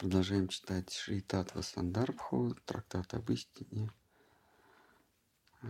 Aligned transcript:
Продолжаем 0.00 0.48
читать 0.48 0.90
Шри 0.94 1.20
Татва 1.20 1.60
Сандарбху, 1.60 2.54
трактат 2.64 3.12
об 3.12 3.30
истине, 3.32 3.92
а, 5.60 5.68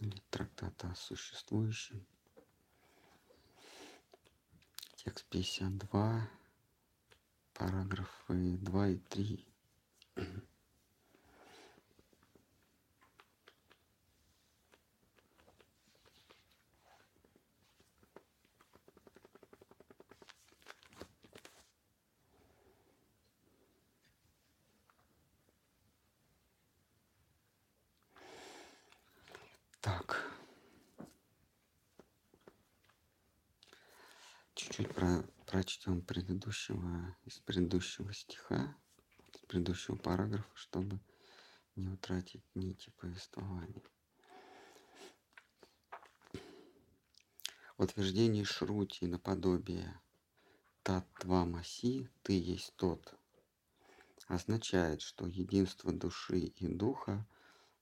или 0.00 0.20
трактат 0.28 0.74
о 0.84 0.92
существующем. 0.96 2.04
Текст 4.96 5.24
52, 5.26 6.28
параграфы 7.54 8.56
2 8.56 8.88
и 8.88 8.96
3. 8.98 9.46
Так. 29.82 30.24
Чуть-чуть 34.54 34.94
про, 34.94 35.24
прочтем 35.44 36.02
предыдущего, 36.02 37.16
из 37.32 37.38
предыдущего 37.40 38.12
стиха, 38.12 38.76
из 39.34 39.40
предыдущего 39.46 39.96
параграфа, 39.96 40.50
чтобы 40.54 41.00
не 41.76 41.88
утратить 41.88 42.44
нити 42.54 42.92
повествования. 42.98 43.82
Утверждение 47.78 48.44
Шрути 48.44 49.06
наподобие 49.06 49.98
Тат-два-маси, 50.82 52.10
ты 52.22 52.38
есть 52.38 52.74
тот, 52.76 53.14
означает, 54.26 55.00
что 55.00 55.26
единство 55.26 55.90
души 55.90 56.38
и 56.38 56.68
духа 56.68 57.26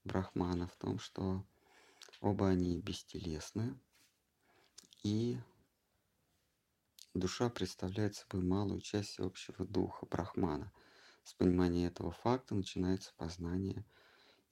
Брахмана 0.04 0.68
в 0.68 0.76
том, 0.76 0.98
что 0.98 1.44
Оба 2.20 2.48
они 2.48 2.76
бестелесны, 2.76 3.78
и 5.02 5.38
душа 7.14 7.50
представляет 7.50 8.14
собой 8.16 8.42
малую 8.42 8.80
часть 8.80 9.18
общего 9.18 9.64
духа 9.64 10.06
Брахмана. 10.06 10.72
С 11.24 11.34
понимания 11.34 11.86
этого 11.86 12.12
факта 12.12 12.54
начинается 12.54 13.12
познание 13.16 13.84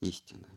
истины. 0.01 0.47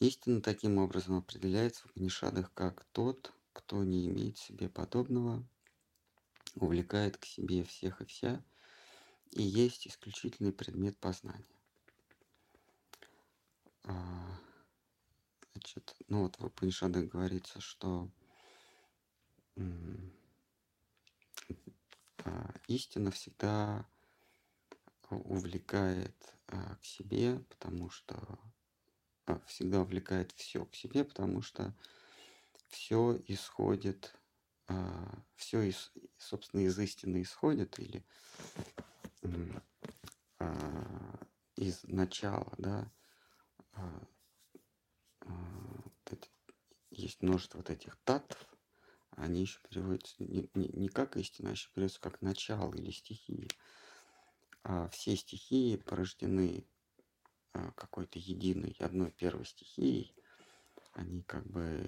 Истина 0.00 0.40
таким 0.42 0.78
образом 0.78 1.16
определяется 1.16 1.86
в 1.86 1.92
Панишадах 1.92 2.52
как 2.54 2.84
тот, 2.92 3.32
кто 3.52 3.84
не 3.84 4.08
имеет 4.08 4.36
себе 4.36 4.68
подобного, 4.68 5.46
увлекает 6.56 7.16
к 7.16 7.24
себе 7.24 7.62
всех 7.62 8.00
и 8.00 8.04
вся, 8.06 8.44
и 9.30 9.42
есть 9.42 9.86
исключительный 9.86 10.52
предмет 10.52 10.98
познания. 10.98 11.44
А, 13.84 14.38
значит, 15.52 15.94
ну 16.08 16.22
вот 16.22 16.38
в 16.38 16.48
Панишадах 16.50 17.04
говорится, 17.06 17.60
что 17.60 18.10
истина 22.68 23.10
всегда 23.10 23.86
увлекает 25.10 26.14
а, 26.48 26.76
к 26.76 26.84
себе, 26.84 27.38
потому 27.50 27.90
что 27.90 28.38
всегда 29.46 29.80
увлекает 29.80 30.32
все 30.32 30.64
к 30.64 30.74
себе, 30.74 31.04
потому 31.04 31.42
что 31.42 31.74
все 32.68 33.20
исходит, 33.28 34.14
все, 35.36 35.62
из, 35.62 35.92
собственно, 36.16 36.62
из 36.62 36.78
истины 36.78 37.22
исходит 37.22 37.78
или 37.78 38.04
из 41.56 41.82
начала, 41.84 42.52
да, 42.58 42.90
а, 43.74 44.02
а, 45.20 45.82
есть 46.90 47.22
множество 47.22 47.58
вот 47.58 47.70
этих 47.70 47.96
татов, 48.04 48.51
они 49.16 49.42
еще 49.42 49.60
переводятся 49.68 50.14
не, 50.18 50.48
не, 50.54 50.68
не 50.68 50.88
как 50.88 51.16
истина, 51.16 51.50
а 51.50 51.52
еще 51.52 51.68
переводятся 51.70 52.00
как 52.00 52.22
начало 52.22 52.74
или 52.74 52.90
стихии. 52.90 53.48
А 54.64 54.88
все 54.88 55.16
стихии 55.16 55.76
порождены 55.76 56.64
а, 57.52 57.72
какой-то 57.72 58.18
единой 58.18 58.76
одной 58.78 59.10
первой 59.10 59.44
стихией. 59.44 60.14
Они 60.92 61.22
как 61.22 61.46
бы 61.46 61.84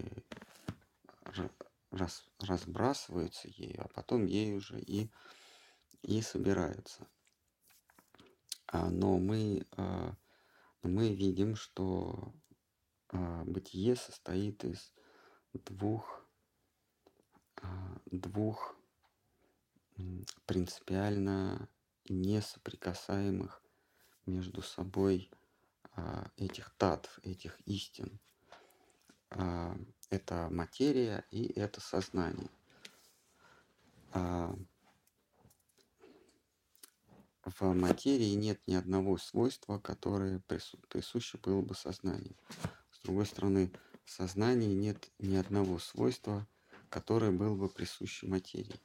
раз, 1.90 2.26
разбрасываются 2.40 3.48
ею, 3.48 3.82
а 3.84 3.88
потом 3.88 4.26
ею 4.26 4.56
уже 4.56 4.80
и, 4.80 5.10
и 6.02 6.20
собираются. 6.22 7.06
Но 8.72 9.18
мы 9.18 9.66
мы 10.84 11.14
видим, 11.14 11.56
что 11.56 12.34
а, 13.08 13.42
бытие 13.44 13.96
состоит 13.96 14.64
из 14.64 14.92
двух, 15.54 16.04
а, 16.14 16.23
двух 18.06 18.76
принципиально 20.46 21.68
несоприкасаемых 22.08 23.62
между 24.26 24.62
собой 24.62 25.30
а, 25.96 26.30
этих 26.36 26.70
татв, 26.76 27.18
этих 27.22 27.58
истин. 27.66 28.18
А, 29.30 29.76
это 30.10 30.48
материя 30.50 31.24
и 31.30 31.46
это 31.58 31.80
сознание. 31.80 32.50
А, 34.12 34.54
в 37.44 37.62
материи 37.74 38.34
нет 38.34 38.60
ни 38.66 38.74
одного 38.74 39.18
свойства, 39.18 39.78
которое 39.78 40.40
присуще 40.88 41.38
было 41.38 41.60
бы 41.60 41.74
сознанию. 41.74 42.34
С 42.90 43.00
другой 43.00 43.26
стороны, 43.26 43.70
в 44.04 44.10
сознании 44.10 44.74
нет 44.74 45.10
ни 45.18 45.36
одного 45.36 45.78
свойства, 45.78 46.46
которое 46.94 47.32
было 47.32 47.56
бы 47.56 47.68
присуще 47.68 48.28
материи. 48.28 48.80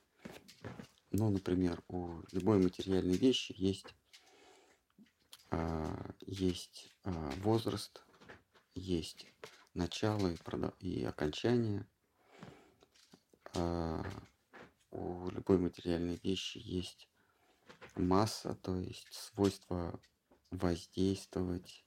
Ну, 1.11 1.29
например, 1.29 1.83
у 1.87 2.23
любой 2.31 2.57
материальной 2.57 3.15
вещи 3.15 3.53
есть, 3.55 3.93
а, 5.51 6.09
есть 6.21 6.91
а, 7.03 7.11
возраст, 7.43 8.03
есть 8.73 9.27
начало 9.75 10.33
и 10.79 11.03
окончание. 11.03 11.87
А, 13.53 14.03
у 14.89 15.29
любой 15.29 15.59
материальной 15.59 16.19
вещи 16.23 16.57
есть 16.57 17.07
масса, 17.95 18.55
то 18.55 18.75
есть 18.75 19.13
свойство 19.13 20.01
воздействовать 20.49 21.85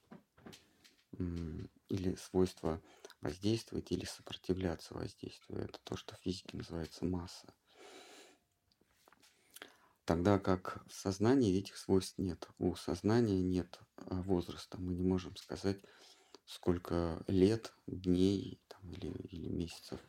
или 1.89 2.15
свойство 2.15 2.81
воздействовать 3.23 3.91
или 3.91 4.05
сопротивляться 4.05 4.93
воздействию. 4.93 5.63
Это 5.63 5.79
то, 5.83 5.95
что 5.95 6.15
в 6.15 6.19
физике 6.19 6.57
называется 6.57 7.05
масса. 7.05 7.47
Тогда 10.05 10.37
как 10.37 10.83
в 10.87 10.93
сознании 10.93 11.57
этих 11.57 11.77
свойств 11.77 12.17
нет. 12.17 12.47
У 12.59 12.75
сознания 12.75 13.41
нет 13.41 13.79
а, 13.95 14.21
возраста. 14.21 14.77
Мы 14.79 14.93
не 14.93 15.03
можем 15.03 15.35
сказать, 15.37 15.79
сколько 16.45 17.23
лет, 17.27 17.73
дней 17.87 18.61
там, 18.67 18.91
или, 18.91 19.07
или 19.29 19.47
месяцев 19.47 20.01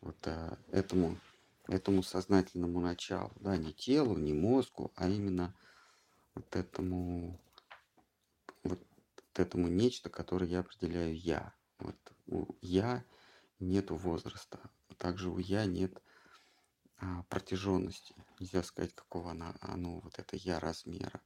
вот 0.00 0.16
а, 0.26 0.58
этому 0.68 1.18
этому 1.68 2.02
сознательному 2.02 2.80
началу, 2.80 3.32
да, 3.40 3.56
не 3.56 3.72
телу, 3.72 4.16
не 4.16 4.32
мозгу, 4.32 4.92
а 4.96 5.08
именно 5.08 5.54
вот 6.34 6.56
этому, 6.56 7.40
вот 8.64 8.82
этому 9.34 9.68
нечто, 9.68 10.10
которое 10.10 10.48
я 10.50 10.60
определяю 10.60 11.16
я. 11.16 11.54
Вот 11.78 11.96
у 12.32 12.56
я 12.60 13.04
нету 13.60 13.94
возраста, 13.96 14.58
также 14.98 15.30
у 15.30 15.38
я 15.38 15.66
нет 15.66 16.02
а, 16.98 17.24
протяженности. 17.28 18.14
Нельзя 18.38 18.62
сказать, 18.62 18.94
какого 18.94 19.32
она, 19.32 19.54
оно, 19.60 20.00
вот 20.00 20.18
это 20.18 20.36
я 20.36 20.58
размера. 20.58 21.20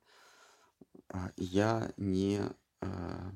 А, 1.09 1.33
я 1.37 1.93
не, 1.97 2.41
а, 2.81 3.33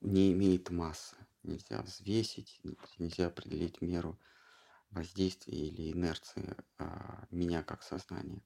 не 0.00 0.32
имеет 0.32 0.70
массы. 0.70 1.16
Нельзя 1.42 1.82
взвесить, 1.82 2.60
нельзя 2.98 3.26
определить 3.26 3.80
меру 3.80 4.18
воздействия 4.90 5.68
или 5.68 5.92
инерции 5.92 6.56
а, 6.78 7.26
меня 7.30 7.62
как 7.62 7.82
сознания. 7.82 8.42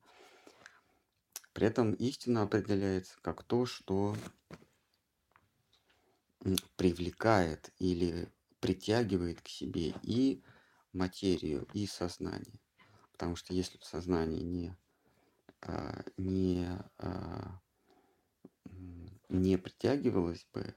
При 1.52 1.66
этом 1.66 1.92
истина 1.94 2.42
определяется 2.42 3.16
как 3.22 3.42
то, 3.42 3.66
что 3.66 4.14
привлекает 6.76 7.72
или 7.78 8.28
притягивает 8.66 9.40
к 9.40 9.46
себе 9.46 9.94
и 10.02 10.42
материю, 10.92 11.68
и 11.72 11.86
сознание. 11.86 12.60
Потому 13.12 13.36
что 13.36 13.54
если 13.54 13.78
бы 13.78 13.84
сознание 13.84 14.42
не, 14.42 14.76
а, 15.62 16.02
не, 16.16 16.66
а, 16.98 17.60
не 19.28 19.56
притягивалось 19.56 20.48
бы 20.52 20.74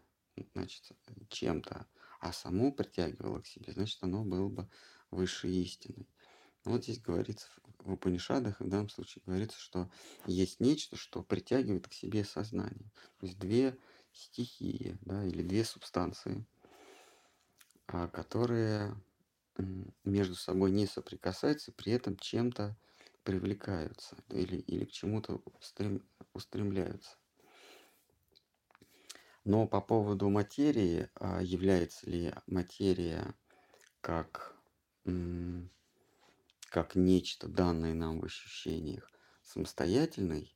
значит, 0.53 0.91
чем-то, 1.30 1.88
а 2.19 2.31
само 2.31 2.71
притягивало 2.71 3.41
к 3.41 3.47
себе, 3.47 3.74
значит, 3.74 3.97
оно 4.03 4.24
было 4.24 4.50
бы 4.50 4.69
высшей 5.09 5.51
истиной. 5.63 6.07
Вот 6.65 6.83
здесь 6.83 7.01
говорится 7.01 7.47
в 7.80 7.94
Упанишадах, 7.94 8.59
в 8.59 8.69
данном 8.69 8.89
случае 8.89 9.24
говорится, 9.25 9.57
что 9.57 9.89
есть 10.27 10.59
нечто, 10.59 10.95
что 10.95 11.24
притягивает 11.24 11.88
к 11.88 11.94
себе 11.94 12.24
сознание. 12.24 12.91
То 13.19 13.25
есть 13.25 13.39
две 13.39 13.75
стихии, 14.13 14.95
да, 15.01 15.25
или 15.25 15.41
две 15.41 15.63
субстанции, 15.63 16.45
которые 18.13 18.95
между 20.03 20.36
собой 20.36 20.71
не 20.71 20.86
соприкасаются, 20.86 21.71
при 21.71 21.91
этом 21.94 22.18
чем-то 22.18 22.77
привлекаются 23.24 24.15
или, 24.30 24.57
или 24.57 24.86
к 24.86 24.91
чему-то 24.91 25.41
устрем, 25.59 26.03
устремляются. 26.33 27.18
Но 29.44 29.68
по 29.68 29.81
поводу 29.81 30.30
материи, 30.30 31.09
а, 31.15 31.41
является 31.41 32.09
ли 32.09 32.33
материя 32.47 33.33
как, 34.01 34.56
как 36.69 36.95
нечто, 36.95 37.47
данное 37.47 37.94
нам 37.94 38.19
в 38.19 38.25
ощущениях, 38.25 39.09
самостоятельной, 39.44 40.56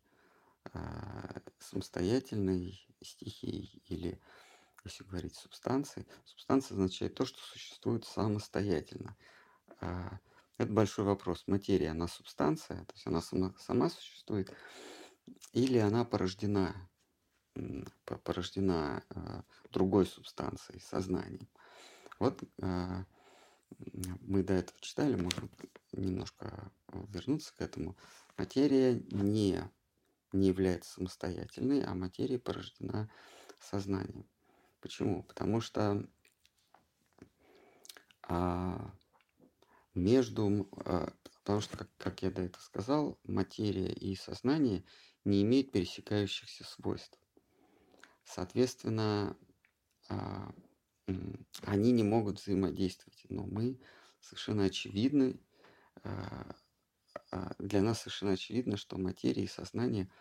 а, 0.74 1.41
самостоятельной 1.59 2.88
стихией 3.01 3.81
или, 3.88 4.21
если 4.83 5.03
говорить 5.03 5.35
субстанцией, 5.35 6.07
субстанция 6.25 6.75
означает 6.75 7.15
то, 7.15 7.25
что 7.25 7.39
существует 7.39 8.06
самостоятельно. 8.06 9.15
А, 9.80 10.19
это 10.57 10.71
большой 10.71 11.06
вопрос. 11.06 11.44
Материя, 11.47 11.91
она 11.91 12.07
субстанция, 12.07 12.85
то 12.85 12.94
есть 12.94 13.07
она 13.07 13.21
сама, 13.21 13.53
сама 13.59 13.89
существует, 13.89 14.53
или 15.53 15.77
она 15.77 16.06
порождена, 16.06 16.75
порождена 18.06 19.03
а, 19.09 19.44
другой 19.71 20.06
субстанцией, 20.06 20.81
сознанием. 20.81 21.50
Вот 22.19 22.41
мы 22.57 24.44
до 24.44 24.53
этого 24.53 24.80
читали, 24.80 25.15
можно 25.15 25.50
немножко 25.91 26.71
вернуться 27.09 27.53
к 27.56 27.62
этому. 27.62 27.97
Материя 28.38 29.01
не, 29.12 29.62
не 30.31 30.47
является 30.47 30.94
самостоятельной, 30.94 31.83
а 31.83 31.94
материя 31.95 32.39
порождена 32.39 33.09
сознанием. 33.59 34.27
Почему? 34.83 35.24
Потому 35.24 35.62
что 35.62 36.06
а, 38.21 38.94
между, 39.95 40.69
а, 40.85 41.13
потому 41.39 41.62
что, 41.62 41.77
как, 41.77 41.89
как 41.97 42.21
я 42.21 42.30
до 42.30 42.41
этого 42.41 42.62
сказал, 42.62 43.18
материя 43.24 43.94
и 43.94 44.13
сознание 44.18 44.83
не 45.24 45.41
имеют 45.44 45.71
пересекающихся 45.71 46.65
свойств. 46.65 47.18
Соответственно, 48.25 49.38
а, 50.09 50.53
они 51.62 51.94
не 51.94 52.03
могут 52.03 52.41
взаимодействовать, 52.41 53.24
но 53.30 53.45
мы 53.45 53.80
совершенно 54.19 54.65
очевидно, 54.65 55.33
а, 56.03 56.56
а, 57.31 57.56
для 57.57 57.81
нас 57.81 58.01
совершенно 58.01 58.33
очевидно, 58.33 58.75
что 58.75 58.97
материя 58.97 59.45
и 59.45 59.47
сознание 59.47 60.12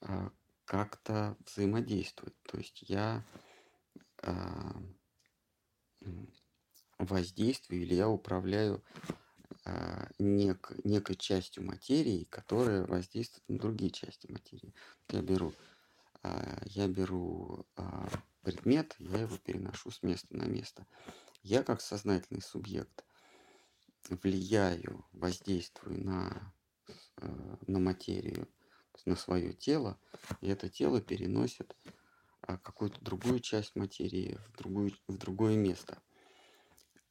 а, 0.00 0.32
как-то 0.64 1.36
взаимодействуют. 1.46 2.34
То 2.42 2.58
есть 2.58 2.82
я 2.88 3.24
воздействую 6.98 7.82
или 7.82 7.94
я 7.94 8.08
управляю 8.08 8.82
нек, 10.18 10.72
некой 10.84 11.16
частью 11.16 11.64
материи, 11.64 12.24
которая 12.30 12.84
воздействует 12.86 13.48
на 13.48 13.58
другие 13.58 13.90
части 13.90 14.30
материи. 14.30 14.74
Я 15.10 15.22
беру, 15.22 15.52
я 16.64 16.88
беру 16.88 17.66
предмет, 18.42 18.94
я 18.98 19.20
его 19.20 19.36
переношу 19.38 19.90
с 19.90 20.02
места 20.02 20.36
на 20.36 20.44
место. 20.44 20.86
Я 21.42 21.62
как 21.62 21.80
сознательный 21.80 22.42
субъект 22.42 23.04
влияю, 24.08 25.04
воздействую 25.12 26.04
на, 26.04 26.54
э, 27.18 27.56
на 27.66 27.78
материю, 27.78 28.48
на 29.04 29.16
свое 29.16 29.52
тело, 29.52 29.98
и 30.40 30.48
это 30.48 30.68
тело 30.68 31.00
переносит 31.00 31.76
какую-то 32.46 33.00
другую 33.00 33.40
часть 33.40 33.74
материи 33.74 34.38
в, 34.46 34.56
другую, 34.56 34.92
в 35.08 35.16
другое 35.16 35.56
место. 35.56 36.02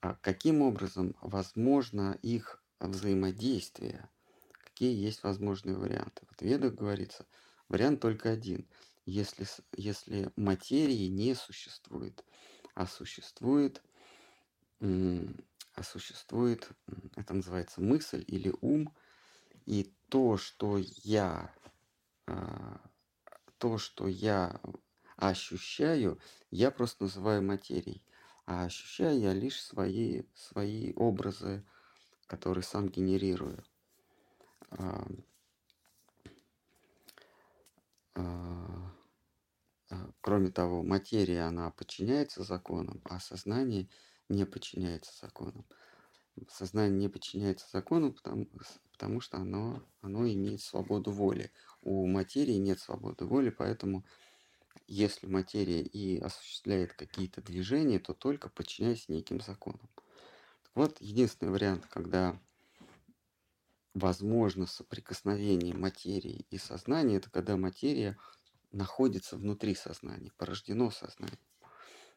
А 0.01 0.15
каким 0.15 0.61
образом 0.61 1.15
возможно 1.21 2.17
их 2.21 2.63
взаимодействие? 2.79 4.09
Какие 4.63 4.95
есть 4.95 5.23
возможные 5.23 5.77
варианты? 5.77 6.25
В 6.25 6.41
Ведах 6.41 6.73
говорится, 6.73 7.25
вариант 7.69 8.01
только 8.01 8.29
один– 8.29 8.67
если, 9.05 9.45
если 9.75 10.31
материи 10.35 11.07
не 11.07 11.35
существует, 11.35 12.23
а 12.73 12.87
существует, 12.87 13.83
а 14.79 15.83
существует, 15.83 16.69
это 17.15 17.33
называется 17.33 17.81
мысль 17.81 18.23
или 18.27 18.53
ум, 18.61 18.95
и 19.65 19.93
то, 20.09 20.37
что 20.37 20.77
я, 20.77 21.53
а, 22.27 22.81
то, 23.57 23.77
что 23.77 24.07
я 24.07 24.59
ощущаю, 25.17 26.19
я 26.51 26.71
просто 26.71 27.03
называю 27.03 27.43
материей, 27.43 28.03
а 28.45 28.65
ощущаю 28.65 29.19
я 29.19 29.33
лишь 29.33 29.61
свои, 29.61 30.23
свои 30.35 30.93
образы, 30.93 31.65
которые 32.27 32.63
сам 32.63 32.89
генерирую. 32.89 33.63
А, 34.71 35.05
Кроме 40.23 40.51
того, 40.51 40.83
материя, 40.83 41.41
она 41.41 41.69
подчиняется 41.71 42.43
законам, 42.43 43.01
а 43.03 43.19
сознание 43.19 43.89
не 44.29 44.45
подчиняется 44.45 45.11
законам. 45.21 45.65
Сознание 46.49 46.97
не 46.97 47.09
подчиняется 47.09 47.67
закону, 47.71 48.13
потому, 48.13 48.47
потому 48.93 49.19
что 49.19 49.37
оно, 49.37 49.83
оно 49.99 50.25
имеет 50.25 50.61
свободу 50.61 51.11
воли. 51.11 51.51
У 51.81 52.07
материи 52.07 52.53
нет 52.53 52.79
свободы 52.79 53.25
воли, 53.25 53.49
поэтому 53.49 54.05
если 54.87 55.27
материя 55.27 55.81
и 55.81 56.19
осуществляет 56.19 56.93
какие-то 56.93 57.41
движения, 57.41 57.99
то 57.99 58.13
только 58.13 58.49
подчиняясь 58.49 59.09
неким 59.09 59.41
законам. 59.41 59.89
Вот 60.75 60.99
единственный 61.01 61.51
вариант, 61.51 61.85
когда 61.87 62.39
возможно 63.93 64.65
соприкосновение 64.65 65.75
материи 65.75 66.45
и 66.49 66.57
сознания, 66.57 67.17
это 67.17 67.29
когда 67.29 67.57
материя 67.57 68.17
находится 68.71 69.37
внутри 69.37 69.75
сознания, 69.75 70.31
порождено 70.37 70.89
сознанием, 70.89 71.37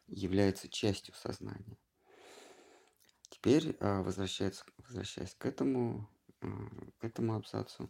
является 0.07 0.69
частью 0.69 1.13
сознания. 1.13 1.77
Теперь, 3.29 3.77
а, 3.79 4.01
возвращаясь, 4.01 4.63
возвращаясь 4.77 5.35
к 5.35 5.45
этому, 5.45 6.09
а, 6.41 6.47
к 6.99 7.03
этому 7.03 7.35
абзацу, 7.35 7.89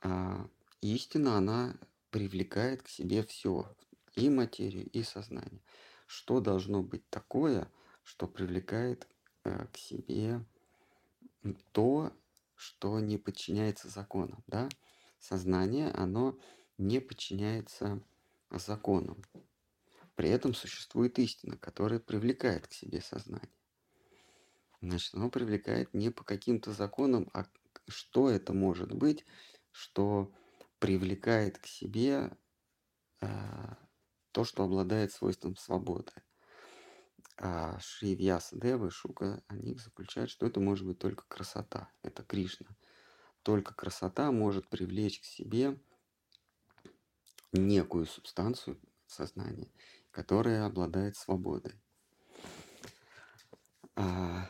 а, 0.00 0.48
истина, 0.80 1.36
она 1.36 1.76
привлекает 2.14 2.80
к 2.80 2.88
себе 2.88 3.24
все, 3.24 3.76
и 4.14 4.30
материю, 4.30 4.88
и 4.90 5.02
сознание. 5.02 5.60
Что 6.06 6.38
должно 6.38 6.80
быть 6.80 7.10
такое, 7.10 7.68
что 8.04 8.28
привлекает 8.28 9.08
к 9.42 9.76
себе 9.76 10.46
то, 11.72 12.12
что 12.54 13.00
не 13.00 13.18
подчиняется 13.18 13.88
законам, 13.88 14.44
да? 14.46 14.68
Сознание, 15.18 15.90
оно 15.90 16.38
не 16.78 17.00
подчиняется 17.00 18.00
законам. 18.52 19.20
При 20.14 20.28
этом 20.28 20.54
существует 20.54 21.18
истина, 21.18 21.58
которая 21.58 21.98
привлекает 21.98 22.68
к 22.68 22.72
себе 22.74 23.00
сознание. 23.00 23.50
Значит, 24.80 25.14
оно 25.14 25.30
привлекает 25.30 25.92
не 25.92 26.10
по 26.10 26.22
каким-то 26.22 26.70
законам, 26.70 27.28
а 27.34 27.44
что 27.88 28.30
это 28.30 28.52
может 28.52 28.92
быть, 28.92 29.26
что 29.72 30.32
привлекает 30.78 31.58
к 31.58 31.66
себе 31.66 32.30
э, 33.20 33.26
то, 34.32 34.44
что 34.44 34.64
обладает 34.64 35.12
свойством 35.12 35.56
свободы. 35.56 36.12
А 37.36 37.78
Шри 37.80 38.14
Вьяса 38.14 38.58
Дева 38.58 38.86
и 38.86 38.90
Шука, 38.90 39.42
они 39.48 39.74
заключают, 39.76 40.30
что 40.30 40.46
это 40.46 40.60
может 40.60 40.86
быть 40.86 40.98
только 40.98 41.24
красота. 41.26 41.90
Это 42.02 42.22
Кришна. 42.22 42.76
Только 43.42 43.74
красота 43.74 44.30
может 44.30 44.68
привлечь 44.68 45.20
к 45.20 45.24
себе 45.24 45.78
некую 47.52 48.06
субстанцию 48.06 48.80
сознания, 49.06 49.70
которая 50.10 50.64
обладает 50.64 51.16
свободой. 51.16 51.80
А, 53.96 54.48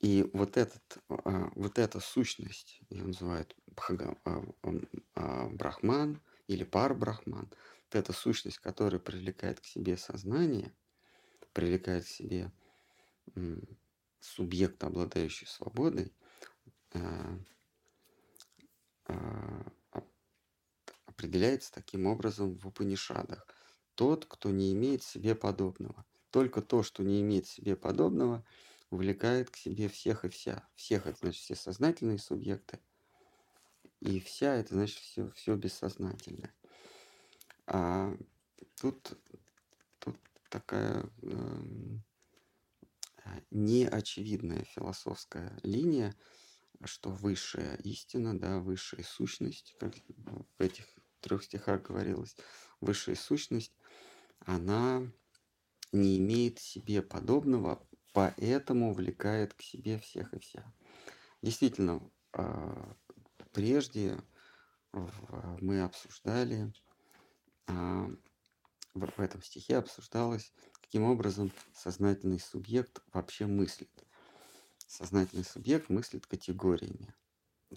и 0.00 0.28
вот, 0.32 0.56
этот, 0.56 0.98
а, 1.08 1.50
вот 1.54 1.78
эта 1.78 2.00
сущность, 2.00 2.80
ее 2.88 3.04
называют 3.04 3.54
а, 3.66 3.67
брахман 5.14 6.20
или 6.46 6.64
пар-брахман, 6.64 7.48
вот 7.50 7.94
эта 7.94 8.12
сущность, 8.12 8.58
которая 8.58 9.00
привлекает 9.00 9.60
к 9.60 9.64
себе 9.64 9.96
сознание, 9.96 10.74
привлекает 11.52 12.04
к 12.04 12.08
себе 12.08 12.52
субъекта, 14.20 14.86
обладающий 14.88 15.46
свободой, 15.46 16.12
определяется 21.06 21.72
таким 21.72 22.06
образом 22.06 22.56
в 22.56 22.66
Упанишадах. 22.66 23.46
Тот, 23.94 24.26
кто 24.26 24.50
не 24.50 24.72
имеет 24.72 25.02
себе 25.02 25.34
подобного. 25.34 26.04
Только 26.30 26.62
то, 26.62 26.82
что 26.82 27.02
не 27.02 27.20
имеет 27.22 27.46
себе 27.46 27.74
подобного, 27.74 28.44
увлекает 28.90 29.50
к 29.50 29.56
себе 29.56 29.88
всех 29.88 30.24
и 30.24 30.28
вся. 30.28 30.68
Всех 30.74 31.06
это 31.06 31.18
значит 31.18 31.42
все 31.42 31.54
сознательные 31.54 32.18
субъекты, 32.18 32.80
и 34.00 34.20
вся 34.20 34.54
это 34.54 34.74
значит 34.74 34.98
все, 34.98 35.30
все 35.30 35.56
бессознательное. 35.56 36.54
А 37.66 38.16
тут, 38.80 39.18
тут 39.98 40.16
такая 40.50 41.10
э, 41.22 41.62
неочевидная 43.50 44.64
философская 44.64 45.58
линия, 45.62 46.14
что 46.84 47.10
высшая 47.10 47.76
истина, 47.78 48.38
да, 48.38 48.60
высшая 48.60 49.02
сущность, 49.02 49.74
как 49.78 49.94
в 50.58 50.62
этих 50.62 50.86
трех 51.20 51.42
стихах 51.42 51.82
говорилось, 51.82 52.36
высшая 52.80 53.16
сущность, 53.16 53.74
она 54.40 55.02
не 55.92 56.18
имеет 56.18 56.58
себе 56.60 57.02
подобного, 57.02 57.86
поэтому 58.12 58.90
увлекает 58.90 59.54
к 59.54 59.62
себе 59.62 59.98
всех 59.98 60.32
и 60.34 60.38
вся. 60.38 60.72
Действительно, 61.42 62.00
а, 62.32 62.96
прежде 63.58 64.16
мы 64.92 65.82
обсуждали, 65.82 66.72
а, 67.66 68.08
в 68.94 69.20
этом 69.20 69.42
стихе 69.42 69.78
обсуждалось, 69.78 70.52
каким 70.80 71.02
образом 71.02 71.50
сознательный 71.74 72.38
субъект 72.38 73.02
вообще 73.12 73.46
мыслит. 73.46 73.90
Сознательный 74.86 75.44
субъект 75.44 75.88
мыслит 75.88 76.24
категориями. 76.28 77.12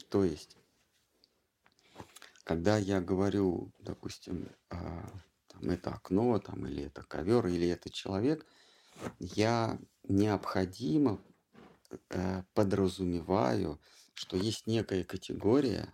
То 0.10 0.24
есть, 0.24 0.56
когда 2.44 2.78
я 2.78 3.02
говорю, 3.02 3.74
допустим, 3.80 4.50
а, 4.70 5.12
там, 5.48 5.68
это 5.68 5.96
окно, 5.96 6.38
там, 6.38 6.68
или 6.68 6.84
это 6.84 7.02
ковер, 7.02 7.48
или 7.48 7.68
это 7.68 7.90
человек, 7.90 8.46
я 9.18 9.80
необходимо 10.04 11.20
э, 12.12 12.44
подразумеваю, 12.54 13.82
что 14.14 14.38
есть 14.38 14.68
некая 14.68 15.04
категория, 15.04 15.92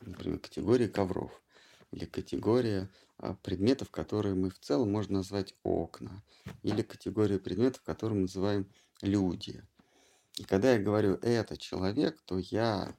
например, 0.00 0.38
категория 0.38 0.88
ковров, 0.88 1.42
или 1.90 2.06
категория 2.06 2.90
а, 3.18 3.34
предметов, 3.34 3.90
которые 3.90 4.34
мы 4.34 4.50
в 4.50 4.58
целом 4.58 4.90
можно 4.90 5.18
назвать 5.18 5.54
окна, 5.62 6.22
или 6.62 6.82
категория 6.82 7.38
предметов, 7.38 7.82
которые 7.82 8.16
мы 8.16 8.22
называем 8.22 8.70
люди. 9.02 9.62
И 10.38 10.44
когда 10.44 10.72
я 10.72 10.78
говорю 10.78 11.18
«это 11.22 11.56
человек», 11.56 12.20
то 12.22 12.38
я 12.38 12.96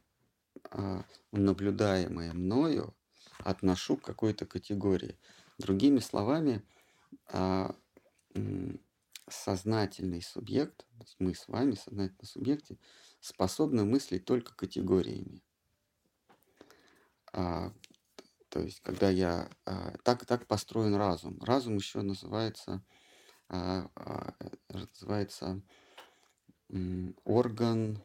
а, 0.70 1.04
наблюдаемое 1.32 2.34
мною 2.34 2.96
отношу 3.40 3.98
к 3.98 4.04
какой-то 4.04 4.46
категории. 4.46 5.18
Другими 5.58 6.00
словами, 6.00 6.64
а, 7.28 7.76
сознательный 9.30 10.22
субъект, 10.22 10.86
мы 11.20 11.34
с 11.34 11.48
вами, 11.48 11.76
сознательные 11.76 12.28
субъекты, 12.28 12.78
способны 13.24 13.86
мыслить 13.86 14.26
только 14.26 14.54
категориями. 14.54 15.42
А, 17.32 17.72
то 18.50 18.60
есть, 18.60 18.82
когда 18.82 19.10
я... 19.10 19.50
А, 19.66 19.96
так, 20.04 20.26
так 20.26 20.46
построен 20.46 20.96
разум. 20.96 21.42
Разум 21.42 21.78
еще 21.78 22.02
называется, 22.02 22.84
а, 23.48 23.90
а, 23.96 24.34
называется 24.70 25.62
м, 26.70 27.16
орган 27.24 28.04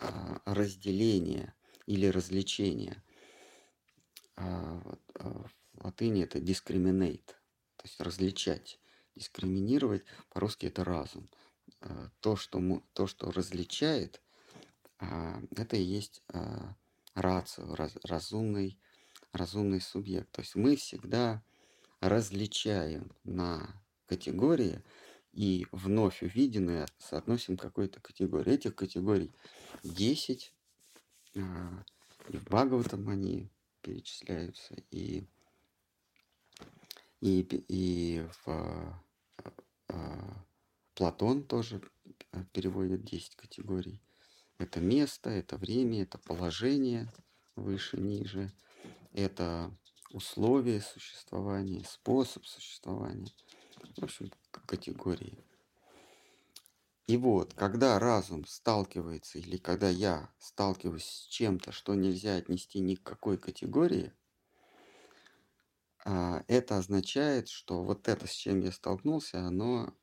а, 0.00 0.40
разделения 0.46 1.54
или 1.84 2.06
развлечения. 2.06 3.04
А, 4.36 4.80
вот, 4.82 5.00
а, 5.16 5.44
в 5.74 5.84
латыни 5.84 6.22
это 6.22 6.38
discriminate, 6.38 7.26
то 7.76 7.84
есть 7.84 8.00
различать. 8.00 8.80
Дискриминировать 9.14 10.04
по-русски 10.30 10.66
это 10.66 10.84
разум. 10.84 11.28
А, 11.82 12.10
то, 12.20 12.36
что, 12.36 12.82
то, 12.94 13.06
что 13.06 13.30
различает, 13.30 14.22
это 15.00 15.76
и 15.76 15.82
есть 15.82 16.22
а, 16.28 16.74
рацио, 17.14 17.74
раз- 17.74 17.98
разумный, 18.04 18.78
разумный 19.32 19.80
субъект. 19.80 20.30
То 20.32 20.40
есть 20.40 20.54
мы 20.54 20.76
всегда 20.76 21.42
различаем 22.00 23.10
на 23.24 23.68
категории 24.06 24.82
и 25.32 25.66
вновь 25.72 26.22
увиденное 26.22 26.86
соотносим 26.98 27.56
какой-то 27.56 28.00
категории. 28.00 28.54
Этих 28.54 28.74
категорий 28.74 29.32
10, 29.84 30.52
а, 31.36 31.84
и 32.28 32.36
в 32.36 32.44
Бхагаватам 32.44 33.08
они 33.08 33.48
перечисляются, 33.82 34.74
и, 34.90 35.24
и, 37.20 37.40
и 37.68 38.26
в 38.44 38.48
а, 38.48 39.02
а, 39.88 40.44
Платон 40.94 41.44
тоже 41.44 41.80
переводит 42.52 43.04
10 43.04 43.36
категорий. 43.36 44.00
Это 44.58 44.80
место, 44.80 45.30
это 45.30 45.56
время, 45.56 46.02
это 46.02 46.18
положение 46.18 47.10
выше, 47.54 47.96
ниже, 47.96 48.52
это 49.12 49.70
условия 50.10 50.80
существования, 50.80 51.84
способ 51.84 52.44
существования. 52.44 53.32
В 53.96 54.02
общем, 54.02 54.32
категории. 54.50 55.38
И 57.06 57.16
вот, 57.16 57.54
когда 57.54 57.98
разум 57.98 58.44
сталкивается, 58.46 59.38
или 59.38 59.56
когда 59.56 59.88
я 59.88 60.30
сталкиваюсь 60.38 61.06
с 61.06 61.26
чем-то, 61.28 61.72
что 61.72 61.94
нельзя 61.94 62.36
отнести 62.36 62.80
ни 62.80 62.96
к 62.96 63.02
какой 63.02 63.38
категории, 63.38 64.12
а, 66.04 66.44
это 66.48 66.76
означает, 66.76 67.48
что 67.48 67.82
вот 67.82 68.08
это, 68.08 68.26
с 68.26 68.32
чем 68.32 68.60
я 68.60 68.72
столкнулся, 68.72 69.40
оно 69.40 69.94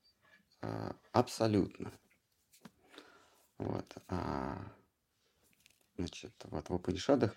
а, 0.62 0.96
абсолютно. 1.12 1.92
Вот. 3.58 3.86
А, 4.08 4.72
значит, 5.98 6.34
вот 6.46 6.70
в 6.70 6.74
Упанишадах 6.74 7.36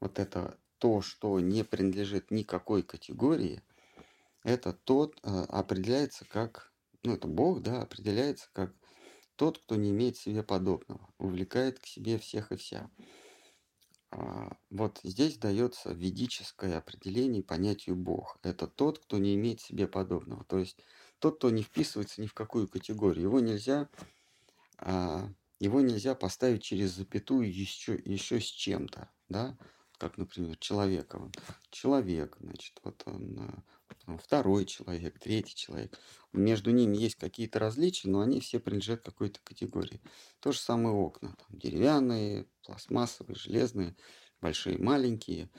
вот 0.00 0.18
это 0.18 0.58
то, 0.78 1.00
что 1.00 1.40
не 1.40 1.64
принадлежит 1.64 2.30
никакой 2.30 2.82
категории, 2.82 3.62
это 4.44 4.72
тот 4.72 5.18
а, 5.22 5.44
определяется 5.44 6.24
как, 6.24 6.72
ну 7.02 7.14
это 7.14 7.26
Бог, 7.26 7.62
да, 7.62 7.82
определяется 7.82 8.48
как 8.52 8.72
тот, 9.36 9.58
кто 9.58 9.76
не 9.76 9.90
имеет 9.90 10.16
себе 10.16 10.42
подобного, 10.42 11.08
увлекает 11.18 11.78
к 11.78 11.86
себе 11.86 12.18
всех 12.18 12.52
и 12.52 12.56
вся. 12.56 12.90
А, 14.10 14.56
Вот 14.70 15.00
здесь 15.02 15.38
дается 15.38 15.92
ведическое 15.92 16.78
определение 16.78 17.42
понятию 17.42 17.96
Бог. 17.96 18.38
Это 18.42 18.66
тот, 18.66 18.98
кто 18.98 19.18
не 19.18 19.34
имеет 19.34 19.60
себе 19.60 19.86
подобного. 19.86 20.44
То 20.44 20.58
есть 20.58 20.78
тот, 21.18 21.38
кто 21.38 21.50
не 21.50 21.62
вписывается 21.62 22.22
ни 22.22 22.26
в 22.26 22.34
какую 22.34 22.68
категорию. 22.68 23.24
Его 23.24 23.40
нельзя, 23.40 23.88
а, 24.78 25.28
его 25.60 25.80
нельзя 25.80 26.14
поставить 26.14 26.62
через 26.62 26.92
запятую 26.92 27.52
еще, 27.52 28.00
еще 28.04 28.40
с 28.40 28.44
чем-то. 28.44 29.10
Да? 29.28 29.56
Как, 29.98 30.16
например, 30.16 30.56
человека. 30.58 31.30
Человек, 31.70 32.36
значит, 32.40 32.78
вот 32.84 33.02
он, 33.06 33.64
потом 33.88 34.18
второй 34.18 34.64
человек, 34.64 35.18
третий 35.18 35.56
человек. 35.56 35.98
Между 36.32 36.70
ними 36.70 36.96
есть 36.96 37.16
какие-то 37.16 37.58
различия, 37.58 38.08
но 38.08 38.20
они 38.20 38.40
все 38.40 38.60
принадлежат 38.60 39.02
какой-то 39.02 39.40
категории. 39.42 40.00
То 40.40 40.52
же 40.52 40.58
самое 40.58 40.94
окна. 40.94 41.36
Там 41.36 41.58
деревянные, 41.58 42.46
пластмассовые, 42.62 43.34
железные, 43.34 43.96
большие, 44.40 44.78
маленькие, 44.78 45.50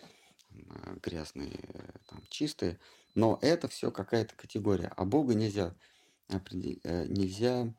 грязные, 1.04 1.60
э, 1.74 1.92
там, 2.08 2.24
чистые. 2.30 2.80
Но 3.16 3.40
это 3.42 3.68
все 3.68 3.92
какая-то 3.92 4.36
категория. 4.36 4.94
А 4.96 5.04
Бога 5.04 5.34
нельзя, 5.34 5.76
определ- 6.30 6.80
э, 6.84 7.08
нельзя 7.08 7.74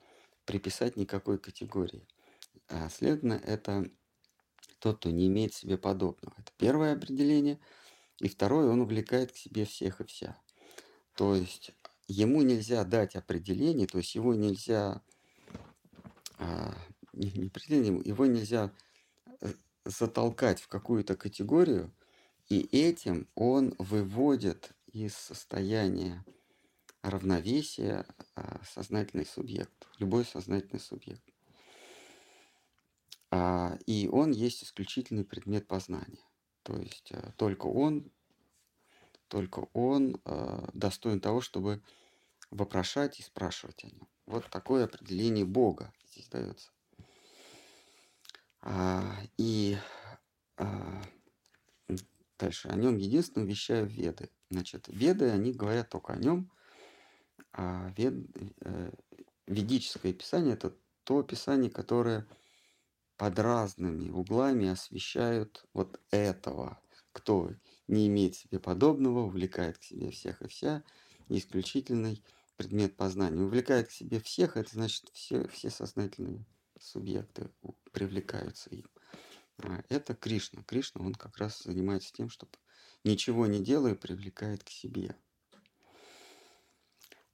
приписать 0.44 0.96
никакой 0.96 1.38
категории. 1.38 2.06
А, 2.68 2.88
Следовательно, 2.88 3.34
это 3.34 3.90
тот, 4.78 4.98
кто 4.98 5.10
не 5.10 5.26
имеет 5.26 5.54
себе 5.54 5.76
подобного. 5.76 6.34
Это 6.38 6.52
первое 6.56 6.94
определение. 6.94 7.58
И 8.18 8.28
второе, 8.28 8.68
он 8.68 8.80
увлекает 8.80 9.32
к 9.32 9.36
себе 9.36 9.64
всех 9.64 10.00
и 10.00 10.04
вся. 10.04 10.36
То 11.16 11.34
есть 11.34 11.72
ему 12.08 12.42
нельзя 12.42 12.84
дать 12.84 13.16
определение, 13.16 13.86
то 13.86 13.98
есть 13.98 14.14
его 14.14 14.34
нельзя, 14.34 15.02
а, 16.38 16.74
не, 17.12 17.30
не 17.32 17.46
определение, 17.48 18.00
его 18.04 18.26
нельзя 18.26 18.72
э, 19.40 19.52
затолкать 19.84 20.60
в 20.60 20.68
какую-то 20.68 21.16
категорию, 21.16 21.92
и 22.48 22.60
этим 22.72 23.28
он 23.34 23.74
выводит 23.78 24.72
из 24.92 25.14
состояния 25.14 26.24
равновесия 27.02 28.06
а, 28.34 28.60
сознательный 28.64 29.26
субъект, 29.26 29.88
любой 29.98 30.24
сознательный 30.24 30.80
субъект. 30.80 31.22
А, 33.30 33.78
и 33.86 34.08
он 34.08 34.32
есть 34.32 34.64
исключительный 34.64 35.24
предмет 35.24 35.66
познания. 35.66 36.24
То 36.62 36.76
есть 36.76 37.10
э, 37.12 37.32
только 37.36 37.66
он, 37.66 38.12
только 39.28 39.68
он 39.72 40.20
э, 40.24 40.68
достоин 40.74 41.20
того, 41.20 41.40
чтобы 41.40 41.82
вопрошать 42.50 43.18
и 43.18 43.22
спрашивать 43.22 43.84
о 43.84 43.86
нем. 43.88 44.08
Вот 44.26 44.50
такое 44.50 44.84
определение 44.84 45.44
Бога 45.44 45.92
здесь 46.10 46.28
дается. 46.28 46.70
А, 48.62 49.16
и 49.38 49.78
дальше 52.38 52.68
о 52.68 52.76
нем 52.76 52.96
единственное 52.96 53.46
вещаю 53.46 53.86
Веды. 53.86 54.30
Значит, 54.50 54.86
Веды, 54.88 55.30
они 55.30 55.52
говорят 55.52 55.88
только 55.88 56.12
о 56.12 56.16
нем. 56.16 56.50
А 57.52 57.92
вед, 57.96 58.14
э, 58.60 58.92
ведическое 59.46 60.12
писание 60.12 60.54
это 60.54 60.74
то 61.04 61.22
Писание, 61.22 61.70
которое 61.70 62.26
под 63.16 63.38
разными 63.38 64.10
углами 64.10 64.68
освещают 64.68 65.66
вот 65.74 66.00
этого, 66.10 66.80
кто 67.12 67.50
не 67.88 68.06
имеет 68.06 68.36
себе 68.36 68.58
подобного, 68.58 69.20
увлекает 69.20 69.78
к 69.78 69.82
себе 69.82 70.10
всех 70.10 70.40
и 70.42 70.48
вся, 70.48 70.84
исключительный 71.28 72.22
предмет 72.56 72.96
познания. 72.96 73.42
Увлекает 73.42 73.88
к 73.88 73.92
себе 73.92 74.20
всех, 74.20 74.56
это 74.56 74.70
значит 74.72 75.08
все, 75.12 75.48
все 75.48 75.70
сознательные 75.70 76.46
субъекты 76.78 77.50
привлекаются 77.92 78.70
им. 78.70 78.86
А, 79.58 79.82
это 79.88 80.14
Кришна. 80.14 80.62
Кришна, 80.62 81.04
он 81.04 81.14
как 81.14 81.36
раз 81.38 81.62
занимается 81.62 82.12
тем, 82.12 82.30
чтобы 82.30 82.52
ничего 83.04 83.46
не 83.46 83.60
делая, 83.60 83.94
привлекает 83.94 84.64
к 84.64 84.70
себе. 84.70 85.16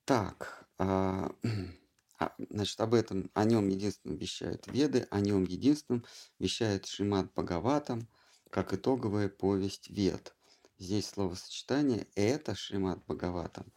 Так, 0.06 0.68
а, 0.78 1.32
а, 2.20 2.32
значит, 2.38 2.80
об 2.80 2.94
этом, 2.94 3.28
о 3.34 3.44
нем 3.44 3.68
единственном 3.68 4.18
вещают 4.18 4.64
Веды, 4.68 5.08
о 5.10 5.18
нем 5.18 5.42
единственном 5.42 6.04
вещает 6.38 6.86
Шримад 6.86 7.32
Бхагаватам, 7.32 8.08
как 8.50 8.72
итоговая 8.72 9.28
повесть 9.28 9.90
Вед. 9.90 10.32
Здесь 10.78 11.08
словосочетание 11.08 12.06
«это 12.14 12.54
Шримад 12.54 13.04
Бхагаватам» 13.04 13.72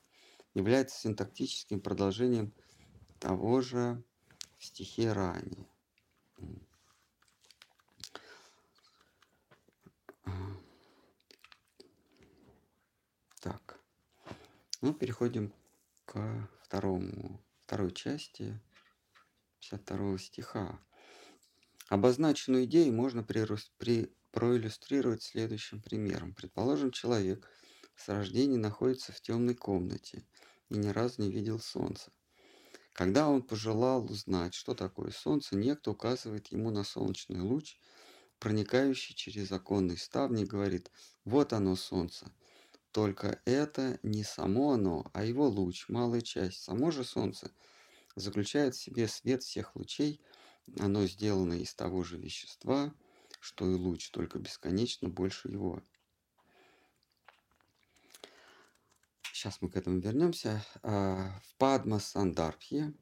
является 0.53 0.99
синтактическим 0.99 1.81
продолжением 1.81 2.53
того 3.17 3.61
же 3.61 4.03
в 4.59 4.65
стихе 4.65 5.11
ранее. 5.11 5.65
Так, 13.39 13.79
ну 14.81 14.93
переходим 14.93 15.51
к 16.09 16.49
второму, 16.63 17.39
второй 17.61 17.91
части 17.91 18.59
52 19.59 20.17
стиха. 20.17 20.79
Обозначенную 21.87 22.65
идею 22.65 22.93
можно 22.93 23.21
при, 23.21 23.45
при, 23.77 24.11
проиллюстрировать 24.31 25.21
следующим 25.21 25.83
примером. 25.83 26.33
Предположим, 26.33 26.89
человек 26.89 27.47
с 27.95 28.09
рождения 28.09 28.57
находится 28.57 29.11
в 29.11 29.21
темной 29.21 29.53
комнате 29.53 30.25
и 30.69 30.77
ни 30.77 30.87
разу 30.87 31.21
не 31.21 31.31
видел 31.31 31.59
солнца. 31.59 32.11
Когда 32.93 33.29
он 33.29 33.43
пожелал 33.43 34.03
узнать, 34.05 34.55
что 34.55 34.73
такое 34.73 35.11
солнце, 35.11 35.55
некто 35.55 35.91
указывает 35.91 36.47
ему 36.47 36.71
на 36.71 36.83
солнечный 36.83 37.41
луч, 37.41 37.77
проникающий 38.39 39.13
через 39.13 39.51
оконные 39.51 39.97
ставни, 39.97 40.41
и 40.41 40.47
говорит, 40.47 40.89
вот 41.23 41.53
оно 41.53 41.75
солнце. 41.75 42.31
Только 42.91 43.39
это 43.45 43.99
не 44.01 44.23
само 44.23 44.71
оно, 44.71 45.09
а 45.13 45.23
его 45.23 45.47
луч, 45.47 45.87
малая 45.89 46.21
часть. 46.21 46.63
Само 46.63 46.89
же 46.89 47.03
солнце 47.03 47.51
заключает 48.15 48.75
в 48.75 48.81
себе 48.81 49.07
свет 49.07 49.43
всех 49.43 49.75
лучей, 49.75 50.21
оно 50.79 51.05
сделано 51.05 51.53
из 51.53 51.73
того 51.73 52.03
же 52.03 52.17
вещества, 52.17 52.93
что 53.39 53.69
и 53.69 53.75
луч, 53.75 54.09
только 54.09 54.39
бесконечно 54.39 55.07
больше 55.07 55.49
его. 55.49 55.81
Сейчас 59.33 59.61
мы 59.61 59.69
к 59.69 59.77
этому 59.77 59.99
вернемся. 59.99 60.63
А, 60.83 61.39
в 61.43 61.55
Падма 61.55 61.99
Сандарбхе, 61.99 62.93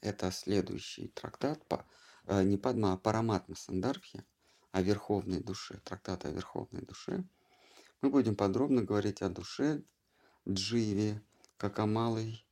это 0.00 0.30
следующий 0.30 1.08
трактат, 1.08 1.64
а, 2.26 2.42
не 2.42 2.58
Падма, 2.58 2.92
а 2.92 2.96
Параматма 2.98 3.54
Сандарбхе, 3.54 4.24
о 4.72 4.82
Верховной 4.82 5.40
Душе, 5.40 5.80
трактат 5.84 6.26
о 6.26 6.30
Верховной 6.30 6.82
Душе, 6.82 7.24
мы 8.04 8.10
будем 8.10 8.36
подробно 8.36 8.82
говорить 8.82 9.22
о 9.22 9.30
душе 9.30 9.82
Дживе, 10.46 11.22
как 11.56 11.78
о 11.78 11.86
малой 11.86 12.46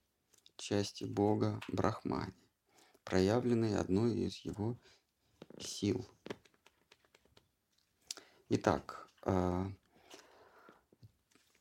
части 0.57 1.05
Бога 1.05 1.61
Брахмане, 1.69 2.33
проявленной 3.05 3.77
одной 3.77 4.15
из 4.15 4.39
его 4.39 4.79
сил. 5.61 6.09
Итак, 8.49 9.07
а, 9.25 9.71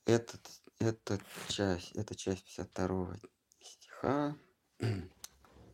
этот 0.05 0.39
эта 0.79 1.19
часть, 1.49 1.91
эта 1.91 2.15
часть 2.15 2.45
52 2.45 3.17
стиха 3.59 4.37
э, 4.79 5.01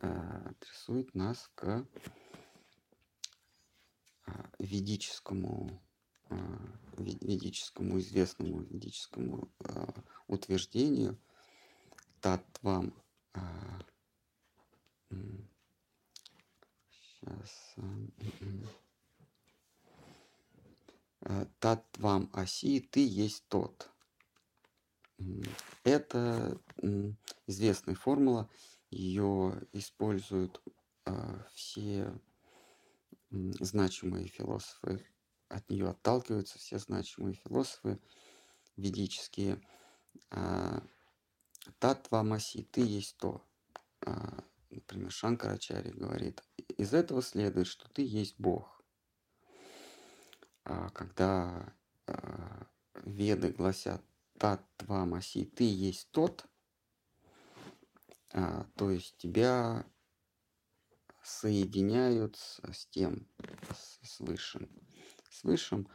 адресует 0.00 1.14
нас 1.14 1.48
к 1.54 1.86
э, 4.26 4.32
ведическому, 4.58 5.80
ведическому 6.98 7.98
известному 7.98 8.60
ведическому 8.62 9.50
утверждению 10.26 11.18
татвам 12.20 12.92
сейчас 17.20 17.76
татвам 21.60 22.30
оси 22.32 22.80
ты 22.80 23.06
есть 23.06 23.44
тот. 23.48 23.90
Это 25.82 26.60
известная 27.46 27.94
формула, 27.94 28.48
ее 28.90 29.60
используют 29.72 30.62
а, 31.04 31.44
все 31.54 32.12
значимые 33.30 34.28
философы, 34.28 35.04
от 35.48 35.68
нее 35.70 35.88
отталкиваются 35.88 36.58
все 36.58 36.78
значимые 36.78 37.34
философы 37.34 38.00
ведические. 38.76 39.60
А, 40.30 40.82
Татвамаси, 41.78 42.62
ты 42.64 42.80
есть 42.80 43.16
то. 43.18 43.44
А, 44.00 44.44
например, 44.70 45.10
Шанкарачари 45.10 45.90
говорит, 45.90 46.42
из 46.56 46.94
этого 46.94 47.22
следует, 47.22 47.66
что 47.66 47.88
ты 47.88 48.02
есть 48.02 48.38
Бог. 48.38 48.82
Когда 50.92 51.74
веды 53.04 53.52
гласят 53.52 54.02
Татвамаси, 54.38 55.46
ты 55.46 55.64
есть 55.64 56.10
тот, 56.10 56.44
а, 58.32 58.66
то 58.76 58.90
есть 58.90 59.16
тебя 59.16 59.86
соединяют 61.22 62.36
с, 62.36 62.86
тем, 62.90 63.26
с 64.02 64.20
высшим. 64.20 64.68
С 65.30 65.44
высшим. 65.44 65.88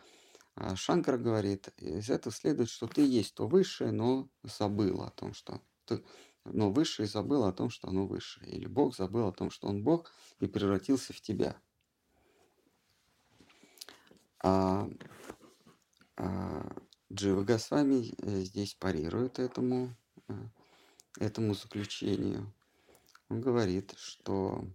А 0.56 0.76
Шанкара 0.76 1.18
говорит, 1.18 1.70
из 1.78 2.10
этого 2.10 2.34
следует, 2.34 2.70
что 2.70 2.88
ты 2.88 3.06
есть 3.06 3.34
то 3.34 3.48
высшее, 3.48 3.92
но 3.92 4.30
забыл 4.44 5.02
о 5.02 5.10
том, 5.10 5.34
что 5.34 5.62
ты, 5.86 6.04
но 6.46 6.72
высшее 6.72 7.08
забыл 7.08 7.46
о 7.46 7.54
том, 7.54 7.70
что 7.70 7.88
оно 7.88 8.06
высшее. 8.06 8.52
Или 8.52 8.68
Бог 8.68 8.96
забыл 8.96 9.28
о 9.28 9.32
том, 9.32 9.50
что 9.50 9.68
он 9.68 9.84
Бог 9.84 10.12
и 10.40 10.48
превратился 10.48 11.14
в 11.14 11.22
тебя. 11.22 11.60
А, 14.40 14.90
а, 16.18 16.76
Джива 17.12 17.44
Госвами 17.44 18.14
э, 18.18 18.42
здесь 18.42 18.74
парирует 18.74 19.40
этому, 19.40 19.96
э, 20.28 20.34
этому 21.20 21.54
заключению. 21.54 22.54
Он 23.30 23.40
говорит, 23.40 23.94
что 23.98 24.68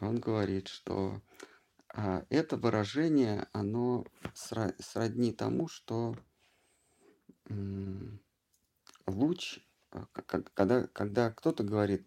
он 0.00 0.18
говорит, 0.18 0.68
что 0.68 1.20
это 1.92 2.56
выражение, 2.56 3.48
оно 3.52 4.06
сродни 4.34 5.32
тому, 5.32 5.68
что 5.68 6.14
луч, 9.06 9.58
а, 9.90 10.06
когда, 10.54 10.86
когда 10.86 11.32
кто-то 11.32 11.64
говорит, 11.64 12.06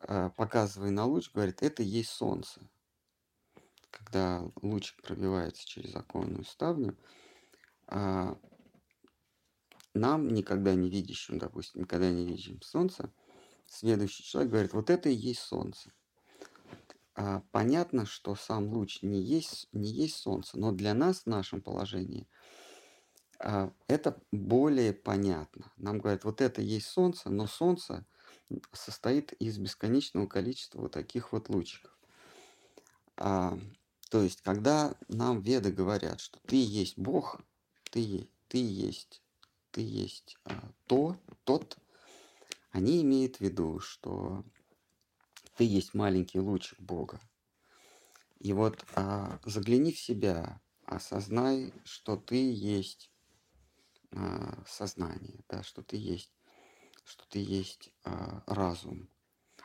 а, 0.00 0.30
показывая 0.30 0.90
на 0.90 1.04
луч, 1.04 1.30
говорит, 1.32 1.62
это 1.62 1.82
есть 1.82 2.08
солнце 2.08 2.62
когда 3.92 4.42
лучик 4.62 5.00
пробивается 5.02 5.66
через 5.66 5.94
оконную 5.94 6.44
ставню, 6.44 6.96
а, 7.86 8.38
нам, 9.94 10.28
никогда 10.28 10.74
не 10.74 10.88
видящим, 10.88 11.38
допустим, 11.38 11.82
никогда 11.82 12.10
не 12.10 12.26
видящим 12.26 12.60
солнце, 12.62 13.12
следующий 13.66 14.24
человек 14.24 14.50
говорит, 14.50 14.72
вот 14.72 14.90
это 14.90 15.10
и 15.10 15.14
есть 15.14 15.40
солнце. 15.40 15.92
А, 17.14 17.42
понятно, 17.50 18.06
что 18.06 18.34
сам 18.34 18.68
луч 18.68 19.02
не 19.02 19.20
есть, 19.20 19.68
не 19.72 19.90
есть 19.90 20.16
солнце, 20.16 20.58
но 20.58 20.72
для 20.72 20.94
нас 20.94 21.20
в 21.20 21.26
нашем 21.26 21.60
положении 21.60 22.26
а, 23.38 23.72
это 23.86 24.18
более 24.30 24.92
понятно. 24.92 25.70
Нам 25.76 25.98
говорят, 25.98 26.24
вот 26.24 26.40
это 26.40 26.62
есть 26.62 26.86
солнце, 26.86 27.28
но 27.28 27.46
солнце 27.46 28.06
состоит 28.72 29.32
из 29.34 29.58
бесконечного 29.58 30.26
количества 30.26 30.80
вот 30.80 30.92
таких 30.92 31.32
вот 31.32 31.48
лучиков. 31.48 31.90
А, 33.16 33.58
то 34.10 34.22
есть, 34.22 34.40
когда 34.40 34.94
нам 35.08 35.40
веды 35.40 35.70
говорят, 35.70 36.20
что 36.20 36.38
ты 36.46 36.56
есть 36.56 36.96
Бог, 36.96 37.40
ты, 37.90 38.28
ты 38.48 38.58
есть, 38.58 39.22
ты 39.70 39.82
есть 39.82 40.36
а, 40.44 40.70
то, 40.86 41.16
тот, 41.44 41.76
они 42.70 43.02
имеют 43.02 43.36
в 43.36 43.40
виду, 43.40 43.80
что 43.80 44.44
ты 45.62 45.66
есть 45.66 45.94
маленький 45.94 46.40
лучик 46.40 46.80
Бога. 46.80 47.20
И 48.40 48.52
вот 48.52 48.84
а, 48.96 49.38
загляни 49.44 49.92
в 49.92 49.98
себя, 50.00 50.60
осознай, 50.86 51.72
что 51.84 52.16
ты 52.16 52.52
есть 52.52 53.12
а, 54.10 54.60
сознание, 54.66 55.38
да, 55.48 55.62
что 55.62 55.84
ты 55.84 55.96
есть, 55.98 56.32
что 57.04 57.24
ты 57.28 57.38
есть 57.38 57.92
а, 58.02 58.42
разум. 58.48 59.08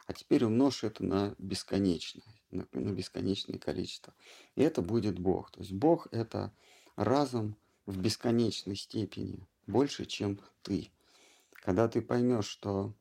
А 0.06 0.14
теперь 0.14 0.46
умножь 0.46 0.84
это 0.84 1.04
на 1.04 1.34
бесконечное, 1.40 2.44
на, 2.52 2.68
на 2.74 2.92
бесконечное 2.92 3.58
количество. 3.58 4.14
И 4.54 4.62
это 4.62 4.84
будет 4.84 5.18
Бог. 5.18 5.50
То 5.50 5.62
есть 5.62 5.74
Бог– 5.74 6.08
это 6.12 6.54
разум 6.96 7.58
в 7.88 8.00
бесконечной 8.00 8.76
степени, 8.76 9.48
больше, 9.66 10.06
чем 10.06 10.40
ты. 10.62 10.92
Когда 11.54 11.88
ты 11.88 12.04
поймешь, 12.04 12.46
что 12.46 12.94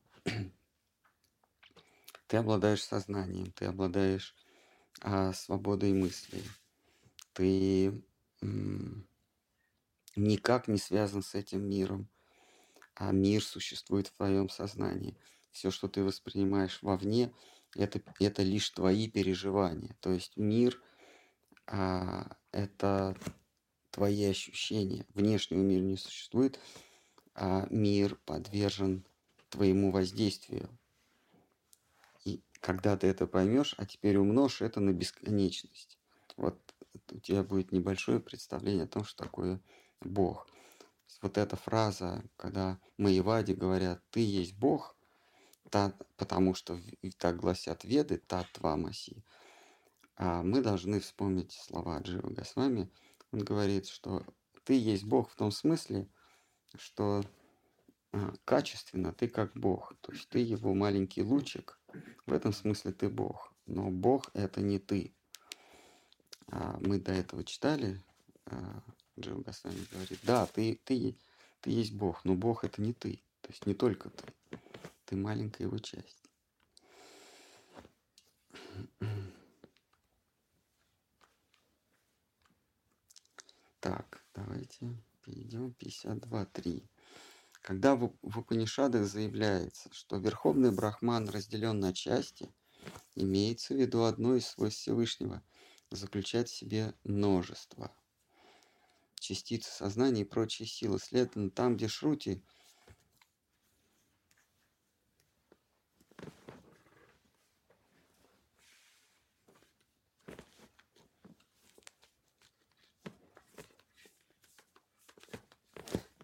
ты 2.27 2.37
обладаешь 2.37 2.83
сознанием, 2.83 3.51
ты 3.51 3.65
обладаешь 3.65 4.35
а, 5.01 5.33
свободой 5.33 5.93
мыслей, 5.93 6.43
ты 7.33 8.03
м, 8.41 9.07
никак 10.15 10.67
не 10.67 10.77
связан 10.77 11.21
с 11.23 11.35
этим 11.35 11.67
миром, 11.69 12.09
а 12.95 13.11
мир 13.11 13.43
существует 13.43 14.07
в 14.07 14.13
твоем 14.17 14.49
сознании. 14.49 15.17
Все, 15.51 15.71
что 15.71 15.87
ты 15.87 16.03
воспринимаешь 16.03 16.81
вовне, 16.81 17.33
это, 17.75 18.01
это 18.19 18.43
лишь 18.43 18.69
твои 18.71 19.09
переживания. 19.09 19.95
То 20.01 20.11
есть 20.11 20.37
мир 20.37 20.81
а, 21.67 22.37
это 22.51 23.15
твои 23.91 24.25
ощущения. 24.25 25.05
Внешнего 25.13 25.61
мира 25.61 25.81
не 25.83 25.97
существует, 25.97 26.59
а 27.35 27.67
мир 27.69 28.15
подвержен 28.25 29.05
твоему 29.49 29.91
воздействию. 29.91 30.69
Когда 32.61 32.97
ты 32.97 33.07
это 33.07 33.27
поймешь, 33.27 33.75
а 33.77 33.85
теперь 33.85 34.17
умножь 34.17 34.61
это 34.61 34.79
на 34.79 34.91
бесконечность. 34.91 35.97
Вот 36.35 36.59
у 37.11 37.19
тебя 37.19 37.43
будет 37.43 37.71
небольшое 37.71 38.19
представление 38.19 38.85
о 38.85 38.87
том, 38.87 39.03
что 39.03 39.23
такое 39.23 39.61
Бог. 40.01 40.47
Вот 41.21 41.37
эта 41.37 41.55
фраза, 41.55 42.23
когда 42.35 42.79
мы 42.97 43.13
и 43.13 43.21
Ваде 43.21 43.53
говорят, 43.53 44.01
ты 44.11 44.19
есть 44.19 44.55
Бог, 44.55 44.95
та, 45.69 45.93
потому 46.15 46.53
что 46.53 46.79
так 47.17 47.37
гласят 47.37 47.83
веды, 47.83 48.17
татва 48.17 48.77
маси, 48.77 49.23
а 50.15 50.41
мы 50.43 50.61
должны 50.61 50.99
вспомнить 50.99 51.53
слова 51.53 51.99
Джива 51.99 52.29
Госвами. 52.29 52.91
Он 53.31 53.39
говорит, 53.43 53.87
что 53.87 54.23
ты 54.63 54.73
есть 54.73 55.05
Бог 55.05 55.29
в 55.29 55.35
том 55.35 55.51
смысле, 55.51 56.09
что 56.75 57.23
а, 58.11 58.33
качественно 58.45 59.13
ты 59.13 59.27
как 59.27 59.53
Бог. 59.53 59.93
То 60.01 60.11
есть 60.11 60.27
ты 60.29 60.39
его 60.39 60.73
маленький 60.73 61.21
лучик. 61.21 61.76
В 62.25 62.33
этом 62.33 62.53
смысле 62.53 62.91
ты 62.91 63.09
Бог. 63.09 63.53
Но 63.65 63.89
Бог 63.89 64.29
это 64.33 64.61
не 64.61 64.79
ты. 64.79 65.13
А 66.47 66.77
мы 66.81 66.99
до 66.99 67.11
этого 67.11 67.43
читали, 67.43 68.01
а, 68.45 68.81
Джива 69.19 69.41
Госвами 69.41 69.85
говорит, 69.91 70.19
да, 70.23 70.45
ты, 70.45 70.79
ты, 70.83 71.17
ты 71.61 71.69
есть 71.69 71.93
Бог, 71.93 72.23
но 72.23 72.35
Бог 72.35 72.63
это 72.63 72.81
не 72.81 72.93
ты. 72.93 73.21
То 73.41 73.49
есть 73.49 73.65
не 73.65 73.73
только 73.73 74.09
ты. 74.09 74.25
Ты 75.05 75.15
маленькая 75.15 75.63
его 75.63 75.77
часть. 75.77 76.23
Так, 83.79 84.23
давайте 84.33 84.97
перейдем 85.23 85.73
52.3. 85.79 86.83
Когда 87.67 87.97
в, 87.97 88.13
Упанишадах 88.21 89.05
заявляется, 89.05 89.89
что 89.91 90.15
Верховный 90.15 90.71
Брахман 90.71 91.27
разделен 91.27 91.81
на 91.81 91.93
части, 91.93 92.49
имеется 93.13 93.73
в 93.73 93.77
виду 93.77 94.05
одно 94.05 94.37
из 94.37 94.47
свойств 94.47 94.79
Всевышнего– 94.79 95.43
заключать 95.91 96.47
в 96.47 96.55
себе 96.55 96.93
множество. 97.03 97.93
Частицы 99.19 99.69
сознания 99.69 100.21
и 100.21 100.23
прочие 100.23 100.65
силы. 100.65 100.97
Следовательно, 100.97 101.51
там, 101.51 101.75
где 101.75 101.89
Шрути– 101.89 102.41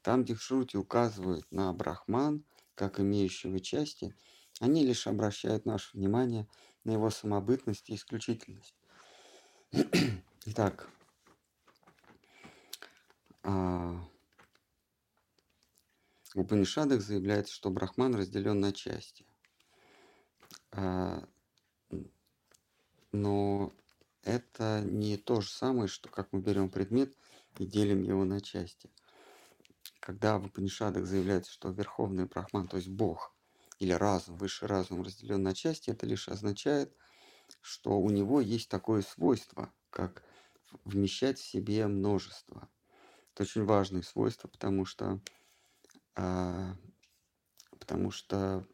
Там, 0.03 0.25
где 0.25 0.35
Шрути 0.35 0.77
указывают 0.77 1.49
на 1.49 1.71
Брахман, 1.71 2.43
как 2.75 2.99
имеющего 2.99 3.61
части, 3.61 4.13
они 4.59 4.85
лишь 4.85 5.07
обращают 5.07 5.65
наше 5.65 5.95
внимание 5.97 6.45
на 6.83 6.91
его 6.91 7.09
самобытность 7.09 7.89
и 7.89 7.95
исключительность. 7.95 8.75
Итак, 10.45 10.89
а, 13.43 13.97
в 16.35 16.39
Упанишадах 16.39 17.01
заявляется, 17.01 17.53
что 17.53 17.69
Брахман 17.69 18.13
разделен 18.13 18.59
на 18.59 18.73
части. 18.73 19.25
А, 20.71 21.25
но 23.13 23.73
это 24.23 24.81
не 24.81 25.15
то 25.15 25.39
же 25.39 25.49
самое, 25.49 25.87
что 25.87 26.09
как 26.09 26.33
мы 26.33 26.41
берем 26.41 26.69
предмет 26.69 27.15
и 27.57 27.65
делим 27.65 28.03
его 28.03 28.25
на 28.25 28.41
части– 28.41 28.91
когда 30.03 30.37
в 30.37 30.47
Упанишадах 30.47 31.05
заявляется, 31.05 31.53
что 31.53 31.69
Верховный 31.69 32.25
Брахман, 32.25 32.67
то 32.67 32.75
есть 32.75 32.89
Бог 32.89 33.33
или 33.79 33.93
разум, 33.93 34.35
высший 34.35 34.67
разум 34.67 35.01
разделен 35.01 35.41
на 35.41 35.55
части, 35.55 35.91
это 35.91 36.05
лишь 36.05 36.27
означает, 36.27 36.93
что 37.61 37.97
у 37.97 38.09
него 38.09 38.41
есть 38.41 38.67
такое 38.67 39.01
свойство, 39.01 39.73
как 39.89 40.25
вмещать 40.83 41.39
в 41.39 41.45
себе 41.45 41.87
множество. 41.87 42.69
Это 43.31 43.43
очень 43.43 43.63
важное 43.63 44.01
свойство, 44.01 44.49
потому 44.49 44.83
что, 44.83 45.21
а, 46.15 46.75
потому 47.79 48.11
что 48.11 48.67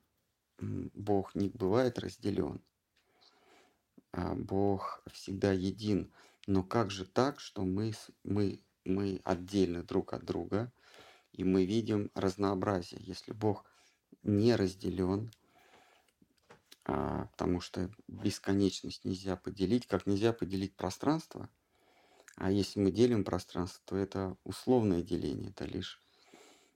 Бог 0.60 1.36
не 1.36 1.50
бывает 1.50 2.00
разделен. 2.00 2.60
А 4.14 4.34
Бог 4.34 5.04
всегда 5.12 5.52
един. 5.52 6.12
Но 6.48 6.64
как 6.64 6.90
же 6.90 7.06
так, 7.06 7.40
что 7.40 7.62
мы, 7.66 7.94
мы, 8.24 8.64
мы 8.84 9.22
отдельно 9.24 9.84
друг 9.84 10.14
от 10.14 10.26
друга, 10.26 10.74
и 11.32 11.44
мы 11.44 11.66
видим 11.66 12.12
разнообразие. 12.16 13.02
Если 13.04 13.32
Бог 13.32 13.66
не 14.24 14.56
разделен, 14.56 15.32
а, 16.86 17.26
потому 17.28 17.62
что 17.62 17.92
бесконечность 18.08 19.06
нельзя 19.06 19.36
поделить, 19.36 19.88
как 19.88 20.06
нельзя 20.06 20.34
поделить 20.34 20.76
пространство. 20.76 21.50
А 22.36 22.52
если 22.52 22.80
мы 22.80 22.92
делим 22.92 23.24
пространство, 23.24 23.82
то 23.86 23.98
это 23.98 24.38
условное 24.44 25.02
деление, 25.02 25.50
это 25.50 25.66
лишь 25.66 26.02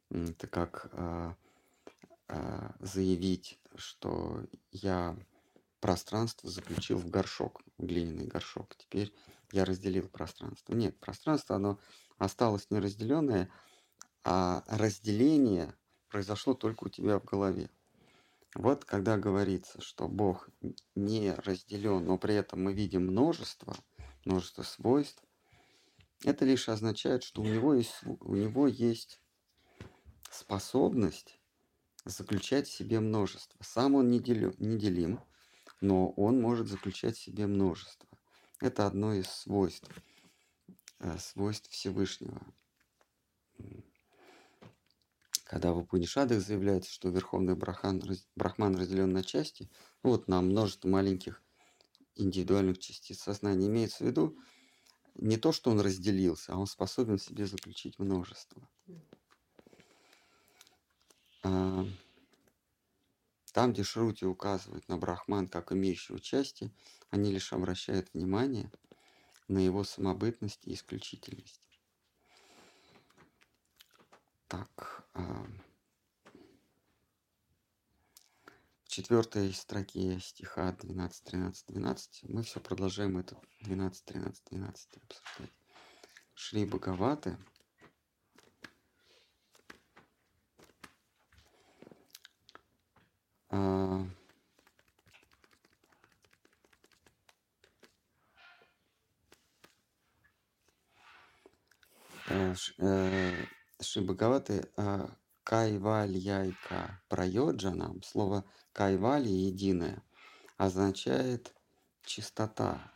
это 0.09 0.47
как 0.47 0.89
а, 0.93 1.35
а, 2.27 2.75
заявить, 2.79 3.59
что 3.75 4.45
я 4.71 5.17
пространство 5.79 6.49
заключил 6.49 6.97
в 6.97 7.09
горшок, 7.09 7.61
в 7.77 7.85
глиняный 7.85 8.27
горшок. 8.27 8.75
Теперь 8.77 9.13
я 9.51 9.65
разделил 9.65 10.07
пространство. 10.07 10.73
Нет, 10.73 10.97
пространство, 10.99 11.55
оно 11.55 11.79
осталось 12.17 12.69
неразделенное, 12.69 13.49
а 14.23 14.63
разделение 14.67 15.75
произошло 16.09 16.53
только 16.53 16.85
у 16.85 16.89
тебя 16.89 17.19
в 17.19 17.25
голове. 17.25 17.69
Вот 18.55 18.85
когда 18.85 19.17
говорится, 19.17 19.81
что 19.81 20.07
Бог 20.07 20.49
не 20.95 21.33
разделен, 21.33 22.05
но 22.05 22.17
при 22.17 22.35
этом 22.35 22.63
мы 22.63 22.73
видим 22.73 23.07
множество, 23.07 23.75
множество 24.25 24.63
свойств, 24.63 25.23
это 26.23 26.45
лишь 26.45 26.69
означает, 26.69 27.23
что 27.23 27.41
у 27.41 27.45
него 27.45 27.73
есть, 27.73 27.95
у 28.03 28.35
него 28.35 28.67
есть 28.67 29.19
способность 30.29 31.39
заключать 32.05 32.67
в 32.67 32.73
себе 32.73 32.99
множество. 32.99 33.57
Сам 33.61 33.95
он 33.95 34.09
не, 34.09 34.19
делю, 34.19 34.53
не 34.59 34.77
делим, 34.77 35.19
но 35.81 36.11
он 36.11 36.39
может 36.39 36.67
заключать 36.67 37.17
в 37.17 37.21
себе 37.21 37.47
множество. 37.47 38.07
Это 38.61 38.85
одно 38.85 39.13
из 39.13 39.27
свойств, 39.27 39.89
э, 40.99 41.17
свойств 41.17 41.69
Всевышнего 41.71 42.41
когда 45.43 45.73
в 45.73 45.79
Упанишадах 45.79 46.41
заявляется, 46.41 46.91
что 46.91 47.09
Верховный 47.09 47.55
Брахан, 47.55 48.01
Брахман 48.35 48.75
разделен 48.75 49.11
на 49.11 49.23
части, 49.23 49.69
ну 50.03 50.11
вот 50.11 50.27
на 50.27 50.41
множество 50.41 50.87
маленьких 50.87 51.43
индивидуальных 52.15 52.79
частиц 52.79 53.19
сознания, 53.21 53.67
имеется 53.67 54.03
в 54.03 54.07
виду 54.07 54.37
не 55.15 55.37
то, 55.37 55.51
что 55.51 55.71
он 55.71 55.79
разделился, 55.81 56.53
а 56.53 56.57
он 56.57 56.67
способен 56.67 57.17
в 57.17 57.23
себе 57.23 57.47
заключить 57.47 57.99
множество. 57.99 58.69
А, 61.43 61.85
там, 63.53 63.71
где 63.71 63.83
Шрути 63.83 64.25
указывают 64.25 64.87
на 64.89 64.97
Брахман 64.97 65.47
как 65.47 65.71
имеющего 65.71 66.19
части, 66.19 66.75
они 67.09 67.31
лишь 67.31 67.53
обращают 67.53 68.13
внимание 68.13 68.71
на 69.47 69.59
его 69.59 69.83
самобытность 69.83 70.67
и 70.67 70.73
исключительность. 70.73 71.61
Так 74.47 74.92
в 75.13 75.47
четвертой 78.87 79.53
строке 79.53 80.19
стиха 80.19 80.71
12, 80.71 81.23
13, 81.23 81.65
12 81.67 82.23
мы 82.29 82.43
все 82.43 82.59
продолжаем 82.59 83.17
этот 83.17 83.39
12, 83.61 84.05
13, 84.05 84.43
12 84.51 84.97
обсуждать. 84.97 85.53
Шли 86.35 86.65
боговаты, 86.65 87.37
а, 93.49 94.05
э, 102.29 102.55
э 102.79 103.62
Шри 103.83 104.01
Бхагаваты 104.01 104.69
э, 104.77 105.07
Кайвальяйка 105.43 107.01
Прайоджанам, 107.09 108.01
слово 108.01 108.45
Кайвали 108.71 109.29
единое, 109.29 110.01
означает 110.57 111.53
чистота. 112.03 112.91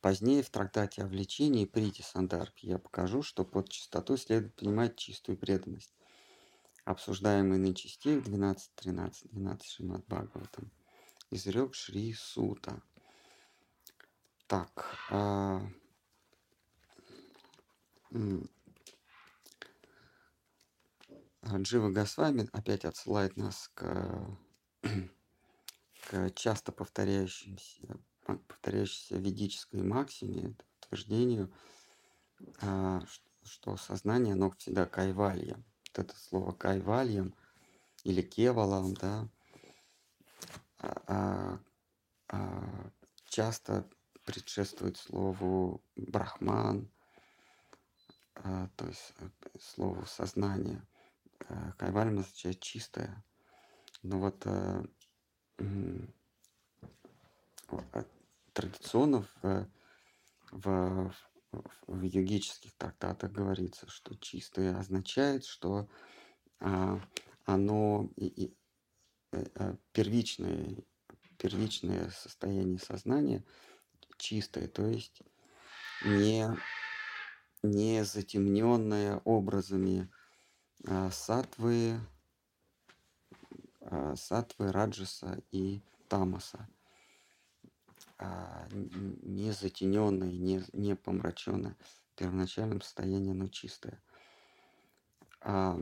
Позднее 0.00 0.42
в 0.42 0.50
трактате 0.50 1.02
о 1.02 1.06
влечении 1.06 1.64
Прити 1.64 2.02
Сандарбхи 2.02 2.66
я 2.66 2.78
покажу, 2.78 3.22
что 3.22 3.44
под 3.44 3.68
чистотой 3.68 4.18
следует 4.18 4.54
понимать 4.56 4.96
чистую 4.96 5.36
преданность. 5.36 5.94
Обсуждаемый 6.84 7.58
нынче 7.58 7.88
стих 7.88 8.22
12.13, 8.22 9.28
12 9.30 9.70
Шримад 9.70 10.06
Бхагаватам, 10.06 10.70
изрек 11.30 11.74
Шри 11.74 12.14
Сута. 12.14 12.82
Так, 14.46 14.96
а, 15.10 15.60
а 18.12 18.50
Джива 21.44 21.90
Госвами 21.90 22.48
опять 22.52 22.84
отсылает 22.84 23.36
нас 23.36 23.70
к, 23.74 24.38
к 26.10 26.30
часто 26.34 26.70
повторяющимся, 26.70 27.98
повторяющейся 28.24 29.16
ведической 29.16 29.82
максиме, 29.82 30.54
утверждению, 30.82 31.52
а, 32.60 33.02
что 33.42 33.76
сознание, 33.76 34.34
оно 34.34 34.50
всегда 34.50 34.86
кайвальем. 34.86 35.64
Вот 35.88 35.98
это 36.04 36.16
слово 36.16 36.52
кайвальем 36.52 37.34
или 38.04 38.22
кевалом, 38.22 38.94
да, 38.94 39.28
а, 40.78 41.58
а, 42.28 42.90
часто 43.24 43.88
предшествует 44.24 44.96
слову 44.98 45.82
брахман, 45.96 46.90
то 48.34 48.86
есть 48.86 49.12
э, 49.18 49.28
слову 49.58 50.06
сознание. 50.06 50.86
Э, 51.48 51.72
Кайвальм 51.78 52.18
означает 52.18 52.60
чистое. 52.60 53.24
Но 54.02 54.18
вот 54.18 54.42
э, 54.46 54.84
э, 55.58 56.06
традиционно 58.52 59.22
в, 59.22 59.44
э, 59.44 59.66
в, 60.52 61.12
в, 61.86 62.02
йогических 62.02 62.74
трактатах 62.74 63.32
говорится, 63.32 63.88
что 63.88 64.14
чистое 64.16 64.78
означает, 64.78 65.44
что 65.44 65.88
а, 66.60 67.00
оно 67.44 68.10
и, 68.16 68.26
и, 68.26 68.56
э, 69.32 69.44
э, 69.54 69.76
первичное, 69.92 70.76
первичное 71.38 72.10
состояние 72.10 72.78
сознания 72.78 73.44
чистое, 74.18 74.68
то 74.68 74.86
есть 74.86 75.22
не, 76.04 76.46
не 77.62 78.04
затемненное 78.04 79.16
образами 79.24 80.10
сатвы, 81.10 82.00
а, 83.80 84.14
сатвы, 84.16 84.72
раджаса 84.72 85.42
и 85.50 85.82
тамаса. 86.08 86.68
а, 88.18 88.68
не 88.72 89.52
затененное, 89.52 90.30
не, 90.30 90.62
не 90.72 90.94
помраченное. 90.94 91.76
В 91.80 92.16
первоначальном 92.16 92.82
состоянии 92.82 93.30
оно 93.30 93.48
чистое. 93.48 94.02
А, 95.40 95.80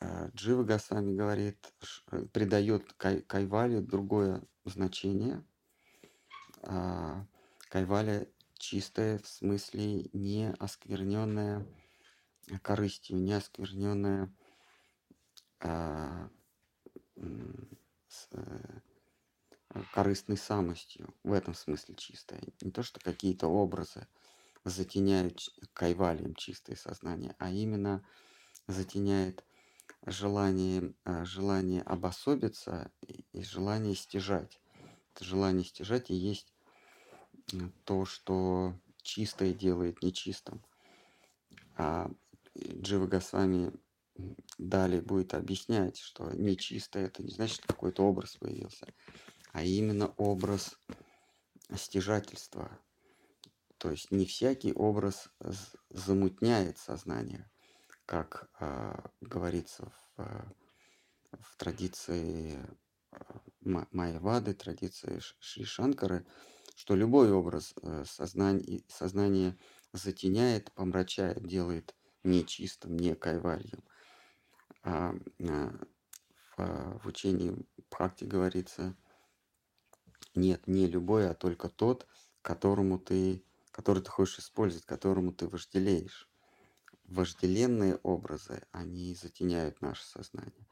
а, 0.00 0.28
Джива 0.34 0.62
Госвами 0.62 1.16
говорит, 1.16 1.58
придает 2.32 2.92
кай, 2.94 3.20
кайвале 3.22 3.80
другое 3.80 4.42
значение. 4.64 5.44
А, 6.62 7.26
Кайваля 7.68 8.28
чистое 8.54 9.18
в 9.18 9.26
смысле 9.26 10.08
не 10.12 10.52
оскверненное 10.60 11.66
корыстью, 12.62 13.18
не 13.18 13.32
оскверненное 13.32 14.32
а, 15.60 16.28
с, 18.14 18.28
э, 18.32 18.80
э, 19.70 19.82
корыстной 19.92 20.36
самостью. 20.36 21.14
В 21.22 21.32
этом 21.32 21.54
смысле 21.54 21.94
чистое. 21.94 22.40
Не 22.60 22.70
то, 22.70 22.82
что 22.82 23.00
какие-то 23.00 23.48
образы 23.48 24.06
затеняют 24.64 25.40
кайвалием 25.72 26.34
чистое 26.34 26.76
сознание, 26.76 27.34
а 27.38 27.50
именно 27.50 28.06
затеняет 28.66 29.44
желание, 30.06 30.94
э, 31.04 31.24
желание 31.24 31.82
обособиться 31.82 32.90
и 33.02 33.42
желание 33.42 33.94
стяжать. 33.94 34.60
Это 35.14 35.24
желание 35.24 35.64
стяжать 35.64 36.10
и 36.10 36.14
есть 36.14 36.52
то, 37.84 38.04
что 38.04 38.74
чистое 39.02 39.52
делает 39.52 40.02
нечистым. 40.02 40.64
А 41.76 42.10
Джива 42.56 43.06
Госвами 43.06 43.72
далее 44.58 45.02
будет 45.02 45.34
объяснять, 45.34 45.98
что 45.98 46.30
нечистое 46.32 47.06
это 47.06 47.22
не 47.22 47.30
значит, 47.30 47.56
что 47.56 47.66
какой-то 47.66 48.04
образ 48.04 48.36
появился, 48.36 48.86
а 49.52 49.64
именно 49.64 50.08
образ 50.16 50.78
стяжательства. 51.74 52.78
То 53.78 53.90
есть 53.90 54.10
не 54.10 54.24
всякий 54.24 54.72
образ 54.72 55.28
замутняет 55.90 56.78
сознание, 56.78 57.50
как 58.06 58.48
а, 58.58 59.10
говорится 59.20 59.90
в, 59.90 60.20
а, 60.22 60.52
в 61.40 61.56
традиции 61.56 62.58
а, 63.10 63.40
Ма- 63.60 63.88
Майявады, 63.90 64.54
традиции 64.54 65.20
Шри 65.40 65.64
Шанкары, 65.64 66.24
что 66.76 66.96
любой 66.96 67.32
образ 67.32 67.74
э, 67.82 68.04
сознания, 68.04 68.82
сознание 68.88 69.56
затеняет, 69.92 70.72
помрачает, 70.72 71.46
делает 71.46 71.94
нечистым, 72.24 72.96
не 72.96 73.14
кайвальем. 73.14 73.84
А, 74.82 75.14
а, 75.40 75.72
в, 76.56 76.58
а, 76.58 76.98
в 76.98 77.06
учении 77.06 77.56
Бхакти 77.90 78.24
говорится, 78.24 78.96
нет, 80.34 80.66
не 80.66 80.86
любой, 80.86 81.30
а 81.30 81.34
только 81.34 81.68
тот, 81.68 82.06
которому 82.42 82.98
ты, 82.98 83.44
который 83.70 84.02
ты 84.02 84.10
хочешь 84.10 84.40
использовать, 84.40 84.84
которому 84.84 85.32
ты 85.32 85.46
вожделеешь. 85.46 86.28
Вожделенные 87.04 87.96
образы, 88.02 88.62
они 88.72 89.14
затеняют 89.14 89.80
наше 89.80 90.04
сознание. 90.04 90.66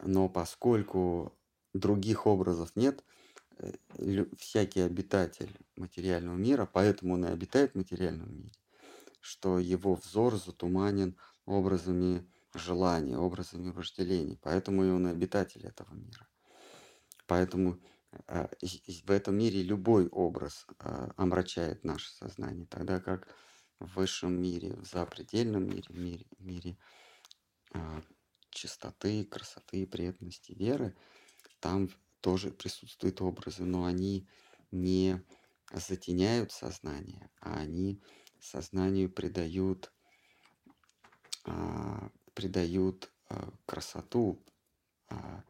Но 0.00 0.28
поскольку 0.28 1.36
других 1.72 2.26
образов 2.26 2.74
нет, 2.76 3.04
э, 3.58 3.72
всякий 4.36 4.80
обитатель 4.80 5.56
материального 5.76 6.36
мира, 6.36 6.68
поэтому 6.70 7.14
он 7.14 7.24
и 7.24 7.30
обитает 7.30 7.72
в 7.72 7.76
материальном 7.76 8.34
мире, 8.36 8.52
что 9.20 9.58
его 9.58 9.94
взор 9.94 10.36
затуманен 10.36 11.16
образами 11.44 12.30
желания, 12.54 13.18
образами 13.18 13.70
вожделений. 13.70 14.38
Поэтому 14.42 14.84
и 14.84 14.90
он 14.90 15.06
обитатель 15.06 15.66
этого 15.66 15.92
мира. 15.94 16.28
Поэтому 17.26 17.78
и 18.62 19.02
в 19.04 19.10
этом 19.10 19.36
мире 19.36 19.62
любой 19.62 20.08
образ 20.08 20.66
а, 20.78 21.10
омрачает 21.16 21.84
наше 21.84 22.10
сознание, 22.10 22.66
тогда 22.66 23.00
как 23.00 23.28
в 23.78 23.96
высшем 23.96 24.40
мире, 24.40 24.74
в 24.76 24.86
запредельном 24.86 25.68
мире, 25.68 25.84
в 25.88 25.98
мире, 25.98 26.26
мире 26.38 26.78
а, 27.72 28.02
чистоты, 28.50 29.24
красоты, 29.24 29.86
преданности, 29.86 30.52
веры, 30.52 30.96
там 31.60 31.90
тоже 32.20 32.50
присутствуют 32.50 33.20
образы, 33.20 33.64
но 33.64 33.84
они 33.84 34.26
не 34.70 35.22
затеняют 35.72 36.50
сознание, 36.50 37.30
а 37.40 37.58
они 37.58 38.02
сознанию 38.40 39.10
придают, 39.10 39.92
а, 41.44 42.10
придают 42.34 43.10
а, 43.28 43.50
красоту, 43.66 44.42
а, 45.08 45.42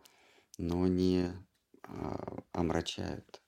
но 0.58 0.86
не 0.86 1.32
а, 1.82 2.42
омрачают. 2.52 3.42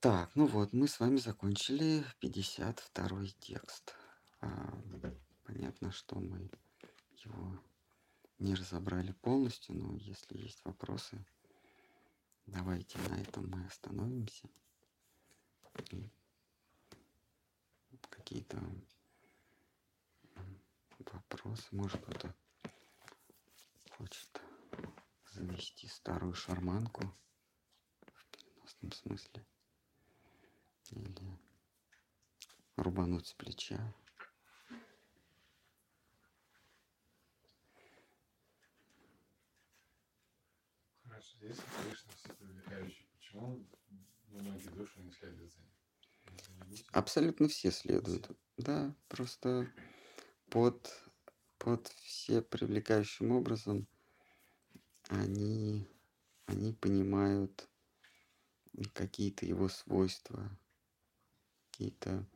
Так, 0.00 0.34
ну 0.34 0.46
вот, 0.46 0.72
мы 0.72 0.88
с 0.88 0.98
вами 0.98 1.18
закончили 1.18 2.04
52 2.18 3.26
текст. 3.38 3.94
А, 4.40 4.76
понятно, 5.44 5.92
что 5.92 6.16
мы 6.18 6.50
его 7.18 7.62
не 8.38 8.54
разобрали 8.54 9.12
полностью, 9.12 9.76
но 9.76 9.96
если 9.96 10.38
есть 10.38 10.64
вопросы, 10.64 11.24
давайте 12.46 12.98
на 13.08 13.20
этом 13.20 13.48
мы 13.48 13.64
остановимся. 13.64 14.48
И 15.90 16.10
какие-то 18.32 18.62
вопросы, 21.12 21.66
может 21.72 22.00
кто-то 22.00 22.34
хочет 23.98 24.40
завести 25.32 25.86
старую 25.86 26.32
шарманку 26.32 27.14
в 28.00 28.26
переносном 28.30 28.92
смысле 28.92 29.46
или 30.92 31.38
рубануть 32.76 33.26
с 33.26 33.34
плеча. 33.34 33.94
Хорошо, 41.04 41.36
если 41.42 41.62
Кришна 41.82 42.12
все 42.16 42.34
привлекающий, 42.34 43.06
почему 43.12 43.68
многие 44.28 44.70
души 44.70 45.00
не 45.00 45.10
следуют 45.10 45.52
за 45.52 45.60
ним? 45.60 45.71
Абсолютно 46.92 47.48
все 47.48 47.70
следуют. 47.70 48.30
Да, 48.56 48.94
просто 49.08 49.70
под, 50.50 50.92
под 51.58 51.88
все 51.88 52.42
привлекающим 52.42 53.32
образом 53.32 53.86
они, 55.08 55.86
они 56.46 56.72
понимают 56.72 57.68
какие-то 58.94 59.46
его 59.46 59.68
свойства, 59.68 60.48
какие-то 61.70 62.26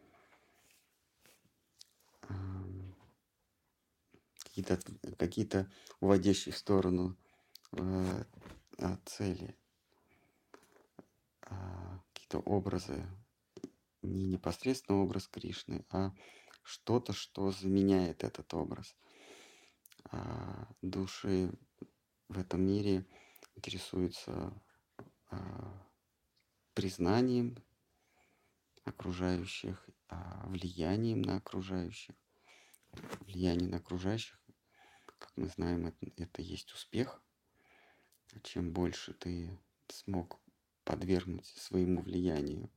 какие-то 4.56 4.80
какие-то 5.18 5.70
уводящие 6.00 6.54
в 6.54 6.56
сторону 6.56 7.14
э, 7.72 8.24
цели, 9.04 9.54
а, 11.42 12.02
какие-то 12.12 12.38
образы, 12.38 13.06
не 14.06 14.26
непосредственно 14.26 15.02
образ 15.02 15.28
Кришны, 15.28 15.84
а 15.90 16.12
что-то, 16.62 17.12
что 17.12 17.50
заменяет 17.50 18.24
этот 18.24 18.52
образ. 18.54 18.96
А 20.10 20.68
души 20.82 21.52
в 22.28 22.38
этом 22.38 22.62
мире 22.66 23.06
интересуются 23.54 24.52
а, 25.30 25.86
признанием 26.74 27.56
окружающих, 28.84 29.88
а, 30.08 30.46
влиянием 30.48 31.22
на 31.22 31.36
окружающих. 31.36 32.14
Влияние 33.20 33.68
на 33.68 33.76
окружающих, 33.76 34.40
как 35.04 35.30
мы 35.36 35.48
знаем, 35.48 35.86
это, 35.86 36.06
это 36.16 36.40
есть 36.42 36.72
успех. 36.72 37.22
Чем 38.42 38.72
больше 38.72 39.12
ты 39.12 39.58
смог 39.88 40.40
подвергнуть 40.84 41.46
своему 41.46 42.00
влиянию, 42.00 42.70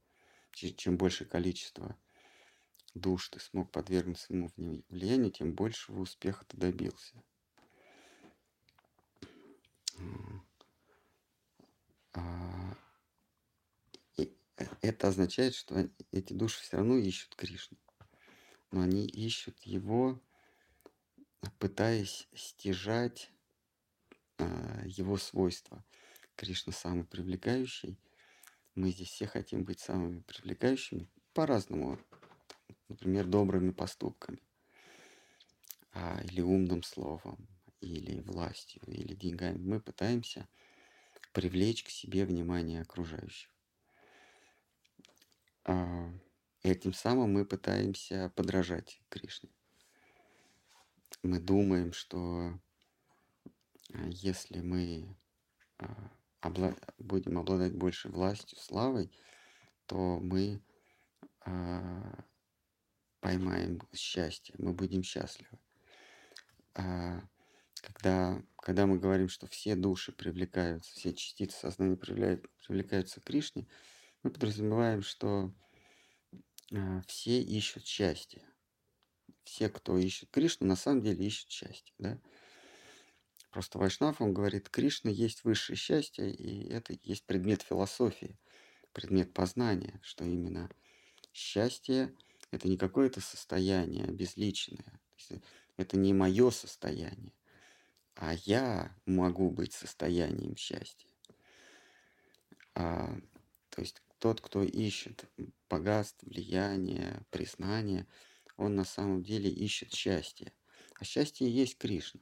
чем 0.52 0.98
больше 0.98 1.26
количество 1.26 1.98
душ 2.94 3.30
ты 3.30 3.40
смог 3.40 3.72
подвергнуть 3.72 4.20
своему 4.20 4.50
влиянию, 4.90 5.32
тем 5.32 5.54
большего 5.54 6.02
успеха 6.02 6.46
ты 6.46 6.58
добился. 6.58 7.22
А, 12.14 12.76
и 14.18 14.36
это 14.82 15.08
означает, 15.08 15.54
что 15.56 15.90
эти 16.12 16.34
души 16.34 16.62
все 16.62 16.78
равно 16.78 16.98
ищут 16.98 17.36
Кришну. 17.36 17.78
Но 18.72 18.82
они 18.82 19.06
ищут 19.06 19.62
его, 19.64 20.22
пытаясь 21.60 22.28
стяжать 22.36 23.32
а, 24.38 24.84
его 24.86 25.18
свойства. 25.18 25.84
Кришна 26.36 26.74
самый 26.74 27.06
привлекающий. 27.06 27.98
Мы 28.76 28.92
здесь 28.92 29.10
все 29.10 29.28
хотим 29.28 29.64
быть 29.64 29.80
самыми 29.80 30.22
привлекающими 30.22 31.10
по-разному. 31.34 32.00
Например, 32.88 33.26
добрыми 33.26 33.72
поступками. 33.72 34.40
А, 35.94 36.22
или 36.24 36.42
умным 36.42 36.84
словом, 36.84 37.48
или 37.82 38.20
властью, 38.22 38.82
или 38.86 39.16
деньгами. 39.16 39.58
Мы 39.58 39.80
пытаемся 39.80 40.48
привлечь 41.34 41.84
к 41.84 41.90
себе 41.90 42.26
внимание 42.26 42.82
окружающих. 42.82 43.50
А, 45.66 46.12
этим 46.64 46.94
самым 46.94 47.34
мы 47.34 47.46
пытаемся 47.46 48.32
подражать 48.36 49.02
Кришне. 49.10 49.50
Мы 51.24 51.40
думаем, 51.40 51.92
что 51.92 52.60
а, 53.94 54.08
если 54.10 54.62
мы 54.62 55.18
а, 55.78 56.12
обла- 56.42 56.78
будем 56.98 57.38
обладать 57.38 57.76
больше 57.76 58.10
властью, 58.10 58.58
славой, 58.58 59.12
то 59.86 60.20
мы 60.20 60.62
а, 61.42 62.24
поймаем 63.20 63.82
счастье, 63.94 64.56
мы 64.58 64.74
будем 64.74 65.04
счастливы. 65.04 65.60
А, 66.76 67.22
когда, 67.82 68.42
когда 68.58 68.86
мы 68.86 69.00
говорим, 69.00 69.30
что 69.30 69.48
все 69.48 69.76
души 69.76 70.12
привлекаются, 70.12 70.92
все 70.94 71.14
частицы 71.14 71.58
сознания 71.58 71.98
привлекают, 71.98 72.46
привлекаются 72.66 73.22
к 73.22 73.26
Кришне, 73.26 73.68
мы 74.24 74.32
подразумеваем, 74.32 75.02
что 75.02 75.54
а, 76.72 77.02
все 77.08 77.42
ищут 77.42 77.86
счастье. 77.86 78.44
Все, 79.44 79.70
кто 79.70 79.98
ищет 79.98 80.30
Кришну, 80.30 80.68
на 80.68 80.76
самом 80.76 81.02
деле 81.02 81.26
ищут 81.26 81.50
счастье. 81.50 81.94
Да? 81.98 82.20
Просто 83.52 83.80
Вайшнав, 83.80 84.22
он 84.22 84.34
говорит, 84.34 84.70
Кришна 84.70 85.10
есть 85.10 85.44
высшее 85.44 85.76
счастье, 85.76 86.32
и 86.32 86.70
это 86.70 86.96
есть 87.02 87.26
предмет 87.26 87.64
философии, 87.64 88.38
предмет 88.94 89.34
познания, 89.34 90.00
что 90.04 90.24
именно 90.24 90.70
счастье– 91.34 92.14
это 92.52 92.68
не 92.68 92.78
какое-то 92.78 93.22
состояние 93.22 94.06
безличное, 94.06 95.02
это 95.78 95.98
не 95.98 96.14
мое 96.14 96.52
состояние, 96.52 97.34
а 98.16 98.36
я 98.46 98.96
могу 99.06 99.50
быть 99.50 99.74
состоянием 99.74 100.56
счастья. 100.56 101.10
А, 102.76 103.18
то 103.70 103.82
есть 103.82 104.02
тот, 104.20 104.42
кто 104.42 104.62
ищет 104.64 105.26
богатство, 105.70 106.28
влияние, 106.28 107.26
признание, 107.32 108.06
он 108.58 108.76
на 108.76 108.86
самом 108.86 109.24
деле 109.24 109.50
ищет 109.50 109.94
счастье. 109.94 110.54
А 111.00 111.04
счастье 111.04 111.50
есть 111.50 111.78
Кришна. 111.78 112.22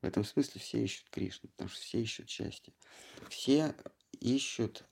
В 0.00 0.06
этом 0.06 0.24
смысле 0.24 0.60
все 0.60 0.82
ищут 0.82 1.10
Кришну, 1.10 1.50
потому 1.50 1.68
что 1.68 1.80
все 1.80 2.00
ищут 2.00 2.28
счастье. 2.28 2.72
Все 3.28 3.74
ищут 4.20 4.84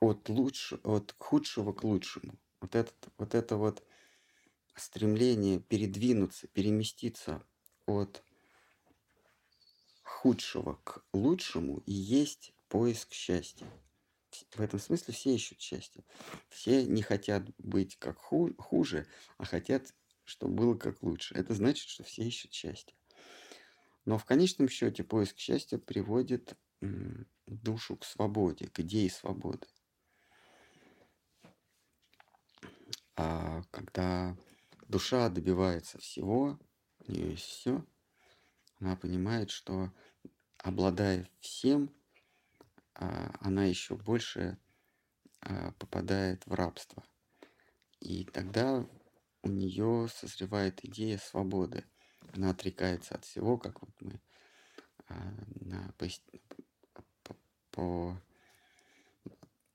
от, 0.00 0.28
лучше, 0.28 0.80
от 0.84 1.14
худшего 1.18 1.72
к 1.72 1.84
лучшему. 1.84 2.38
Вот, 2.60 2.74
этот, 2.74 2.94
вот 3.16 3.34
это 3.34 3.56
вот 3.56 3.82
стремление 4.74 5.60
передвинуться, 5.60 6.48
переместиться 6.48 7.42
от 7.86 8.22
худшего 10.02 10.74
к 10.84 11.02
лучшему 11.12 11.78
и 11.86 11.92
есть 11.92 12.52
поиск 12.68 13.12
счастья. 13.12 13.66
В 14.52 14.60
этом 14.60 14.78
смысле 14.78 15.14
все 15.14 15.34
ищут 15.34 15.60
счастье. 15.60 16.04
Все 16.50 16.84
не 16.84 17.02
хотят 17.02 17.44
быть 17.58 17.96
как 17.98 18.18
ху- 18.18 18.54
хуже, 18.58 19.06
а 19.38 19.44
хотят, 19.44 19.94
чтобы 20.24 20.54
было 20.54 20.74
как 20.74 21.02
лучше. 21.02 21.34
Это 21.34 21.54
значит, 21.54 21.88
что 21.88 22.04
все 22.04 22.22
ищут 22.22 22.52
счастье. 22.52 22.94
Но 24.04 24.18
в 24.18 24.24
конечном 24.24 24.68
счете 24.68 25.04
поиск 25.04 25.38
счастья 25.38 25.78
приводит 25.78 26.56
душу 27.46 27.96
к 27.96 28.04
свободе, 28.04 28.68
к 28.68 28.80
идее 28.80 29.10
свободы. 29.10 29.66
А 33.16 33.62
когда 33.70 34.36
душа 34.88 35.28
добивается 35.28 35.98
всего, 35.98 36.58
у 37.00 37.12
нее 37.12 37.32
есть 37.32 37.44
все, 37.44 37.84
она 38.78 38.96
понимает, 38.96 39.50
что 39.50 39.92
обладая 40.56 41.28
всем, 41.40 41.94
а, 42.94 43.36
она 43.40 43.64
еще 43.64 43.96
больше 43.96 44.58
а, 45.40 45.72
попадает 45.72 46.46
в 46.46 46.54
рабство. 46.54 47.04
И 48.00 48.24
тогда 48.24 48.86
у 49.42 49.48
нее 49.48 50.08
созревает 50.14 50.82
идея 50.84 51.18
свободы. 51.18 51.84
Она 52.32 52.50
отрекается 52.50 53.14
от 53.14 53.24
всего, 53.24 53.58
как 53.58 53.80
вот 53.82 53.90
мы 54.00 54.20
а, 55.08 55.34
на, 55.60 55.92
по, 55.98 56.06
по, 57.24 57.36
по 57.70 58.22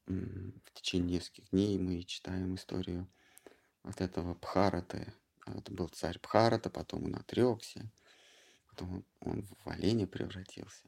в 0.08 0.72
течение 0.74 1.16
нескольких 1.16 1.50
дней 1.50 1.80
мы 1.80 2.04
читаем 2.04 2.56
историю 2.56 3.08
вот 3.84 4.00
этого 4.02 4.36
Бхараты. 4.36 5.14
Это 5.46 5.72
был 5.72 5.88
царь 5.90 6.20
Бхарата, 6.20 6.70
потом 6.70 7.06
он 7.06 7.16
отрекся, 7.16 7.92
потом 8.70 9.06
он 9.20 9.44
в 9.44 9.70
оленя 9.70 10.08
превратился, 10.08 10.88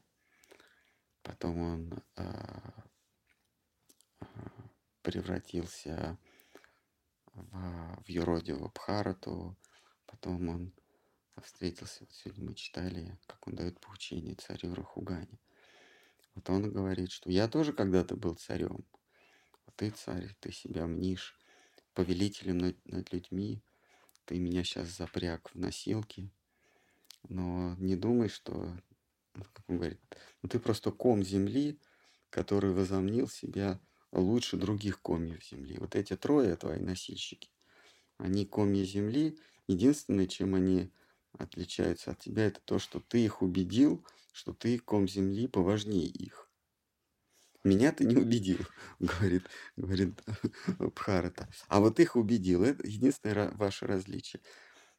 потом 1.22 1.58
он 1.58 2.02
э, 2.16 2.70
превратился 5.02 6.16
в, 7.34 8.02
в 8.04 8.08
юродивого 8.08 8.68
Бхарату, 8.68 9.56
потом 10.06 10.48
он 10.48 10.72
встретился, 11.40 11.98
вот 12.00 12.12
сегодня 12.12 12.44
мы 12.44 12.54
читали, 12.54 13.18
как 13.26 13.46
он 13.46 13.54
дает 13.54 13.80
поучение 13.80 14.34
царю 14.34 14.74
Рахугане. 14.74 15.38
Вот 16.34 16.48
он 16.50 16.70
говорит, 16.70 17.10
что 17.10 17.30
я 17.30 17.48
тоже 17.48 17.72
когда-то 17.72 18.16
был 18.16 18.34
царем. 18.34 18.84
Вот 19.66 19.76
ты, 19.76 19.90
царь, 19.90 20.34
ты 20.40 20.52
себя 20.52 20.86
мнишь 20.86 21.38
повелителем 21.94 22.58
над, 22.58 22.84
над 22.86 23.12
людьми. 23.12 23.62
Ты 24.24 24.38
меня 24.38 24.62
сейчас 24.62 24.88
запряг 24.88 25.50
в 25.50 25.58
носилки. 25.58 26.30
Но 27.28 27.74
не 27.78 27.96
думай, 27.96 28.28
что, 28.28 28.76
ну, 29.34 29.44
как 29.52 29.68
он 29.68 29.78
говорит, 29.78 30.00
ну 30.42 30.48
ты 30.48 30.60
просто 30.60 30.92
ком 30.92 31.22
земли, 31.22 31.80
который 32.30 32.72
возомнил 32.72 33.28
себя 33.28 33.80
лучше 34.12 34.56
других 34.56 35.00
комьев 35.02 35.44
земли. 35.44 35.76
Вот 35.78 35.96
эти 35.96 36.16
трое 36.16 36.56
твои 36.56 36.80
носильщики, 36.80 37.50
они 38.16 38.46
комья 38.46 38.84
земли. 38.84 39.38
Единственное, 39.66 40.26
чем 40.26 40.54
они 40.54 40.90
отличаются 41.32 42.12
от 42.12 42.20
тебя, 42.20 42.46
это 42.46 42.60
то, 42.60 42.78
что 42.78 43.00
ты 43.00 43.24
их 43.24 43.42
убедил, 43.42 44.04
что 44.32 44.52
ты 44.52 44.78
ком 44.78 45.08
земли 45.08 45.48
поважнее 45.48 46.06
их. 46.06 46.50
меня 47.64 47.92
ты 47.92 48.04
не 48.04 48.16
убедил, 48.16 48.58
говорит, 48.98 49.44
говорит 49.76 50.22
Бхарата. 50.78 51.48
А 51.68 51.80
вот 51.80 52.00
их 52.00 52.16
убедил. 52.16 52.62
Это 52.64 52.86
единственное 52.86 53.50
ваше 53.52 53.86
различие. 53.86 54.42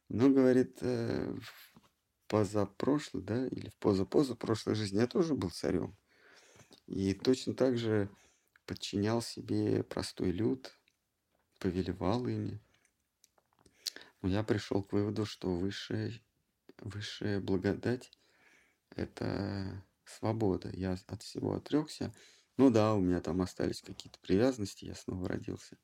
Но, 0.08 0.28
говорит, 0.28 0.78
э, 0.80 1.32
в 1.32 1.80
позапрошлой, 2.26 3.22
да, 3.22 3.46
или 3.46 3.70
в 3.70 3.76
позапозапрошлой 3.78 4.74
жизни 4.74 4.98
я 4.98 5.06
тоже 5.06 5.34
был 5.34 5.50
царем. 5.50 5.96
И 6.86 7.14
точно 7.14 7.54
так 7.54 7.76
же 7.76 8.08
подчинял 8.66 9.20
себе 9.22 9.82
простой 9.82 10.30
люд, 10.30 10.78
повелевал 11.58 12.26
ими. 12.26 12.60
Я 14.22 14.42
пришел 14.42 14.82
к 14.82 14.92
выводу, 14.92 15.24
что 15.24 15.54
высшая, 15.54 16.12
высшая 16.78 17.40
благодать– 17.40 18.12
это 18.90 19.82
свобода. 20.04 20.70
Я 20.74 20.96
от 21.06 21.22
всего 21.22 21.54
отрекся. 21.54 22.12
Ну 22.58 22.70
да, 22.70 22.94
у 22.94 23.00
меня 23.00 23.20
там 23.20 23.40
остались 23.40 23.80
какие-то 23.80 24.18
привязанности, 24.20 24.84
я 24.84 24.94
снова 24.94 25.28
родился. 25.28 25.78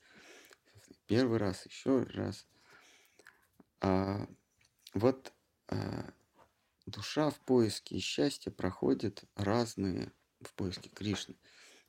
Первый 1.07 1.39
раз, 1.39 1.65
еще 1.65 2.03
раз. 2.03 2.47
А, 3.81 4.29
вот 4.93 5.33
а, 5.69 6.13
душа 6.85 7.31
в 7.31 7.41
поиске 7.41 7.99
счастья 7.99 8.51
проходит 8.51 9.25
разные, 9.35 10.13
в 10.43 10.53
поиске 10.55 10.91
Кришны, 10.91 11.37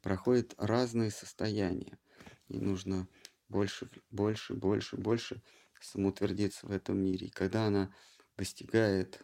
проходит 0.01 0.53
разные 0.57 1.11
состояния. 1.11 1.99
И 2.47 2.59
нужно 2.59 3.07
больше, 3.49 3.89
больше, 4.11 4.53
больше, 4.53 4.95
больше 4.95 5.41
самоутвердиться 5.82 6.67
в 6.67 6.71
этом 6.71 6.99
мире. 6.99 7.28
И 7.28 7.32
когда 7.32 7.67
она 7.67 7.93
достигает, 8.38 9.21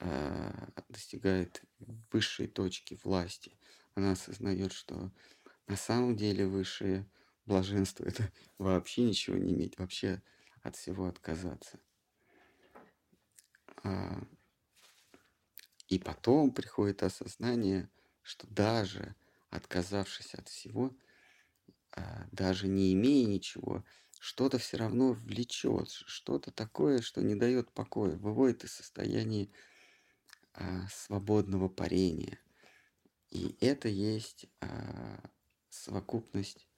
э, 0.00 0.68
достигает 0.88 1.62
высшей 2.12 2.46
точки 2.46 2.98
власти, 3.02 3.58
она 3.94 4.12
осознает, 4.12 4.72
что 4.72 5.10
на 5.66 5.76
самом 5.76 6.16
деле 6.16 6.46
высшее 6.46 7.08
блаженство 7.46 8.04
это 8.04 8.30
вообще 8.58 9.02
ничего 9.02 9.36
не 9.36 9.54
иметь, 9.54 9.78
вообще 9.78 10.22
от 10.62 10.76
всего 10.76 11.06
отказаться. 11.06 11.80
А, 13.84 14.20
и 15.88 15.98
потом 15.98 16.52
приходит 16.52 17.02
осознание, 17.02 17.90
что 18.22 18.46
даже 18.48 19.14
отказавшись 19.50 20.34
от 20.34 20.48
всего, 20.48 20.94
а, 21.92 22.26
даже 22.32 22.68
не 22.68 22.92
имея 22.92 23.26
ничего, 23.26 23.84
что-то 24.20 24.58
все 24.58 24.76
равно 24.76 25.12
влечет, 25.12 25.90
что-то 25.90 26.50
такое, 26.50 27.00
что 27.00 27.22
не 27.22 27.34
дает 27.34 27.72
покоя, 27.72 28.16
выводит 28.16 28.64
из 28.64 28.72
состояния 28.72 29.48
а, 30.54 30.86
свободного 30.88 31.68
парения. 31.68 32.40
И 33.30 33.56
это 33.60 33.88
есть 33.88 34.46
а, 34.60 35.22
совокупность 35.68 36.68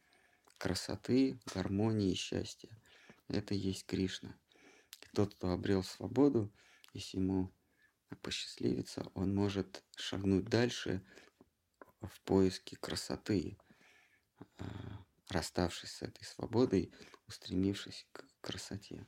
красоты, 0.58 1.40
гармонии 1.54 2.12
и 2.12 2.16
счастья. 2.16 2.70
Это 3.28 3.54
есть 3.54 3.86
Кришна. 3.86 4.36
Тот, 5.14 5.34
кто 5.34 5.50
обрел 5.50 5.82
свободу, 5.82 6.52
если 6.92 7.18
ему 7.18 7.52
посчастливится, 8.22 9.10
он 9.14 9.34
может 9.34 9.82
шагнуть 9.96 10.44
дальше 10.44 11.02
в 12.00 12.20
поиске 12.22 12.76
красоты, 12.76 13.56
а, 14.58 15.04
расставшись 15.30 15.92
с 15.92 16.02
этой 16.02 16.24
свободой, 16.24 16.92
устремившись 17.26 18.06
к 18.12 18.24
красоте. 18.40 19.06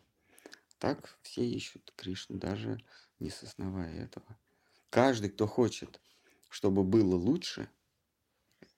Так 0.78 1.18
все 1.22 1.44
ищут 1.44 1.92
Кришну, 1.96 2.38
даже 2.38 2.78
не 3.18 3.30
сознавая 3.30 4.04
этого. 4.04 4.38
Каждый, 4.90 5.30
кто 5.30 5.46
хочет, 5.46 6.00
чтобы 6.50 6.84
было 6.84 7.14
лучше, 7.14 7.70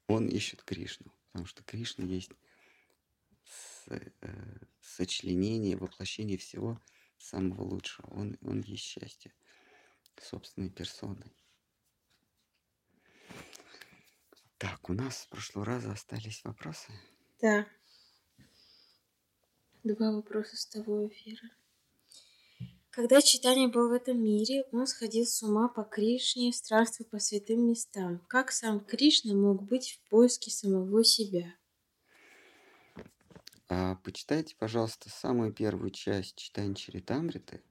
он 0.07 0.29
ищет 0.29 0.63
Кришну, 0.63 1.13
потому 1.27 1.47
что 1.47 1.63
Кришна 1.65 2.05
есть 2.05 2.31
э, 3.87 4.11
сочленение, 4.81 5.77
воплощение 5.77 6.39
всего 6.39 6.81
самого 7.19 7.63
лучшего. 7.63 8.07
Он, 8.09 8.37
он 8.43 8.61
есть 8.61 8.85
счастье 8.85 9.33
собственной 10.21 10.71
персоной. 10.71 11.33
Так, 14.59 14.89
у 14.89 14.93
нас 14.93 15.23
с 15.23 15.27
прошлого 15.27 15.67
раза 15.67 15.93
остались 15.93 16.45
вопросы. 16.45 16.93
Да. 17.41 17.67
Два 19.83 20.13
вопроса 20.13 20.57
с 20.57 20.67
того 20.67 21.09
эфира. 21.09 21.51
Когда 22.91 23.21
читание 23.21 23.67
был 23.67 23.89
в 23.89 23.93
этом 23.93 24.23
мире, 24.23 24.65
он 24.71 24.87
сходил 24.87 25.27
с 25.27 25.43
ума 25.43 25.69
по 25.69 25.83
Кришне, 25.83 26.53
странствуя 26.53 27.09
по 27.09 27.19
святым 27.19 27.69
местам. 27.69 28.21
Как 28.29 28.53
сам 28.53 28.79
Кришна 28.79 29.35
мог 29.35 29.65
быть 29.65 29.91
в 29.91 30.09
поиске 30.11 30.53
самого 30.53 31.03
себя? 31.03 31.57
А, 33.69 33.97
почитайте, 33.97 34.55
пожалуйста, 34.57 35.11
самую 35.11 35.53
первую 35.53 35.91
часть 35.91 36.37
читания 36.37 36.77
Чаритамриты. 36.77 37.65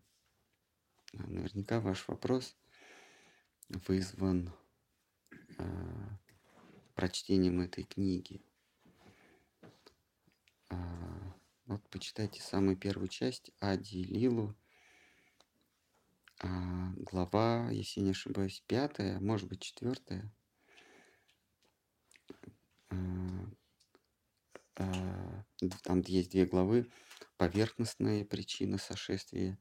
Наверняка 1.14 1.80
ваш 1.80 2.06
вопрос 2.10 2.58
вызван 3.70 4.54
а, 5.58 6.20
прочтением 6.96 7.62
этой 7.62 7.86
книги. 7.86 8.42
А, 10.74 11.36
вот 11.68 11.88
почитайте 11.90 12.42
самую 12.42 12.76
первую 12.76 13.08
часть 13.08 13.52
Ади 13.60 13.98
и 13.98 14.04
Лилу. 14.04 14.56
А, 16.40 16.92
глава, 16.96 17.70
если 17.70 18.02
не 18.02 18.12
ошибаюсь, 18.12 18.64
пятая, 18.68 19.20
может 19.20 19.48
быть, 19.48 19.62
четвертая. 19.62 20.32
А, 22.90 22.96
там 25.84 26.02
есть 26.02 26.32
две 26.32 26.46
главы. 26.46 26.90
Поверхностная 27.38 28.26
причина 28.26 28.78
сошествия 28.78 29.58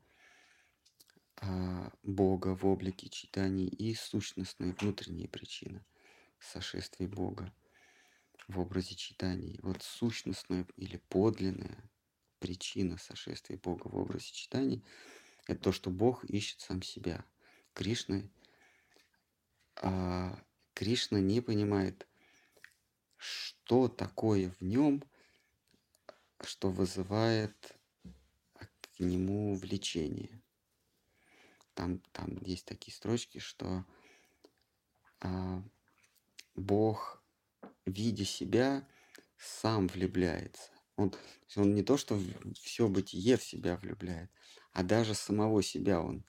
Бога 2.03 2.55
в 2.55 2.65
облике 2.65 3.09
читаний 3.09 3.67
и 3.67 3.95
сущностная 3.95 4.77
внутренняя 4.79 5.27
причина 5.27 5.85
сошествия 6.39 7.09
Бога 7.09 7.53
в 8.53 8.61
образе 8.61 8.95
читаний. 8.95 9.59
Вот 9.63 9.83
сущностная 9.83 10.67
или 10.77 10.99
подлинная 11.09 11.91
причина 12.39 12.99
сошествия 12.99 13.59
Бога 13.59 13.89
в 13.89 13.97
образе 13.97 14.33
читаний– 14.33 14.85
это 15.47 15.61
то, 15.61 15.73
что 15.73 15.91
Бог 15.91 16.25
ищет 16.25 16.61
сам 16.61 16.83
себя. 16.83 17.25
Кришна, 17.75 18.23
а, 19.77 20.39
Кришна 20.75 21.21
не 21.21 21.41
понимает, 21.41 22.07
что 23.17 23.89
такое 23.89 24.51
в 24.51 24.61
нем, 24.61 25.03
что 26.41 26.71
вызывает 26.71 27.77
к 28.55 29.01
нему 29.01 29.57
влечение. 29.57 30.43
Там, 31.75 32.01
там 32.13 32.37
есть 32.43 32.67
такие 32.67 32.95
строчки, 32.95 33.39
что 33.39 33.85
а, 35.21 35.63
Бог 36.55 37.22
видя 37.87 38.25
себя, 38.25 38.87
сам 39.39 39.89
влюбляется. 39.89 40.71
Он, 40.97 41.13
он 41.57 41.75
не 41.75 41.83
то, 41.83 41.97
что 41.97 42.21
все 42.61 42.89
бытие 42.89 43.37
в 43.37 43.43
себя 43.43 43.77
влюбляет, 43.77 44.31
а 44.73 44.83
даже 44.83 45.15
самого 45.15 45.63
себя 45.63 46.01
он, 46.01 46.25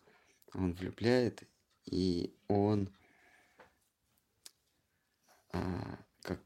он 0.54 0.74
влюбляет, 0.74 1.43
и 1.86 2.36
он, 2.47 2.89
а, 5.51 5.99
как, 6.22 6.39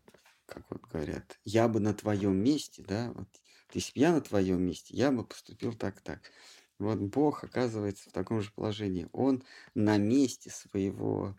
как 0.45 0.69
вот 0.69 0.81
говорят, 0.87 1.39
я 1.45 1.67
бы 1.67 1.79
на 1.79 1.93
твоем 1.93 2.37
месте, 2.37 2.83
да, 2.83 3.11
вот, 3.13 3.29
если 3.73 3.93
бы 3.93 3.99
я 3.99 4.13
на 4.13 4.21
твоем 4.21 4.61
месте, 4.61 4.95
я 4.95 5.11
бы 5.11 5.23
поступил 5.23 5.73
так-так. 5.73 6.31
Вот 6.79 6.99
Бог 6.99 7.43
оказывается 7.43 8.09
в 8.09 8.13
таком 8.13 8.41
же 8.41 8.51
положении. 8.51 9.09
Он 9.11 9.43
на 9.73 9.97
месте 9.97 10.51
своего, 10.51 11.35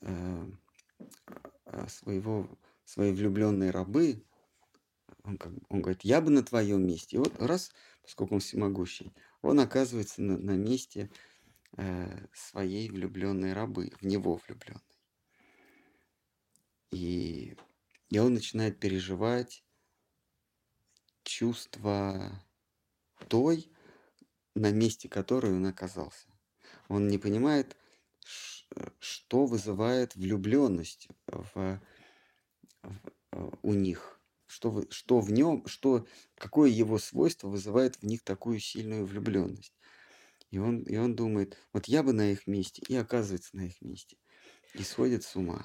э, 0.00 0.50
э 1.66 1.88
своего 1.88 2.48
свои 2.86 3.12
влюбленные 3.12 3.70
рабы, 3.70 4.24
он, 5.24 5.36
как, 5.36 5.52
он 5.68 5.82
говорит, 5.82 6.02
я 6.02 6.20
бы 6.20 6.30
на 6.30 6.42
твоем 6.42 6.86
месте. 6.86 7.16
И 7.16 7.18
вот 7.18 7.34
раз, 7.40 7.72
поскольку 8.02 8.34
он 8.34 8.40
всемогущий, 8.40 9.12
он 9.42 9.60
оказывается 9.60 10.22
на, 10.22 10.38
на 10.38 10.52
месте 10.52 11.10
э, 11.76 12.26
своей 12.32 12.88
влюбленной 12.88 13.52
рабы, 13.52 13.92
в 14.00 14.06
него 14.06 14.40
влюбленной. 14.46 14.80
И, 16.92 17.56
и 18.08 18.18
он 18.18 18.34
начинает 18.34 18.78
переживать 18.78 19.64
чувство 21.24 22.40
той, 23.28 23.68
на 24.54 24.70
месте 24.70 25.08
которой 25.08 25.52
он 25.52 25.66
оказался. 25.66 26.28
Он 26.88 27.08
не 27.08 27.18
понимает, 27.18 27.76
что 29.00 29.46
вызывает 29.46 30.14
влюбленность 30.14 31.08
в 31.26 31.50
Э, 31.56 31.78
у 33.62 33.74
них, 33.74 34.20
что, 34.46 34.84
что 34.90 35.20
в 35.20 35.30
нем, 35.30 35.66
что, 35.66 36.06
какое 36.36 36.70
его 36.70 36.98
свойство 36.98 37.48
вызывает 37.48 37.96
в 37.96 38.02
них 38.04 38.22
такую 38.22 38.58
сильную 38.60 39.04
влюбленность. 39.04 39.74
И 40.50 40.58
он, 40.58 40.82
и 40.82 40.96
он 40.96 41.16
думает, 41.16 41.58
вот 41.72 41.86
я 41.86 42.02
бы 42.02 42.12
на 42.12 42.32
их 42.32 42.46
месте, 42.46 42.82
и 42.88 42.94
оказывается 42.94 43.56
на 43.56 43.66
их 43.66 43.80
месте. 43.82 44.16
И 44.74 44.82
сходит 44.82 45.24
с 45.24 45.36
ума. 45.36 45.64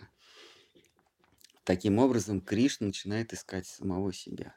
Таким 1.64 2.00
образом, 2.00 2.42
Кришна 2.42 2.88
начинает 2.88 3.34
искать 3.34 3.68
самого 3.68 4.12
себя. 4.12 4.56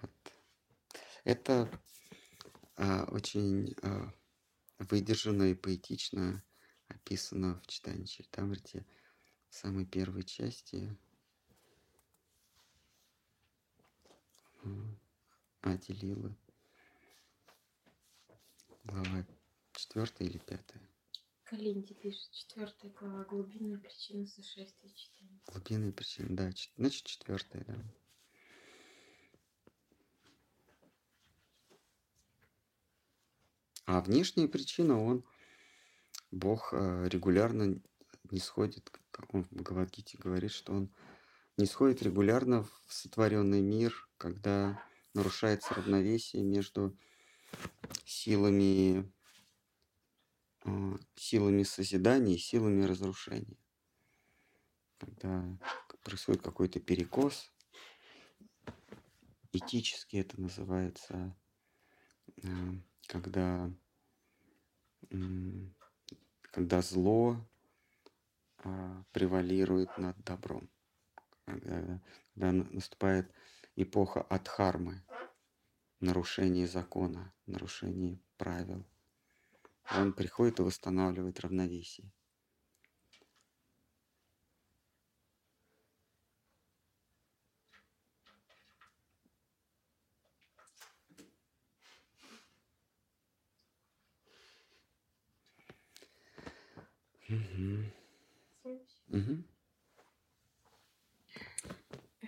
Вот. 0.00 0.12
Это 1.24 1.82
а, 2.76 3.04
очень 3.10 3.74
а, 3.82 4.12
выдержанно 4.78 5.50
и 5.50 5.54
поэтично 5.54 6.44
описано 7.00 7.60
в 7.60 7.66
читании 7.66 8.04
Чайтамрити 8.04 8.84
в 9.48 9.54
самой 9.54 9.86
первой 9.86 10.22
части 10.22 10.96
Ади 15.62 15.92
Лилы. 15.92 16.36
Глава 18.84 19.26
четвертая 19.72 20.28
или 20.28 20.38
пятая? 20.38 20.82
Калинди 21.44 21.94
пишет, 21.94 22.30
четвертая 22.32 22.90
глава, 22.92 23.24
глубинная 23.24 23.78
причина 23.78 24.26
сошествия 24.26 24.92
читания. 24.94 25.40
Глубинная 25.46 25.92
причина, 25.92 26.36
да, 26.36 26.52
значит 26.76 27.06
четвертая, 27.06 27.64
да. 27.64 27.84
А 33.86 34.00
внешняя 34.00 34.46
причина, 34.46 35.02
он, 35.02 35.24
Бог 36.30 36.72
э, 36.72 37.08
регулярно 37.08 37.80
не 38.30 38.38
сходит, 38.38 38.90
как 39.10 39.34
он 39.34 39.44
в 39.44 39.50
Бхагавадгите 39.50 40.18
говорит, 40.18 40.52
что 40.52 40.72
он 40.72 40.90
не 41.56 41.66
сходит 41.66 42.02
регулярно 42.02 42.64
в 42.64 42.94
сотворенный 42.94 43.60
мир, 43.60 44.08
когда 44.16 44.82
нарушается 45.14 45.74
равновесие 45.74 46.42
между 46.42 46.96
силами, 48.04 49.12
а, 50.64 50.98
силами 51.16 51.64
созидания 51.64 52.34
и 52.34 52.38
силами 52.38 52.84
разрушения. 52.84 53.58
Когда 54.98 55.44
происходит 56.02 56.42
какой-то 56.42 56.80
перекос, 56.80 57.52
этически 59.52 60.16
это 60.16 60.40
называется, 60.40 61.36
а, 62.42 62.48
когда, 63.06 63.70
когда 66.50 66.82
зло 66.82 67.36
а, 68.58 69.04
превалирует 69.12 69.96
над 69.98 70.16
добром. 70.24 70.68
Когда, 71.44 72.00
когда 72.34 72.52
на- 72.52 72.64
наступает 72.70 73.32
эпоха 73.76 74.22
адхармы, 74.22 75.02
нарушение 76.00 76.66
закона, 76.66 77.32
нарушение 77.46 78.20
правил. 78.36 78.84
Он 79.96 80.12
приходит 80.12 80.58
и 80.58 80.62
восстанавливает 80.62 81.40
равновесие. 81.40 82.12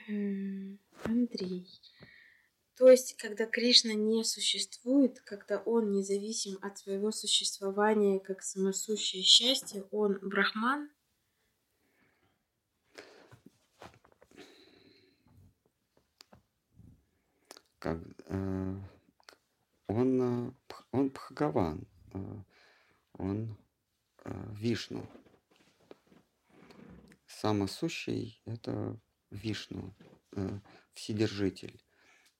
М, 0.09 0.78
Андрей. 1.05 1.66
То 2.76 2.91
есть, 2.91 3.16
когда 3.16 3.47
Кришна 3.47 3.95
не 3.95 4.24
существует, 4.24 5.20
когда 5.20 5.59
он 5.59 5.93
независим 5.93 6.59
от 6.62 6.78
своего 6.78 7.12
существования 7.12 8.18
как 8.18 8.43
самосущее 8.43 9.22
счастье, 9.22 9.85
он 9.91 10.18
брахман? 10.20 10.91
Как, 17.78 17.99
э, 18.26 18.80
он, 19.87 20.49
э, 20.49 20.53
он 20.93 21.11
Бхагаван, 21.11 21.87
э, 22.14 22.43
он 23.14 23.57
э, 24.24 24.55
Вишну. 24.55 25.07
Самосущий– 27.43 28.40
это 28.45 29.01
Вишну, 29.30 29.97
э, 30.36 30.61
Вседержитель. 30.95 31.84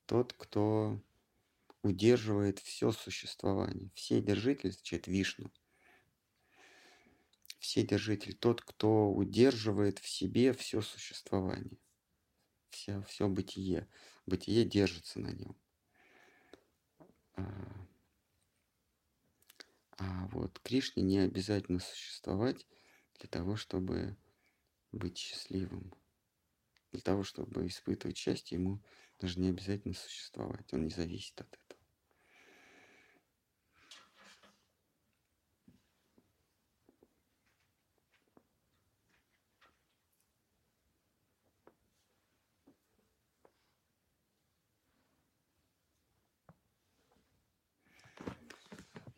Тот, 0.07 0.33
кто 0.33 1.03
удерживает 1.83 2.61
все 2.61 2.93
существование. 2.93 3.91
Вседержитель 3.97 4.69
означает 4.69 5.09
Вишну. 5.09 5.51
Вседержитель– 7.59 8.35
тот, 8.41 8.61
кто 8.63 9.11
удерживает 9.11 9.99
в 9.99 10.09
себе 10.09 10.53
все 10.53 10.81
существование, 10.81 11.81
все, 12.71 13.03
все 13.09 13.27
бытие. 13.29 13.89
Бытие 14.25 14.65
держится 14.65 15.19
на 15.19 15.33
нем. 15.33 15.57
А, 17.35 17.89
а 19.99 20.29
вот 20.29 20.61
Кришне 20.61 21.03
не 21.03 21.19
обязательно 21.19 21.81
существовать 21.81 22.69
для 23.19 23.29
того, 23.29 23.57
чтобы 23.57 24.17
быть 24.93 25.19
счастливым. 25.19 25.93
Для 26.93 27.01
того, 27.01 27.25
чтобы 27.25 27.67
испытывать 27.67 28.17
счастье, 28.19 28.59
ему 28.59 28.83
даже 29.19 29.41
не 29.41 29.49
обязательно 29.49 29.95
существовать. 29.95 30.73
Он 30.73 30.85
не 30.85 30.91
зависит 30.91 31.41
от 31.41 31.49
этого. 31.49 31.81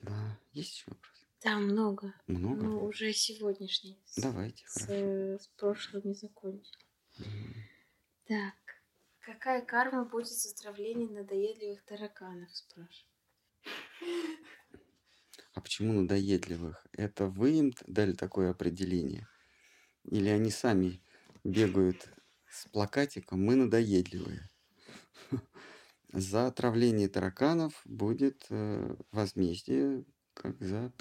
Да, 0.02 0.38
есть 0.52 0.76
еще 0.76 0.84
вопрос? 0.88 1.13
Да, 1.44 1.58
много. 1.58 2.14
Много? 2.26 2.64
Ну, 2.64 2.84
уже 2.86 3.12
сегодняшний. 3.12 4.00
С, 4.06 4.22
Давайте, 4.22 4.64
с, 4.66 4.80
хорошо. 4.80 4.94
э, 4.94 5.38
с 5.38 5.46
прошлым 5.58 6.02
не 6.06 6.14
закончили. 6.14 6.84
Мгм. 7.18 7.54
Так. 8.26 8.54
Какая 9.20 9.62
карма 9.62 10.04
будет 10.04 10.28
за 10.28 10.50
отравление 10.50 11.08
надоедливых 11.08 11.84
тараканов, 11.84 12.50
спрашиваю. 12.54 13.10
А 15.52 15.60
почему 15.60 15.92
надоедливых? 15.92 16.86
Это 16.92 17.26
вы 17.26 17.58
им 17.58 17.72
дали 17.86 18.12
такое 18.12 18.50
определение? 18.50 19.26
Или 20.04 20.28
они 20.28 20.50
сами 20.50 21.02
бегают 21.42 22.08
с 22.50 22.66
плакатиком 22.68 23.44
«Мы 23.44 23.54
надоедливые»? 23.54 24.48
За 26.12 26.46
отравление 26.46 27.08
тараканов 27.08 27.82
будет 27.84 28.46
э, 28.50 28.96
возмездие, 29.10 30.04
как 30.34 30.62
за 30.62 30.92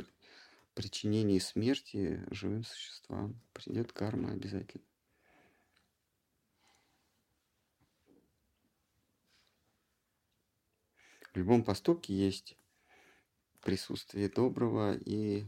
при- 0.73 0.83
причинение 0.83 1.39
смерти 1.39 2.23
живым 2.31 2.63
существам. 2.63 3.39
Придет 3.53 3.91
карма 3.91 4.31
обязательно. 4.31 4.83
В 11.33 11.37
любом 11.37 11.63
поступке 11.63 12.13
есть 12.13 12.57
присутствие 13.61 14.29
доброго 14.29 14.95
и 14.95 15.45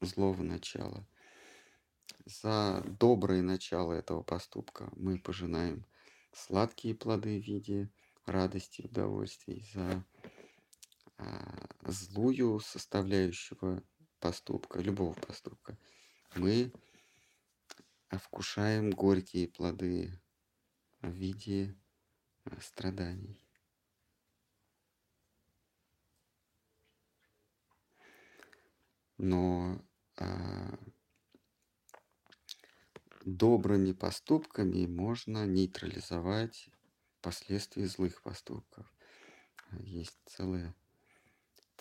злого 0.00 0.42
начала. 0.42 1.06
За 2.26 2.84
доброе 3.00 3.40
начало 3.42 3.94
этого 3.94 4.22
поступка 4.22 4.90
мы 4.94 5.18
пожинаем 5.18 5.86
сладкие 6.32 6.94
плоды 6.94 7.40
в 7.40 7.46
виде 7.46 7.90
радости, 8.26 8.82
удовольствий. 8.82 9.66
За 9.72 10.04
а, 11.18 11.66
злую 11.86 12.60
составляющего 12.60 13.82
поступка, 14.22 14.78
любого 14.78 15.14
поступка, 15.14 15.76
мы 16.36 16.72
вкушаем 18.08 18.92
горькие 18.92 19.48
плоды 19.48 20.16
в 21.00 21.10
виде 21.10 21.76
а, 22.44 22.60
страданий. 22.60 23.44
Но 29.18 29.84
а, 30.16 30.78
добрыми 33.24 33.90
поступками 33.92 34.86
можно 34.86 35.46
нейтрализовать 35.46 36.70
последствия 37.20 37.88
злых 37.88 38.22
поступков. 38.22 38.86
Есть 39.80 40.18
целое, 40.26 40.74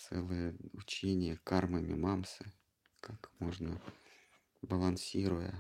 целое 0.09 0.55
учение 0.73 1.39
кармы 1.43 1.81
мимамсы, 1.81 2.51
как 2.99 3.31
можно, 3.39 3.81
балансируя, 4.61 5.55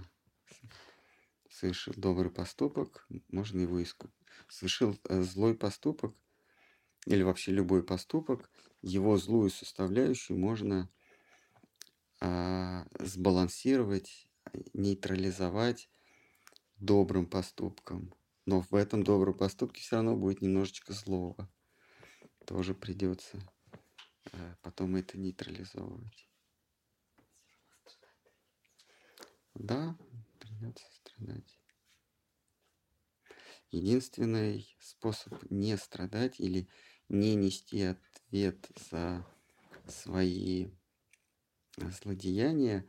совершил 1.49 1.93
добрый 1.95 2.31
поступок, 2.31 3.07
можно 3.29 3.61
его 3.61 3.81
искупить. 3.81 4.15
Совершил 4.47 4.97
э, 5.09 5.21
злой 5.21 5.55
поступок, 5.55 6.15
или 7.05 7.23
вообще 7.23 7.51
любой 7.51 7.83
поступок, 7.83 8.49
его 8.81 9.17
злую 9.17 9.49
составляющую 9.49 10.37
можно 10.37 10.89
а, 12.19 12.85
сбалансировать, 12.99 14.27
нейтрализовать 14.73 15.89
добрым 16.77 17.25
поступком. 17.25 18.13
Но 18.45 18.61
в 18.61 18.73
этом 18.75 19.03
добром 19.03 19.35
поступке 19.35 19.81
все 19.81 19.97
равно 19.97 20.15
будет 20.15 20.41
немножечко 20.41 20.93
злого. 20.93 21.49
Тоже 22.45 22.73
придется 22.73 23.39
потом 24.61 24.95
это 24.95 25.17
нейтрализовывать. 25.17 26.27
Да, 29.55 29.97
придется 30.39 30.85
страдать. 30.93 31.59
Единственный 33.69 34.75
способ 34.79 35.33
не 35.49 35.77
страдать 35.77 36.39
или 36.39 36.67
не 37.09 37.35
нести 37.35 37.83
ответ 37.83 38.69
за 38.89 39.25
свои 39.87 40.71
злодеяния, 41.77 42.85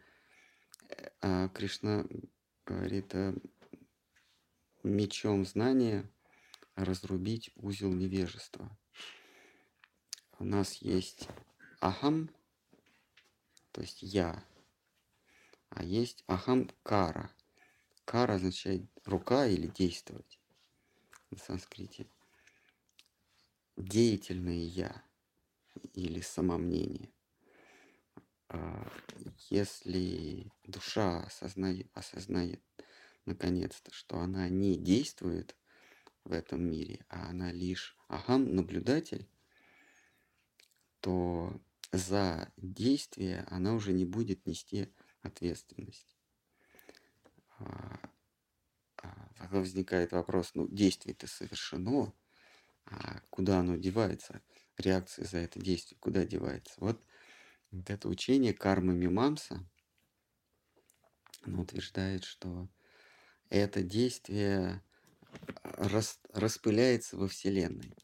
э, 0.89 1.09
а 1.20 1.49
Кришна 1.51 2.05
говорит 2.66 3.14
о 3.14 3.35
мечом 4.83 5.45
знания 5.45 6.11
разрубить 6.74 7.51
узел 7.57 7.93
невежества. 7.93 8.76
У 10.43 10.45
нас 10.45 10.78
есть 10.78 11.28
ахам, 11.80 12.28
то 13.70 13.80
есть 13.80 14.03
я, 14.03 14.45
а 15.68 15.84
есть 15.84 16.24
ахам 16.26 16.68
кара. 16.82 17.30
Кара 18.05 18.34
означает 18.34 18.82
рука 19.05 19.47
или 19.47 19.68
действовать 19.68 20.40
на 21.30 21.38
санскрите. 21.38 22.09
Деятельное 23.76 24.64
я 24.64 25.05
или 25.95 26.20
самомнение. 26.20 27.12
А, 28.49 28.90
если 29.49 30.51
душа 30.64 31.20
осознает, 31.20 31.88
осознает 31.95 32.61
наконец-то, 33.26 33.95
что 33.95 34.18
она 34.18 34.49
не 34.49 34.76
действует 34.76 35.55
в 36.24 36.32
этом 36.32 36.68
мире, 36.68 37.07
а 37.09 37.28
она 37.28 37.53
лишь 37.53 37.97
ахам, 38.09 38.57
наблюдатель, 38.57 39.28
то 41.03 41.61
за 41.92 42.50
действие 42.57 43.44
она 43.48 43.74
уже 43.74 43.92
не 43.92 44.07
будет 44.07 44.46
нести 44.46 44.94
ответственность. 45.20 46.16
А, 47.59 48.00
а, 49.03 49.28
тогда 49.36 49.59
возникает 49.59 50.12
вопрос, 50.12 50.53
ну, 50.55 50.66
действие-то 50.68 51.26
совершено, 51.26 52.14
а 52.86 53.20
куда 53.28 53.61
оно 53.61 53.76
девается? 53.76 54.40
Реакция 54.78 55.26
за 55.26 55.38
это 55.38 55.61
действие 55.61 55.98
куда 56.00 56.24
девается? 56.24 56.72
Вот 56.78 57.05
вот 57.72 57.88
это 57.88 58.09
учение 58.09 58.53
кармы 58.53 58.92
Мимамса 58.92 59.66
утверждает, 61.46 62.22
что 62.22 62.68
это 63.48 63.82
действие 63.82 64.82
а, 65.62 65.88
рас, 65.88 66.20
распыляется 66.34 67.16
во 67.16 67.28
Вселенной. 67.28 67.96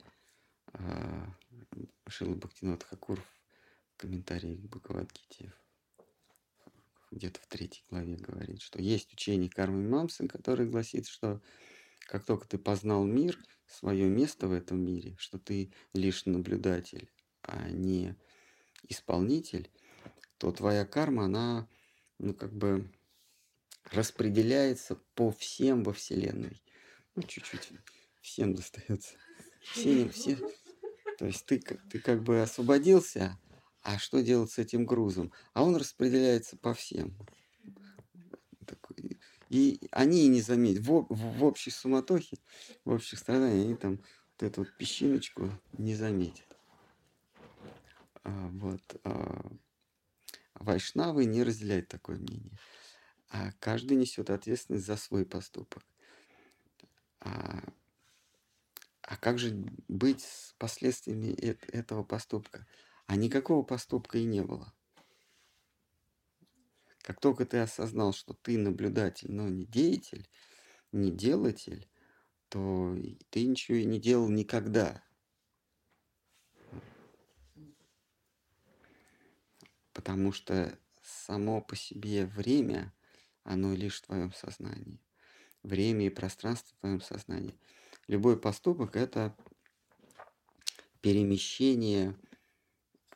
Шила 2.09 2.35
Бхактинот 2.35 2.83
Хакур 2.83 3.20
в 3.20 3.97
комментарии 3.97 4.57
к 4.57 4.61
Бхагавадгите 4.68 5.53
где-то 7.11 7.41
в 7.41 7.47
третьей 7.47 7.85
главе 7.91 8.16
говорит, 8.16 8.61
что 8.61 8.81
есть 8.81 9.12
учение 9.12 9.51
кармы 9.51 9.83
Мимамсы, 9.83 10.29
которое 10.29 10.68
гласит, 10.68 11.07
что 11.07 11.41
как 12.01 12.24
только 12.24 12.47
ты 12.47 12.59
познал 12.59 13.05
мир, 13.05 13.39
свое 13.66 14.09
место 14.09 14.49
в 14.49 14.53
этом 14.53 14.81
мире, 14.81 15.14
что 15.18 15.39
ты 15.39 15.72
лишь 15.93 16.26
наблюдатель, 16.26 17.11
а 17.43 17.68
не 17.70 18.16
исполнитель, 18.89 19.70
то 20.39 20.53
твоя 20.53 20.87
карма, 20.87 21.24
она, 21.24 21.68
ну, 22.18 22.33
как 22.35 22.53
бы 22.53 22.91
распределяется 23.91 24.97
по 25.14 25.31
всем 25.33 25.83
во 25.83 25.93
Вселенной. 25.93 26.62
Ну, 27.14 27.22
чуть-чуть 27.22 27.72
всем 28.20 28.55
достается. 28.55 29.14
Все, 29.62 30.09
все. 30.09 30.39
То 31.19 31.27
есть 31.27 31.45
ты, 31.47 31.59
ты 31.59 31.99
как 31.99 32.23
бы 32.23 32.41
освободился, 32.41 33.37
а 33.83 33.99
что 33.99 34.23
делать 34.23 34.53
с 34.53 34.59
этим 34.59 34.87
грузом? 34.87 35.33
А 35.53 35.64
он 35.64 35.75
распределяется 35.75 36.57
по 36.57 36.75
всем. 36.75 37.19
И 39.49 39.81
они 39.91 40.27
и 40.27 40.29
не 40.29 40.41
заметят. 40.41 40.85
В, 40.85 41.07
в, 41.09 41.39
в 41.39 41.45
общей 41.45 41.71
суматохе, 41.71 42.39
в 42.85 42.91
общих 42.91 43.19
страданиях, 43.19 43.64
они 43.64 43.75
там 43.75 43.97
вот 43.97 44.43
эту 44.43 44.61
вот 44.61 44.77
песчиночку 44.77 45.51
не 45.77 45.97
заметят. 45.97 46.47
А, 48.23 48.49
вот. 48.53 49.01
А, 49.03 49.51
вайшнавы 50.55 51.25
не 51.25 51.43
разделяют 51.43 51.89
такое 51.89 52.16
мнение. 52.19 52.57
А 53.31 53.51
каждый 53.59 53.97
несет 53.97 54.31
ответственность 54.31 54.87
за 54.87 54.97
свой 54.97 55.27
поступок. 55.27 55.85
А, 57.21 57.61
а 59.09 59.17
как 59.17 59.39
же 59.39 59.55
быть 59.89 60.21
с 60.21 60.55
последствиями 60.59 61.33
этого 61.33 62.05
поступка? 62.05 62.67
А 63.07 63.17
никакого 63.17 63.63
поступка 63.63 64.19
и 64.19 64.25
не 64.25 64.43
было. 64.43 64.75
Как 67.01 67.19
только 67.19 67.47
ты 67.47 67.57
осознал, 67.57 68.13
что 68.13 68.35
ты 68.35 68.59
наблюдатель, 68.59 69.33
но 69.33 69.49
не 69.49 69.65
деятель, 69.65 70.29
не 70.93 71.11
делатель, 71.11 71.89
то 72.51 72.95
ты 73.31 73.47
ничего 73.47 73.79
и 73.79 73.87
не 73.87 73.99
делал 73.99 74.29
никогда. 74.29 75.03
Потому 79.95 80.33
что 80.33 80.79
само 81.03 81.63
по 81.63 81.77
себе 81.77 82.27
время, 82.27 82.93
оно 83.43 83.73
лишь 83.73 84.03
в 84.03 84.07
твоем 84.07 84.35
сознании. 84.35 85.01
Время 85.63 86.09
и 86.09 86.11
пространство 86.11 86.77
в 86.77 86.81
твоем 86.81 87.01
сознании. 87.01 87.59
Любой 88.09 88.41
поступок– 88.41 88.97
это 88.97 89.37
перемещение 91.01 92.19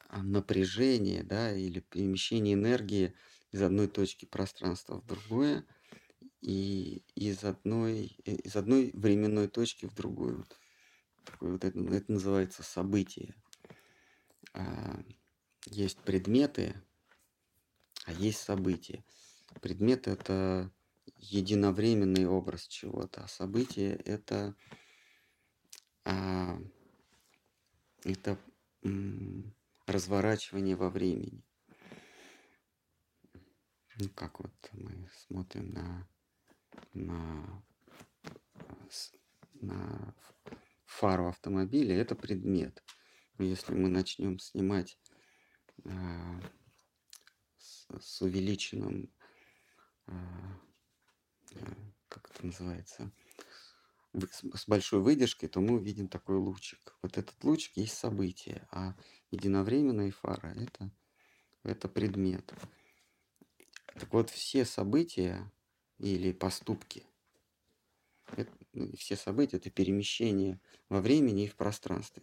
а, 0.09 0.23
напряжения, 0.23 1.23
да, 1.23 1.57
или 1.57 1.81
перемещение 1.81 2.55
энергии 2.55 3.15
из 3.51 3.63
одной 3.63 3.89
точки 3.89 4.27
пространства 4.27 5.01
в 5.01 5.07
другое 5.07 5.67
и 6.43 7.03
из 7.15 7.43
одной, 7.45 8.17
э, 8.25 8.35
из 8.35 8.55
одной 8.55 8.91
временной 8.95 9.49
точки 9.49 9.87
в 9.87 9.95
другую. 9.95 10.47
Такое 11.25 11.53
вот 11.53 11.65
это, 11.65 11.79
это 11.79 12.13
называется 12.13 12.63
событие. 12.63 13.35
А, 14.53 15.03
есть 15.67 15.99
предметы, 16.01 16.75
а 18.05 18.13
есть 18.13 18.41
события. 18.41 19.05
Предмет– 19.61 20.07
это 20.07 20.71
единовременный 21.17 22.27
образ 22.27 22.67
чего-то, 22.67 23.25
а 23.25 23.29
событие– 23.29 23.95
это, 24.05 24.55
это 28.05 28.39
м, 28.83 29.55
разворачивание 29.87 30.77
во 30.77 30.91
времени. 30.91 31.45
Ну, 33.99 34.09
как 34.15 34.41
вот 34.41 34.71
мы 34.73 35.09
смотрим 35.27 35.73
на, 35.73 36.09
на, 36.95 37.63
на 39.61 40.15
фару 40.87 41.29
автомобиля, 41.29 41.97
это 41.97 42.15
предмет. 42.15 42.83
Если 43.39 43.75
мы 43.75 43.89
начнем 43.89 44.39
снимать 44.39 44.99
а, 45.85 46.41
с, 47.59 47.87
с 48.01 48.23
увеличенным, 48.23 49.13
а, 50.07 50.15
а, 51.55 51.75
как 52.09 52.31
это 52.31 52.47
называется, 52.47 53.13
с 54.15 54.67
большой 54.67 55.01
выдержкой, 55.01 55.49
то 55.49 55.61
мы 55.61 55.77
увидим 55.77 56.09
такой 56.09 56.37
лучик. 56.37 56.97
Вот 57.03 57.17
этот 57.17 57.43
лучик 57.43 57.77
есть 57.77 57.97
событие, 57.97 58.67
а 58.71 58.95
единовременная 59.31 60.11
фара 60.13 60.55
это, 60.57 60.91
это 61.63 61.89
предмет. 61.89 62.53
Так 63.95 64.13
вот, 64.13 64.31
все 64.31 64.65
события 64.65 65.51
или 65.99 66.33
поступки, 66.33 67.05
это, 68.37 68.51
ну, 68.73 68.95
все 68.97 69.17
события 69.17 69.59
это 69.59 69.71
перемещение 69.71 70.61
во 70.89 71.01
времени 71.01 71.45
и 71.45 71.49
в 71.49 71.57
пространстве. 71.57 72.23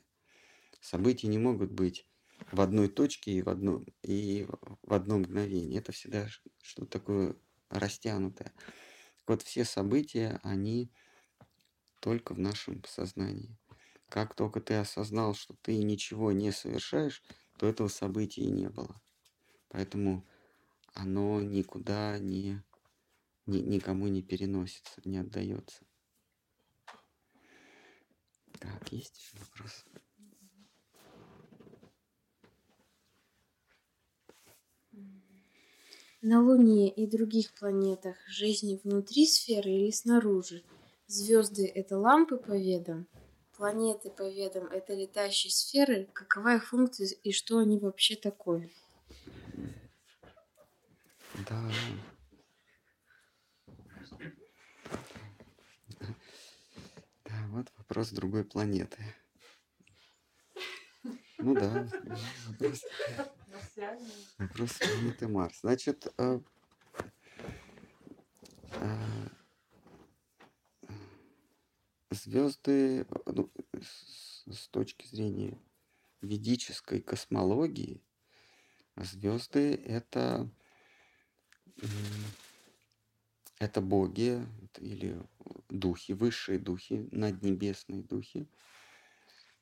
События 0.82 1.28
не 1.28 1.38
могут 1.38 1.72
быть 1.72 2.06
в 2.52 2.62
одной 2.62 2.88
точке 2.88 3.32
и 3.32 3.42
в 3.42 3.50
одном, 3.50 3.86
и 4.02 4.48
в 4.82 4.94
одно 4.94 5.20
мгновение. 5.20 5.80
Это 5.80 5.92
всегда 5.92 6.28
что-то 6.62 6.88
такое 6.88 7.36
растянутое. 7.70 8.54
Вот 9.28 9.42
все 9.44 9.66
события, 9.66 10.40
они 10.44 10.92
только 12.00 12.34
в 12.34 12.39
нашем 12.39 12.84
сознании. 12.86 13.58
Как 14.10 14.36
только 14.36 14.60
ты 14.60 14.76
осознал, 14.76 15.36
что 15.36 15.56
ты 15.62 15.78
ничего 15.84 16.32
не 16.32 16.52
совершаешь, 16.52 17.24
то 17.58 17.68
этого 17.68 17.88
события 17.88 18.41
и 18.41 18.52
не 18.52 18.70
было. 18.70 19.02
Поэтому 19.70 20.26
оно 20.93 21.41
никуда 21.41 22.18
не, 22.18 22.64
ни, 23.45 23.60
никому 23.60 24.08
не 24.08 24.24
переносится, 24.24 25.02
не 25.06 25.18
отдается. 25.18 25.86
Так, 28.60 28.91
есть 28.91 29.18
еще 29.18 29.38
вопрос? 29.38 29.86
на 36.22 36.43
Луне 36.43 36.89
и 36.89 37.08
других 37.08 37.54
планетах 37.54 38.18
жизни 38.28 38.80
внутри 38.84 39.26
сферы 39.26 39.72
или 39.72 39.91
снаружи? 39.91 40.64
Звезды– 41.10 41.66
это 41.76 41.97
лампы 41.97 42.38
по 42.38 42.51
ведам? 42.51 43.07
Планеты 43.57 44.12
по 44.12 44.30
ведам– 44.30 44.68
это 44.72 44.93
летающие 44.93 45.51
сферы? 45.51 46.07
Какова 46.14 46.57
их 46.57 46.68
функция 46.68 47.07
и 47.24 47.32
что 47.32 47.57
они 47.57 47.80
вообще 47.80 48.16
такое? 48.16 48.70
Да. 51.49 51.72
Да, 57.26 57.47
вот 57.47 57.72
вопрос 57.80 58.12
другой 58.12 58.45
планеты. 58.45 59.03
Ну 61.39 61.55
да, 61.55 61.89
вопрос, 62.49 62.84
вопрос 64.38 64.78
планеты 64.78 65.28
Марс. 65.28 65.62
Значит, 65.62 66.05
э, 66.20 66.39
э, 68.74 69.30
звезды, 72.12 73.05
ну, 73.26 73.51
с, 73.82 74.68
точки 74.70 75.05
зрения 75.07 75.57
ведической 76.22 77.01
космологии, 77.01 78.01
звезды 78.95 79.76
это 79.76 80.49
это 83.60 83.82
боги 83.82 84.45
или 84.78 85.22
духи, 85.70 86.14
высшие 86.14 86.60
духи, 86.60 87.07
наднебесные 87.12 88.01
духи, 88.01 88.47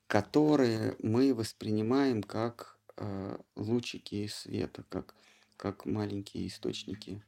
которые 0.08 0.96
мы 1.00 1.34
воспринимаем 1.34 2.22
как 2.24 2.80
э, 2.96 3.38
лучики 3.56 4.28
света, 4.28 4.84
как, 4.90 5.16
как 5.58 5.86
маленькие 5.86 6.48
источники 6.48 7.24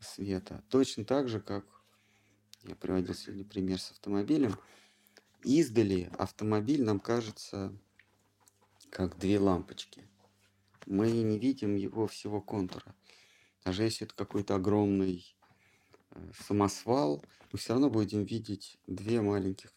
света. 0.00 0.62
Точно 0.68 1.04
так 1.04 1.28
же, 1.28 1.40
как 1.40 1.64
я 2.64 2.76
приводил 2.76 3.14
сегодня 3.14 3.44
пример 3.44 3.80
с 3.80 3.90
автомобилем, 3.90 4.56
издали 5.42 6.10
автомобиль 6.18 6.82
нам 6.82 7.00
кажется 7.00 7.76
как 8.90 9.18
две 9.18 9.38
лампочки. 9.38 10.06
Мы 10.86 11.10
не 11.10 11.38
видим 11.38 11.76
его 11.76 12.06
всего 12.06 12.40
контура. 12.40 12.94
Даже 13.64 13.84
если 13.84 14.06
это 14.06 14.14
какой-то 14.14 14.56
огромный 14.56 15.36
э, 16.10 16.32
самосвал, 16.46 17.24
мы 17.52 17.58
все 17.58 17.72
равно 17.72 17.90
будем 17.90 18.24
видеть 18.24 18.78
две 18.86 19.20
маленьких, 19.20 19.72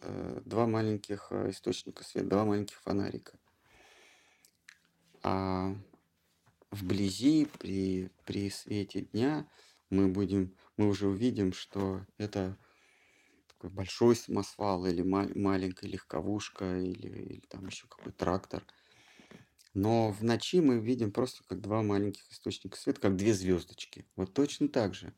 э, 0.00 0.42
два 0.44 0.66
маленьких 0.66 1.28
э, 1.30 1.50
источника 1.50 2.04
света, 2.04 2.28
два 2.28 2.44
маленьких 2.44 2.80
фонарика. 2.80 3.38
А 5.22 5.74
вблизи, 6.70 7.46
при, 7.58 8.10
при 8.24 8.50
свете 8.50 9.02
дня, 9.02 9.48
мы 9.90 10.08
будем, 10.08 10.54
мы 10.80 10.88
уже 10.88 11.06
увидим, 11.08 11.52
что 11.52 12.06
это 12.18 12.56
такой 13.48 13.70
большой 13.70 14.16
самосвал 14.16 14.86
или 14.86 15.02
ма- 15.02 15.30
маленькая 15.34 15.88
легковушка 15.88 16.80
или, 16.80 17.08
или 17.08 17.40
там 17.48 17.66
еще 17.66 17.86
какой-то 17.86 18.18
трактор– 18.18 18.64
но 19.74 20.10
в 20.10 20.24
ночи 20.24 20.60
мы 20.60 20.80
видим 20.80 21.12
просто 21.12 21.44
как 21.44 21.60
два 21.60 21.82
маленьких 21.82 22.28
источника 22.32 22.76
света, 22.76 23.00
как 23.00 23.16
две 23.16 23.32
звездочки. 23.32 24.04
Вот 24.16 24.34
точно 24.34 24.68
так 24.68 24.94
же 24.94 25.14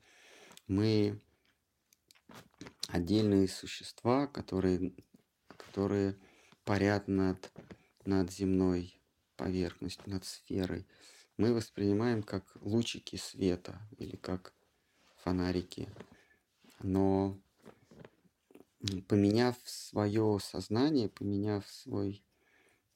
мы 0.67 1.21
отдельные 2.89 3.49
существа, 3.49 4.27
которые, 4.27 4.95
которые 5.49 6.19
парят 6.65 7.09
над, 7.09 7.51
над 8.05 8.31
земной 8.31 9.01
поверхностью, 9.37 10.11
над 10.11 10.25
сферой. 10.27 10.87
Мы 11.39 11.55
воспринимаем 11.55 12.23
как 12.23 12.45
лучики 12.61 13.17
света 13.17 13.81
или 13.97 14.17
как 14.17 14.53
фонарики. 15.23 15.89
Но 16.81 17.39
поменяв 19.09 19.57
свое 19.65 20.39
сознание, 20.41 21.09
поменяв 21.09 21.67
свой 21.69 22.25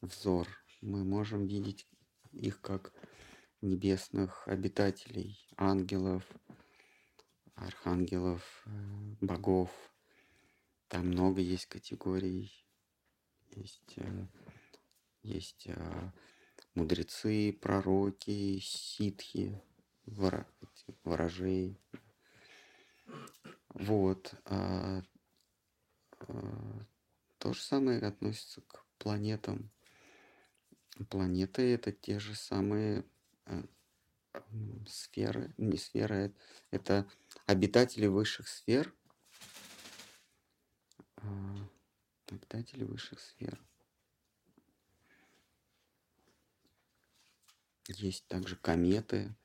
взор, 0.01 0.49
мы 0.81 1.05
можем 1.05 1.47
видеть 1.47 1.89
их 2.33 2.61
как 2.61 2.93
небесных 3.61 4.47
обитателей, 4.49 5.49
ангелов, 5.57 6.25
архангелов, 7.55 8.43
э, 8.67 8.71
богов. 9.21 9.71
Там 10.89 11.09
много 11.09 11.41
есть 11.41 11.67
категорий. 11.67 12.65
Есть, 13.55 13.95
э, 13.97 14.27
есть 15.23 15.67
э, 15.67 16.13
мудрецы, 16.75 17.53
пророки, 17.53 18.59
ситхи, 18.61 19.63
ворожей. 21.05 21.81
Вот. 23.79 24.35
А, 24.47 25.03
а, 26.21 26.87
то 27.39 27.53
же 27.53 27.61
самое 27.61 28.01
относится 28.01 28.63
к 28.63 28.87
планетам. 28.97 29.71
Планеты 31.11 31.75
это 31.75 31.93
те 31.93 32.19
же 32.19 32.35
самые 32.35 33.05
э, 33.45 33.63
сферы, 34.89 35.53
не 35.59 35.77
сферы, 35.77 36.35
это 36.71 37.07
обитатели 37.45 38.07
высших 38.07 38.49
сфер. 38.49 38.95
А, 41.17 41.57
обитатели 42.29 42.85
высших 42.85 43.21
сфер. 43.21 43.63
Есть 47.89 48.27
также 48.27 48.57
кометы, 48.57 49.37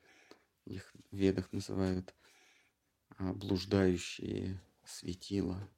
их 0.63 0.93
в 1.11 1.17
ведах 1.17 1.51
называют 1.51 2.15
а, 2.15 2.20
блуждающие 3.21 4.61
светила. 4.85 5.69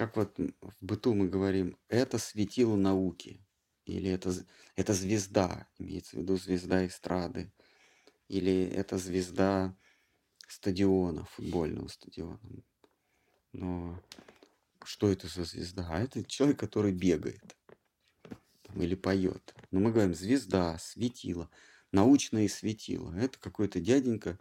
как 0.00 0.16
вот 0.16 0.34
в 0.38 0.82
быту 0.82 1.12
мы 1.12 1.28
говорим, 1.28 1.76
это 1.88 2.16
светило 2.16 2.74
науки, 2.74 3.46
или 3.84 4.10
это, 4.10 4.32
это 4.74 4.94
звезда, 4.94 5.68
имеется 5.78 6.16
в 6.16 6.20
виду 6.20 6.38
звезда 6.38 6.86
эстрады, 6.86 7.52
или 8.26 8.64
это 8.64 8.96
звезда 8.96 9.76
стадиона, 10.48 11.26
футбольного 11.26 11.88
стадиона. 11.88 12.40
Но 13.52 14.02
что 14.84 15.10
это 15.10 15.28
за 15.28 15.44
звезда? 15.44 15.86
А 15.90 16.00
это 16.00 16.24
человек, 16.24 16.58
который 16.58 16.92
бегает 16.92 17.54
там, 18.62 18.80
или 18.80 18.94
поет. 18.94 19.54
Но 19.70 19.80
мы 19.80 19.92
говорим 19.92 20.14
звезда, 20.14 20.78
светило, 20.78 21.50
научное 21.92 22.48
светило. 22.48 23.14
Это 23.14 23.38
какой-то 23.38 23.80
дяденька 23.80 24.38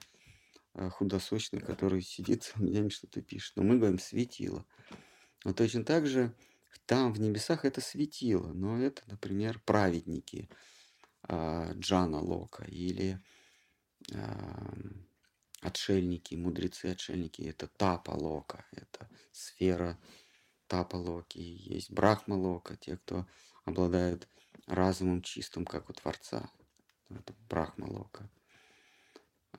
э, 0.73 0.89
худосочный, 0.89 1.59
который 1.59 2.01
сидит, 2.01 2.53
меня 2.57 2.89
что-то 2.89 3.21
пишет. 3.21 3.55
Но 3.55 3.63
мы 3.63 3.77
говорим 3.77 3.99
светило. 3.99 4.65
Но 5.45 5.53
точно 5.53 5.83
так 5.83 6.05
же 6.05 6.35
там 6.85 7.13
в 7.13 7.19
небесах 7.19 7.65
это 7.65 7.81
светило, 7.81 8.51
но 8.53 8.81
это, 8.81 9.03
например, 9.07 9.61
праведники 9.65 10.49
э, 11.27 11.73
Джана 11.77 12.19
Лока 12.19 12.63
или 12.65 13.19
отшельники, 15.61 16.35
мудрецы-отшельники, 16.35 17.41
это 17.43 17.67
Тапа 17.67 18.11
Лока, 18.11 18.65
это 18.71 19.09
сфера 19.31 19.99
Тапа 20.67 20.95
Локи, 20.95 21.39
есть 21.39 21.91
Брахма 21.91 22.35
Лока, 22.35 22.77
те, 22.77 22.97
кто 22.97 23.27
обладают 23.65 24.27
разумом 24.67 25.21
чистым, 25.21 25.65
как 25.65 25.89
у 25.89 25.93
Творца, 25.93 26.49
это 27.09 27.33
Брахма 27.49 27.85
Лока. 27.85 28.29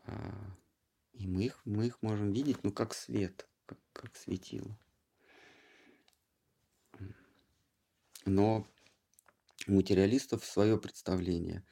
А, 0.05 0.57
и 1.13 1.27
мы 1.27 1.45
их, 1.45 1.61
мы 1.65 1.87
их 1.87 2.01
можем 2.03 2.33
видеть, 2.33 2.63
ну, 2.63 2.73
как 2.73 2.95
свет, 2.95 3.49
как, 3.67 3.79
как 3.93 4.17
светило. 4.17 4.79
Но 8.25 8.67
у 9.67 9.73
материалистов 9.73 10.45
свое 10.45 10.79
представление, 10.79 11.65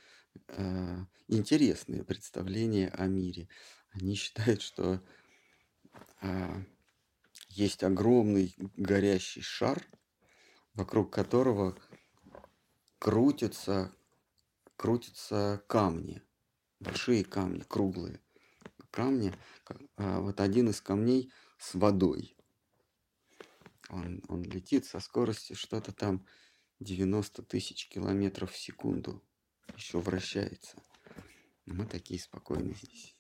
э, 0.49 0.99
интересное 1.29 2.05
представление 2.05 2.89
о 2.89 3.07
мире. 3.07 3.49
Они 3.93 4.15
считают, 4.15 4.63
что 4.63 5.03
э, 6.21 6.65
есть 7.49 7.83
огромный 7.83 8.55
горящий 8.77 9.41
шар, 9.41 9.87
вокруг 10.75 11.13
которого 11.13 11.79
крутятся, 12.99 13.93
крутятся 14.79 15.63
камни, 15.67 16.23
большие 16.81 17.25
камни, 17.25 17.65
круглые 17.69 18.21
камни. 18.91 19.35
Э, 19.97 20.19
вот 20.21 20.41
один 20.41 20.71
из 20.71 20.81
камней 20.81 21.33
с 21.59 21.75
водой. 21.75 22.37
Он, 23.91 24.23
он 24.29 24.43
летит 24.43 24.87
со 24.87 25.01
скоростью 25.01 25.57
что-то 25.57 25.93
там 25.93 26.27
90 26.81 27.43
тысяч 27.43 27.89
километров 27.89 28.53
в 28.53 28.59
секунду. 28.59 29.23
Еще 29.77 29.99
вращается. 29.99 30.77
Мы 31.67 31.87
такие 31.87 32.21
спокойные 32.21 32.75
здесь. 32.75 33.15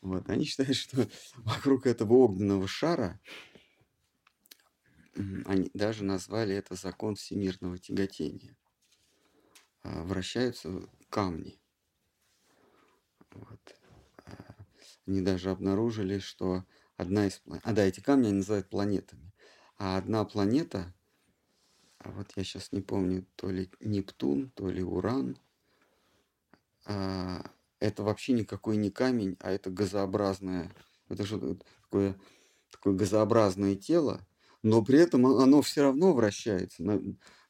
Вот. 0.00 0.28
Они 0.28 0.44
считают, 0.44 0.76
что 0.76 1.08
вокруг 1.38 1.86
этого 1.86 2.14
огненного 2.14 2.68
шара 2.68 3.20
они 5.44 5.70
даже 5.74 6.04
назвали 6.04 6.54
это 6.54 6.74
закон 6.74 7.16
всемирного 7.16 7.78
тяготения. 7.78 8.56
А, 9.82 10.02
вращаются 10.04 10.88
камни. 11.08 11.60
Вот. 13.32 13.76
А, 14.26 14.54
они 15.06 15.20
даже 15.22 15.50
обнаружили, 15.50 16.18
что 16.18 16.64
одна 16.96 17.26
из 17.26 17.38
планет... 17.38 17.62
А, 17.64 17.72
да, 17.72 17.84
эти 17.84 18.00
камни 18.00 18.26
они 18.26 18.36
называют 18.36 18.68
планетами. 18.68 19.32
А 19.78 19.96
одна 19.96 20.24
планета, 20.24 20.92
а 21.98 22.10
вот 22.10 22.32
я 22.36 22.44
сейчас 22.44 22.72
не 22.72 22.80
помню, 22.80 23.26
то 23.36 23.50
ли 23.50 23.70
Нептун, 23.80 24.50
то 24.50 24.68
ли 24.68 24.82
Уран, 24.82 25.38
а, 26.84 27.50
это 27.78 28.02
вообще 28.02 28.32
никакой 28.32 28.76
не 28.76 28.90
камень, 28.90 29.36
а 29.40 29.50
это 29.50 29.70
газообразное, 29.70 30.70
это 31.08 31.24
что 31.24 31.56
такое, 31.82 32.18
такое 32.70 32.94
газообразное 32.94 33.74
тело, 33.74 34.26
но 34.62 34.84
при 34.84 34.98
этом 34.98 35.26
оно 35.26 35.62
все 35.62 35.82
равно 35.82 36.12
вращается 36.12 36.82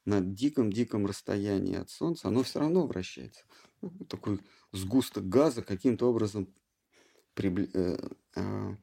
на, 0.05 0.21
диком-диком 0.21 1.07
расстоянии 1.07 1.77
от 1.77 1.91
Солнца, 1.91 2.29
оно 2.29 2.43
все 2.43 2.61
равно 2.61 2.87
вращается. 2.87 3.45
Ну, 3.81 3.91
такой 4.07 4.41
сгусток 4.73 5.29
газа 5.29 5.63
каким-то 5.63 6.09
образом 6.09 6.53
прибли, 7.35 7.71
э, 7.75 7.99
э, 8.37 8.77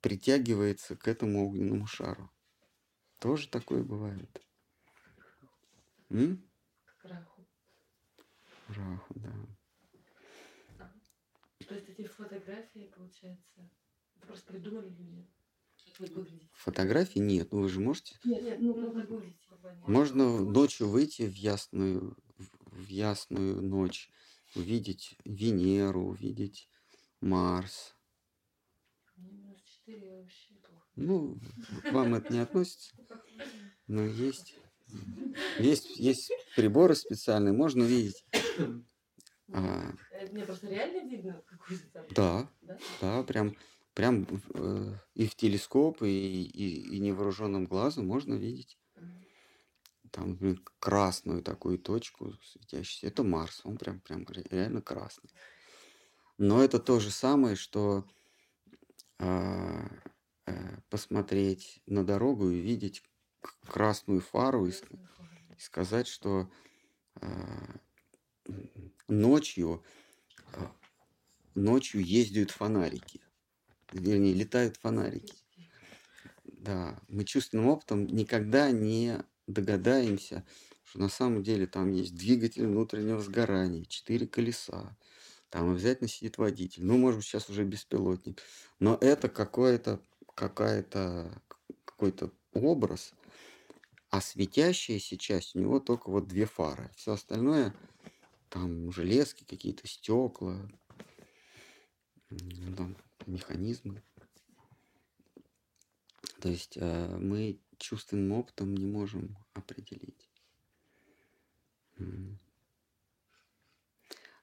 притягивается 0.00 0.96
к 0.96 1.08
этому 1.08 1.46
огненному 1.46 1.86
шару. 1.86 2.30
Тоже 3.18 3.48
такое 3.48 3.82
бывает. 3.82 4.40
М? 6.10 6.42
Раху. 7.02 7.46
Раху, 8.68 9.14
да. 9.16 9.32
То 11.66 11.74
есть 11.74 11.88
эти 11.88 12.06
фотографии, 12.06 12.92
получается, 12.94 13.70
просто 14.20 14.52
придумали 14.52 14.90
люди? 14.90 15.26
Фотографий 16.52 17.20
нет, 17.20 17.52
ну 17.52 17.62
вы 17.62 17.68
же 17.68 17.80
можете. 17.80 18.18
Нет, 18.24 18.42
нет, 18.42 18.58
ну 18.60 18.74
как 18.74 19.08
выглядите? 19.08 19.38
Можно 19.86 20.40
ночью 20.40 20.88
выйти 20.88 21.22
в 21.22 21.34
ясную, 21.34 22.16
в 22.66 22.88
ясную 22.88 23.62
ночь, 23.62 24.10
увидеть 24.54 25.16
Венеру, 25.24 26.06
увидеть 26.06 26.68
Марс. 27.20 27.94
Мне 29.16 29.30
минус 29.30 29.60
4 29.62 30.22
вообще 30.22 30.54
плохо. 30.54 30.86
Ну, 30.96 31.38
вам 31.90 32.14
это 32.14 32.32
не 32.32 32.40
относится, 32.40 32.94
но 33.86 34.04
есть. 34.04 34.56
Есть, 35.58 35.96
есть 35.96 36.30
приборы 36.56 36.94
специальные, 36.94 37.52
можно 37.52 37.82
видеть. 37.82 38.24
А, 39.52 39.92
Это 40.12 40.32
мне 40.32 40.44
просто 40.44 40.68
реально 40.68 41.08
видно 41.08 41.42
какую-то 41.46 41.86
там. 41.92 42.06
да, 42.10 42.50
Да? 42.62 42.78
да, 43.00 43.22
прям, 43.22 43.56
прям 43.94 44.26
э, 44.54 44.92
и 45.14 45.26
в 45.26 45.34
телескоп, 45.36 46.02
и, 46.02 46.08
и, 46.44 46.96
и 46.96 46.98
невооруженным 46.98 47.66
глазом 47.66 48.06
можно 48.06 48.34
видеть. 48.34 48.78
Там, 50.10 50.30
например, 50.30 50.62
красную 50.78 51.42
такую 51.42 51.78
точку 51.78 52.34
светящуюся. 52.44 53.06
Это 53.08 53.22
Марс, 53.24 53.62
он 53.64 53.76
прям, 53.76 54.00
прям 54.00 54.24
ре- 54.28 54.46
реально 54.50 54.80
красный. 54.80 55.30
Но 56.38 56.62
это 56.62 56.78
то 56.78 57.00
же 57.00 57.10
самое, 57.10 57.56
что 57.56 58.04
а, 59.18 59.86
э, 60.46 60.76
посмотреть 60.90 61.80
на 61.86 62.04
дорогу 62.04 62.50
и 62.50 62.60
видеть 62.60 63.02
красную 63.66 64.20
фару 64.20 64.66
и, 64.66 64.72
и 64.72 65.60
сказать, 65.60 66.06
что 66.06 66.50
м, 67.20 67.80
ночью, 69.08 69.84
а, 70.54 70.74
ночью 71.56 72.04
ездят 72.04 72.52
фонарики. 72.52 73.23
Вернее, 73.94 74.34
летают 74.34 74.76
фонарики. 74.76 75.34
Да, 76.44 76.98
мы 77.08 77.24
чувственным 77.24 77.68
опытом 77.68 78.06
никогда 78.06 78.70
не 78.72 79.18
догадаемся, 79.46 80.44
что 80.82 80.98
на 80.98 81.08
самом 81.08 81.44
деле 81.44 81.66
там 81.66 81.92
есть 81.92 82.16
двигатель 82.16 82.66
внутреннего 82.66 83.20
сгорания, 83.20 83.84
четыре 83.84 84.26
колеса, 84.26 84.96
там 85.48 85.70
обязательно 85.70 86.08
сидит 86.08 86.38
водитель. 86.38 86.84
Ну, 86.84 86.98
может 86.98 87.18
быть, 87.18 87.26
сейчас 87.26 87.48
уже 87.48 87.62
беспилотник. 87.62 88.42
Но 88.80 88.98
это 89.00 89.28
какое-то, 89.28 90.00
какая-то, 90.34 91.40
какой-то 91.84 92.32
образ, 92.52 93.12
а 94.10 94.20
светящаяся 94.20 95.16
часть 95.16 95.54
у 95.54 95.60
него 95.60 95.78
только 95.78 96.10
вот 96.10 96.26
две 96.26 96.46
фары. 96.46 96.90
Все 96.96 97.12
остальное, 97.12 97.72
там 98.48 98.90
железки 98.90 99.44
какие-то, 99.44 99.86
стекла, 99.86 100.68
там 102.76 102.96
механизмы. 103.26 104.02
То 106.40 106.48
есть 106.48 106.76
э, 106.76 107.16
мы 107.18 107.60
чувственным 107.78 108.32
опытом 108.32 108.74
не 108.74 108.86
можем 108.86 109.36
определить. 109.54 110.28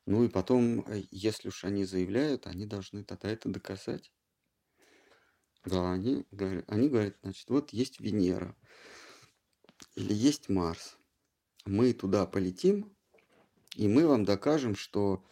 Ну 0.06 0.24
и 0.24 0.30
потом, 0.30 0.82
э, 0.88 1.04
если 1.12 1.50
уж 1.50 1.64
они 1.64 1.86
заявляют, 1.86 2.48
они 2.48 2.66
должны 2.66 3.04
тогда 3.04 3.30
это 3.30 3.50
доказать. 3.50 4.12
Да, 5.64 5.92
они 5.92 6.26
они 6.68 6.90
говорят, 6.90 7.18
значит, 7.22 7.50
вот 7.50 7.72
есть 7.72 8.00
Венера 8.00 8.56
или 9.96 10.14
есть 10.14 10.50
Марс. 10.50 10.98
Мы 11.66 11.94
туда 11.94 12.26
полетим, 12.26 12.96
и 13.76 13.88
мы 13.88 14.08
вам 14.08 14.26
докажем, 14.26 14.76
что 14.76 15.24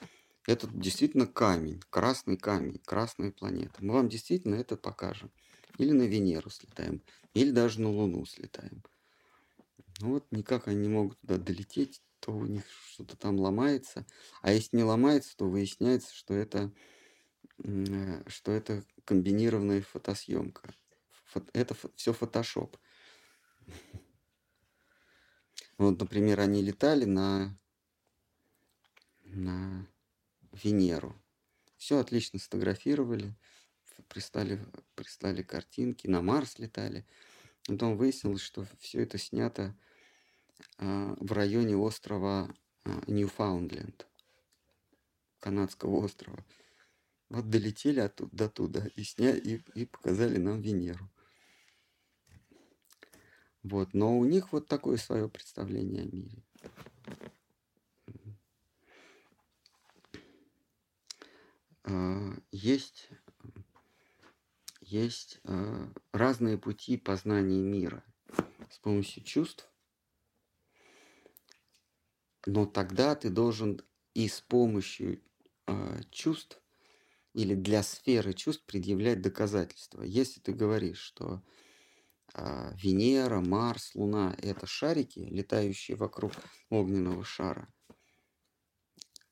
это 0.45 0.67
действительно 0.67 1.27
камень, 1.27 1.81
красный 1.89 2.37
камень, 2.37 2.79
красная 2.85 3.31
планета. 3.31 3.83
Мы 3.83 3.93
вам 3.93 4.09
действительно 4.09 4.55
это 4.55 4.77
покажем. 4.77 5.31
Или 5.77 5.91
на 5.91 6.03
Венеру 6.03 6.49
слетаем, 6.49 7.01
или 7.33 7.51
даже 7.51 7.81
на 7.81 7.89
Луну 7.89 8.25
слетаем. 8.25 8.83
Ну 9.99 10.13
вот 10.13 10.25
никак 10.31 10.67
они 10.67 10.77
не 10.77 10.87
могут 10.89 11.19
туда 11.19 11.37
долететь, 11.37 12.01
то 12.19 12.31
у 12.31 12.45
них 12.45 12.63
что-то 12.91 13.17
там 13.17 13.39
ломается. 13.39 14.05
А 14.41 14.51
если 14.51 14.77
не 14.77 14.83
ломается, 14.83 15.35
то 15.37 15.49
выясняется, 15.49 16.13
что 16.13 16.33
это, 16.33 16.71
э, 17.63 18.23
что 18.27 18.51
это 18.51 18.83
комбинированная 19.05 19.81
фотосъемка. 19.81 20.73
Фот- 21.33 21.49
Это 21.53 21.75
все 21.95 22.13
фотошоп. 22.13 22.77
Вот, 25.77 25.99
например, 25.99 26.39
они 26.41 26.61
летали 26.61 27.05
на, 27.05 27.57
на 29.23 29.87
Венеру. 30.63 31.15
Все 31.77 31.99
отлично 31.99 32.39
сфотографировали, 32.39 33.33
прислали, 34.07 34.59
прислали 34.95 35.43
картинки, 35.43 36.07
на 36.07 36.21
Марс 36.21 36.59
летали. 36.59 37.05
Потом 37.65 37.97
выяснилось, 37.97 38.41
что 38.41 38.65
все 38.79 39.01
это 39.01 39.17
снято 39.17 39.75
а, 40.77 41.15
в 41.19 41.31
районе 41.31 41.77
острова 41.77 42.53
а, 42.83 43.03
Ньюфаундленд, 43.07 44.07
канадского 45.39 46.03
острова. 46.03 46.45
Вот 47.29 47.49
долетели 47.49 47.99
оттуда 47.99 48.35
до 48.35 48.49
туда 48.49 48.87
и, 48.95 49.03
сня... 49.03 49.35
и, 49.35 49.61
и 49.75 49.85
показали 49.85 50.37
нам 50.37 50.61
Венеру. 50.61 51.09
Вот, 53.61 53.93
но 53.93 54.17
у 54.17 54.25
них 54.25 54.51
вот 54.51 54.67
такое 54.67 54.97
свое 54.97 55.29
представление 55.29 56.03
о 56.03 56.05
мире. 56.05 56.43
Есть, 62.51 63.09
есть 64.81 65.39
а, 65.43 65.91
разные 66.11 66.57
пути 66.57 66.97
познания 66.97 67.61
мира 67.61 68.03
с 68.69 68.77
помощью 68.79 69.23
чувств, 69.23 69.67
но 72.45 72.65
тогда 72.65 73.15
ты 73.15 73.29
должен 73.29 73.81
и 74.13 74.27
с 74.27 74.41
помощью 74.41 75.21
а, 75.65 75.99
чувств 76.11 76.61
или 77.33 77.55
для 77.55 77.83
сферы 77.83 78.33
чувств 78.33 78.65
предъявлять 78.65 79.21
доказательства. 79.21 80.03
Если 80.03 80.39
ты 80.39 80.53
говоришь, 80.53 80.99
что 80.99 81.41
а, 82.33 82.71
Венера, 82.75 83.39
Марс, 83.39 83.95
Луна– 83.95 84.35
это 84.41 84.67
шарики, 84.67 85.19
летающие 85.19 85.97
вокруг 85.97 86.33
огненного 86.69 87.23
шара, 87.23 87.71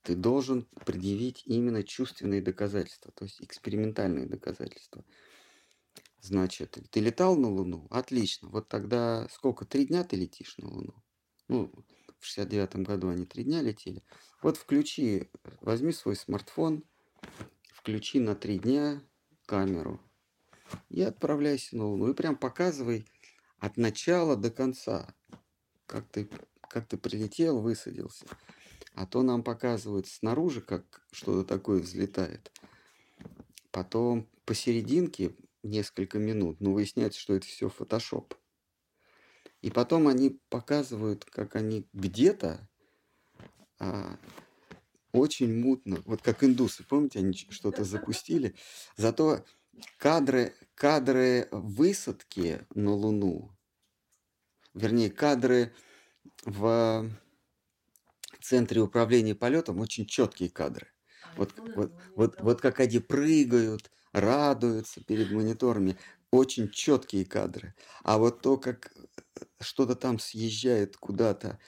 ты 0.08 0.16
должен 0.16 0.66
предъявить 0.86 1.43
именно 1.47 1.84
чувственные 1.84 2.41
доказательства, 2.41 3.12
то 3.12 3.26
есть 3.26 3.41
экспериментальные 3.41 4.26
доказательства. 4.26 5.03
Значит, 6.22 6.78
ты 6.89 7.01
летал 7.01 7.36
на 7.36 7.49
Луну? 7.49 7.88
Отлично. 7.89 8.47
Вот 8.47 8.70
тогда 8.70 9.28
сколько? 9.30 9.66
Три 9.66 9.86
дня 9.86 10.05
ты 10.05 10.16
летишь 10.16 10.58
на 10.60 10.70
Луну? 10.70 10.93
Ну, 11.49 11.74
в 12.20 12.26
69 12.26 12.88
году 12.88 13.10
они 13.10 13.26
три 13.26 13.43
дня 13.43 13.62
летели. 13.62 14.01
Вот 14.41 14.55
включи, 14.55 15.30
возьми 15.60 15.91
свой 15.91 16.16
смартфон, 16.16 16.86
включи 17.74 18.22
на 18.22 18.34
три 18.34 18.60
дня 18.60 19.03
камеру 19.45 19.99
и 20.88 21.01
отправляйся 21.01 21.76
на 21.76 21.86
Луну. 21.86 22.12
И 22.12 22.14
прям 22.14 22.38
показывай 22.38 23.05
от 23.60 23.76
начала 23.76 24.38
до 24.38 24.51
конца, 24.51 25.14
как 25.86 26.08
ты, 26.08 26.30
как 26.70 26.88
ты 26.88 26.95
прилетел, 26.95 27.60
высадился. 27.60 28.26
А 28.98 29.06
то 29.06 29.22
нам 29.22 29.43
показывают 29.43 30.08
снаружи, 30.08 30.60
как 30.60 31.04
что-то 31.12 31.48
такое 31.48 31.82
взлетает. 31.82 32.52
Потом 33.70 34.28
посерединке 34.43 35.36
несколько 35.62 36.18
минут, 36.18 36.60
но 36.62 36.74
выясняется, 36.74 37.20
что 37.20 37.36
это 37.36 37.45
все 37.45 37.70
фотошоп. 37.70 38.34
И 39.62 39.70
потом 39.70 40.08
они 40.08 40.41
показывают, 40.50 41.26
как 41.26 41.56
они 41.56 41.88
где-то 41.93 42.68
а, 43.78 44.18
очень 45.12 45.54
мутно. 45.54 46.02
Вот 46.06 46.24
как 46.24 46.43
индусы, 46.43 46.84
помните, 46.84 47.20
они 47.20 47.34
что-то 47.34 47.84
запустили. 47.84 48.56
Зато 48.95 49.45
кадры, 50.00 50.56
кадры 50.74 51.50
высадки 51.52 52.66
на 52.74 52.95
Луну, 52.95 53.56
вернее, 54.74 55.12
кадры 55.12 55.72
в 56.45 57.12
центре 58.48 58.82
управления 58.82 59.36
полетом 59.36 59.80
очень 59.80 60.06
четкие 60.06 60.50
кадры. 60.50 60.88
А 61.22 61.36
Вот, 61.36 61.54
iPhone 61.56 61.74
вот, 61.74 61.91
не 61.91 62.02
вот, 62.16 62.41
вот 62.41 62.62
как 62.62 62.80
они 62.80 63.00
прыгают, 63.00 63.91
радуются 64.14 65.04
перед 65.04 65.32
мониторами, 65.32 65.98
очень 66.32 66.70
четкие 66.70 67.26
кадры. 67.26 67.76
А 68.04 68.18
вот 68.18 68.41
то, 68.41 68.58
как 68.58 68.91
э, 68.95 69.45
что-то 69.62 69.95
там 69.95 70.20
съезжает 70.20 70.98
куда-то 70.98 71.60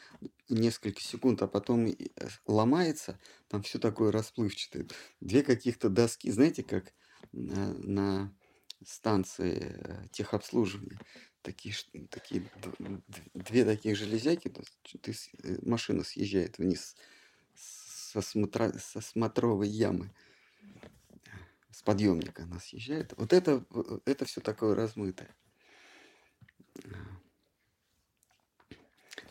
несколько 0.50 1.02
секунд, 1.02 1.42
а 1.42 1.48
потом 1.48 1.88
э, 1.88 1.96
ломается, 2.46 3.20
там 3.48 3.62
все 3.64 3.80
такое 3.80 4.12
расплывчатое. 4.12 4.88
Две 5.22 5.44
каких-то 5.44 5.90
доски, 5.90 6.32
знаете, 6.32 6.64
как 6.64 6.94
на, 7.32 7.74
на 7.74 8.36
станции 8.86 9.78
э, 9.78 10.08
техобслуживания. 10.12 11.00
Такие, 11.42 11.74
такие 12.10 12.44
две 13.34 13.64
таких 13.64 13.96
железяки, 13.96 14.50
ты 15.02 15.16
э, 15.44 15.58
машина 15.62 16.04
съезжает 16.04 16.58
вниз 16.58 16.96
со, 17.56 18.20
смотра- 18.20 18.78
со 18.78 19.00
смотровой 19.00 19.70
ямы, 19.70 20.12
с 21.72 21.82
подъемника 21.82 22.44
она 22.44 22.60
съезжает. 22.60 23.14
Вот 23.16 23.32
это, 23.32 23.64
э, 23.74 24.00
это 24.06 24.26
все 24.26 24.42
такое 24.42 24.76
размытое. 24.76 25.34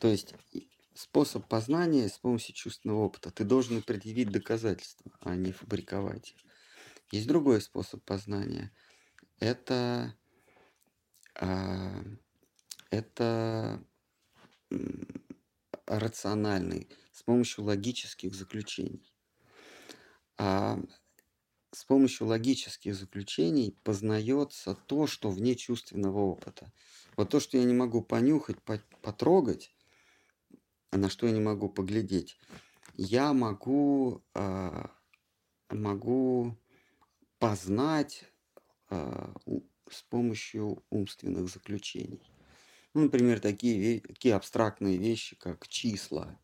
То 0.00 0.08
есть 0.08 0.34
способ 0.94 1.46
познания 1.46 2.08
с 2.08 2.18
помощью 2.18 2.54
чувственного 2.54 3.00
опыта. 3.00 3.30
Ты 3.30 3.44
должен 3.44 3.82
предъявить 3.82 4.30
доказательства, 4.30 5.12
а 5.20 5.36
не 5.36 5.52
фабриковать 5.52 6.30
их. 6.30 6.36
Есть 7.10 7.26
другой 7.26 7.60
способ 7.60 8.02
познания. 8.04 8.72
Это, 9.40 10.14
это 12.90 13.82
м, 14.70 15.06
рациональный, 15.86 16.88
с 17.12 17.22
помощью 17.22 17.64
логических 17.64 18.34
заключений. 18.34 19.12
А 20.36 20.78
с 21.72 21.84
помощью 21.84 22.26
логических 22.26 22.94
заключений 22.94 23.76
познается 23.84 24.74
то, 24.74 25.06
что 25.06 25.30
вне 25.30 25.54
чувственного 25.54 26.18
опыта. 26.20 26.72
Вот 27.16 27.30
то, 27.30 27.40
что 27.40 27.58
я 27.58 27.64
не 27.64 27.74
могу 27.74 28.02
понюхать, 28.02 28.60
по- 28.62 28.82
потрогать, 29.02 29.74
на 30.92 31.08
что 31.10 31.26
я 31.26 31.32
не 31.32 31.40
могу 31.40 31.68
поглядеть, 31.68 32.38
я 32.96 33.32
могу, 33.32 34.24
а, 34.34 34.90
могу 35.70 36.56
познать 37.38 38.32
у- 39.46 39.62
с 39.92 40.02
помощью 40.02 40.84
умственных 40.90 41.48
заключений. 41.48 42.32
Ну, 42.94 43.02
например, 43.02 43.40
такие, 43.40 44.00
такие 44.00 44.34
абстрактные 44.34 44.96
вещи, 44.96 45.36
как 45.36 45.68
числа. 45.68 46.38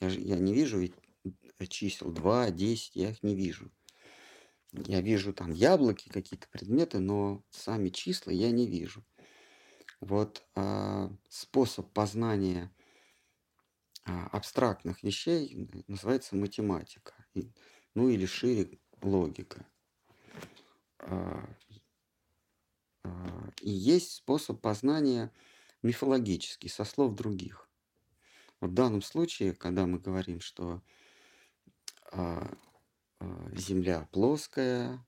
Я, 0.00 0.10
же, 0.10 0.20
я 0.20 0.36
не 0.38 0.54
вижу 0.54 0.80
чисел 1.68 2.10
2, 2.10 2.50
10, 2.50 2.96
я 2.96 3.10
их 3.10 3.22
не 3.22 3.34
вижу. 3.34 3.70
Я 4.72 5.00
вижу 5.00 5.32
там 5.32 5.50
яблоки, 5.50 6.08
какие-то 6.08 6.46
предметы, 6.48 6.98
но 6.98 7.42
сами 7.50 7.88
числа 7.88 8.30
я 8.30 8.50
не 8.50 8.66
вижу. 8.66 9.04
Вот 10.00 10.46
а, 10.54 11.10
способ 11.28 11.90
познания 11.92 12.70
а, 14.04 14.28
абстрактных 14.28 15.02
вещей 15.02 15.68
называется 15.88 16.36
математика. 16.36 17.14
И- 17.34 17.50
ну 17.94 18.08
или 18.08 18.26
шире 18.26 18.78
логика. 19.02 19.66
А, 20.98 21.48
и 23.60 23.70
есть 23.70 24.12
способ 24.12 24.60
познания 24.60 25.32
мифологический, 25.82 26.68
со 26.68 26.84
слов 26.84 27.14
других. 27.14 27.68
В 28.60 28.72
данном 28.72 29.02
случае, 29.02 29.54
когда 29.54 29.86
мы 29.86 29.98
говорим, 29.98 30.40
что 30.40 30.82
а, 32.10 32.52
а, 33.20 33.50
Земля 33.54 34.08
плоская, 34.12 35.04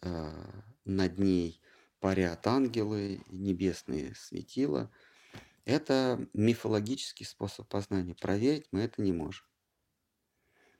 а, 0.00 0.64
над 0.84 1.18
ней 1.18 1.60
парят 2.00 2.46
ангелы, 2.46 3.22
небесные 3.28 4.14
светила, 4.14 4.90
это 5.64 6.26
мифологический 6.32 7.24
способ 7.24 7.68
познания. 7.68 8.14
Проверить 8.14 8.66
мы 8.72 8.80
это 8.80 9.00
не 9.02 9.12
можем. 9.12 9.46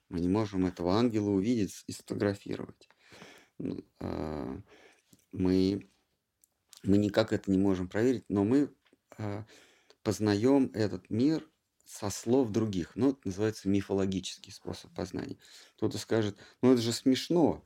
Мы 0.09 0.21
не 0.21 0.29
можем 0.29 0.67
этого 0.67 0.95
ангела 0.95 1.31
увидеть 1.31 1.85
и 1.87 1.93
сфотографировать. 1.93 2.89
Ну, 3.59 3.85
а, 4.01 4.61
Мы, 5.31 5.89
мы 6.83 6.99
никак 6.99 7.33
это 7.33 7.51
не 7.51 7.59
можем 7.59 7.89
проверить, 7.89 8.24
но 8.28 8.45
мы 8.45 8.74
а, 9.18 9.45
познаем 10.03 10.70
этот 10.74 11.11
мир 11.11 11.49
со 11.85 12.11
слов 12.11 12.51
других. 12.51 12.93
Ну, 12.95 13.11
это 13.11 13.20
называется 13.24 13.68
мифологический 13.68 14.53
способ 14.53 14.93
познания. 14.95 15.39
Кто-то 15.76 15.99
скажет, 15.99 16.39
ну 16.62 16.72
это 16.72 16.83
же 16.83 16.93
смешно 16.93 17.64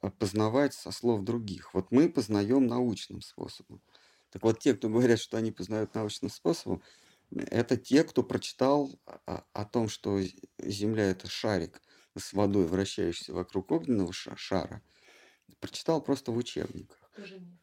а, 0.00 0.10
познавать 0.10 0.74
со 0.74 0.90
слов 0.90 1.22
других. 1.22 1.74
Вот 1.74 1.90
мы 1.90 2.08
познаем 2.08 2.66
научным 2.66 3.20
способом. 3.20 3.82
Так 4.30 4.42
вот, 4.42 4.60
те, 4.60 4.74
кто 4.74 4.88
говорят, 4.88 5.20
что 5.20 5.36
они 5.36 5.52
познают 5.52 5.94
научным 5.94 6.30
способом, 6.30 6.82
это 7.30 7.76
те, 7.76 8.04
кто 8.04 8.22
прочитал 8.22 8.90
о, 9.26 9.44
о 9.52 9.64
том, 9.64 9.88
что 9.88 10.20
Земля 10.58 11.10
это 11.10 11.28
шарик 11.28 11.82
с 12.16 12.32
водой, 12.32 12.66
вращающийся 12.66 13.32
вокруг 13.32 13.70
огненного 13.70 14.12
ша- 14.12 14.36
шара, 14.36 14.82
прочитал 15.60 16.02
просто 16.02 16.32
в 16.32 16.36
учебниках. 16.36 17.01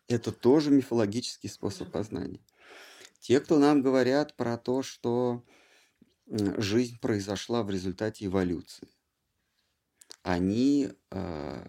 Это 0.07 0.31
тоже 0.31 0.71
мифологический 0.71 1.49
способ 1.49 1.89
познания. 1.91 2.41
Те, 3.19 3.39
кто 3.39 3.59
нам 3.59 3.81
говорят 3.81 4.35
про 4.35 4.57
то, 4.57 4.83
что 4.83 5.43
жизнь 6.27 6.99
произошла 6.99 7.63
в 7.63 7.69
результате 7.69 8.25
эволюции, 8.25 8.87
они, 10.23 10.89
э, 11.11 11.65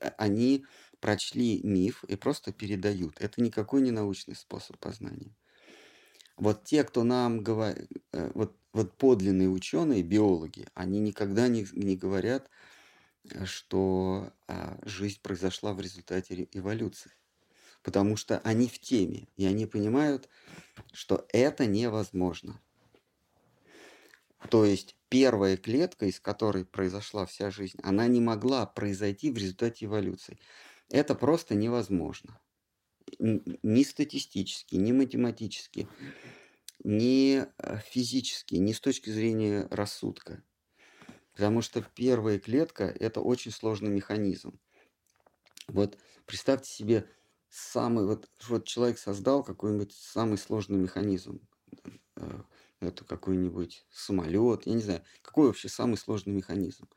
э, 0.00 0.10
они 0.18 0.64
прочли 1.00 1.60
миф 1.62 2.04
и 2.04 2.16
просто 2.16 2.52
передают. 2.52 3.20
Это 3.20 3.42
никакой 3.42 3.80
не 3.82 3.90
научный 3.90 4.34
способ 4.36 4.78
познания. 4.78 5.34
Вот 6.36 6.64
те, 6.64 6.84
кто 6.84 7.04
нам 7.04 7.42
говорит, 7.42 7.88
вот, 8.12 8.56
вот 8.72 8.96
подлинные 8.96 9.48
ученые, 9.48 10.02
биологи, 10.02 10.66
они 10.74 10.98
никогда 11.00 11.48
не, 11.48 11.66
не 11.72 11.96
говорят, 11.96 12.50
э, 13.30 13.44
что 13.46 14.32
а, 14.48 14.78
жизнь 14.84 15.20
произошла 15.22 15.74
в 15.74 15.80
результате 15.80 16.34
ре- 16.36 16.48
эволюции. 16.52 17.12
Потому 17.82 18.16
что 18.16 18.38
они 18.40 18.68
в 18.68 18.78
теме, 18.78 19.28
и 19.36 19.46
они 19.46 19.66
понимают, 19.66 20.28
что 20.92 21.26
это 21.32 21.66
невозможно. 21.66 22.60
То 24.48 24.64
есть 24.64 24.96
первая 25.08 25.56
клетка, 25.56 26.06
из 26.06 26.20
которой 26.20 26.64
произошла 26.64 27.26
вся 27.26 27.50
жизнь, 27.50 27.78
она 27.82 28.06
не 28.06 28.20
могла 28.20 28.66
произойти 28.66 29.30
в 29.30 29.36
результате 29.36 29.86
эволюции. 29.86 30.38
Это 30.88 31.14
просто 31.14 31.54
невозможно. 31.54 32.40
Ни 33.18 33.82
статистически, 33.82 34.76
ни 34.76 34.92
математически, 34.92 35.88
ни 36.84 37.44
э, 37.44 37.78
физически, 37.86 38.54
ни 38.56 38.72
с 38.72 38.80
точки 38.80 39.10
зрения 39.10 39.66
рассудка. 39.70 40.42
Потому 41.32 41.62
что 41.62 41.82
первая 41.82 42.38
клетка– 42.38 42.84
это 42.84 43.20
очень 43.20 43.50
сложный 43.50 43.90
механизм. 43.90 44.58
Вот 45.68 45.98
представьте 46.26 46.70
себе 46.70 47.06
самый, 47.50 48.06
вот, 48.06 48.28
вот 48.48 48.66
человек 48.66 48.98
создал 48.98 49.42
какой-нибудь 49.42 49.92
самый 49.92 50.38
сложный 50.38 50.78
механизм. 50.78 51.46
Э, 52.16 52.42
Это 52.80 53.04
какой-нибудь 53.04 53.84
самолет, 53.90 54.66
я 54.66 54.74
не 54.74 54.82
знаю, 54.82 55.02
какой 55.22 55.48
вообще 55.48 55.68
самый 55.68 55.96
сложный 55.96 56.32
механизм? 56.32 56.88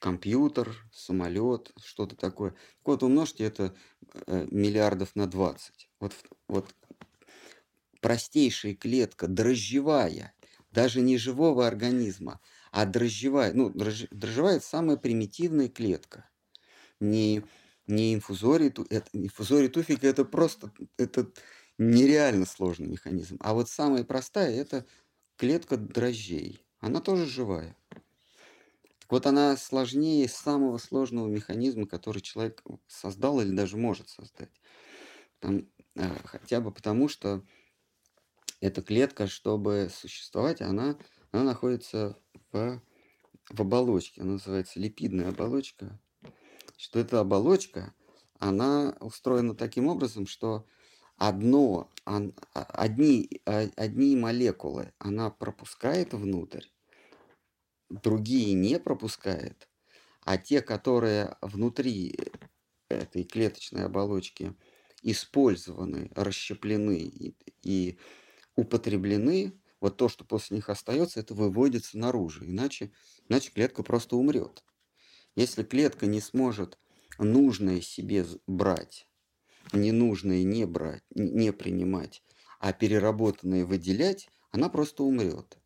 Компьютер, 0.00 0.76
самолет, 0.92 1.72
что-то 1.82 2.16
такое. 2.16 2.50
Так 2.50 2.60
Вот 2.84 3.02
умножьте 3.02 3.44
это 3.44 3.74
э, 4.26 4.46
миллиардов 4.50 5.16
на 5.16 5.26
20. 5.26 5.90
Вот, 6.00 6.12
вот 6.48 6.74
простейшая 8.00 8.74
клетка, 8.74 9.26
дрожжевая, 9.26 10.34
даже 10.70 11.00
не 11.00 11.16
живого 11.16 11.66
организма, 11.66 12.40
а 12.70 12.84
дрожжевая. 12.84 13.52
Ну, 13.54 13.70
дрожж- 13.70 14.08
дрожжевая– 14.10 14.56
это 14.56 14.66
самая 14.66 14.96
примитивная 14.96 15.68
клетка. 15.68 16.28
Не, 17.00 17.42
не 17.86 18.14
инфузорий, 18.14 18.68
это, 18.68 19.08
инфузорий 19.12 19.68
туфика– 19.68 20.06
это 20.08 20.24
просто 20.24 20.72
это 20.96 21.30
нереально 21.78 22.46
сложный 22.46 22.88
механизм. 22.88 23.36
А 23.40 23.54
вот 23.54 23.68
самая 23.68 24.04
простая– 24.04 24.50
это 24.56 24.86
клетка 25.36 25.76
дрожжей. 25.76 26.64
Она 26.80 27.00
тоже 27.00 27.26
живая. 27.26 27.76
Так 27.90 29.12
вот, 29.12 29.26
она 29.26 29.56
сложнее 29.56 30.28
самого 30.28 30.78
сложного 30.78 31.28
механизма, 31.28 31.86
который 31.86 32.20
человек 32.20 32.62
создал 32.88 33.40
или 33.40 33.54
даже 33.54 33.76
может 33.76 34.08
создать. 34.08 34.50
Там, 35.38 35.68
э, 35.94 36.10
хотя 36.24 36.60
бы 36.60 36.72
потому, 36.72 37.08
что 37.08 37.44
эта 38.60 38.82
клетка, 38.82 39.28
чтобы 39.28 39.90
существовать, 39.94 40.60
она, 40.60 40.98
она 41.30 41.44
находится 41.44 42.18
в, 42.50 42.82
в 43.50 43.60
оболочке. 43.60 44.22
Она 44.22 44.32
называется 44.32 44.80
липидная 44.80 45.28
оболочка. 45.28 46.00
Что 46.76 46.98
эта 46.98 47.20
оболочка, 47.20 47.94
она 48.38 48.96
устроена 49.00 49.54
таким 49.54 49.86
образом, 49.88 50.26
что 50.26 50.66
одно, 51.16 51.90
одни, 52.04 53.40
а, 53.46 53.68
одни 53.76 54.14
молекулы 54.16 54.92
она 54.98 55.30
пропускает 55.30 56.12
внутрь, 56.12 56.64
другие 57.88 58.54
не 58.54 58.78
пропускает, 58.78 59.68
а 60.24 60.38
те, 60.38 60.62
которые 60.62 61.36
внутри 61.42 62.16
этой 62.88 63.24
клеточной 63.24 63.86
оболочки 63.86 64.54
использованы, 65.02 66.10
расщеплены 66.14 66.98
и, 66.98 67.36
и 67.62 67.98
употреблены, 68.56 69.60
вот 69.80 69.98
то, 69.98 70.08
что 70.10 70.24
после 70.26 70.56
них 70.58 70.70
остается, 70.70 71.20
это 71.20 71.34
выводится 71.34 71.98
наружу. 71.98 72.46
Иначе, 72.46 72.92
иначе 73.28 73.52
клетка 73.52 73.84
просто 73.84 74.16
умрет. 74.16 74.64
Если 75.36 75.62
клетка 75.62 76.06
не 76.06 76.20
сможет 76.20 76.78
нужное 77.18 77.82
себе 77.82 78.26
брать, 78.46 79.06
ненужное 79.72 80.42
не 80.42 80.66
брать, 80.66 81.04
не 81.10 81.52
принимать, 81.52 82.22
а 82.58 82.72
переработанное 82.72 83.66
выделять, 83.66 84.30
она 84.50 84.70
просто 84.70 85.04
умрет. 85.04 85.58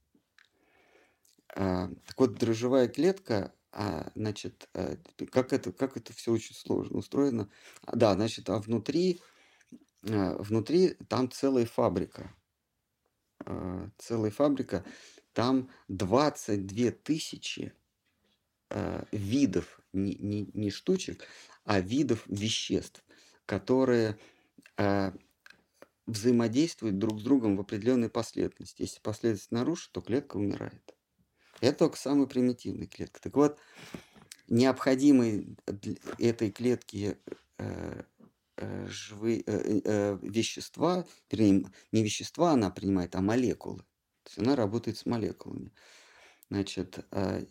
А, 1.55 1.89
так 2.07 2.19
вот, 2.19 2.35
дрожжевая 2.35 2.89
клетка, 2.89 3.55
а, 3.73 4.11
значит, 4.17 4.69
а, 4.75 4.97
как 5.31 5.53
это, 5.53 5.73
как 5.73 5.97
это 5.97 6.13
все 6.13 6.33
очень 6.33 6.55
сложно 6.55 6.99
устроено. 6.99 7.49
Да, 7.93 8.15
значит, 8.15 8.51
а 8.51 8.59
внутри, 8.59 9.21
а, 10.09 10.37
внутри 10.43 10.97
там 11.09 11.31
целая 11.31 11.67
фабрика. 11.67 12.35
А, 13.45 13.89
целая 13.99 14.33
фабрика. 14.33 14.85
Там 15.33 15.71
22 15.89 16.91
тысячи 16.91 17.73
а, 18.71 19.05
видов, 19.13 19.81
не, 19.93 20.15
не, 20.15 20.51
не 20.55 20.71
штучек, 20.71 21.25
а 21.65 21.81
видов 21.81 22.25
веществ, 22.27 23.05
которые 23.47 24.19
а, 24.77 25.13
взаимодействуют 26.07 26.99
друг 26.99 27.21
с 27.21 27.23
другом 27.23 27.57
в 27.57 27.61
определенной 27.61 28.09
последовательности. 28.09 28.83
Если 28.83 29.01
последовательность 29.01 29.53
нарушена, 29.53 29.91
то 29.93 30.01
клетка 30.01 30.37
умирает. 30.37 30.95
Это 31.61 31.79
только 31.79 31.97
самая 31.97 32.27
примитивная 32.27 32.87
клетка. 32.87 33.21
Так 33.21 33.37
вот, 33.37 33.59
необходимые 34.49 35.57
для 35.67 35.95
этой 36.19 36.51
клетки 36.51 37.19
э, 37.59 38.03
э, 38.57 38.87
живые 38.89 39.43
э, 39.47 39.81
э, 39.85 40.19
вещества, 40.23 41.07
вернее, 41.31 41.71
не 41.93 42.03
вещества 42.03 42.53
она 42.53 42.71
принимает, 42.71 43.15
а 43.15 43.21
молекулы. 43.21 43.79
То 44.23 44.31
есть 44.31 44.39
она 44.39 44.57
работает 44.57 44.99
с 44.99 45.07
молекулами. 45.07 45.73
Значит, 46.49 47.05
э, 47.11 47.45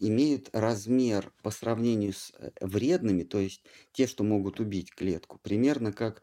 имеют 0.00 0.50
размер 0.52 1.32
по 1.42 1.50
сравнению 1.50 2.12
с 2.12 2.32
э, 2.38 2.50
вредными, 2.60 3.22
то 3.22 3.38
есть 3.38 3.62
те, 3.92 4.06
что 4.06 4.24
могут 4.24 4.60
убить 4.60 4.94
клетку, 4.94 5.38
примерно 5.42 5.92
как 5.92 6.22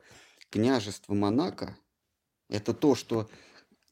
княжество 0.50 1.14
Монако. 1.14 1.78
Это 2.50 2.74
то, 2.74 2.96
что, 2.96 3.30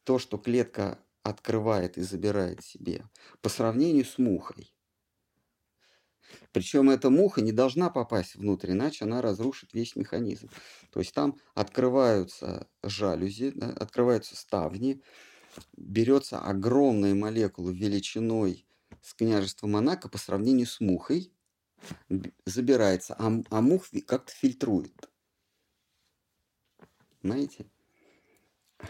то, 0.03 0.19
что 0.19 0.37
клетка 0.37 0.99
открывает 1.23 1.97
и 1.97 2.01
забирает 2.01 2.63
себе, 2.63 3.05
по 3.41 3.49
сравнению 3.49 4.05
с 4.05 4.17
мухой. 4.17 4.73
Причем 6.51 6.89
эта 6.89 7.09
муха 7.09 7.41
не 7.41 7.51
должна 7.51 7.89
попасть 7.89 8.35
внутрь, 8.35 8.71
иначе 8.71 9.05
она 9.05 9.21
разрушит 9.21 9.73
весь 9.73 9.95
механизм. 9.95 10.49
То 10.91 10.99
есть 10.99 11.13
там 11.13 11.37
открываются 11.53 12.67
жалюзи, 12.83 13.51
да, 13.55 13.69
открываются 13.69 14.35
ставни, 14.35 15.01
берется 15.75 16.39
огромная 16.39 17.15
молекула 17.15 17.71
величиной 17.71 18.65
с 19.03 19.13
княжества 19.13 19.67
Монако 19.67 20.09
по 20.09 20.17
сравнению 20.17 20.65
с 20.65 20.79
мухой 20.79 21.31
забирается, 22.45 23.13
а, 23.19 23.31
а 23.49 23.61
мух 23.61 23.85
как-то 24.07 24.31
фильтрует. 24.31 25.09
Знаете? 27.21 27.67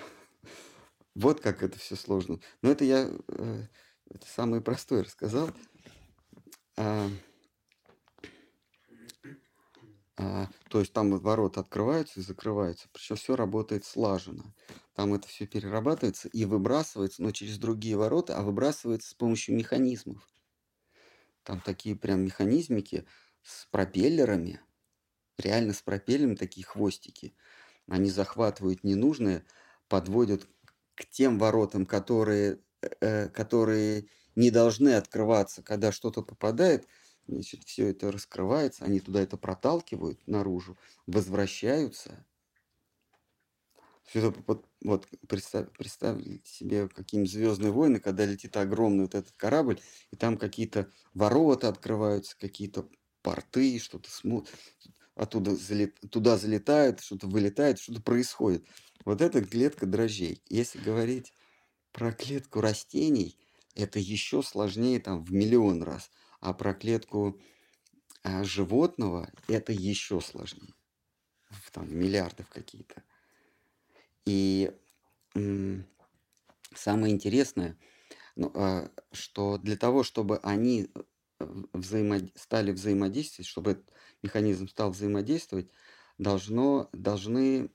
Вот 1.15 1.41
как 1.41 1.61
это 1.61 1.77
все 1.77 1.95
сложно. 1.95 2.39
Но 2.63 2.71
это 2.71 2.83
я 2.85 3.07
э, 3.27 3.67
это 4.09 4.27
самое 4.27 4.63
простое 4.63 5.03
рассказал. 5.03 5.51
А, 6.75 7.07
а, 10.15 10.47
то 10.69 10.79
есть 10.79 10.93
там 10.93 11.17
ворота 11.17 11.61
открываются 11.61 12.19
и 12.19 12.23
закрываются. 12.23 12.87
Причем 12.93 13.15
все 13.15 13.35
работает 13.35 13.85
слаженно. 13.85 14.53
Там 14.95 15.13
это 15.13 15.27
все 15.27 15.47
перерабатывается 15.47 16.29
и 16.29 16.45
выбрасывается, 16.45 17.23
но 17.23 17.31
через 17.31 17.57
другие 17.57 17.97
ворота, 17.97 18.37
а 18.37 18.43
выбрасывается 18.43 19.09
с 19.09 19.13
помощью 19.15 19.55
механизмов. 19.55 20.27
Там 21.43 21.59
такие 21.61 21.95
прям 21.95 22.21
механизмики 22.23 23.05
с 23.41 23.65
пропеллерами, 23.65 24.61
реально 25.37 25.73
с 25.73 25.81
пропеллерами 25.81 26.35
такие 26.35 26.65
хвостики. 26.65 27.35
Они 27.87 28.09
захватывают 28.09 28.83
ненужное, 28.83 29.45
подводят 29.89 30.47
к 30.95 31.05
тем 31.05 31.39
воротам, 31.39 31.85
которые, 31.85 32.59
э, 33.01 33.29
которые 33.29 34.07
не 34.35 34.51
должны 34.51 34.95
открываться, 34.95 35.63
когда 35.63 35.91
что-то 35.91 36.21
попадает, 36.21 36.87
значит, 37.27 37.63
все 37.63 37.87
это 37.87 38.11
раскрывается, 38.11 38.85
они 38.85 38.99
туда 38.99 39.21
это 39.21 39.37
проталкивают 39.37 40.25
наружу, 40.27 40.77
возвращаются. 41.07 42.25
Все 44.03 44.29
это, 44.29 44.61
вот, 44.81 45.07
представь, 45.27 45.69
представьте 45.77 46.41
себе 46.43 46.89
какие-нибудь 46.89 47.31
звездные 47.31 47.71
войны, 47.71 47.99
когда 47.99 48.25
летит 48.25 48.55
огромный 48.57 49.03
вот 49.03 49.15
этот 49.15 49.31
корабль, 49.33 49.79
и 50.11 50.15
там 50.15 50.37
какие-то 50.37 50.91
ворота 51.13 51.69
открываются, 51.69 52.37
какие-то 52.37 52.89
порты, 53.21 53.79
что-то 53.79 54.11
смотрят, 54.11 54.59
оттуда 55.15 55.55
залет, 55.55 55.99
туда 56.11 56.37
залетают, 56.37 56.99
что-то 56.99 57.27
вылетает, 57.27 57.79
что-то 57.79 58.01
происходит. 58.01 58.65
Вот 59.05 59.21
это 59.21 59.43
клетка 59.43 59.85
дрожжей. 59.85 60.43
Если 60.49 60.79
говорить 60.79 61.33
про 61.91 62.11
клетку 62.11 62.61
растений, 62.61 63.37
это 63.75 63.99
еще 63.99 64.43
сложнее 64.43 64.99
там 64.99 65.23
в 65.23 65.31
миллион 65.31 65.83
раз. 65.83 66.11
А 66.43 66.53
про 66.53 66.73
клетку 66.73 67.39
а, 68.21 68.43
животного 68.43 69.31
это 69.47 69.71
еще 69.71 70.19
сложнее. 70.19 70.73
Там, 71.71 71.87
миллиардов 71.97 72.49
какие-то. 72.49 73.01
И 74.25 74.69
самое 76.75 77.13
интересное, 77.13 77.77
ну, 78.35 78.51
а, 78.55 78.91
что 79.13 79.57
для 79.57 79.77
того, 79.77 80.03
чтобы 80.03 80.37
они 80.39 80.89
э, 81.39 81.45
взаимод... 81.71 82.23
стали 82.35 82.73
взаимодействовать, 82.73 83.47
чтобы 83.47 83.71
этот 83.71 83.93
механизм 84.21 84.67
стал 84.67 84.91
взаимодействовать, 84.91 85.69
должно, 86.17 86.89
должны 86.91 87.69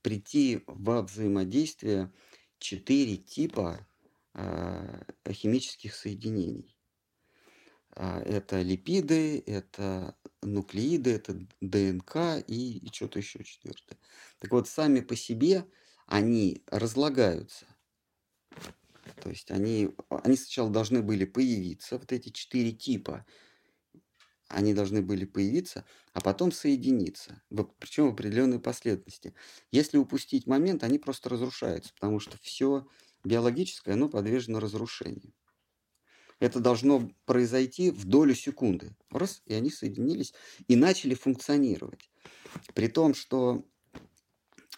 прийти 0.00 0.62
во 0.66 1.02
взаимодействие 1.02 2.10
четыре 2.58 3.18
типа 3.18 3.86
э, 4.32 5.02
химических 5.30 5.94
соединений. 5.94 6.74
А, 7.94 8.20
это 8.22 8.62
липиды, 8.62 9.42
это 9.46 10.16
нуклеиды, 10.40 11.10
это 11.12 11.46
ДНК 11.60 12.42
и, 12.46 12.78
и 12.78 12.92
что-то 12.92 13.18
еще 13.18 13.44
четвертое. 13.44 13.98
Так 14.38 14.50
вот, 14.50 14.68
сами 14.68 15.00
по 15.00 15.14
себе 15.14 15.66
они 16.06 16.62
разлагаются. 16.66 17.66
То 19.20 19.30
есть 19.30 19.50
они, 19.50 19.90
они 20.08 20.36
сначала 20.36 20.70
должны 20.70 21.02
были 21.02 21.24
появиться, 21.24 21.98
вот 21.98 22.12
эти 22.12 22.30
четыре 22.30 22.72
типа, 22.72 23.26
они 24.48 24.74
должны 24.74 25.02
были 25.02 25.24
появиться, 25.24 25.84
а 26.12 26.20
потом 26.20 26.52
соединиться, 26.52 27.42
причем 27.78 28.08
в 28.08 28.12
определенной 28.12 28.60
последовательности. 28.60 29.34
Если 29.70 29.96
упустить 29.96 30.46
момент, 30.46 30.84
они 30.84 30.98
просто 30.98 31.28
разрушаются, 31.30 31.94
потому 31.94 32.20
что 32.20 32.36
все 32.42 32.86
биологическое, 33.24 33.94
оно 33.94 34.08
подвержено 34.08 34.60
разрушению. 34.60 35.32
Это 36.42 36.58
должно 36.58 37.08
произойти 37.24 37.92
в 37.92 38.04
долю 38.04 38.34
секунды. 38.34 38.96
Раз, 39.10 39.42
и 39.46 39.54
они 39.54 39.70
соединились 39.70 40.34
и 40.66 40.74
начали 40.74 41.14
функционировать. 41.14 42.10
При 42.74 42.88
том, 42.88 43.14
что 43.14 43.64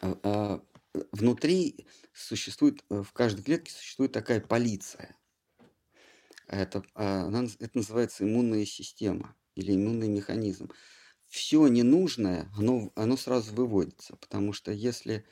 э, 0.02 0.58
внутри 1.10 1.86
существует, 2.12 2.84
э, 2.90 3.02
в 3.02 3.14
каждой 3.14 3.42
клетке 3.42 3.72
существует 3.72 4.12
такая 4.12 4.42
полиция. 4.42 5.16
Это, 6.48 6.84
э, 6.96 7.46
это 7.60 7.78
называется 7.78 8.24
иммунная 8.24 8.66
система 8.66 9.34
или 9.54 9.74
иммунный 9.74 10.08
механизм. 10.08 10.70
Все 11.28 11.66
ненужное, 11.66 12.52
оно, 12.58 12.92
оно 12.94 13.16
сразу 13.16 13.54
выводится, 13.54 14.16
потому 14.16 14.52
что 14.52 14.70
если, 14.70 15.24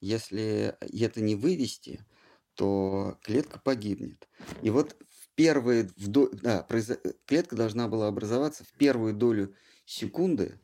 если 0.00 0.78
это 0.80 1.20
не 1.20 1.34
вывести, 1.34 2.06
то 2.54 3.18
клетка 3.22 3.58
погибнет. 3.58 4.30
И 4.62 4.70
вот 4.70 4.96
первые, 5.34 5.90
в 5.96 6.08
да, 6.08 6.62
произо, 6.62 6.98
клетка 7.26 7.56
должна 7.56 7.88
была 7.88 8.08
образоваться 8.08 8.64
в 8.64 8.72
первую 8.74 9.14
долю 9.14 9.54
секунды, 9.84 10.58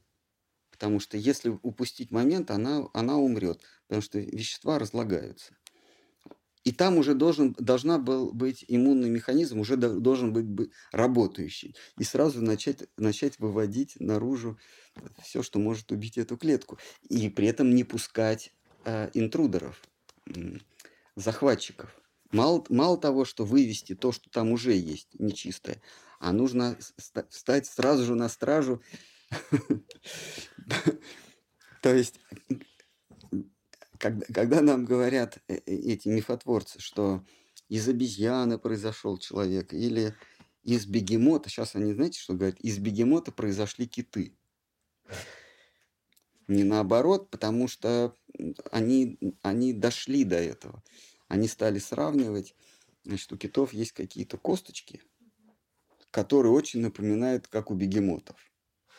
потому 0.71 1.01
что 1.01 1.17
если 1.17 1.51
упустить 1.63 2.11
момент, 2.11 2.51
она, 2.51 2.89
она 2.95 3.17
умрет, 3.17 3.61
потому 3.87 4.03
что 4.03 4.19
вещества 4.19 4.79
разлагаются. 4.79 5.55
И 6.63 6.73
там 6.73 6.99
уже 6.99 7.15
должен, 7.15 7.55
должна 7.59 7.99
был 7.99 8.33
быть 8.33 8.65
иммунный 8.69 9.09
механизм, 9.09 9.61
уже 9.61 9.77
должен 9.77 10.33
быть, 10.33 10.45
быть 10.45 10.71
работающий. 10.93 11.75
И 11.99 12.05
сразу 12.05 12.43
начать, 12.43 12.85
начать 12.99 13.39
выводить 13.39 13.99
наружу 13.99 14.59
все, 15.23 15.43
что 15.43 15.59
может 15.59 15.91
убить 15.91 16.19
эту 16.19 16.37
клетку. 16.37 16.79
И 17.09 17.31
при 17.31 17.47
этом 17.47 17.75
не 17.75 17.83
пускать 17.85 18.53
э, 18.85 19.11
интрудеров, 19.15 19.83
захватчиков. 21.17 22.00
Мало, 22.33 22.65
мало 22.69 22.97
того, 22.97 23.25
что 23.25 23.45
вывести 23.45 23.95
то, 23.95 24.13
что 24.13 24.31
там 24.31 24.53
уже 24.53 24.73
есть, 24.73 25.09
нечистое, 25.19 25.83
а 26.19 26.33
нужно 26.33 26.77
встать 27.29 27.67
сразу 27.67 28.05
же 28.05 28.15
на 28.15 28.29
стражу. 28.29 28.81
То 31.83 31.95
есть 31.95 32.21
когда, 34.01 34.63
нам 34.63 34.85
говорят 34.85 35.39
э, 35.47 35.57
э, 35.57 35.61
эти 35.67 36.09
мифотворцы, 36.09 36.81
что 36.81 37.25
из 37.69 37.87
обезьяны 37.89 38.59
произошел 38.59 39.19
человек, 39.19 39.73
или 39.73 40.15
из 40.63 40.87
бегемота, 40.87 41.49
сейчас 41.49 41.77
они, 41.77 41.93
знаете, 41.93 42.19
что 42.19 42.35
говорят, 42.35 42.59
из 42.61 42.79
бегемота 42.79 43.31
произошли 43.31 43.87
киты. 43.87 44.37
Не 46.49 46.65
наоборот, 46.65 47.31
потому 47.31 47.69
что 47.69 48.15
они, 48.73 49.19
они 49.43 49.73
дошли 49.73 50.25
до 50.25 50.37
этого. 50.37 50.83
Они 51.31 51.47
стали 51.47 51.79
сравнивать, 51.79 52.57
значит, 53.05 53.33
у 53.33 53.37
китов 53.37 53.73
есть 53.73 53.93
какие-то 53.93 54.37
косточки, 54.37 55.01
которые 56.11 56.51
очень 56.51 56.81
напоминают, 56.81 57.47
как 57.47 57.71
у 57.71 57.75
бегемотов. 57.75 58.37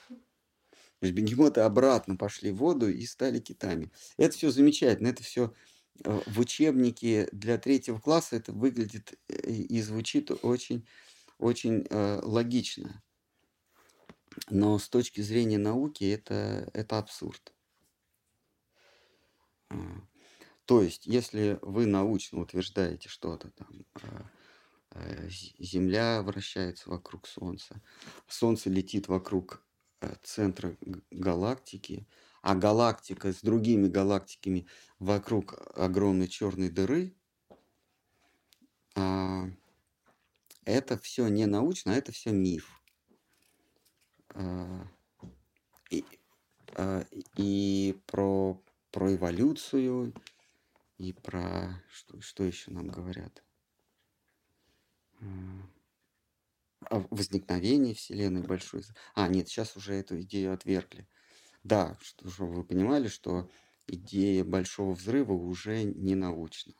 То 0.07 1.07
есть 1.07 1.13
бегемоты 1.13 1.59
обратно 1.59 2.15
пошли 2.15 2.51
в 2.51 2.55
воду 2.55 2.89
и 2.89 3.05
стали 3.05 3.39
китами. 3.39 3.91
Это 4.15 4.33
все 4.33 4.49
замечательно, 4.49 5.09
это 5.09 5.23
все 5.23 5.53
э, 6.05 6.21
в 6.25 6.39
учебнике 6.39 7.27
для 7.33 7.57
третьего 7.57 7.99
класса 7.99 8.37
это 8.37 8.53
выглядит 8.53 9.19
э, 9.27 9.51
и 9.51 9.81
звучит 9.81 10.31
очень, 10.41 10.87
очень 11.37 11.85
э, 11.89 12.21
логично. 12.23 13.03
Но 14.49 14.79
с 14.79 14.87
точки 14.87 15.19
зрения 15.19 15.57
науки 15.57 16.05
это, 16.05 16.69
это 16.73 16.97
абсурд. 16.97 17.53
А, 20.71 20.77
то 20.77 20.81
есть, 20.81 21.05
если 21.05 21.59
вы 21.61 21.85
научно 21.85 22.41
утверждаете 22.41 23.09
что-то 23.09 23.51
там, 23.51 23.85
Земля 25.57 26.21
вращается 26.21 26.89
вокруг 26.89 27.27
Солнца, 27.27 27.81
Солнце 28.27 28.69
летит 28.69 29.07
вокруг 29.07 29.63
Э, 30.01 30.15
центра 30.23 30.75
галактики, 31.11 32.07
а 32.41 32.55
галактика 32.55 33.31
с 33.31 33.41
другими 33.41 33.87
галактиками 33.87 34.65
вокруг 34.97 35.53
огромной 35.75 36.27
черной 36.27 36.69
дыры, 36.69 37.13
а, 38.95 39.45
это 40.65 40.97
все 40.97 41.27
не 41.27 41.45
научно, 41.45 41.93
а 41.93 41.95
это 41.95 42.11
все 42.11 42.31
миф. 42.31 42.81
А, 44.33 44.87
и, 45.91 46.03
а, 46.73 47.05
и 47.37 48.01
про, 48.07 48.59
про 48.89 49.13
эволюцию, 49.13 50.15
и 51.01 51.13
про 51.13 51.83
что, 51.89 52.21
что 52.21 52.43
еще 52.43 52.71
нам 52.71 52.87
говорят 52.87 53.43
о 56.89 57.05
возникновении 57.09 57.93
Вселенной 57.93 58.41
большой. 58.41 58.83
А, 59.15 59.27
нет, 59.27 59.47
сейчас 59.47 59.75
уже 59.75 59.93
эту 59.93 60.21
идею 60.21 60.53
отвергли. 60.53 61.07
Да, 61.63 61.97
что, 62.01 62.29
чтобы 62.29 62.53
вы 62.53 62.63
понимали, 62.63 63.07
что 63.07 63.49
идея 63.87 64.43
большого 64.43 64.93
взрыва 64.93 65.33
уже 65.33 65.83
не 65.83 66.15
научна. 66.15 66.73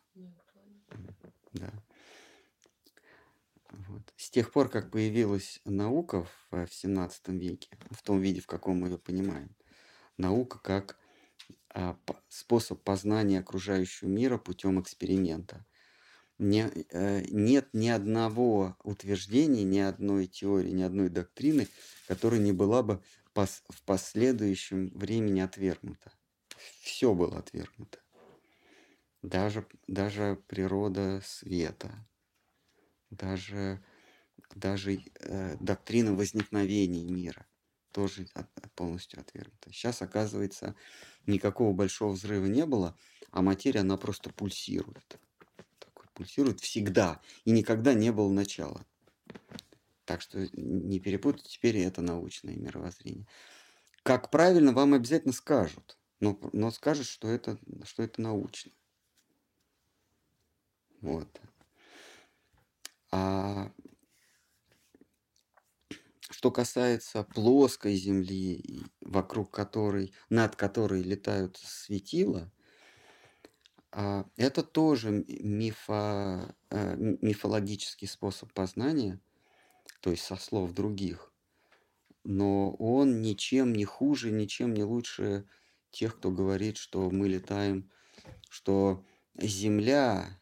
Да. 1.54 1.72
Вот. 3.70 4.14
С 4.18 4.30
тех 4.30 4.52
пор, 4.52 4.70
как 4.70 4.92
появилась 4.92 5.62
наука 5.66 6.28
в, 6.52 6.68
17 6.70 7.30
веке, 7.30 7.70
в 7.90 8.04
том 8.04 8.20
виде, 8.20 8.42
в 8.42 8.48
каком 8.48 8.80
мы 8.80 8.90
ее 8.90 8.98
понимаем, 8.98 9.56
наука 10.18 10.60
как 10.60 10.98
способ 12.30 12.82
познания 12.84 13.40
окружающего 13.40 14.08
мира 14.10 14.38
путем 14.38 14.80
эксперимента 14.82 15.66
не, 16.42 16.72
э, 16.90 17.24
нет 17.30 17.70
ни 17.74 17.88
одного 17.88 18.76
утверждения, 18.84 19.64
ни 19.64 19.78
одной 19.78 20.26
теории, 20.26 20.72
ни 20.72 20.82
одной 20.82 21.10
доктрины, 21.10 21.68
которая 22.08 22.40
не 22.40 22.52
была 22.52 22.82
бы 22.82 23.02
пос, 23.34 23.64
в 23.70 23.84
последующем 23.84 24.90
времени 24.90 25.40
отвергнута. 25.40 26.12
Все 26.82 27.14
было 27.14 27.38
отвергнуто. 27.38 28.00
Даже, 29.22 29.68
даже 29.88 30.42
природа 30.48 31.22
света, 31.24 31.92
даже, 33.12 33.84
даже 34.56 35.04
э, 35.20 35.58
доктрина 35.60 36.16
возникновения 36.16 37.04
мира 37.04 37.46
тоже 37.92 38.28
от, 38.34 38.48
полностью 38.76 39.20
отвергнута. 39.20 39.72
Сейчас, 39.72 40.02
оказывается, 40.02 40.76
никакого 41.26 41.74
большого 41.74 42.14
взрыва 42.14 42.46
не 42.46 42.66
было, 42.66 42.98
а 43.32 43.42
материя, 43.42 43.82
она 43.82 43.98
просто 43.98 44.32
пульсирует 44.32 45.20
пульсирует 46.22 46.60
всегда 46.60 47.20
и 47.46 47.52
никогда 47.52 47.96
не 47.96 48.12
было 48.12 48.32
начала. 48.32 48.86
Так 50.06 50.22
что 50.22 50.48
не 50.54 51.00
перепутать, 51.00 51.48
теперь 51.48 51.78
это 51.80 52.02
научное 52.02 52.56
мировоззрение. 52.56 53.28
Как 54.04 54.30
правильно, 54.30 54.72
вам 54.72 54.94
обязательно 54.94 55.34
скажут, 55.34 55.98
но, 56.20 56.40
но 56.54 56.70
скажут, 56.70 57.08
что 57.08 57.28
это, 57.28 57.58
что 57.86 58.04
это 58.04 58.22
научно. 58.22 58.72
Вот. 61.02 61.42
А 63.12 63.72
что 66.42 66.50
касается 66.50 67.22
плоской 67.24 67.94
Земли, 67.94 68.84
вокруг 69.00 69.52
которой, 69.52 70.12
над 70.32 70.56
которой 70.56 71.04
летают 71.04 71.58
светила, 71.58 72.52
а, 73.92 74.26
это 74.38 74.64
тоже 74.64 75.24
мифо, 75.28 76.56
э, 76.72 76.96
мифологический 76.98 78.08
способ 78.08 78.52
познания, 78.54 79.20
то 80.00 80.10
есть 80.10 80.24
со 80.24 80.36
слов 80.36 80.72
других, 80.72 81.32
но 82.24 82.72
он 82.72 83.22
ничем 83.22 83.72
не 83.74 83.86
хуже, 83.86 84.32
ничем 84.32 84.74
не 84.74 84.84
лучше 84.84 85.48
тех, 85.92 86.18
кто 86.18 86.32
говорит, 86.32 86.78
что 86.78 87.12
мы 87.12 87.28
летаем, 87.28 87.92
что 88.50 89.06
Земля 89.40 90.41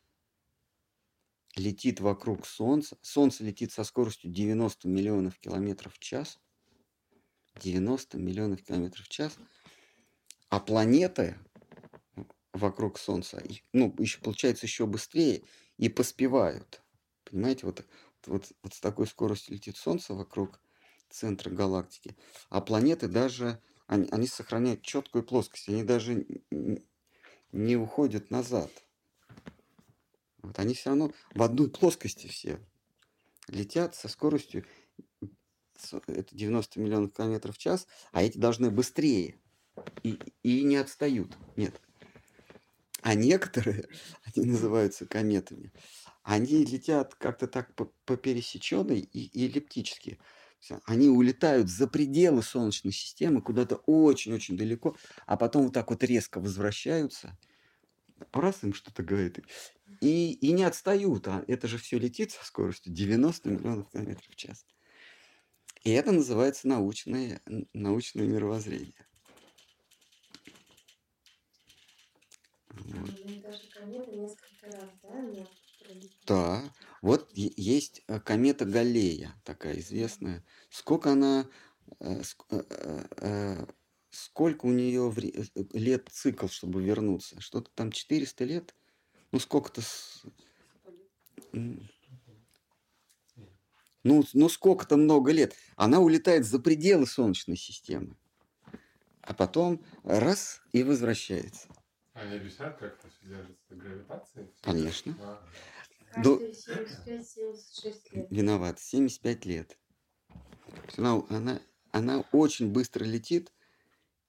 летит 1.60 2.00
вокруг 2.00 2.46
Солнца, 2.46 2.98
Солнце 3.02 3.44
летит 3.44 3.72
со 3.72 3.84
скоростью 3.84 4.32
90 4.32 4.88
миллионов 4.88 5.38
километров 5.40 5.94
в 5.94 6.00
час, 6.00 6.40
90 7.62 8.18
миллионов 8.18 8.64
километров 8.64 9.06
в 9.06 9.10
час, 9.10 9.38
а 10.50 10.60
планеты 10.60 11.38
вокруг 12.54 12.98
Солнца, 12.98 13.44
ну, 13.74 13.94
еще 14.00 14.20
получается 14.20 14.66
еще 14.66 14.86
быстрее 14.86 15.44
и 15.78 15.90
поспевают. 15.90 16.82
Понимаете, 17.26 17.66
вот, 17.66 17.86
вот, 18.26 18.52
вот 18.64 18.74
с 18.74 18.80
такой 18.80 19.06
скоростью 19.06 19.54
летит 19.54 19.78
Солнце 19.78 20.14
вокруг 20.14 20.60
центра 21.10 21.50
галактики, 21.50 22.16
а 22.50 22.62
планеты 22.62 23.08
даже, 23.08 23.62
они, 23.88 24.08
они 24.12 24.28
сохраняют 24.28 24.82
четкую 24.82 25.24
плоскость, 25.24 25.70
они 25.70 25.84
даже 25.84 26.26
не 27.52 27.76
уходят 27.76 28.32
назад. 28.32 28.72
Вот 30.42 30.58
они 30.60 30.74
все 30.74 30.90
равно 30.90 31.12
в 31.34 31.44
одной 31.44 31.70
плоскости 31.70 32.28
все 32.28 32.60
летят 33.48 33.96
со 33.96 34.08
скоростью 34.08 34.66
это 36.08 36.36
90 36.36 36.80
миллионов 36.80 37.14
километров 37.14 37.56
в 37.56 37.60
час, 37.60 37.88
а 38.12 38.22
эти 38.22 38.38
должны 38.38 38.70
быстрее 38.70 39.36
и, 40.04 40.20
и 40.44 40.64
не 40.64 40.76
отстают. 40.76 41.38
Нет, 41.56 41.80
а 43.02 43.14
некоторые, 43.16 43.88
они 44.36 44.46
называются 44.46 45.06
кометами, 45.06 45.72
они 46.24 46.66
летят 46.66 47.16
как-то 47.16 47.48
так 47.48 47.74
по, 47.76 47.86
по 48.06 48.18
пересеченной 48.18 49.00
и, 49.00 49.26
и 49.26 49.46
эллиптически. 49.48 50.20
Они 50.84 51.08
улетают 51.08 51.70
за 51.70 51.88
пределы 51.88 52.44
Солнечной 52.44 52.92
системы 52.92 53.42
куда-то 53.42 53.78
очень-очень 53.86 54.58
далеко, 54.58 54.98
а 55.26 55.38
потом 55.38 55.64
вот 55.64 55.74
так 55.74 55.90
вот 55.90 56.04
резко 56.04 56.42
возвращаются. 56.42 57.38
Раз 58.34 58.64
им 58.64 58.74
что-то 58.74 59.02
говорит. 59.02 59.40
И, 60.02 60.34
и 60.34 60.52
не 60.52 60.64
отстают. 60.64 61.28
А 61.28 61.44
это 61.48 61.68
же 61.68 61.78
все 61.78 62.00
летит 62.00 62.32
со 62.32 62.46
скоростью 62.46 62.94
90 62.94 63.50
миллионов 63.50 63.90
километров 63.90 64.28
в 64.30 64.36
час. 64.36 64.66
И 65.84 65.92
это 65.92 66.12
называется 66.12 66.68
научное, 66.68 67.42
научное 67.74 68.28
мировоззрение. 68.28 69.08
Да, 76.26 76.64
вот 77.02 77.30
есть 77.34 78.04
э, 78.08 78.20
комета 78.20 78.66
Галлея, 78.66 79.36
такая 79.44 79.80
известная. 79.80 80.44
Сколько 80.70 81.12
она, 81.12 81.50
э, 82.00 82.22
э, 82.52 83.66
сколько 84.10 84.66
у 84.66 84.72
нее 84.72 85.14
лет 85.74 86.10
цикл, 86.10 86.48
чтобы 86.48 86.84
вернуться? 86.84 87.40
Что-то 87.42 87.72
там 87.76 87.92
400 87.92 88.46
лет 88.46 88.76
ну 89.32 89.40
сколько-то... 89.40 89.82
Ну, 94.04 94.24
ну 94.34 94.50
сколько-то 94.50 94.96
много 94.98 95.32
лет. 95.32 95.56
Она 95.76 96.00
улетает 96.00 96.46
за 96.46 96.60
пределы 96.60 97.06
Солнечной 97.06 97.58
системы. 97.58 98.16
А 99.22 99.34
потом 99.34 99.84
раз 100.04 100.62
и 100.72 100.84
возвращается. 100.84 101.68
Они 102.14 102.36
объясняют, 102.38 102.78
как 102.78 102.98
это 102.98 103.10
все 103.10 103.28
держится? 103.28 103.76
Гравитацией? 103.76 104.48
Конечно. 104.62 105.16
А, 105.22 106.22
До- 106.24 106.38
Каждые 106.40 107.20
75-76 107.20 107.94
лет. 108.12 108.28
Виноват. 108.32 108.80
75 108.80 109.46
лет. 109.46 109.78
Она, 110.98 111.22
она, 111.30 111.62
она 111.92 112.24
очень 112.32 112.72
быстро 112.72 113.04
летит 113.04 113.54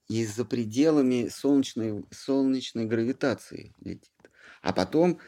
и 0.07 0.25
за 0.25 0.45
пределами 0.45 1.29
солнечной, 1.29 2.05
солнечной 2.11 2.85
гравитации 2.85 3.73
летит. 3.79 4.11
А 4.61 4.73
потом, 4.73 5.19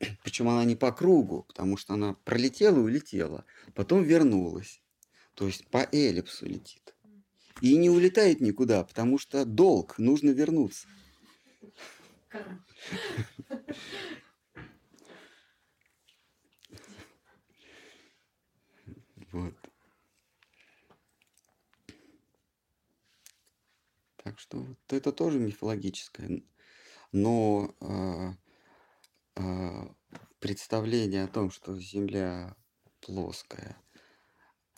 почему 0.24 0.50
она 0.50 0.64
не 0.64 0.76
по 0.76 0.92
кругу, 0.92 1.44
потому 1.48 1.76
что 1.76 1.94
она 1.94 2.14
пролетела 2.24 2.78
и 2.78 2.82
улетела, 2.82 3.44
потом 3.74 4.02
вернулась. 4.02 4.82
То 5.34 5.46
есть 5.46 5.66
по 5.68 5.88
эллипсу 5.92 6.46
летит. 6.46 6.94
И 7.60 7.76
не 7.76 7.90
улетает 7.90 8.40
никуда, 8.40 8.84
потому 8.84 9.18
что 9.18 9.44
долг, 9.44 9.98
нужно 9.98 10.30
вернуться. 10.30 10.88
Вот. 19.32 19.54
Так 24.16 24.38
что 24.38 24.58
вот 24.58 24.78
это 24.88 25.12
тоже 25.12 25.38
мифологическое. 25.38 26.42
Но 27.12 27.74
а, 27.80 28.34
представление 30.40 31.24
о 31.24 31.28
том, 31.28 31.50
что 31.50 31.78
Земля 31.78 32.56
плоская, 33.00 33.76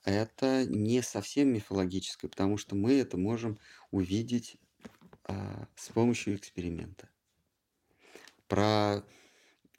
это 0.05 0.65
не 0.67 1.03
совсем 1.03 1.49
мифологическое, 1.53 2.31
потому 2.31 2.57
что 2.57 2.75
мы 2.75 2.95
это 2.95 3.17
можем 3.17 3.59
увидеть 3.91 4.57
а, 5.25 5.69
с 5.77 5.89
помощью 5.91 6.37
эксперимента. 6.37 7.09
Про 8.49 9.05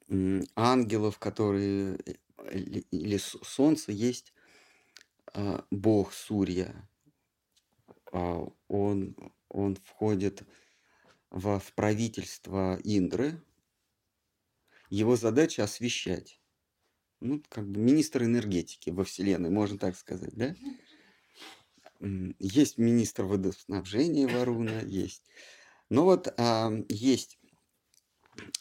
м, 0.07 0.43
ангелов, 0.55 1.19
которые 1.19 1.97
э, 2.05 2.13
или 2.91 3.17
солнце 3.17 3.91
есть 3.91 4.33
а, 5.33 5.65
бог 5.71 6.13
Сурья. 6.13 6.87
А, 8.11 8.45
Он, 8.67 9.15
он 9.49 9.75
входит 9.75 10.43
во, 11.29 11.59
в 11.59 11.73
правительство 11.73 12.79
Индры. 12.83 13.41
Его 14.91 15.15
задача 15.15 15.63
освещать. 15.63 16.41
Ну, 17.21 17.41
как 17.47 17.65
бы 17.65 17.79
министр 17.79 18.23
энергетики 18.23 18.89
во 18.89 19.05
Вселенной, 19.05 19.49
можно 19.49 19.77
так 19.77 19.95
сказать, 19.95 20.33
да? 20.33 20.53
Есть 22.39 22.77
министр 22.77 23.23
водоснабжения 23.23 24.27
Варуна, 24.27 24.81
есть. 24.85 25.23
Но 25.89 26.03
вот 26.03 26.33
а, 26.37 26.71
есть 26.89 27.39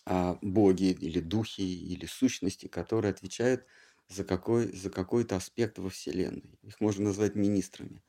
а, 0.06 0.38
боги 0.40 0.92
или 0.92 1.18
духи 1.18 1.62
или 1.62 2.06
сущности, 2.06 2.68
которые 2.68 3.10
отвечают 3.10 3.66
за, 4.08 4.24
какой, 4.24 4.72
за 4.72 4.88
какой-то 4.88 5.34
аспект 5.34 5.78
во 5.78 5.90
Вселенной. 5.90 6.60
Их 6.62 6.80
можно 6.80 7.06
назвать 7.06 7.34
министрами 7.34 8.04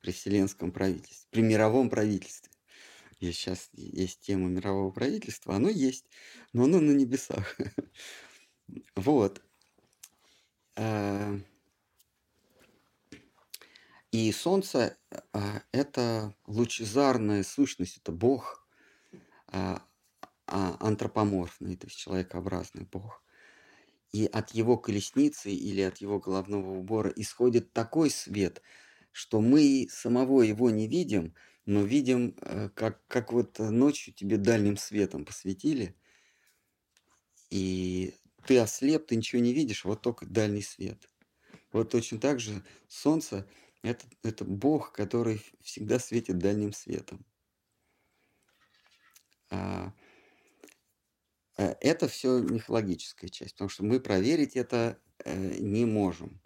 при 0.00 0.12
вселенском 0.12 0.72
правительстве, 0.72 1.28
при 1.30 1.42
мировом 1.42 1.90
правительстве. 1.90 2.55
Есть 3.18 3.38
сейчас 3.38 3.70
есть 3.72 4.20
тема 4.20 4.48
мирового 4.48 4.90
правительства, 4.90 5.56
оно 5.56 5.68
есть, 5.68 6.04
но 6.52 6.64
оно 6.64 6.80
на 6.80 6.92
небесах. 6.92 7.56
Вот. 8.96 9.42
А, 10.74 11.38
И 14.16 14.32
Солнце 14.32 14.96
а, 15.34 15.62
это 15.72 16.34
лучезарная 16.46 17.42
сущность, 17.42 17.98
это 17.98 18.12
Бог, 18.12 18.66
а, 19.48 19.82
а, 20.46 20.76
антропоморфный, 20.80 21.76
то 21.76 21.86
есть 21.86 21.98
человекообразный 21.98 22.88
Бог. 22.90 23.22
И 24.12 24.24
от 24.24 24.52
его 24.52 24.78
колесницы 24.78 25.50
или 25.50 25.82
от 25.82 25.98
его 25.98 26.18
головного 26.18 26.70
убора 26.70 27.12
исходит 27.14 27.74
такой 27.74 28.08
свет, 28.08 28.62
что 29.16 29.40
мы 29.40 29.88
самого 29.90 30.42
его 30.42 30.68
не 30.68 30.86
видим, 30.88 31.34
но 31.64 31.82
видим, 31.82 32.36
э, 32.42 32.68
как, 32.74 33.00
как 33.06 33.32
вот 33.32 33.58
ночью 33.58 34.12
тебе 34.12 34.36
дальним 34.36 34.76
светом 34.76 35.24
посветили, 35.24 35.96
и 37.48 38.12
ты 38.46 38.58
ослеп, 38.58 39.06
ты 39.06 39.16
ничего 39.16 39.40
не 39.40 39.54
видишь, 39.54 39.86
вот 39.86 40.02
только 40.02 40.26
дальний 40.26 40.60
свет. 40.60 41.08
Вот 41.72 41.90
точно 41.90 42.20
так 42.20 42.40
же 42.40 42.62
Солнце 42.88 43.48
это, 43.80 44.04
это 44.22 44.44
Бог, 44.44 44.92
который 44.92 45.42
всегда 45.62 45.98
светит 45.98 46.36
дальним 46.36 46.74
светом. 46.74 47.24
А, 49.48 49.94
э, 51.56 51.74
это 51.80 52.06
все 52.06 52.40
мифологическая 52.40 53.30
часть, 53.30 53.52
потому 53.54 53.70
что 53.70 53.82
мы 53.82 53.98
проверить 53.98 54.56
это 54.56 55.00
э, 55.24 55.56
не 55.58 55.86
можем 55.86 56.38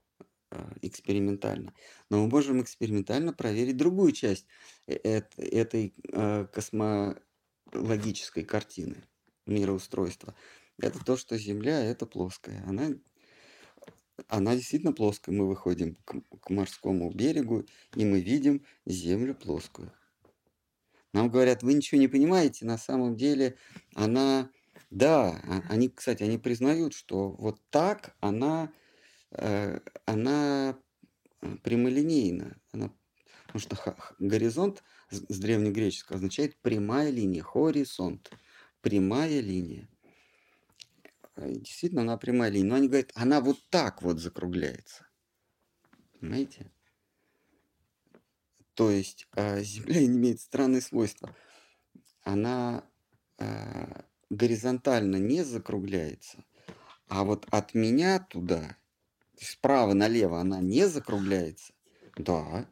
экспериментально. 0.82 1.72
Но 2.08 2.22
мы 2.22 2.28
можем 2.28 2.60
экспериментально 2.62 3.32
проверить 3.32 3.76
другую 3.76 4.12
часть 4.12 4.46
э- 4.86 4.96
эт- 4.96 5.38
этой 5.38 5.94
э, 6.12 6.46
космологической 6.52 8.44
картины 8.44 9.04
мироустройства. 9.46 10.34
Это 10.78 11.04
то, 11.04 11.16
что 11.16 11.38
Земля 11.38 11.82
это 11.82 12.06
плоская. 12.06 12.64
Она, 12.66 12.90
она 14.28 14.54
действительно 14.54 14.92
плоская. 14.92 15.34
Мы 15.34 15.46
выходим 15.46 15.96
к, 16.04 16.20
к 16.40 16.50
морскому 16.50 17.10
берегу, 17.10 17.66
и 17.94 18.04
мы 18.04 18.20
видим 18.20 18.64
Землю 18.86 19.34
плоскую. 19.34 19.92
Нам 21.12 21.28
говорят, 21.28 21.62
вы 21.62 21.74
ничего 21.74 22.00
не 22.00 22.08
понимаете, 22.08 22.64
на 22.64 22.78
самом 22.78 23.16
деле 23.16 23.56
она, 23.94 24.50
да, 24.90 25.40
а- 25.44 25.62
они, 25.68 25.88
кстати, 25.88 26.22
они 26.22 26.38
признают, 26.38 26.94
что 26.94 27.30
вот 27.30 27.60
так 27.70 28.16
она, 28.20 28.72
она 29.32 30.78
э, 31.40 31.56
прямолинейна, 31.62 32.60
она, 32.72 32.92
потому 33.46 33.60
что 33.60 33.96
горизонт 34.18 34.82
с, 35.10 35.38
древнегреческого 35.38 36.16
означает 36.16 36.56
прямая 36.60 37.10
линия, 37.10 37.42
хоризонт, 37.42 38.30
прямая 38.80 39.40
линия. 39.40 39.88
Э, 41.36 41.52
Действительно, 41.52 42.02
она 42.02 42.16
прямая 42.16 42.50
линия, 42.50 42.68
но 42.68 42.74
они 42.76 42.88
говорят, 42.88 43.12
она 43.14 43.40
вот 43.40 43.58
так 43.70 44.02
вот 44.02 44.18
закругляется, 44.18 45.06
понимаете? 46.18 46.72
То 48.74 48.90
есть 48.90 49.28
а, 49.32 49.60
Земля 49.60 50.04
имеет 50.06 50.40
странные 50.40 50.80
свойства. 50.80 51.36
Она 52.22 52.84
а, 53.38 54.04
горизонтально 54.30 55.16
не 55.16 55.44
закругляется, 55.44 56.44
а 57.08 57.24
вот 57.24 57.46
от 57.50 57.74
меня 57.74 58.20
туда, 58.20 58.76
справа 59.40 59.94
налево 59.94 60.40
она 60.40 60.60
не 60.60 60.88
закругляется. 60.88 61.72
Да, 62.16 62.66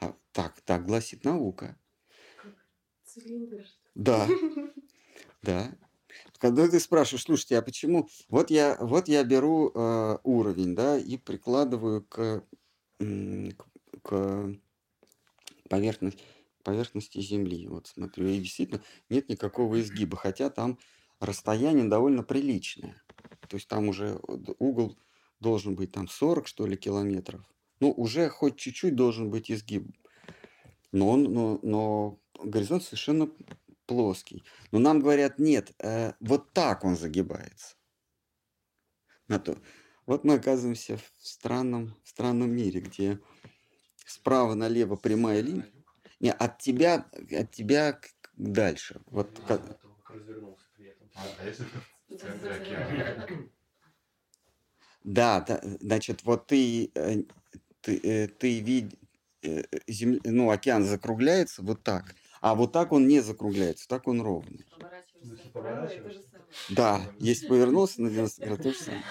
а, 0.00 0.14
так, 0.32 0.60
так 0.62 0.86
гласит 0.86 1.24
наука. 1.24 1.78
Цилиндр. 3.04 3.66
Да, 3.94 4.26
да. 5.42 5.72
Когда 6.38 6.68
ты 6.68 6.80
спрашиваешь, 6.80 7.24
слушайте, 7.24 7.58
а 7.58 7.62
почему? 7.62 8.08
Вот 8.28 8.50
я, 8.50 8.76
вот 8.80 9.08
я 9.08 9.24
беру 9.24 9.70
э, 9.74 10.18
уровень, 10.24 10.74
да, 10.74 10.98
и 10.98 11.16
прикладываю 11.16 12.02
к, 12.04 12.44
к, 12.98 13.04
к 14.02 14.54
поверхности, 15.68 16.22
поверхности 16.62 17.20
Земли. 17.20 17.66
Вот 17.68 17.86
смотрю, 17.88 18.28
и 18.28 18.38
действительно 18.38 18.82
нет 19.08 19.28
никакого 19.28 19.80
изгиба, 19.80 20.16
хотя 20.16 20.50
там 20.50 20.78
расстояние 21.20 21.88
довольно 21.88 22.22
приличное. 22.22 23.02
То 23.48 23.56
есть 23.56 23.68
там 23.68 23.88
уже 23.88 24.20
д- 24.28 24.54
угол 24.58 24.96
должен 25.42 25.74
быть 25.74 25.92
там 25.92 26.08
40, 26.08 26.46
что 26.46 26.66
ли, 26.66 26.76
километров. 26.76 27.42
Ну, 27.80 27.90
уже 27.90 28.28
хоть 28.30 28.56
чуть-чуть 28.56 28.94
должен 28.94 29.28
быть 29.28 29.50
изгиб. 29.50 29.84
Но, 30.92 31.10
он, 31.10 31.24
но, 31.24 31.58
но 31.62 32.20
горизонт 32.42 32.84
совершенно 32.84 33.28
плоский. 33.86 34.44
Но 34.70 34.78
нам 34.78 35.00
говорят, 35.00 35.38
нет, 35.38 35.72
э, 35.78 36.12
вот 36.20 36.52
так 36.52 36.84
он 36.84 36.96
загибается. 36.96 37.76
На 39.28 39.38
то. 39.38 39.58
Вот 40.06 40.24
мы 40.24 40.34
оказываемся 40.34 40.96
в 40.96 41.12
странном, 41.18 41.96
в 42.04 42.08
странном 42.08 42.50
мире, 42.50 42.80
где 42.80 43.18
справа 44.06 44.54
налево 44.54 44.96
прямая 44.96 45.40
линия. 45.40 45.70
Не, 46.20 46.32
от 46.32 46.58
тебя, 46.58 47.06
от 47.32 47.50
тебя 47.50 48.00
дальше. 48.36 49.00
Вот 49.06 49.40
как- 49.46 49.80
при 50.76 50.86
этом. 50.86 51.10
А, 51.14 51.22
а 51.40 51.46
если 51.46 51.64
ты 51.64 52.16
в 52.16 52.20
центре 52.20 52.50
океана? 52.50 53.48
Да, 55.04 55.40
да, 55.40 55.60
значит, 55.80 56.24
вот 56.24 56.46
ты, 56.46 56.90
э, 56.94 57.22
ты, 57.80 57.98
э, 58.02 58.28
ты 58.28 58.60
видишь, 58.60 58.98
ну, 60.24 60.50
океан 60.50 60.84
закругляется 60.84 61.62
вот 61.62 61.82
так, 61.82 62.14
а 62.40 62.54
вот 62.54 62.72
так 62.72 62.92
он 62.92 63.06
не 63.06 63.20
закругляется, 63.20 63.88
так 63.88 64.06
он 64.08 64.20
ровный. 64.20 64.66
Да, 66.68 67.12
если 67.18 67.46
повернулся 67.46 68.02
на 68.02 68.10
90 68.10 68.42
градусов, 68.42 68.62
то 68.62 68.72
же 68.72 68.78
самое. 68.82 69.04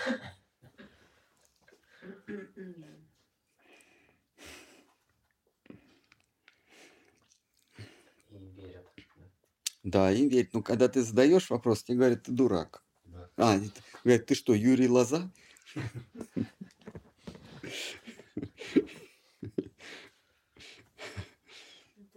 И 8.29 8.37
верят. 8.37 8.85
Да, 9.83 10.11
им 10.11 10.29
верить. 10.29 10.53
Но 10.53 10.61
когда 10.61 10.87
ты 10.87 11.01
задаешь 11.01 11.49
вопрос, 11.49 11.83
тебе 11.83 11.97
говорят, 11.97 12.23
ты 12.23 12.31
дурак. 12.31 12.83
Да. 13.05 13.29
А, 13.37 13.59
говорят, 14.03 14.25
ты 14.25 14.35
что, 14.35 14.53
Юрий 14.53 14.87
Лоза? 14.87 15.31
Это 15.75 15.83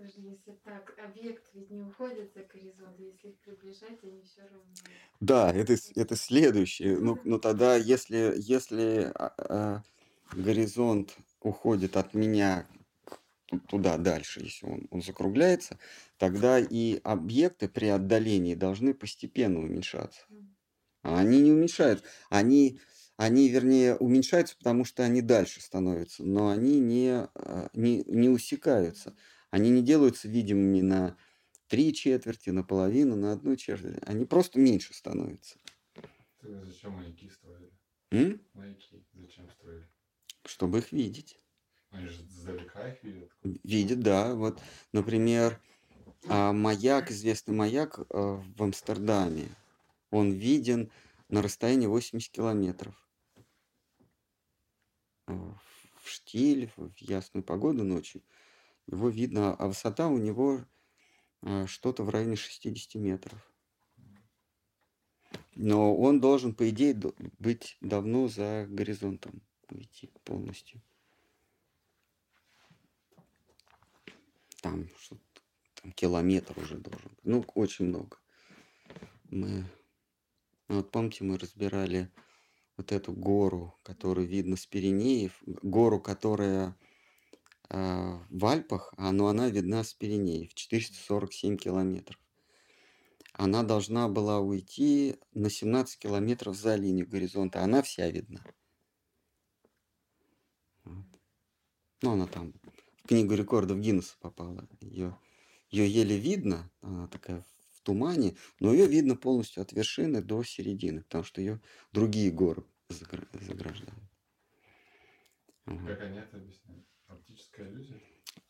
же 0.08 0.20
если 0.20 0.52
так, 0.64 0.94
объект 0.98 1.44
ведь 1.54 1.70
не 1.70 1.82
уходит 1.82 2.32
за 2.34 2.42
горизонт, 2.42 2.98
если 2.98 3.28
их 3.28 3.38
приближать, 3.38 4.02
они 4.02 4.22
все 4.22 4.42
равно. 4.42 4.64
Да, 5.20 5.52
это, 5.52 5.76
это 5.94 6.16
следующее. 6.16 6.98
Ну, 6.98 7.20
ну 7.24 7.38
тогда, 7.38 7.76
если, 7.76 8.34
если 8.36 9.12
а, 9.14 9.32
а, 9.38 9.82
горизонт 10.32 11.16
уходит 11.40 11.96
от 11.96 12.14
меня 12.14 12.66
туда 13.68 13.96
дальше, 13.98 14.40
если 14.40 14.66
он, 14.66 14.86
он 14.90 15.02
закругляется, 15.02 15.78
тогда 16.18 16.58
и 16.58 17.00
объекты 17.04 17.68
при 17.68 17.86
отдалении 17.86 18.54
должны 18.54 18.94
постепенно 18.94 19.60
уменьшаться. 19.60 20.26
А 21.02 21.18
они 21.20 21.40
не 21.40 21.52
уменьшаются. 21.52 22.04
Они, 22.30 22.80
они, 23.16 23.48
вернее, 23.48 23.96
уменьшаются, 23.96 24.56
потому 24.56 24.84
что 24.84 25.04
они 25.04 25.22
дальше 25.22 25.60
становятся, 25.60 26.24
но 26.24 26.48
они 26.48 26.80
не, 26.80 27.28
а, 27.34 27.70
не, 27.72 28.02
не 28.06 28.28
усекаются. 28.28 29.14
Они 29.50 29.70
не 29.70 29.82
делаются 29.82 30.28
видимыми 30.28 30.80
на 30.80 31.16
три 31.68 31.94
четверти, 31.94 32.50
на 32.50 32.64
половину, 32.64 33.14
на 33.14 33.32
одну 33.32 33.54
четверть. 33.54 33.98
Они 34.06 34.24
просто 34.24 34.58
меньше 34.58 34.92
становятся. 34.94 35.58
Тогда 36.40 36.64
зачем 36.64 36.92
маяки 36.92 37.30
строили? 37.30 37.70
М? 38.10 38.40
Маяки 38.52 39.04
зачем 39.14 39.48
строили? 39.50 39.86
Чтобы 40.44 40.78
их 40.78 40.90
видеть. 40.90 41.38
Они 41.90 42.08
же 42.08 42.22
издалека 42.22 42.88
их 42.88 43.02
видят. 43.04 43.30
Видят, 43.62 44.00
да. 44.00 44.34
Вот, 44.34 44.60
например, 44.92 45.60
а, 46.28 46.52
маяк, 46.52 47.12
известный 47.12 47.54
маяк 47.54 47.98
э, 47.98 48.04
в 48.10 48.62
Амстердаме, 48.62 49.48
он 50.10 50.32
виден 50.32 50.90
на 51.28 51.42
расстоянии 51.42 51.86
80 51.86 52.32
километров. 52.32 53.03
В 55.26 56.08
штиль, 56.08 56.70
в 56.76 56.92
ясную 56.98 57.42
погоду 57.42 57.84
ночью. 57.84 58.22
Его 58.86 59.08
видно, 59.08 59.54
а 59.54 59.68
высота 59.68 60.08
у 60.08 60.18
него 60.18 60.64
э, 61.42 61.66
что-то 61.66 62.02
в 62.02 62.10
районе 62.10 62.36
60 62.36 62.96
метров. 62.96 63.38
Но 65.54 65.96
он 65.96 66.20
должен, 66.20 66.54
по 66.54 66.68
идее, 66.68 67.00
быть 67.38 67.78
давно 67.80 68.28
за 68.28 68.66
горизонтом, 68.68 69.40
уйти 69.70 70.10
полностью. 70.24 70.82
Там 74.60 74.88
там 75.84 75.92
километр 75.92 76.58
уже 76.58 76.78
должен 76.78 77.10
быть. 77.10 77.24
Ну, 77.24 77.44
очень 77.54 77.84
много. 77.84 78.16
Мы, 79.24 79.66
ну, 80.68 80.76
вот 80.76 80.90
помните, 80.90 81.24
мы 81.24 81.36
разбирали 81.36 82.10
вот 82.76 82.92
эту 82.92 83.12
гору, 83.12 83.78
которую 83.82 84.26
видно 84.26 84.56
с 84.56 84.66
Пиренеев, 84.66 85.42
гору, 85.46 86.00
которая 86.00 86.76
а, 87.68 88.24
в 88.30 88.46
Альпах, 88.46 88.92
а, 88.96 89.12
но 89.12 89.28
она 89.28 89.48
видна 89.48 89.84
с 89.84 89.94
Пиренеев, 89.94 90.54
447 90.54 91.56
километров. 91.56 92.20
Она 93.32 93.64
должна 93.64 94.08
была 94.08 94.38
уйти 94.38 95.16
на 95.32 95.50
17 95.50 95.98
километров 95.98 96.56
за 96.56 96.76
линию 96.76 97.08
горизонта. 97.08 97.62
Она 97.62 97.82
вся 97.82 98.08
видна. 98.08 98.44
Ну, 100.84 102.12
она 102.12 102.26
там 102.26 102.52
в 103.02 103.08
книгу 103.08 103.34
рекордов 103.34 103.80
Гиннесса 103.80 104.14
попала. 104.20 104.68
Ее, 104.80 105.18
ее 105.70 105.88
еле 105.88 106.16
видно, 106.16 106.70
она 106.80 107.08
такая 107.08 107.44
тумане, 107.84 108.36
но 108.60 108.72
ее 108.72 108.86
видно 108.86 109.16
полностью 109.16 109.62
от 109.62 109.72
вершины 109.72 110.22
до 110.22 110.42
середины, 110.42 111.02
потому 111.02 111.24
что 111.24 111.40
ее 111.40 111.60
другие 111.92 112.30
горы 112.30 112.64
загра- 112.90 113.28
заграждают. 113.32 114.02
Вот. 115.66 115.88
Как 115.88 116.00
они 116.02 116.18
это 116.18 116.36
объясняют? 116.36 116.86
Оптическая 117.06 117.70
иллюзия? 117.70 118.00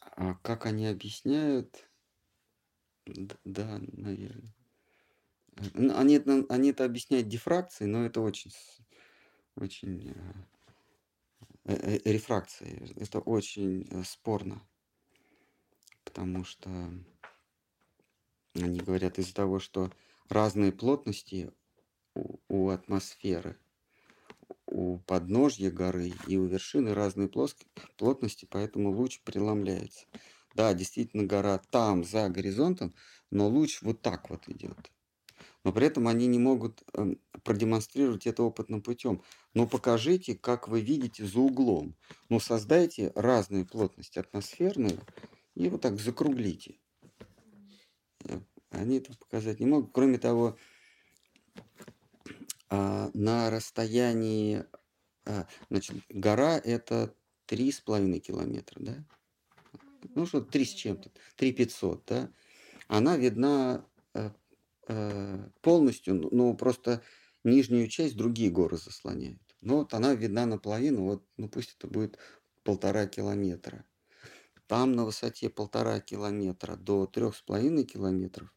А 0.01 0.35
как 0.35 0.67
они 0.67 0.87
объясняют? 0.87 1.89
Да, 3.45 3.79
наверное. 3.93 4.53
Они, 5.75 6.15
это- 6.15 6.45
они 6.49 6.71
это 6.71 6.85
объясняют 6.85 7.29
дифракцией, 7.29 7.91
но 7.91 8.05
это 8.05 8.21
очень, 8.21 8.53
очень 9.57 10.11
э, 10.11 10.35
э, 11.65 11.99
э, 12.05 12.13
рефракцией. 12.13 12.93
Это 12.97 13.21
очень 13.21 13.87
э, 13.91 14.03
спорно, 14.05 14.63
потому 16.05 16.45
что 16.45 16.69
они 18.55 18.81
говорят 18.81 19.19
из-за 19.19 19.35
того, 19.35 19.59
что 19.59 19.91
разные 20.29 20.73
плотности 20.73 21.53
у, 22.15 22.69
атмосферы, 22.69 23.59
у 24.67 24.99
подножья 24.99 25.71
горы 25.71 26.13
и 26.29 26.37
у 26.37 26.47
вершины 26.47 26.95
разные 26.95 27.29
плотности, 27.29 28.47
поэтому 28.51 28.91
луч 28.91 29.21
преломляется. 29.23 30.07
Да, 30.55 30.73
действительно, 30.73 31.25
гора 31.25 31.59
там, 31.59 32.05
за 32.05 32.29
горизонтом, 32.29 32.95
но 33.31 33.49
луч 33.49 33.83
вот 33.83 34.03
так 34.03 34.31
вот 34.31 34.49
идет. 34.49 34.93
Но 35.65 35.73
при 35.73 35.87
этом 35.87 36.07
они 36.09 36.27
не 36.27 36.39
могут 36.39 36.83
эм, 36.93 37.19
продемонстрировать 37.43 38.27
это 38.27 38.43
опытным 38.43 38.83
путем. 38.83 39.23
Но 39.55 39.67
покажите, 39.67 40.35
как 40.37 40.69
вы 40.69 40.81
видите 40.81 41.25
за 41.25 41.41
углом. 41.41 41.97
Ну, 42.29 42.39
создайте 42.39 43.13
разные 43.15 43.65
плотности 43.65 44.19
атмосферные 44.19 45.01
и 45.55 45.69
вот 45.69 45.81
так 45.81 45.99
закруглите. 45.99 46.79
Они 48.71 48.99
этого 48.99 49.17
показать 49.17 49.61
не 49.61 49.67
могут. 49.67 49.93
Кроме 49.93 50.19
того, 50.19 50.59
а, 52.69 53.11
на 53.15 53.51
расстоянии, 53.51 54.65
а, 55.25 55.47
значит, 55.71 55.97
гора 56.09 56.59
это 56.59 57.15
три 57.47 57.71
с 57.71 57.81
половиной 57.81 58.21
километра, 58.21 58.81
да? 58.81 59.05
Ну, 60.15 60.27
что 60.27 60.41
три 60.41 60.65
с 60.65 60.71
чем-то, 60.71 61.11
три 61.37 61.53
пятьсот, 61.53 62.05
да? 62.07 62.31
Она 62.89 63.17
видна 63.17 63.87
э, 64.13 64.31
э, 64.89 65.49
полностью, 65.63 66.29
ну, 66.31 66.55
просто 66.55 67.03
нижнюю 67.43 67.89
часть 67.89 68.17
другие 68.17 68.51
горы 68.51 68.77
заслоняют. 68.77 69.41
Ну, 69.61 69.77
вот 69.79 69.95
она 69.95 70.15
видна 70.15 70.45
наполовину, 70.47 71.05
вот, 71.05 71.27
ну, 71.37 71.49
пусть 71.49 71.77
это 71.79 71.87
будет 71.87 72.19
полтора 72.63 73.07
километра. 73.07 73.85
Там 74.67 74.93
на 74.93 75.05
высоте 75.05 75.51
полтора 75.51 76.01
километра 76.01 76.77
до 76.77 77.07
трех 77.07 77.37
с 77.37 77.43
половиной 77.43 77.85
километров 77.85 78.53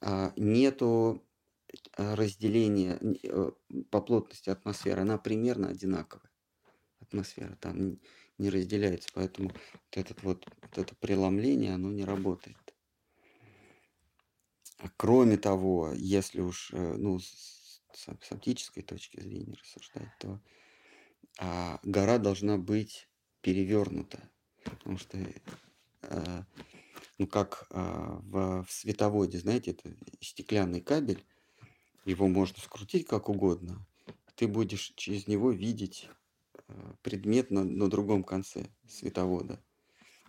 а, 0.00 0.32
нету 0.36 1.24
э, 1.96 2.14
разделения 2.14 2.98
э, 3.22 3.50
по 3.90 4.00
плотности 4.02 4.50
атмосферы. 4.50 5.02
Она 5.02 5.16
примерно 5.18 5.68
одинаковая. 5.68 6.30
Атмосфера 7.00 7.56
там 7.60 7.98
не 8.38 8.50
разделяется, 8.50 9.08
поэтому 9.14 9.48
вот, 9.48 9.60
этот 9.92 10.22
вот, 10.22 10.46
вот 10.60 10.78
это 10.78 10.94
преломление, 10.96 11.74
оно 11.74 11.90
не 11.90 12.04
работает. 12.04 12.74
А 14.78 14.90
Кроме 14.96 15.38
того, 15.38 15.92
если 15.94 16.40
уж 16.40 16.70
э, 16.72 16.94
ну, 16.98 17.18
с, 17.18 17.82
с 17.94 18.32
оптической 18.32 18.82
точки 18.82 19.20
зрения 19.20 19.54
рассуждать, 19.54 20.10
то 20.20 20.42
а, 21.38 21.80
гора 21.82 22.18
должна 22.18 22.58
быть 22.58 23.08
перевернута, 23.40 24.30
потому 24.70 24.98
что 24.98 25.18
э, 26.02 26.42
ну 27.18 27.26
как 27.26 27.66
а, 27.70 28.20
в, 28.22 28.66
световоде, 28.68 29.38
знаете, 29.38 29.72
это 29.72 29.94
стеклянный 30.20 30.80
кабель, 30.80 31.24
его 32.04 32.28
можно 32.28 32.60
скрутить 32.60 33.06
как 33.06 33.28
угодно, 33.28 33.86
ты 34.36 34.46
будешь 34.46 34.92
через 34.96 35.26
него 35.26 35.50
видеть 35.50 36.08
э, 36.68 36.94
предмет 37.02 37.50
на, 37.50 37.64
на 37.64 37.88
другом 37.88 38.22
конце 38.22 38.66
световода, 38.86 39.62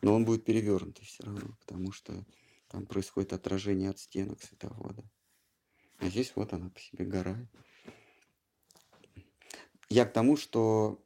но 0.01 0.13
он 0.13 0.25
будет 0.25 0.45
перевернутый 0.45 1.05
все 1.05 1.23
равно, 1.23 1.55
потому 1.59 1.91
что 1.91 2.25
там 2.69 2.85
происходит 2.85 3.33
отражение 3.33 3.89
от 3.89 3.99
стенок 3.99 4.41
световода. 4.41 5.03
А 5.99 6.09
здесь 6.09 6.33
вот 6.35 6.53
она 6.53 6.69
по 6.69 6.79
себе 6.79 7.05
гора. 7.05 7.47
Я 9.89 10.05
к 10.05 10.13
тому, 10.13 10.37
что 10.37 11.03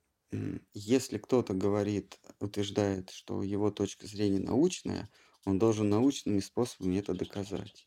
если 0.74 1.18
кто-то 1.18 1.54
говорит, 1.54 2.20
утверждает, 2.40 3.10
что 3.10 3.44
его 3.44 3.72
точка 3.72 4.08
зрения 4.08 4.40
научная, 4.40 5.10
он 5.46 5.60
должен 5.60 5.90
научными 5.90 6.40
способами 6.40 7.00
это 7.00 7.14
доказать. 7.14 7.86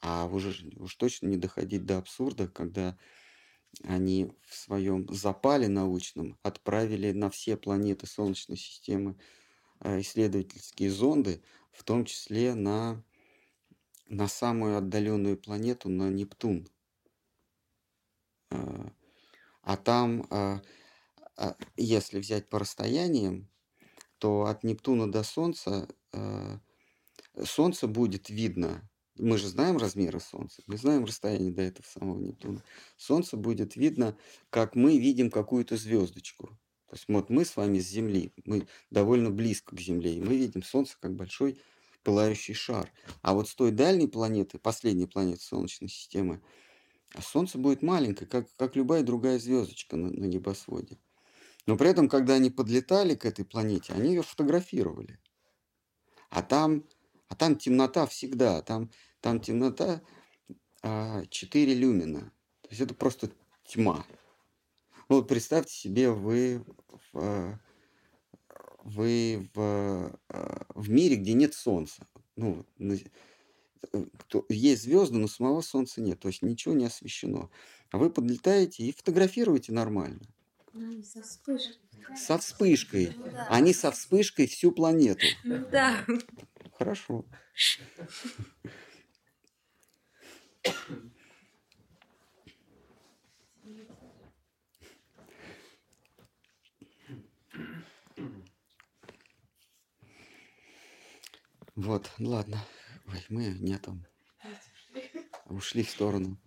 А 0.00 0.26
уже 0.26 0.54
уж 0.76 0.94
точно 0.96 1.28
не 1.28 1.38
доходить 1.38 1.86
до 1.86 1.98
абсурда, 1.98 2.46
когда 2.46 2.98
они 3.82 4.30
в 4.46 4.54
своем 4.54 5.08
запале 5.08 5.68
научном 5.68 6.38
отправили 6.42 7.12
на 7.12 7.30
все 7.30 7.56
планеты 7.56 8.06
Солнечной 8.06 8.58
системы 8.58 9.18
э, 9.80 10.00
исследовательские 10.00 10.90
зонды, 10.90 11.42
в 11.72 11.82
том 11.84 12.04
числе 12.04 12.54
на 12.54 13.02
на 14.06 14.28
самую 14.28 14.76
отдаленную 14.76 15.38
планету, 15.38 15.88
на 15.88 16.10
Нептун. 16.10 16.68
А, 19.64 19.76
там, 19.76 20.26
а, 20.30 20.60
а, 21.36 21.56
если 21.76 22.18
взять 22.18 22.48
по 22.48 22.58
расстояниям, 22.58 23.48
то 24.18 24.44
от 24.44 24.62
Нептуна 24.62 25.10
до 25.10 25.22
Солнца 25.22 25.88
а, 26.12 26.60
Солнце 27.42 27.88
будет 27.88 28.28
видно. 28.28 28.88
Мы 29.16 29.38
же 29.38 29.48
знаем 29.48 29.76
размеры 29.78 30.20
Солнца, 30.20 30.62
мы 30.66 30.76
знаем 30.76 31.04
расстояние 31.04 31.52
до 31.52 31.62
этого 31.62 31.86
самого 31.86 32.18
Нептуна. 32.18 32.62
Солнце 32.96 33.36
будет 33.36 33.76
видно, 33.76 34.16
как 34.50 34.74
мы 34.74 34.98
видим 34.98 35.30
какую-то 35.30 35.76
звездочку. 35.76 36.48
То 36.88 36.96
есть 36.96 37.04
вот 37.08 37.30
мы 37.30 37.44
с 37.44 37.56
вами 37.56 37.78
с 37.78 37.88
Земли, 37.88 38.32
мы 38.44 38.66
довольно 38.90 39.30
близко 39.30 39.74
к 39.74 39.80
Земле, 39.80 40.14
и 40.14 40.20
мы 40.20 40.36
видим 40.36 40.62
Солнце 40.62 40.96
как 41.00 41.14
большой 41.14 41.58
пылающий 42.02 42.54
шар. 42.54 42.92
А 43.22 43.34
вот 43.34 43.48
с 43.48 43.54
той 43.54 43.70
дальней 43.70 44.08
планеты, 44.08 44.58
последней 44.58 45.06
планеты 45.06 45.40
Солнечной 45.40 45.88
системы, 45.88 46.42
а 47.14 47.22
Солнце 47.22 47.58
будет 47.58 47.82
маленькое, 47.82 48.28
как, 48.28 48.48
как 48.56 48.74
любая 48.76 49.02
другая 49.02 49.38
звездочка 49.38 49.96
на, 49.96 50.10
на 50.10 50.24
небосводе. 50.24 50.98
Но 51.66 51.76
при 51.76 51.88
этом, 51.88 52.08
когда 52.08 52.34
они 52.34 52.50
подлетали 52.50 53.14
к 53.14 53.24
этой 53.24 53.44
планете, 53.44 53.92
они 53.92 54.10
ее 54.10 54.22
фотографировали. 54.22 55.18
А 56.28 56.42
там, 56.42 56.84
а 57.28 57.36
там 57.36 57.56
темнота 57.56 58.06
всегда, 58.06 58.60
там, 58.62 58.90
там 59.20 59.40
темнота 59.40 60.02
а, 60.82 61.24
4 61.26 61.74
люмина. 61.74 62.32
То 62.62 62.68
есть 62.70 62.80
это 62.80 62.94
просто 62.94 63.30
тьма. 63.64 64.04
Вот 65.08 65.28
представьте 65.28 65.72
себе, 65.72 66.10
вы 66.10 66.64
в, 67.12 67.60
вы 68.82 69.48
в, 69.54 70.18
в 70.74 70.90
мире, 70.90 71.16
где 71.16 71.34
нет 71.34 71.54
солнца. 71.54 72.06
Ну, 72.36 72.66
есть 74.48 74.82
звезды, 74.82 75.18
но 75.18 75.28
самого 75.28 75.60
солнца 75.60 76.00
нет, 76.00 76.20
то 76.20 76.28
есть 76.28 76.42
ничего 76.42 76.74
не 76.74 76.86
освещено. 76.86 77.50
А 77.90 77.98
вы 77.98 78.10
подлетаете 78.10 78.84
и 78.84 78.92
фотографируете 78.92 79.72
нормально. 79.72 80.20
Ну, 80.72 81.02
со 81.04 81.22
вспышкой. 81.22 81.78
Со 82.16 82.38
вспышкой. 82.38 83.12
Ну, 83.16 83.30
да. 83.30 83.46
Они 83.48 83.72
со 83.72 83.90
вспышкой 83.92 84.46
всю 84.46 84.72
планету. 84.72 85.26
Ну 85.44 85.64
да. 85.70 86.04
Хорошо. 86.78 87.24
Вот, 101.76 102.10
ладно. 102.18 102.58
Ой, 103.06 103.24
мы 103.28 103.46
не 103.48 103.78
там. 103.78 104.04
Ушли 105.46 105.82
в 105.82 105.90
сторону. 105.90 106.38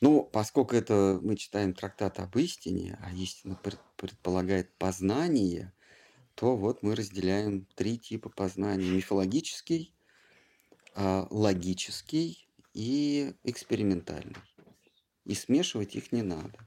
Ну, 0.00 0.22
поскольку 0.22 0.74
это 0.76 1.18
мы 1.22 1.36
читаем 1.36 1.74
трактат 1.74 2.20
об 2.20 2.36
истине, 2.36 2.98
а 3.00 3.12
истина 3.12 3.54
пред- 3.54 3.80
предполагает 3.96 4.74
познание, 4.76 5.72
то 6.34 6.56
вот 6.56 6.82
мы 6.82 6.94
разделяем 6.94 7.64
три 7.74 7.98
типа 7.98 8.28
познания. 8.28 8.90
Мифологический, 8.90 9.94
а, 10.94 11.26
логический 11.30 12.48
и 12.74 13.34
экспериментальный. 13.44 14.36
И 15.24 15.34
смешивать 15.34 15.96
их 15.96 16.12
не 16.12 16.22
надо. 16.22 16.58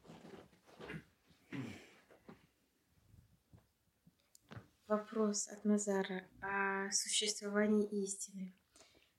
Вопрос 4.87 5.49
от 5.49 5.65
Назара 5.65 6.23
о 6.39 6.89
существовании 6.93 7.85
истины. 8.05 8.53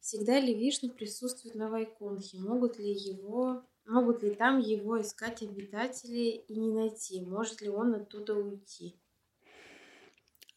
Всегда 0.00 0.40
ли 0.40 0.54
Вишну 0.54 0.88
присутствует 0.88 1.56
на 1.56 1.68
Вайкунхе? 1.68 2.38
Могут 2.38 2.78
ли 2.78 2.90
его, 2.90 3.66
могут 3.84 4.22
ли 4.22 4.34
там 4.34 4.60
его 4.60 4.98
искать 4.98 5.42
обитатели 5.42 6.30
и 6.48 6.58
не 6.58 6.72
найти? 6.72 7.20
Может 7.20 7.60
ли 7.60 7.68
он 7.68 7.94
оттуда 7.94 8.34
уйти? 8.34 8.96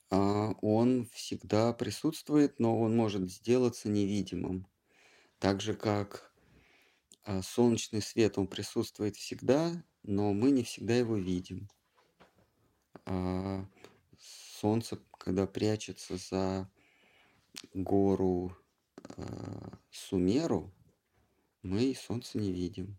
А, 0.09 0.53
Он 0.61 1.05
всегда 1.11 1.73
присутствует, 1.73 2.61
но 2.61 2.79
он 2.79 2.95
может 2.95 3.29
сделаться 3.29 3.89
невидимым. 3.89 4.65
Так 5.39 5.59
же, 5.59 5.73
как 5.73 6.31
а, 7.25 7.41
солнечный 7.41 8.01
свет, 8.01 8.37
он 8.37 8.47
присутствует 8.47 9.17
всегда, 9.17 9.83
но 10.03 10.31
мы 10.31 10.51
не 10.51 10.63
всегда 10.63 10.95
его 10.95 11.17
видим. 11.17 11.67
А, 14.61 14.67
Солнце, 14.67 14.99
когда 15.17 15.47
прячется 15.47 16.17
за 16.17 16.69
гору 17.73 18.55
а, 18.97 19.77
Сумеру, 19.89 20.71
мы 21.63 21.95
солнце 21.95 22.37
не 22.37 22.51
видим. 22.51 22.97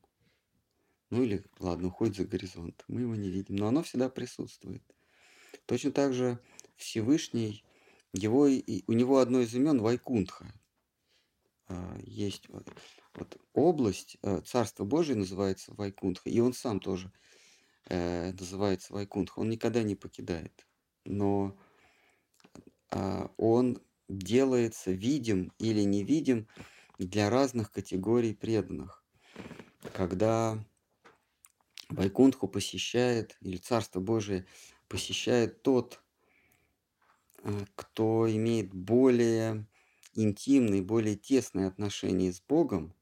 Ну 1.11 1.23
или, 1.23 1.45
ладно, 1.61 1.89
уходит 1.89 2.17
за 2.17 2.25
горизонт, 2.25 2.85
мы 2.89 3.03
его 3.03 3.15
не 3.15 3.31
видим, 3.31 3.57
но 3.57 3.69
оно 3.69 3.83
всегда 3.83 4.09
присутствует. 4.09 4.83
Точно 5.67 5.93
так 5.93 6.15
же 6.15 6.39
Всевышний, 6.77 7.65
его, 8.13 8.43
у 8.43 8.93
него 8.93 9.19
одно 9.19 9.41
из 9.41 9.55
имен 9.55 9.81
Вайкунтха. 9.81 10.53
А, 11.69 11.99
Есть 12.03 12.49
вот, 13.15 13.37
область, 13.53 14.17
э, 14.23 14.41
Царство 14.45 14.85
Божие 14.85 15.17
называется 15.17 15.75
Вайкунтха, 15.75 16.29
и 16.29 16.41
он 16.41 16.55
сам 16.55 16.81
тоже 16.81 17.13
э, 17.89 18.33
называется 18.33 18.93
Вайкунтха. 18.93 19.41
Он 19.41 19.51
никогда 19.51 19.83
не 19.83 19.95
покидает, 19.95 20.67
но 21.05 21.57
а, 22.91 23.31
он 23.37 23.81
делается 24.09 24.93
видим 24.93 25.53
или 25.59 25.83
невидим 25.83 26.49
для 26.99 27.31
разных 27.31 27.71
категорий 27.73 28.35
преданных. 28.35 29.05
Когда 29.95 30.63
Вайкунтху 31.89 32.49
посещает, 32.49 33.37
или 33.41 33.57
Царство 33.57 34.01
Божие 34.01 34.47
посещает 34.89 35.63
тот, 35.63 36.03
э, 37.43 37.65
кто 37.75 38.31
имеет 38.31 38.73
более 38.73 39.67
интимные, 40.15 40.83
более 40.83 41.17
тесные 41.17 41.67
отношения 41.67 42.33
с 42.33 42.41
Богом, 42.41 42.95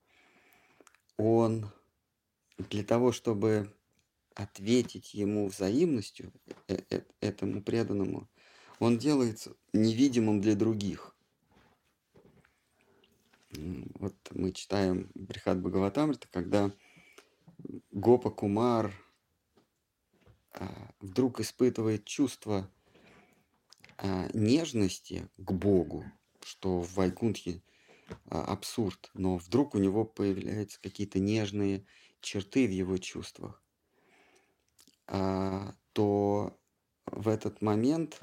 он 1.16 1.70
для 2.58 2.84
того, 2.84 3.12
чтобы 3.12 3.74
ответить 4.42 5.14
ему 5.14 5.48
взаимностью, 5.48 6.32
э- 6.68 6.82
э- 6.90 7.04
этому 7.20 7.62
преданному, 7.62 8.28
он 8.78 8.98
делается 8.98 9.54
невидимым 9.72 10.40
для 10.40 10.54
других. 10.54 11.14
Вот 13.50 14.14
мы 14.30 14.52
читаем 14.52 15.10
Брихат 15.14 15.60
Бхагаватамрита, 15.60 16.28
когда 16.30 16.72
Гопа 17.90 18.30
Кумар 18.30 18.94
а, 20.52 20.92
вдруг 21.00 21.40
испытывает 21.40 22.04
чувство 22.04 22.70
а, 23.98 24.30
нежности 24.32 25.28
к 25.36 25.52
Богу, 25.52 26.04
что 26.42 26.80
в 26.80 26.94
Вайкунтхе 26.94 27.62
а, 28.26 28.44
абсурд, 28.44 29.10
но 29.14 29.36
вдруг 29.36 29.74
у 29.74 29.78
него 29.78 30.04
появляются 30.04 30.80
какие-то 30.80 31.18
нежные 31.18 31.84
черты 32.20 32.66
в 32.66 32.70
его 32.70 32.96
чувствах, 32.98 33.62
то 35.10 36.56
в 37.06 37.28
этот 37.28 37.62
момент 37.62 38.20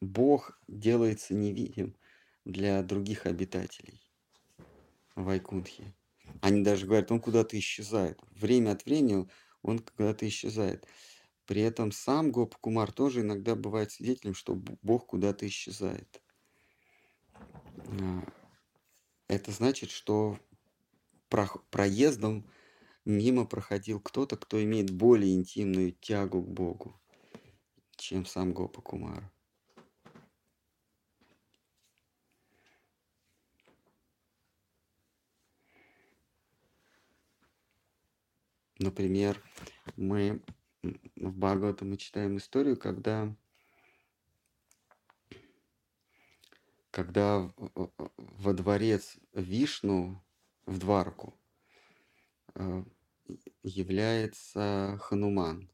Бог 0.00 0.58
делается 0.68 1.34
невидим 1.34 1.96
для 2.44 2.82
других 2.82 3.26
обитателей 3.26 4.02
Вайкунтхи. 5.14 5.94
Они 6.40 6.62
даже 6.62 6.86
говорят, 6.86 7.10
он 7.12 7.20
куда-то 7.20 7.58
исчезает. 7.58 8.20
Время 8.30 8.72
от 8.72 8.84
времени 8.84 9.28
он 9.62 9.78
куда-то 9.78 10.26
исчезает. 10.26 10.86
При 11.46 11.62
этом 11.62 11.92
сам 11.92 12.30
Гоп 12.30 12.56
тоже 12.94 13.20
иногда 13.20 13.54
бывает 13.54 13.90
свидетелем, 13.90 14.34
что 14.34 14.54
Бог 14.54 15.06
куда-то 15.06 15.46
исчезает. 15.46 16.22
А, 17.76 18.22
Это 19.28 19.50
значит, 19.50 19.90
что 19.90 20.38
проездом 21.70 22.48
мимо 23.04 23.46
проходил 23.46 24.00
кто-то, 24.00 24.36
кто 24.36 24.62
имеет 24.62 24.90
более 24.90 25.34
интимную 25.34 25.92
тягу 25.92 26.42
к 26.42 26.48
Богу, 26.48 27.00
чем 27.96 28.26
сам 28.26 28.52
Гопа 28.52 28.80
Кумар. 28.80 29.30
Например, 38.78 39.40
мы 39.96 40.42
в 40.82 41.38
Бхагавата 41.38 41.84
мы 41.84 41.96
читаем 41.96 42.36
историю, 42.36 42.76
когда, 42.76 43.32
когда 46.90 47.48
во 48.16 48.52
дворец 48.52 49.18
Вишну, 49.32 50.20
в 50.66 50.78
Дварку, 50.78 51.38
э, 52.54 52.84
является 53.62 54.98
Хануман. 55.02 55.70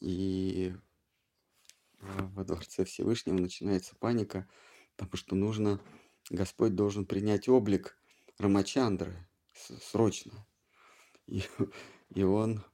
И 0.00 0.74
во 2.00 2.44
дворце 2.44 2.84
Всевышнего 2.84 3.38
начинается 3.38 3.96
паника, 3.96 4.46
потому 4.96 5.16
что 5.16 5.34
нужно 5.34 5.80
Господь 6.30 6.74
должен 6.74 7.06
принять 7.06 7.48
облик 7.48 7.98
Рамачандры 8.38 9.28
срочно. 9.52 10.46
И, 11.26 11.42
и 12.14 12.22
он 12.22 12.64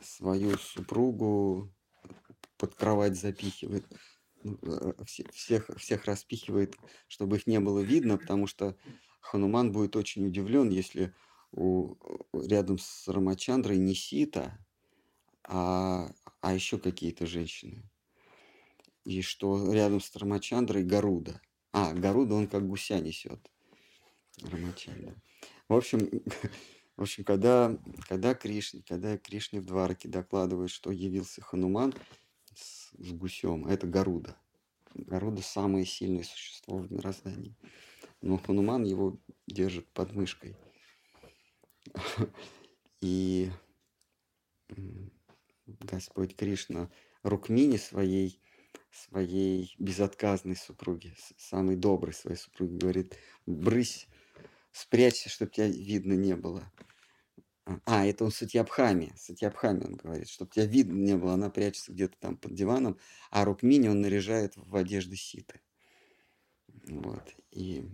свою 0.00 0.56
супругу 0.58 1.72
под 2.56 2.74
кровать 2.74 3.16
запихивает, 3.16 3.84
ну, 4.42 4.58
э, 4.62 5.04
всех, 5.32 5.68
всех 5.76 6.04
распихивает, 6.04 6.76
чтобы 7.08 7.36
их 7.36 7.46
не 7.46 7.60
было 7.60 7.80
видно, 7.80 8.18
потому 8.18 8.46
что 8.46 8.76
Хануман 9.20 9.72
будет 9.72 9.96
очень 9.96 10.26
удивлен, 10.26 10.70
если 10.70 11.14
у, 11.52 11.94
рядом 12.32 12.78
с 12.78 13.08
Рамачандрой 13.08 13.78
не 13.78 13.94
Сита, 13.94 14.58
а, 15.44 16.10
а 16.40 16.54
еще 16.54 16.78
какие-то 16.78 17.26
женщины. 17.26 17.82
И 19.04 19.22
что 19.22 19.72
рядом 19.72 20.00
с 20.00 20.14
Рамачандрой 20.14 20.84
Гаруда. 20.84 21.40
А, 21.72 21.94
Гаруда 21.94 22.34
он 22.34 22.46
как 22.46 22.66
гуся 22.66 23.00
несет. 23.00 23.50
Рамачандра. 24.42 25.14
В 25.68 25.74
общем, 25.74 25.98
в 26.96 27.02
общем, 27.02 27.24
когда, 27.24 27.78
когда 28.08 28.34
Кришне, 28.34 28.82
когда 28.86 29.16
Кришне 29.16 29.60
в 29.60 29.66
Двараке 29.66 30.08
докладывает, 30.08 30.70
что 30.70 30.90
явился 30.90 31.40
Хануман 31.40 31.94
с, 32.54 32.90
с 32.92 33.12
гусем, 33.12 33.66
это 33.66 33.86
Гаруда. 33.86 34.36
Гаруда 34.94 35.42
самое 35.42 35.86
сильное 35.86 36.24
существо 36.24 36.78
в 36.78 36.92
мироздании. 36.92 37.56
Но 38.20 38.38
Хануман 38.38 38.84
его 38.84 39.18
держит 39.46 39.86
под 39.92 40.12
мышкой. 40.12 40.56
И 43.00 43.50
Господь 45.66 46.36
Кришна 46.36 46.90
Рукмини 47.22 47.76
своей, 47.76 48.40
своей 48.90 49.74
безотказной 49.78 50.56
супруге, 50.56 51.14
самой 51.36 51.76
доброй 51.76 52.12
своей 52.12 52.36
супруге, 52.36 52.76
говорит, 52.76 53.16
брысь, 53.46 54.08
спрячься, 54.72 55.28
чтобы 55.28 55.52
тебя 55.52 55.68
видно 55.68 56.14
не 56.14 56.34
было. 56.36 56.72
А, 57.84 58.06
это 58.06 58.24
он 58.24 58.30
Сатьябхами. 58.30 59.12
Сатьябхами 59.16 59.84
он 59.84 59.96
говорит, 59.96 60.28
чтобы 60.28 60.50
тебя 60.50 60.64
видно 60.64 60.96
не 60.96 61.16
было. 61.16 61.34
Она 61.34 61.50
прячется 61.50 61.92
где-то 61.92 62.16
там 62.18 62.36
под 62.36 62.54
диваном, 62.54 62.98
а 63.30 63.44
Рукмини 63.44 63.88
он 63.88 64.00
наряжает 64.00 64.54
в 64.56 64.74
одежды 64.74 65.16
ситы. 65.16 65.60
Вот. 66.86 67.34
И 67.50 67.84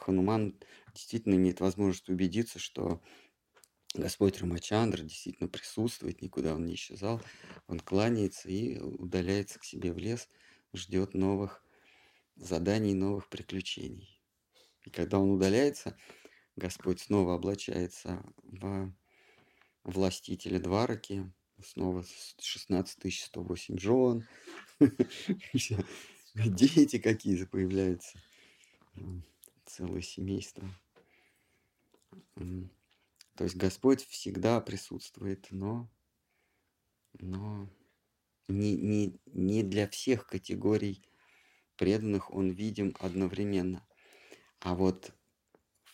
Хануман 0.00 0.58
действительно 0.94 1.34
имеет 1.34 1.60
возможность 1.60 2.08
убедиться, 2.08 2.58
что 2.58 3.02
Господь 3.94 4.40
Рамачандра 4.40 5.02
действительно 5.02 5.48
присутствует, 5.48 6.22
никуда 6.22 6.54
он 6.54 6.64
не 6.64 6.74
исчезал. 6.74 7.20
Он 7.66 7.78
кланяется 7.78 8.48
и 8.48 8.78
удаляется 8.78 9.58
к 9.58 9.64
себе 9.64 9.92
в 9.92 9.98
лес, 9.98 10.28
ждет 10.72 11.14
новых 11.14 11.62
заданий, 12.36 12.94
новых 12.94 13.28
приключений. 13.28 14.20
И 14.84 14.90
когда 14.90 15.18
он 15.18 15.30
удаляется, 15.30 15.96
Господь 16.56 17.00
снова 17.00 17.34
облачается 17.34 18.24
в 18.42 18.92
властителя 19.84 20.58
Двараки, 20.58 21.30
снова 21.62 22.04
16108 22.38 23.78
жен, 23.78 24.26
дети 26.34 26.98
какие-то 26.98 27.46
появляются, 27.46 28.18
целое 29.72 30.02
семейство. 30.02 30.68
То 32.34 33.44
есть 33.44 33.56
Господь 33.56 34.04
всегда 34.06 34.60
присутствует, 34.60 35.46
но, 35.50 35.90
но 37.18 37.68
не, 38.48 38.76
не, 38.76 39.18
не 39.26 39.62
для 39.62 39.88
всех 39.88 40.26
категорий 40.26 41.02
преданных 41.76 42.30
Он 42.30 42.50
видим 42.50 42.94
одновременно. 43.00 43.86
А 44.60 44.74
вот 44.74 45.12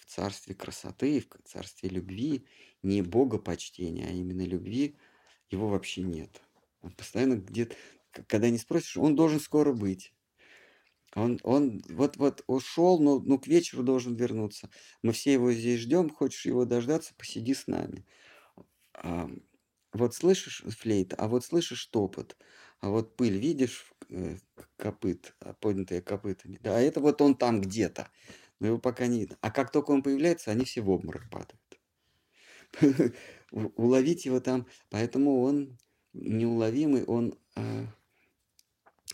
царстве 0.08 0.54
красоты, 0.54 1.20
в 1.20 1.48
царстве 1.48 1.90
любви, 1.90 2.46
не 2.82 3.02
богопочтения, 3.02 4.06
а 4.06 4.10
именно 4.10 4.42
любви, 4.42 4.96
его 5.50 5.68
вообще 5.68 6.02
нет. 6.02 6.40
Он 6.80 6.92
постоянно 6.92 7.36
где-то, 7.36 7.76
когда 8.26 8.48
не 8.50 8.58
спросишь, 8.58 8.96
он 8.96 9.14
должен 9.14 9.38
скоро 9.38 9.72
быть. 9.72 10.14
Он, 11.14 11.40
он 11.42 11.82
вот-вот 11.88 12.44
ушел, 12.46 13.00
но 13.00 13.18
ну, 13.18 13.38
к 13.38 13.46
вечеру 13.46 13.82
должен 13.82 14.14
вернуться. 14.14 14.70
Мы 15.02 15.12
все 15.12 15.32
его 15.32 15.52
здесь 15.52 15.80
ждем, 15.80 16.10
хочешь 16.10 16.46
его 16.46 16.64
дождаться, 16.64 17.14
посиди 17.16 17.54
с 17.54 17.66
нами. 17.66 18.06
А, 18.94 19.30
вот 19.92 20.14
слышишь 20.14 20.62
флейт, 20.78 21.14
а 21.16 21.28
вот 21.28 21.44
слышишь 21.44 21.86
топот, 21.86 22.36
а 22.80 22.90
вот 22.90 23.16
пыль 23.16 23.38
видишь 23.38 23.90
э, 24.10 24.36
копыт, 24.76 25.34
поднятые 25.60 26.02
копытами. 26.02 26.58
Да, 26.62 26.76
а 26.76 26.80
это 26.80 27.00
вот 27.00 27.22
он 27.22 27.34
там 27.34 27.60
где-то 27.60 28.10
но 28.60 28.68
его 28.68 28.78
пока 28.78 29.06
не 29.06 29.20
видно. 29.20 29.38
А 29.40 29.50
как 29.50 29.70
только 29.70 29.90
он 29.90 30.02
появляется, 30.02 30.50
они 30.50 30.64
все 30.64 30.80
в 30.80 30.90
обморок 30.90 31.30
падают. 31.30 31.60
Уловить 33.50 34.26
его 34.26 34.40
там, 34.40 34.66
поэтому 34.90 35.42
он 35.42 35.78
неуловимый, 36.12 37.04
он, 37.04 37.38
а, 37.54 37.86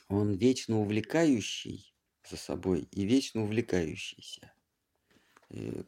он 0.09 0.35
вечно 0.35 0.81
увлекающий 0.81 1.95
за 2.29 2.37
собой 2.37 2.89
и 2.91 3.05
вечно 3.05 3.43
увлекающийся. 3.43 4.53
И 5.51 5.85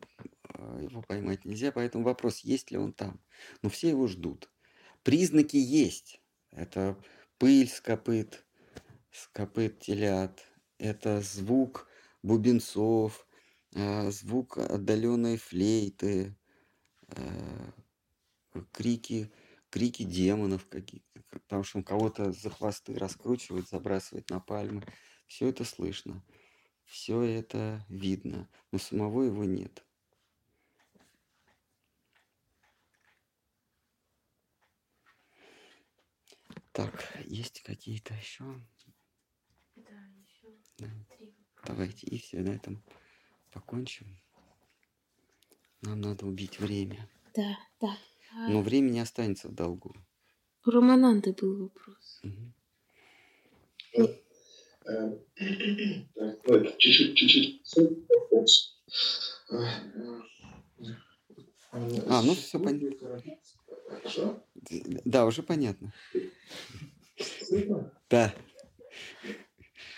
а, 0.54 0.80
его 0.80 1.02
поймать 1.02 1.44
нельзя, 1.44 1.72
поэтому 1.72 2.04
вопрос, 2.04 2.40
есть 2.40 2.70
ли 2.70 2.78
он 2.78 2.92
там. 2.92 3.20
Но 3.62 3.68
все 3.68 3.88
его 3.88 4.06
ждут. 4.06 4.50
Признаки 5.02 5.56
есть. 5.56 6.20
Это 6.50 6.96
пыль 7.38 7.68
с 7.68 7.80
копыт, 7.80 8.44
с 9.10 9.28
копыт 9.28 9.80
телят, 9.80 10.42
это 10.78 11.20
звук 11.20 11.88
бубенцов, 12.22 13.26
а, 13.74 14.10
звук 14.10 14.58
отдаленной 14.58 15.36
флейты, 15.36 16.36
а, 17.08 17.72
крики, 18.72 19.30
крики 19.76 20.04
демонов 20.04 20.66
какие-то, 20.70 21.22
потому 21.28 21.62
что 21.62 21.76
он 21.76 21.84
кого-то 21.84 22.32
за 22.32 22.48
хвосты 22.48 22.94
раскручивает, 22.94 23.68
забрасывает 23.68 24.30
на 24.30 24.40
пальмы. 24.40 24.82
Все 25.26 25.48
это 25.48 25.64
слышно, 25.64 26.24
все 26.86 27.20
это 27.20 27.84
видно, 27.90 28.48
но 28.72 28.78
самого 28.78 29.24
его 29.24 29.44
нет. 29.44 29.84
Так, 36.72 37.14
есть 37.26 37.60
какие-то 37.62 38.14
еще? 38.14 38.44
Да, 39.74 39.90
еще 40.26 40.56
да. 40.78 40.88
три. 41.18 41.34
Давайте, 41.66 42.06
и 42.06 42.18
все 42.18 42.38
на 42.38 42.48
этом 42.48 42.82
покончим. 43.50 44.06
Нам 45.82 46.00
надо 46.00 46.24
убить 46.24 46.60
время. 46.60 47.10
Да, 47.34 47.58
да. 47.78 47.98
А... 48.34 48.48
Но 48.48 48.62
время 48.62 48.90
не 48.90 49.00
останется 49.00 49.48
в 49.48 49.54
долгу. 49.54 49.94
У 50.64 50.70
Романанды 50.70 51.32
был 51.32 51.64
вопрос. 51.64 52.20
Угу. 52.24 52.52
Чуть-чуть 56.78 57.62
вопрос. 58.08 58.82
А, 62.08 62.22
ну 62.22 62.34
все 62.34 62.58
понятно. 62.58 63.22
Да, 65.04 65.26
уже 65.26 65.42
понятно. 65.42 65.92
Да. 68.08 68.34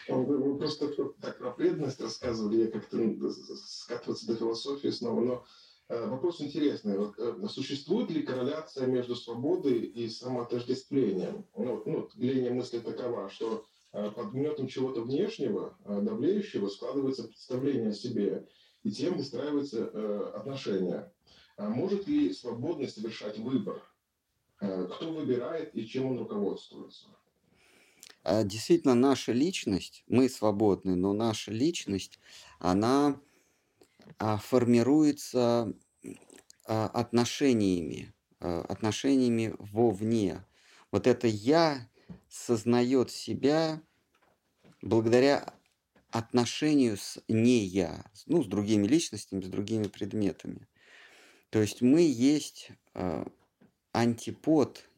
Вы, 0.09 0.39
вы 0.39 0.59
просто 0.59 0.89
так 1.21 1.39
про 1.39 1.51
преданность 1.53 2.01
рассказывали, 2.01 2.63
я 2.63 2.71
как-то 2.71 2.99
скатываться 3.57 4.27
до 4.27 4.37
философии 4.37 4.89
снова, 4.89 5.21
но 5.21 5.35
э, 5.35 5.47
вопрос 5.89 6.41
интересный. 6.41 6.99
Вот, 6.99 7.19
э, 7.19 7.49
существует 7.49 8.11
ли 8.11 8.23
корреляция 8.23 8.87
между 8.87 9.17
свободой 9.17 9.81
и 9.81 10.09
самоотождествлением? 10.09 11.47
Ну, 11.57 11.83
ну, 11.87 12.09
длинная 12.15 12.53
мысли 12.53 12.79
такова, 12.79 13.31
что 13.31 13.65
э, 13.93 14.11
под 14.11 14.33
гнетом 14.33 14.69
чего-то 14.69 15.01
внешнего, 15.01 15.77
э, 15.85 16.01
давлеющего, 16.03 16.69
складывается 16.69 17.25
представление 17.25 17.91
о 17.91 17.95
себе, 17.95 18.47
и 18.83 18.91
тем 18.91 19.17
выстраиваются 19.17 19.91
э, 19.93 20.33
отношения. 20.35 21.13
А 21.57 21.69
может 21.69 22.07
ли 22.07 22.33
свободно 22.33 22.87
совершать 22.87 23.39
выбор? 23.39 23.83
Э, 24.61 24.89
кто 24.93 25.13
выбирает 25.13 25.75
и 25.75 25.87
чем 25.87 26.07
он 26.07 26.19
руководствуется? 26.19 27.07
А, 28.25 28.45
действительно 28.45 28.95
наша 28.95 29.33
личность, 29.33 30.05
мы 30.07 30.29
свободны, 30.29 30.97
но 30.97 31.13
наша 31.13 31.51
личность, 31.51 32.19
она 32.59 33.21
формируется 34.19 35.73
а, 36.67 36.87
отношениями, 36.89 38.13
отношениями 38.41 39.55
вовне. 39.59 40.45
Вот 40.93 41.07
это 41.07 41.27
«я» 41.27 41.89
сознает 42.29 43.11
себя 43.11 43.83
благодаря 44.83 45.55
отношению 46.11 46.97
с 46.97 47.21
не 47.29 47.59
я, 47.59 48.05
ну, 48.27 48.43
с 48.43 48.47
другими 48.47 48.87
личностями, 48.87 49.43
с 49.43 49.49
другими 49.49 49.89
предметами. 49.89 50.69
То 51.51 51.61
есть 51.61 51.83
мы 51.83 52.01
есть 52.01 52.71
антипод 53.93 54.89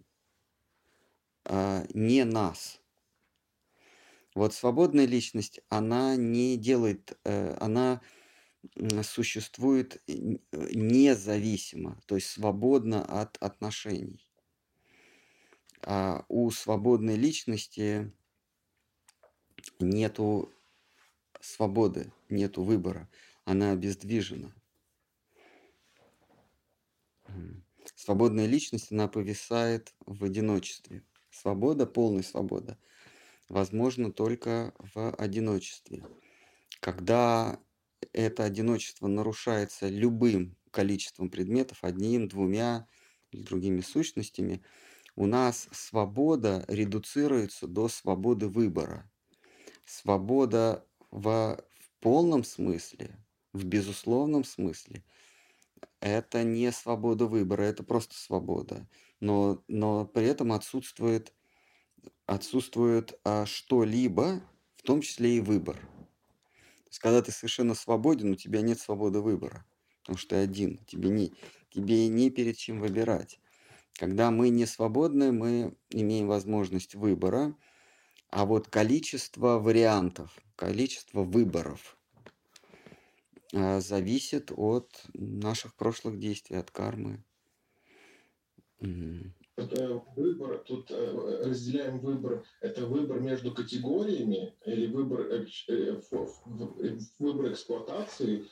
не 1.94 2.24
нас– 2.24 2.80
Вот 4.34 4.54
свободная 4.54 5.06
личность, 5.06 5.60
она 5.68 6.16
не 6.16 6.56
делает, 6.56 7.18
э, 7.24 7.56
она 7.60 8.00
существует 9.02 10.02
независимо, 10.06 12.00
то 12.06 12.14
есть 12.16 12.28
свободно 12.28 13.04
от 13.04 13.36
отношений. 13.38 14.26
А 15.82 16.24
у 16.28 16.50
свободной 16.50 17.16
личности 17.16 18.12
нету 19.78 20.52
свободы, 21.40 22.12
нету 22.28 22.62
выбора, 22.62 23.08
она 23.44 23.72
обездвижена. 23.72 24.54
Свободная 27.96 28.46
личность, 28.46 28.92
она 28.92 29.08
повисает 29.08 29.94
в 30.06 30.24
одиночестве. 30.24 31.02
Свобода, 31.30 31.86
полная 31.86 32.22
свобода, 32.22 32.78
возможно 33.48 34.12
только 34.12 34.74
в 34.78 35.14
одиночестве. 35.14 36.04
Когда 36.80 37.60
это 38.12 38.44
одиночество 38.44 39.06
нарушается 39.06 39.88
любым 39.88 40.56
количеством 40.70 41.30
предметов, 41.30 41.78
одним, 41.82 42.28
двумя 42.28 42.86
или 43.30 43.42
другими 43.42 43.80
сущностями, 43.80 44.62
у 45.16 45.26
нас 45.26 45.68
свобода 45.72 46.64
редуцируется 46.68 47.66
до 47.66 47.88
свободы 47.88 48.48
выбора. 48.48 49.10
Свобода 49.84 50.86
в, 51.10 51.58
в 51.78 51.90
полном 52.00 52.44
смысле, 52.44 53.18
в 53.52 53.64
безусловном 53.64 54.44
смысле, 54.44 55.04
это 56.00 56.44
не 56.44 56.70
свобода 56.72 57.26
выбора, 57.26 57.62
это 57.62 57.82
просто 57.82 58.14
свобода. 58.16 58.88
Но, 59.20 59.62
но 59.68 60.06
при 60.06 60.26
этом 60.26 60.52
отсутствует, 60.52 61.34
отсутствует 62.26 63.18
а, 63.24 63.44
что-либо, 63.44 64.40
в 64.76 64.82
том 64.82 65.02
числе 65.02 65.36
и 65.36 65.40
выбор. 65.40 65.78
То 66.90 66.94
есть, 66.94 66.98
когда 67.02 67.22
ты 67.22 67.30
совершенно 67.30 67.76
свободен, 67.76 68.32
у 68.32 68.34
тебя 68.34 68.62
нет 68.62 68.80
свободы 68.80 69.20
выбора, 69.20 69.64
потому 70.00 70.18
что 70.18 70.30
ты 70.30 70.36
один, 70.42 70.78
тебе 70.86 71.08
не, 71.08 71.32
тебе 71.70 72.08
не 72.08 72.30
перед 72.30 72.56
чем 72.56 72.80
выбирать. 72.80 73.38
Когда 73.92 74.32
мы 74.32 74.48
не 74.48 74.66
свободны, 74.66 75.30
мы 75.30 75.76
имеем 75.90 76.26
возможность 76.26 76.96
выбора, 76.96 77.54
а 78.28 78.44
вот 78.44 78.68
количество 78.68 79.60
вариантов, 79.60 80.36
количество 80.56 81.22
выборов 81.22 81.96
а, 83.54 83.78
зависит 83.78 84.50
от 84.50 85.04
наших 85.14 85.76
прошлых 85.76 86.18
действий, 86.18 86.56
от 86.56 86.72
кармы. 86.72 87.22
Выбор, 90.16 90.58
тут 90.66 90.90
э, 90.90 91.40
разделяем 91.44 92.00
выбор, 92.00 92.44
это 92.60 92.86
выбор 92.86 93.20
между 93.20 93.52
категориями 93.52 94.54
или 94.64 94.86
выбор, 94.86 95.20
э, 95.30 95.46
выбор 97.18 97.52
эксплуатации 97.52 98.44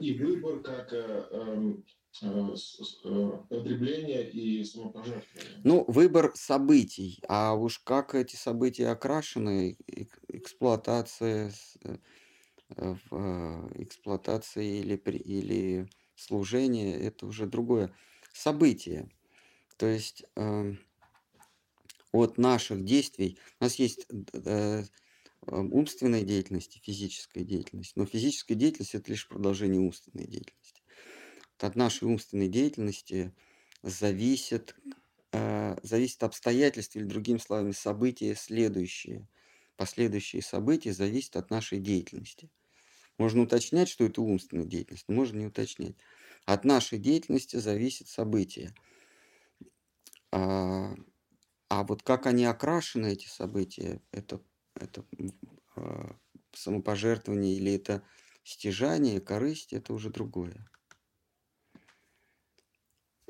и 0.00 0.12
выбор 0.18 0.60
как 0.62 0.92
эм, 0.92 1.84
Э, 2.22 2.56
э, 3.04 3.38
потребления 3.50 4.22
и 4.30 4.62
самопожертвования. 4.64 5.60
Ну, 5.64 5.84
выбор 5.88 6.32
событий, 6.36 7.20
а 7.28 7.54
уж 7.54 7.80
как 7.80 8.14
эти 8.14 8.36
события 8.36 8.88
окрашены, 8.88 9.76
эксплуатация, 10.28 11.52
э, 11.84 11.96
эксплуатация 13.74 14.64
или, 14.64 14.96
или 14.96 15.86
служение, 16.14 16.98
это 17.00 17.26
уже 17.26 17.46
другое 17.46 17.92
событие. 18.32 19.08
То 19.82 19.88
есть 19.88 20.22
э, 20.36 20.74
от 22.12 22.38
наших 22.38 22.84
действий, 22.84 23.36
у 23.58 23.64
нас 23.64 23.74
есть 23.80 24.06
э, 24.32 24.84
умственная 25.48 26.22
деятельность 26.22 26.76
и 26.76 26.78
физическая 26.78 27.42
деятельность, 27.42 27.96
но 27.96 28.06
физическая 28.06 28.56
деятельность 28.56 28.94
это 28.94 29.10
лишь 29.10 29.26
продолжение 29.26 29.80
умственной 29.80 30.28
деятельности 30.28 30.82
от 31.58 31.74
нашей 31.74 32.04
умственной 32.04 32.46
деятельности 32.46 33.34
зависит, 33.82 34.76
э, 35.32 35.76
зависит 35.82 36.22
обстоятельства 36.22 37.00
или, 37.00 37.06
другими 37.06 37.38
словами, 37.38 37.72
события 37.72 38.36
следующие. 38.36 39.26
Последующие 39.76 40.42
события 40.42 40.92
зависят 40.92 41.34
от 41.34 41.50
нашей 41.50 41.80
деятельности. 41.80 42.52
Можно 43.18 43.42
уточнять, 43.42 43.88
что 43.88 44.04
это 44.04 44.22
умственная 44.22 44.64
деятельность, 44.64 45.06
но 45.08 45.16
можно 45.16 45.40
не 45.40 45.46
уточнять. 45.46 45.96
От 46.44 46.64
нашей 46.64 47.00
деятельности 47.00 47.56
зависит 47.56 48.06
событие. 48.06 48.72
А, 50.32 50.94
а 51.68 51.84
вот 51.84 52.02
как 52.02 52.26
они 52.26 52.44
окрашены, 52.44 53.12
эти 53.12 53.28
события, 53.28 54.00
это, 54.10 54.40
это 54.74 55.04
а, 55.76 56.16
самопожертвование 56.52 57.54
или 57.54 57.72
это 57.74 58.02
стяжание, 58.42 59.20
корысть, 59.20 59.72
это 59.72 59.92
уже 59.92 60.10
другое 60.10 60.66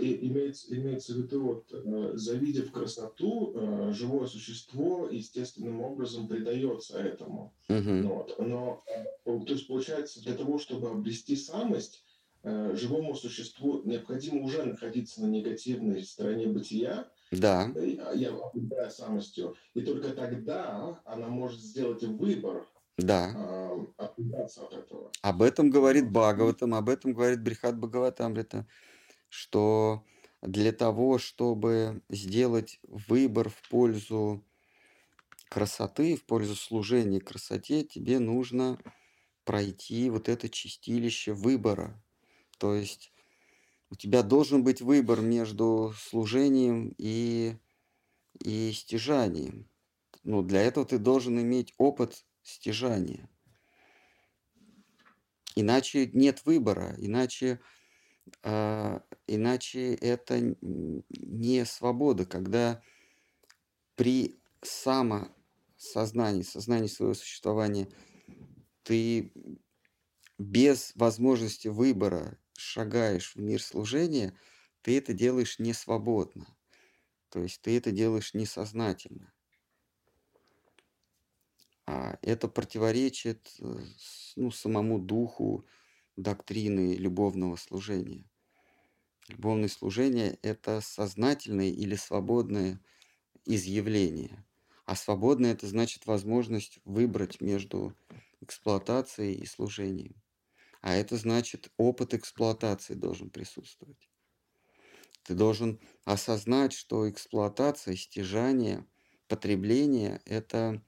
и 0.02 0.26
имеется, 0.28 0.74
имеется 0.74 1.14
в 1.14 1.18
виду, 1.18 1.40
вот, 1.40 1.72
э, 1.72 2.12
завидев 2.14 2.72
красоту, 2.72 3.52
э, 3.54 3.92
живое 3.92 4.26
существо 4.26 5.08
естественным 5.08 5.80
образом 5.80 6.28
предается 6.28 6.98
этому. 6.98 7.54
Uh-huh. 7.68 8.02
Вот. 8.02 8.38
Но, 8.38 8.82
э, 8.86 9.04
то 9.24 9.52
есть, 9.52 9.68
получается, 9.68 10.20
для 10.22 10.34
того, 10.34 10.58
чтобы 10.58 10.90
обрести 10.90 11.36
самость, 11.36 12.04
живому 12.44 13.14
существу 13.14 13.82
необходимо 13.85 14.43
уже 14.43 14.64
находиться 14.64 15.23
на 15.23 15.27
негативной 15.27 16.02
стороне 16.05 16.47
бытия, 16.48 17.09
да. 17.31 17.73
я 18.14 18.31
обладаю 18.31 18.90
самостью, 18.90 19.56
и 19.74 19.82
только 19.82 20.10
тогда 20.10 21.01
она 21.05 21.28
может 21.28 21.60
сделать 21.60 22.02
выбор 22.02 22.66
да. 22.98 23.70
отказаться 23.97 24.66
от 24.66 24.74
этого. 24.74 25.10
Об 25.23 25.43
этом 25.43 25.70
говорит 25.70 26.10
Бхагаватам, 26.10 26.74
об 26.74 26.89
этом 26.89 27.12
говорит 27.12 27.43
Брихат 27.43 27.78
Бхагаватамрита 27.78 28.66
что 29.32 30.05
для 30.43 30.73
того, 30.73 31.16
чтобы 31.16 32.02
сделать 32.10 32.78
выбор 32.82 33.48
в 33.48 33.69
пользу 33.70 34.44
красоты, 35.48 36.16
в 36.16 36.27
пользу 36.27 36.55
служения 36.55 37.19
красоте, 37.19 37.82
тебе 37.82 38.19
нужно 38.19 38.78
пройти 39.44 40.10
вот 40.10 40.28
это 40.28 40.51
чистилище 40.51 41.32
выбора. 41.32 42.05
То 42.62 42.76
есть 42.76 43.12
у 43.90 43.97
тебя 43.97 44.22
должен 44.22 44.62
быть 44.62 44.82
выбор 44.82 45.20
между 45.20 45.93
служением 45.98 46.94
и, 46.97 47.56
и 48.39 48.70
стяжанием. 48.70 49.68
Но 50.22 50.43
для 50.43 50.62
этого 50.62 50.86
ты 50.86 50.98
должен 50.98 51.40
иметь 51.40 51.74
опыт 51.76 52.24
стяжания. 52.44 53.28
Иначе 55.56 56.06
нет 56.12 56.47
выбора, 56.47 56.94
иначе 56.98 57.59
а, 58.44 59.02
иначе 59.26 59.94
это 59.94 60.55
не 60.60 61.64
свобода, 61.66 62.26
когда 62.26 62.80
при 63.97 64.40
самосознании, 64.62 66.43
сознании 66.43 66.86
своего 66.86 67.14
существования 67.14 67.89
ты 68.84 69.32
без 70.39 70.93
возможности 70.94 71.66
выбора 71.66 72.39
шагаешь 72.62 73.34
в 73.34 73.40
мир 73.40 73.62
служения, 73.62 74.39
ты 74.82 74.98
это 74.98 75.12
делаешь 75.12 75.59
не 75.59 75.72
свободно. 75.72 76.47
То 77.28 77.43
есть 77.43 77.62
ты 77.62 77.76
это 77.76 77.90
делаешь 77.90 78.34
несознательно. 78.34 79.32
А 81.86 82.18
это 82.22 82.48
противоречит 82.48 83.55
э, 83.59 83.80
ну, 84.36 84.51
самому 84.51 84.98
духу 84.98 85.66
доктрины 86.16 86.94
любовного 86.94 87.56
служения. 87.56 88.30
Любовное 89.28 89.68
служение– 89.68 90.39
это 90.43 90.80
сознательное 90.80 91.70
или 91.70 91.94
свободное 91.94 92.80
изъявление. 93.44 94.44
А 94.84 94.94
свободное– 94.94 95.52
это 95.55 95.66
значит 95.66 96.06
возможность 96.06 96.78
выбрать 96.84 97.40
между 97.40 97.97
эксплуатацией 98.40 99.34
и 99.34 99.47
служением. 99.47 100.22
А 100.82 100.94
это 100.94 101.16
значит 101.16 101.72
опыт 101.76 102.12
эксплуатации 102.12 102.94
должен 102.94 103.30
присутствовать. 103.30 104.10
Ты 105.22 105.34
должен 105.34 105.80
осознать, 106.04 106.72
что 106.72 107.09
эксплуатация, 107.09 107.94
стяжание, 107.94 108.84
потребление– 109.28 110.20
это 110.24 110.84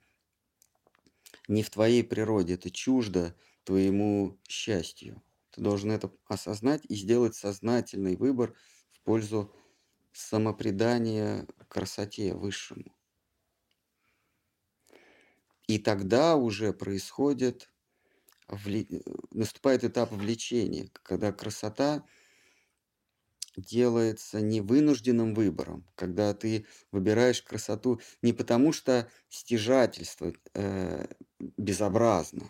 не 1.47 1.63
в 1.63 1.69
твоей 1.69 2.03
природе, 2.03 2.55
это 2.55 2.69
чуждо 2.69 3.35
твоему 3.63 4.37
счастью. 4.47 5.23
Ты 5.51 5.61
должен 5.61 5.91
это 5.91 6.11
осознать 6.27 6.83
и 6.89 6.95
сделать 6.95 7.35
сознательный 7.35 8.17
выбор 8.17 8.53
в 8.91 9.01
пользу 9.03 9.55
самопредания 10.11 11.47
красоте 11.69 12.33
высшему. 12.33 12.93
И 15.67 15.79
тогда 15.79 16.35
уже 16.35 16.73
происходит, 16.73 17.71
вли... 18.47 18.87
наступает 19.31 19.83
этап 19.83 20.11
влечения, 20.11 20.89
когда 21.03 21.31
красота 21.31 22.05
делается 23.57 24.41
не 24.41 24.61
вынужденным 24.61 25.33
выбором, 25.33 25.85
когда 25.95 26.33
ты 26.33 26.65
выбираешь 26.91 27.41
красоту 27.41 28.01
не 28.21 28.33
потому, 28.33 28.73
что 28.73 29.09
стяжательство 29.29 30.33
э, 30.53 31.07
безобразно, 31.39 32.49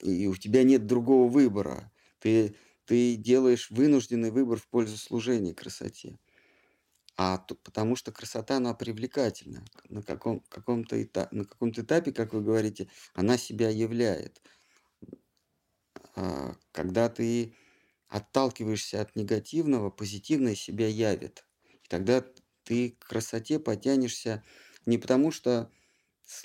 и 0.00 0.26
у 0.26 0.36
тебя 0.36 0.62
нет 0.62 0.86
другого 0.86 1.28
выбора. 1.28 1.92
Ты, 2.20 2.56
ты 2.86 3.16
делаешь 3.16 3.70
вынужденный 3.70 4.30
выбор 4.30 4.58
в 4.58 4.68
пользу 4.68 4.96
служения 4.96 5.54
красоте. 5.54 6.18
А 7.16 7.36
то, 7.36 7.54
потому 7.54 7.96
что 7.96 8.12
красота, 8.12 8.56
она 8.56 8.72
привлекательна. 8.72 9.62
На, 9.88 10.02
каком, 10.02 10.40
каком-то 10.48 11.02
этапе, 11.02 11.36
на 11.36 11.44
каком-то 11.44 11.82
этапе, 11.82 12.12
как 12.12 12.32
вы 12.32 12.40
говорите, 12.40 12.88
она 13.12 13.36
себя 13.36 13.68
являет. 13.68 14.40
А, 16.16 16.54
когда 16.72 17.08
ты 17.08 17.54
отталкиваешься 18.08 19.00
от 19.00 19.14
негативного, 19.16 19.90
позитивное 19.90 20.54
себя 20.54 20.88
явит. 20.88 21.46
И 21.68 21.88
тогда 21.88 22.24
ты 22.64 22.90
к 22.98 23.06
красоте 23.06 23.58
потянешься 23.58 24.44
не 24.86 24.98
потому, 24.98 25.30
что 25.30 25.70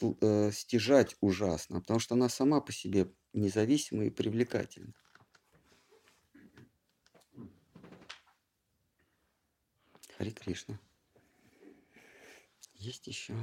э, 0.01 0.51
стяжать 0.51 1.15
ужасно, 1.21 1.77
а 1.77 1.81
потому 1.81 1.99
что 1.99 2.15
она 2.15 2.29
сама 2.29 2.61
по 2.61 2.71
себе 2.71 3.11
независима 3.33 4.05
и 4.05 4.09
привлекательна. 4.09 4.93
Хари 10.17 10.29
Кришна. 10.29 10.79
Есть 12.75 13.07
еще. 13.07 13.35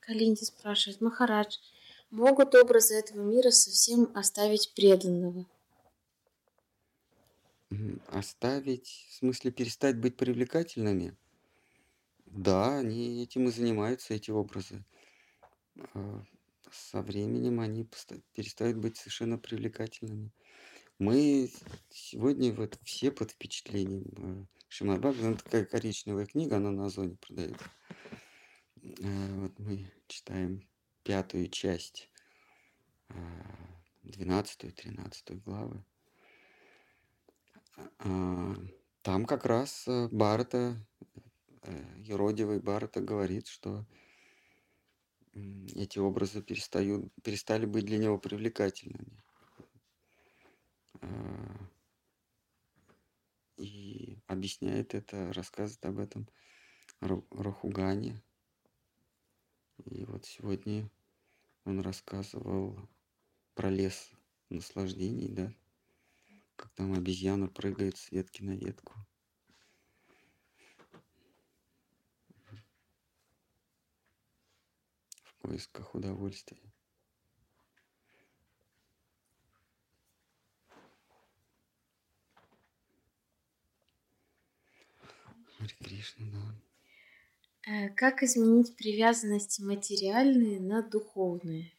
Калинди 0.00 0.44
спрашивает, 0.44 1.00
Махарадж, 1.00 1.58
могут 2.10 2.54
образы 2.54 2.94
этого 2.94 3.22
мира 3.22 3.50
совсем 3.50 4.10
оставить 4.14 4.72
преданного? 4.74 5.46
Оставить, 8.08 9.06
в 9.10 9.14
смысле 9.14 9.50
перестать 9.50 9.98
быть 9.98 10.16
привлекательными? 10.16 11.16
Да, 12.26 12.78
они 12.78 13.22
этим 13.22 13.48
и 13.48 13.50
занимаются, 13.50 14.14
эти 14.14 14.30
образы. 14.30 14.84
А, 15.94 16.22
со 16.70 17.02
временем 17.02 17.60
они 17.60 17.88
перестают 18.34 18.78
быть 18.78 18.96
совершенно 18.96 19.38
привлекательными. 19.38 20.32
Мы 20.98 21.50
сегодня 21.90 22.52
вот 22.52 22.78
все 22.82 23.10
под 23.10 23.32
впечатлением. 23.32 24.48
Шимат 24.68 25.00
Бхагаватам, 25.00 25.36
такая 25.36 25.64
коричневая 25.64 26.26
книга, 26.26 26.56
она 26.56 26.70
на 26.70 26.86
Озоне 26.86 27.16
продается. 27.16 27.64
Э, 28.82 29.40
вот 29.40 29.58
мы 29.58 29.90
читаем 30.08 30.66
пятую 31.06 31.48
часть, 31.48 32.10
э, 33.10 33.14
двенадцатую, 34.02 34.72
тринадцатую 34.72 35.40
главы. 35.40 35.84
Там 37.98 39.24
как 39.24 39.44
раз 39.46 39.86
Барта, 40.10 40.76
Еродивый 41.98 42.58
Барта 42.58 43.00
говорит, 43.00 43.46
что 43.46 43.86
эти 45.32 46.00
образы 46.00 46.42
перестают, 46.42 47.12
перестали 47.22 47.66
быть 47.66 47.84
для 47.84 47.98
него 47.98 48.18
привлекательными. 48.18 49.22
И 53.58 54.18
объясняет 54.26 54.94
это, 54.94 55.32
рассказывает 55.32 55.86
об 55.86 55.98
этом 56.00 56.28
Рахугане. 57.00 58.20
И 59.84 60.04
вот 60.06 60.24
сегодня 60.24 60.90
он 61.66 61.80
рассказывал 61.80 62.78
про 63.54 63.70
лес 63.70 64.10
наслаждений, 64.50 65.28
да, 65.28 65.52
как 66.54 66.70
там 66.74 66.94
обезьяна 66.94 67.48
прыгает 67.48 67.96
с 67.96 68.12
ветки 68.12 68.42
на 68.42 68.56
ветку. 68.56 68.94
В 75.24 75.34
поисках 75.38 75.94
удовольствия. 75.94 76.72
Харе 85.58 85.74
Кришна, 85.80 86.26
да. 86.30 86.65
Э, 87.66 87.88
как 87.88 88.22
изменить 88.22 88.76
привязанности 88.76 89.60
материальные 89.60 90.60
на 90.60 90.82
духовные? 90.82 91.72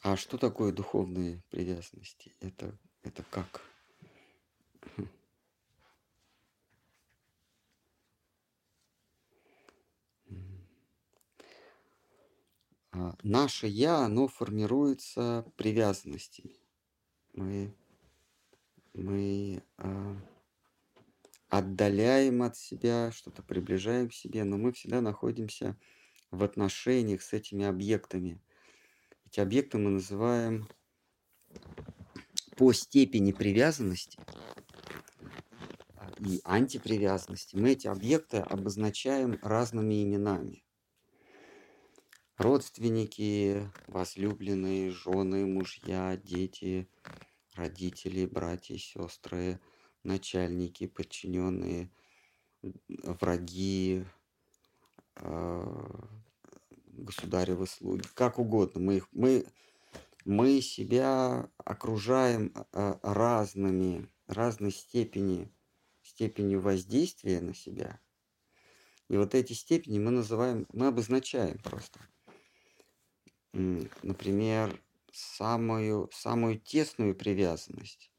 А 0.00 0.16
что 0.16 0.38
такое 0.38 0.70
духовные 0.72 1.42
привязанности? 1.50 2.36
Это, 2.38 2.78
это 3.02 3.24
как? 3.30 3.62
А, 12.92 13.16
наше 13.24 13.66
«я», 13.66 13.96
оно 14.04 14.28
формируется 14.28 15.44
привязанностями. 15.56 16.54
Мы 17.32 17.74
мы 18.92 19.64
а, 19.78 20.16
отдаляем 21.48 22.42
от 22.42 22.56
себя, 22.56 23.12
что-то 23.12 23.42
приближаем 23.42 24.08
к 24.08 24.14
себе, 24.14 24.44
но 24.44 24.56
мы 24.56 24.72
всегда 24.72 25.00
находимся 25.00 25.76
в 26.30 26.42
отношениях 26.42 27.22
с 27.22 27.32
этими 27.32 27.64
объектами. 27.64 28.40
Эти 29.26 29.40
объекты 29.40 29.78
мы 29.78 29.90
называем 29.90 30.68
по 32.56 32.72
степени 32.72 33.32
привязанности 33.32 34.18
и 36.18 36.40
антипривязанности. 36.44 37.56
Мы 37.56 37.72
эти 37.72 37.86
объекты 37.86 38.38
обозначаем 38.38 39.38
разными 39.42 40.02
именами. 40.02 40.64
Родственники, 42.36 43.70
возлюбленные, 43.86 44.90
жены, 44.90 45.46
мужья, 45.46 46.16
дети, 46.16 46.88
родители, 47.54 48.26
братья, 48.26 48.76
сестры, 48.76 49.60
начальники, 50.04 50.86
подчиненные, 50.86 51.90
враги, 52.82 54.04
а, 55.16 56.08
государевы 56.86 57.66
слуги, 57.66 58.06
как 58.14 58.38
угодно. 58.38 58.80
Мы, 58.80 58.96
их, 58.96 59.08
мы, 59.12 59.46
мы 60.24 60.60
себя 60.60 61.48
окружаем 61.58 62.52
а, 62.72 62.98
разными, 63.02 64.08
разной 64.26 64.72
степени, 64.72 65.50
степенью 66.02 66.60
воздействия 66.60 67.40
на 67.40 67.54
себя. 67.54 68.00
И 69.08 69.16
вот 69.16 69.34
эти 69.34 69.52
степени 69.52 69.98
мы 69.98 70.10
называем, 70.10 70.66
мы 70.72 70.86
обозначаем 70.86 71.58
просто. 71.58 72.00
Например, 73.52 74.80
самую, 75.12 76.10
самую 76.12 76.58
тесную 76.58 77.14
привязанность, 77.14 78.10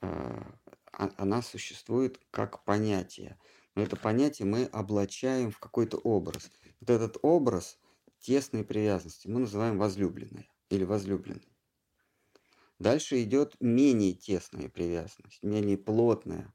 а, 0.00 0.52
она 0.92 1.42
существует 1.42 2.20
как 2.30 2.64
понятие. 2.64 3.38
Но 3.74 3.82
это 3.82 3.96
понятие 3.96 4.46
мы 4.46 4.66
облачаем 4.66 5.50
в 5.50 5.58
какой-то 5.58 5.96
образ. 5.98 6.50
Вот 6.80 6.90
этот 6.90 7.16
образ 7.22 7.78
тесной 8.20 8.64
привязанности 8.64 9.28
мы 9.28 9.40
называем 9.40 9.78
возлюбленной 9.78 10.50
или 10.68 10.84
возлюбленной. 10.84 11.48
Дальше 12.78 13.22
идет 13.22 13.56
менее 13.60 14.12
тесная 14.12 14.68
привязанность, 14.68 15.42
менее 15.42 15.78
плотная 15.78 16.52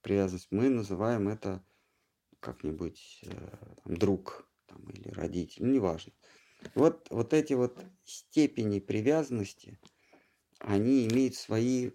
привязанность. 0.00 0.48
Мы 0.50 0.70
называем 0.70 1.28
это 1.28 1.62
как-нибудь 2.40 3.20
э, 3.24 3.56
друг 3.84 4.48
там, 4.66 4.88
или 4.90 5.08
родитель, 5.10 5.64
ну, 5.64 5.72
неважно. 5.72 6.12
Вот, 6.74 7.06
вот 7.10 7.34
эти 7.34 7.52
вот 7.52 7.84
степени 8.04 8.80
привязанности, 8.80 9.78
они 10.60 11.06
имеют 11.06 11.34
свои, 11.34 11.90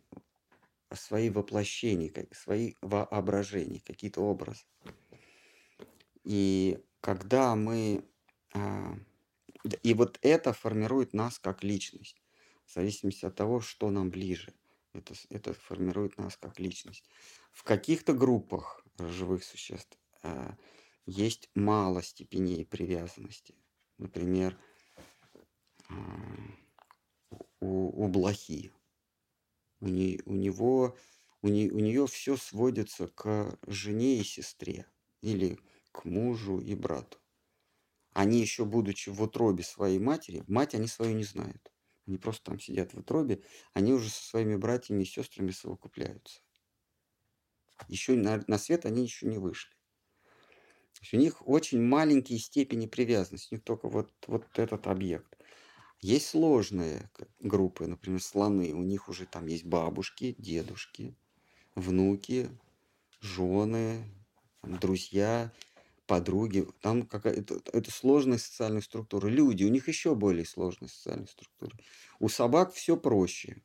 свои 0.93 1.30
воплощения, 1.30 2.11
свои 2.31 2.76
воображения, 2.81 3.81
какие-то 3.81 4.22
образы. 4.22 4.63
И 6.23 6.80
когда 7.01 7.55
мы... 7.55 8.05
А, 8.53 8.95
и 9.84 9.93
вот 9.93 10.19
это 10.22 10.53
формирует 10.53 11.13
нас 11.13 11.39
как 11.39 11.63
личность, 11.63 12.22
в 12.65 12.73
зависимости 12.73 13.26
от 13.26 13.35
того, 13.35 13.61
что 13.61 13.89
нам 13.89 14.09
ближе. 14.09 14.53
Это, 14.93 15.13
это 15.30 15.53
формирует 15.53 16.18
нас 16.18 16.35
как 16.38 16.59
личность. 16.59 17.09
В 17.51 17.63
каких-то 17.63 18.13
группах 18.13 18.85
живых 18.99 19.43
существ 19.43 19.97
а, 20.23 20.55
есть 21.05 21.49
мало 21.55 22.01
степеней 22.01 22.65
привязанности. 22.65 23.55
Например, 23.97 24.57
у, 27.59 28.05
у 28.05 28.07
блохи. 28.07 28.72
У, 29.82 29.88
не, 29.88 30.22
у 30.26 30.34
него 30.34 30.98
у, 31.41 31.49
не, 31.49 31.70
у 31.70 31.80
нее 31.80 32.08
все 32.08 32.38
сводится 32.38 33.08
к 33.08 33.60
жене 33.68 34.20
и 34.20 34.24
сестре 34.24 34.86
или 35.22 35.60
к 35.91 36.06
мужу 36.06 36.60
и 36.60 36.76
брату. 36.76 37.18
Они 38.14 38.40
еще, 38.40 38.66
будучи 38.66 39.10
в 39.10 39.22
утробе 39.22 39.64
своей 39.64 39.99
матери, 39.99 40.44
мать 40.48 40.76
они 40.76 40.88
свою 40.88 41.16
не 41.16 41.24
знают. 41.24 41.72
Они 42.08 42.18
просто 42.18 42.44
там 42.52 42.60
сидят 42.60 42.94
в 42.94 42.99
утробе, 42.99 43.44
они 43.74 43.94
уже 43.94 44.10
со 44.10 44.24
своими 44.24 44.56
братьями 44.56 45.03
и 45.03 45.06
сестрами 45.06 45.52
совокупляются. 45.52 46.41
Еще 47.88 48.14
на, 48.14 48.44
на 48.48 48.58
свет 48.58 48.86
они 48.86 49.03
еще 49.03 49.28
не 49.28 49.38
вышли. 49.38 49.74
То 50.94 50.99
есть 51.02 51.14
у 51.14 51.18
них 51.18 51.48
очень 51.48 51.82
маленькие 51.82 52.38
степени 52.38 52.86
привязанности, 52.86 53.53
у 53.53 53.56
них 53.56 53.64
только 53.64 53.88
вот, 53.88 54.12
вот 54.28 54.45
этот 54.60 54.88
объект. 54.88 55.38
Есть 56.02 56.30
сложные 56.30 57.10
группы, 57.40 57.86
например, 57.86 58.22
слоны, 58.22 58.73
у 58.73 58.82
них 58.82 59.07
уже 59.07 59.28
там 59.28 59.45
есть 59.45 59.65
бабушки, 59.65 60.36
дедушки, 60.40 61.15
внуки, 61.76 62.49
жены, 63.19 64.03
друзья, 64.64 65.52
подруги. 66.07 66.68
Там 66.82 67.03
какая-то 67.03 67.61
это 67.72 67.91
сложная 67.91 68.40
социальная 68.40 68.82
структура. 68.82 69.28
Люди, 69.28 69.64
у 69.64 69.69
них 69.69 69.88
еще 69.88 70.15
более 70.15 70.45
сложная 70.45 70.90
социальная 70.90 71.28
структура. 71.28 71.78
У 72.19 72.30
собак 72.30 72.73
все 72.73 72.98
проще. 72.98 73.61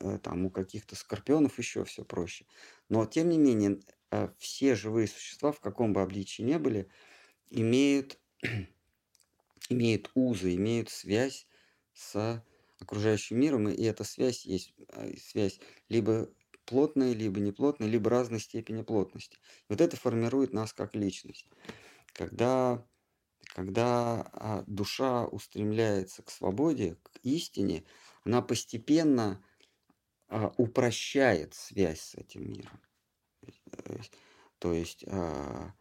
Э, 0.00 0.18
там 0.22 0.46
у 0.46 0.50
каких-то 0.50 0.96
скорпионов 0.96 1.58
еще 1.58 1.84
все 1.84 2.04
проще. 2.04 2.46
Но 2.88 3.06
тем 3.06 3.28
не 3.28 3.38
менее, 3.38 3.80
э, 4.10 4.28
все 4.38 4.74
живые 4.74 5.08
существа, 5.08 5.52
в 5.52 5.60
каком 5.60 5.92
бы 5.92 6.02
обличии 6.02 6.42
не 6.42 6.58
были, 6.58 6.88
имеют, 7.50 8.18
имеют 9.68 10.10
узы, 10.14 10.54
имеют 10.54 10.90
связь 10.90 11.46
с 11.94 12.44
окружающим 12.78 13.38
миром, 13.38 13.68
и 13.68 13.82
эта 13.84 14.04
связь 14.04 14.44
есть 14.44 14.74
э, 14.88 15.14
связь 15.16 15.60
либо 15.88 16.28
плотная, 16.64 17.12
либо 17.12 17.40
неплотная, 17.40 17.88
либо 17.88 18.10
разной 18.10 18.40
степени 18.40 18.82
плотности. 18.82 19.38
Вот 19.68 19.80
это 19.80 19.96
формирует 19.96 20.52
нас 20.52 20.72
как 20.72 20.94
личность. 20.94 21.48
Когда, 22.12 22.86
когда 23.54 24.22
а, 24.32 24.64
душа 24.66 25.26
устремляется 25.26 26.22
к 26.22 26.30
свободе, 26.30 26.96
к 27.02 27.18
истине, 27.22 27.84
она 28.24 28.42
постепенно 28.42 29.44
а, 30.28 30.52
упрощает 30.56 31.54
связь 31.54 32.00
с 32.00 32.14
этим 32.14 32.50
миром. 32.50 32.80
То 34.58 34.72
есть, 34.72 35.04
а, 35.08 35.74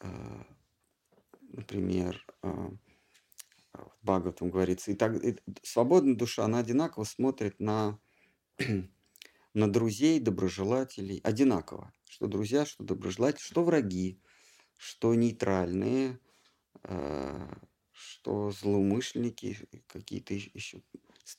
а, 0.00 0.46
например, 1.56 2.24
а, 2.42 2.70
в 3.72 3.90
Бхагаватам 4.02 4.50
говорится, 4.50 4.90
и 4.90 4.94
так, 4.94 5.22
и 5.24 5.36
свободная 5.62 6.14
душа, 6.14 6.44
она 6.44 6.58
одинаково 6.58 7.04
смотрит 7.04 7.58
на, 7.58 7.98
на 9.54 9.72
друзей, 9.72 10.20
доброжелателей, 10.20 11.20
одинаково. 11.24 11.92
Что 12.08 12.26
друзья, 12.26 12.64
что 12.64 12.84
доброжелатели, 12.84 13.42
что 13.42 13.64
враги, 13.64 14.20
что 14.76 15.14
нейтральные, 15.14 16.20
а, 16.82 17.58
что 17.92 18.50
злоумышленники 18.50 19.58
какие-то 19.88 20.34
еще, 20.34 20.82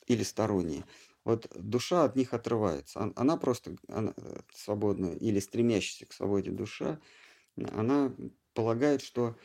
или 0.07 0.23
сторонние. 0.23 0.85
Вот 1.23 1.47
душа 1.55 2.03
от 2.03 2.15
них 2.15 2.33
отрывается. 2.33 3.11
Она 3.15 3.37
просто 3.37 3.75
она, 3.87 4.13
э, 4.15 4.39
свободная 4.55 5.13
или 5.13 5.39
стремящаяся 5.39 6.05
к 6.05 6.13
свободе 6.13 6.51
душа, 6.51 6.99
она 7.57 8.13
полагает, 8.53 9.01
что 9.01 9.35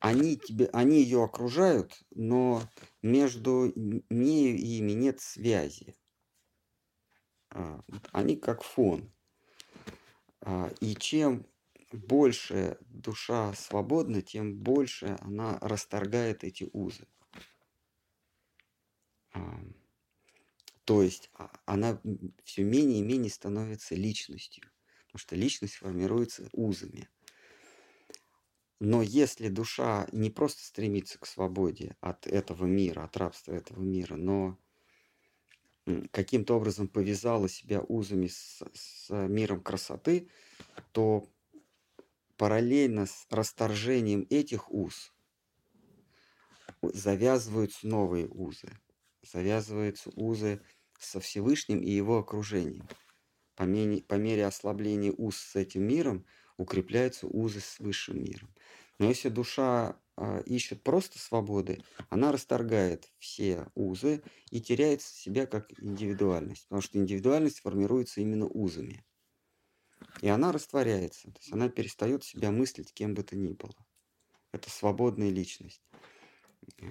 они, 0.00 0.36
тебе, 0.36 0.66
они 0.72 1.02
ее 1.02 1.22
окружают, 1.22 2.02
но 2.10 2.62
между 3.02 3.72
нею 3.76 4.56
и 4.56 4.78
ими 4.78 4.92
нет 4.92 5.20
связи. 5.20 5.94
А, 7.50 7.82
они 8.12 8.36
как 8.36 8.62
фон. 8.62 9.12
А, 10.40 10.72
и 10.80 10.94
чем 10.94 11.46
больше 11.92 12.78
душа 12.80 13.52
свободна, 13.52 14.22
тем 14.22 14.56
больше 14.56 15.18
она 15.20 15.58
расторгает 15.60 16.44
эти 16.44 16.68
узы. 16.72 17.06
То 20.84 21.02
есть 21.02 21.30
а, 21.34 21.52
она 21.66 22.00
все 22.44 22.64
менее 22.64 23.00
и 23.00 23.04
менее 23.04 23.30
становится 23.30 23.94
личностью, 23.94 24.64
потому 25.06 25.18
что 25.18 25.36
личность 25.36 25.74
формируется 25.74 26.48
узами. 26.52 27.08
Но 28.80 29.02
если 29.02 29.48
душа 29.48 30.08
не 30.10 30.30
просто 30.30 30.64
стремится 30.64 31.18
к 31.18 31.26
свободе 31.26 31.96
от 32.00 32.26
этого 32.26 32.64
мира, 32.64 33.04
от 33.04 33.16
рабства 33.18 33.52
этого 33.52 33.82
мира, 33.82 34.16
но 34.16 34.58
каким-то 36.10 36.56
образом 36.56 36.88
повязала 36.88 37.48
себя 37.48 37.82
узами 37.82 38.28
с, 38.28 38.62
с 38.72 39.10
миром 39.10 39.60
красоты, 39.60 40.28
то 40.92 41.28
параллельно 42.38 43.04
с 43.04 43.26
расторжением 43.28 44.26
этих 44.30 44.72
уз 44.72 45.12
завязываются 46.80 47.86
новые 47.86 48.28
узы. 48.28 48.78
Завязываются 49.22 50.10
узы 50.14 50.62
со 50.98 51.20
Всевышним 51.20 51.80
и 51.80 51.90
его 51.90 52.18
окружением. 52.18 52.88
По 53.56 53.64
мере, 53.64 54.02
по 54.02 54.14
мере 54.14 54.46
ослабления 54.46 55.12
уз 55.12 55.36
с 55.36 55.56
этим 55.56 55.82
миром 55.82 56.24
укрепляются 56.60 57.26
узы 57.26 57.60
с 57.60 57.78
высшим 57.78 58.22
миром. 58.22 58.54
Но 58.98 59.06
если 59.06 59.30
душа 59.30 59.96
э, 60.16 60.42
ищет 60.44 60.82
просто 60.82 61.18
свободы, 61.18 61.82
она 62.10 62.32
расторгает 62.32 63.10
все 63.18 63.66
узы 63.74 64.22
и 64.50 64.60
теряет 64.60 65.00
себя 65.00 65.46
как 65.46 65.72
индивидуальность, 65.80 66.64
потому 66.64 66.82
что 66.82 66.98
индивидуальность 66.98 67.60
формируется 67.60 68.20
именно 68.20 68.46
узами. 68.46 69.04
И 70.20 70.28
она 70.28 70.52
растворяется, 70.52 71.30
то 71.30 71.38
есть 71.40 71.52
она 71.52 71.70
перестает 71.70 72.24
себя 72.24 72.50
мыслить 72.50 72.92
кем 72.92 73.14
бы 73.14 73.22
то 73.22 73.36
ни 73.36 73.54
было. 73.54 73.74
Это 74.52 74.68
свободная 74.68 75.30
личность. 75.30 75.82
Э, 76.78 76.84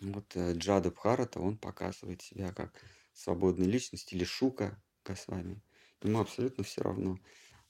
вот 0.00 0.34
э, 0.36 0.54
Джада 0.54 0.90
Бхарата, 0.90 1.38
он 1.38 1.58
показывает 1.58 2.22
себя 2.22 2.50
как 2.54 2.72
свободная 3.12 3.66
личность 3.66 4.10
или 4.14 4.24
Шука 4.24 4.82
Госвами. 5.04 5.60
Ему 6.02 6.20
абсолютно 6.20 6.64
все 6.64 6.82
равно. 6.82 7.18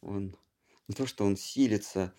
Он 0.01 0.37
не 0.89 0.95
то, 0.95 1.07
что 1.07 1.25
он 1.25 1.37
силится 1.37 2.15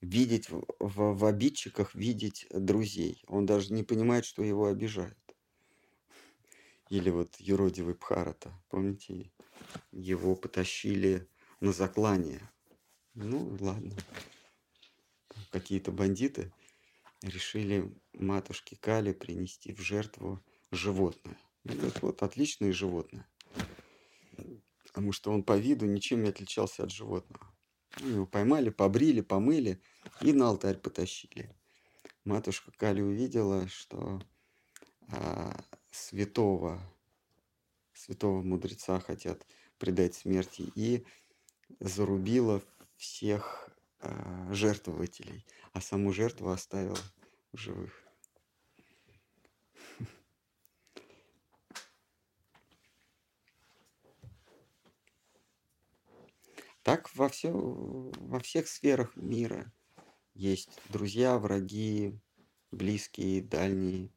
видеть 0.00 0.50
в, 0.50 0.64
в, 0.78 1.14
в 1.14 1.24
обидчиках, 1.24 1.94
видеть 1.94 2.46
друзей. 2.50 3.22
Он 3.26 3.46
даже 3.46 3.72
не 3.72 3.82
понимает, 3.82 4.24
что 4.24 4.42
его 4.42 4.66
обижают. 4.66 5.18
Или 6.88 7.10
вот 7.10 7.36
юродивый 7.38 7.94
Бхарата, 7.94 8.52
помните, 8.68 9.30
его 9.92 10.34
потащили 10.34 11.26
на 11.60 11.72
заклание. 11.72 12.40
Ну, 13.14 13.56
ладно. 13.60 13.96
Какие-то 15.50 15.90
бандиты 15.90 16.52
решили 17.22 17.90
матушке 18.12 18.76
Кали 18.76 19.12
принести 19.12 19.72
в 19.72 19.80
жертву 19.80 20.42
животное. 20.70 21.38
И 21.64 21.68
говорит, 21.68 22.02
вот 22.02 22.22
отличное 22.22 22.72
животное. 22.72 23.26
Потому 24.92 25.12
что 25.12 25.32
он 25.32 25.42
по 25.42 25.56
виду 25.56 25.86
ничем 25.86 26.22
не 26.22 26.28
отличался 26.28 26.84
от 26.84 26.90
животного. 26.90 27.50
Ну, 28.00 28.08
его 28.08 28.26
поймали, 28.26 28.68
побрили, 28.68 29.22
помыли 29.22 29.80
и 30.20 30.32
на 30.32 30.48
алтарь 30.48 30.76
потащили. 30.76 31.54
Матушка 32.24 32.70
Кали 32.72 33.00
увидела, 33.00 33.68
что 33.68 34.22
а, 35.08 35.58
святого, 35.90 36.80
святого 37.94 38.42
мудреца 38.42 39.00
хотят 39.00 39.46
предать 39.78 40.14
смерти 40.14 40.70
и 40.74 41.04
зарубила 41.80 42.62
всех 42.96 43.70
а, 43.98 44.52
жертвователей, 44.52 45.46
а 45.72 45.80
саму 45.80 46.12
жертву 46.12 46.50
оставила 46.50 46.98
в 47.52 47.56
живых. 47.56 48.01
Так 56.82 57.14
во, 57.14 57.28
все, 57.28 57.50
во 57.52 58.40
всех 58.40 58.66
сферах 58.66 59.14
мира 59.14 59.72
есть 60.34 60.80
друзья, 60.88 61.38
враги, 61.38 62.18
близкие, 62.72 63.40
дальние, 63.42 64.10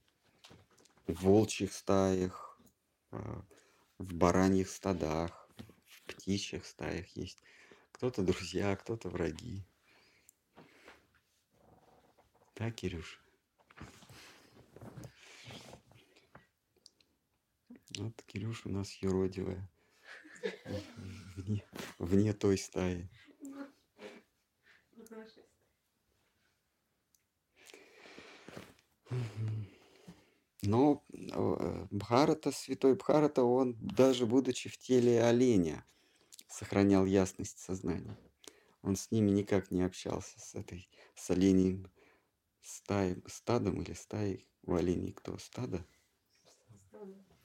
в 1.05 1.23
волчьих 1.23 1.73
стаях, 1.73 2.59
а, 3.11 3.45
в 3.99 4.13
бараньих 4.15 4.69
стадах, 4.69 5.47
в 5.85 6.03
птичьих 6.03 6.65
стаях 6.65 7.07
есть. 7.15 7.37
Кто-то 7.91 8.23
друзья, 8.23 8.75
кто-то 8.75 9.09
враги. 9.09 9.63
Да, 12.55 12.71
Кирюш? 12.71 13.21
Вот 17.97 18.21
Кирюша 18.23 18.69
у 18.69 18.71
нас 18.71 18.91
юродивая. 18.95 19.69
Вне, 21.38 21.63
вне 21.99 22.34
той 22.34 22.57
стаи. 22.57 23.09
Но 30.61 31.03
э, 31.13 31.88
Бхарата, 31.91 32.51
святой 32.51 32.95
Бхарата, 32.95 33.43
он 33.43 33.76
даже 33.80 34.26
будучи 34.26 34.69
в 34.69 34.77
теле 34.77 35.23
оленя, 35.23 35.85
сохранял 36.47 37.05
ясность 37.05 37.59
сознания. 37.59 38.17
Он 38.81 38.95
с 38.95 39.11
ними 39.11 39.30
никак 39.31 39.72
не 39.72 39.81
общался, 39.84 40.39
с 40.39 40.55
этой, 40.55 40.89
с 41.15 41.30
оленем 41.30 41.91
стаей, 42.61 43.22
стадом 43.27 43.81
или 43.81 43.93
стаей, 43.93 44.47
у 44.63 44.76
оленей 44.76 45.11
кто? 45.11 45.38
Стадо? 45.38 45.85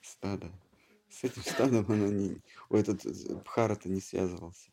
Стадо. 0.01 0.51
С 1.11 1.25
этим 1.25 1.43
стадом 1.43 1.85
она 1.89 2.09
не... 2.09 2.41
У 2.69 2.77
этот 2.77 3.05
Бхарата 3.43 3.89
не 3.89 4.01
связывался. 4.01 4.71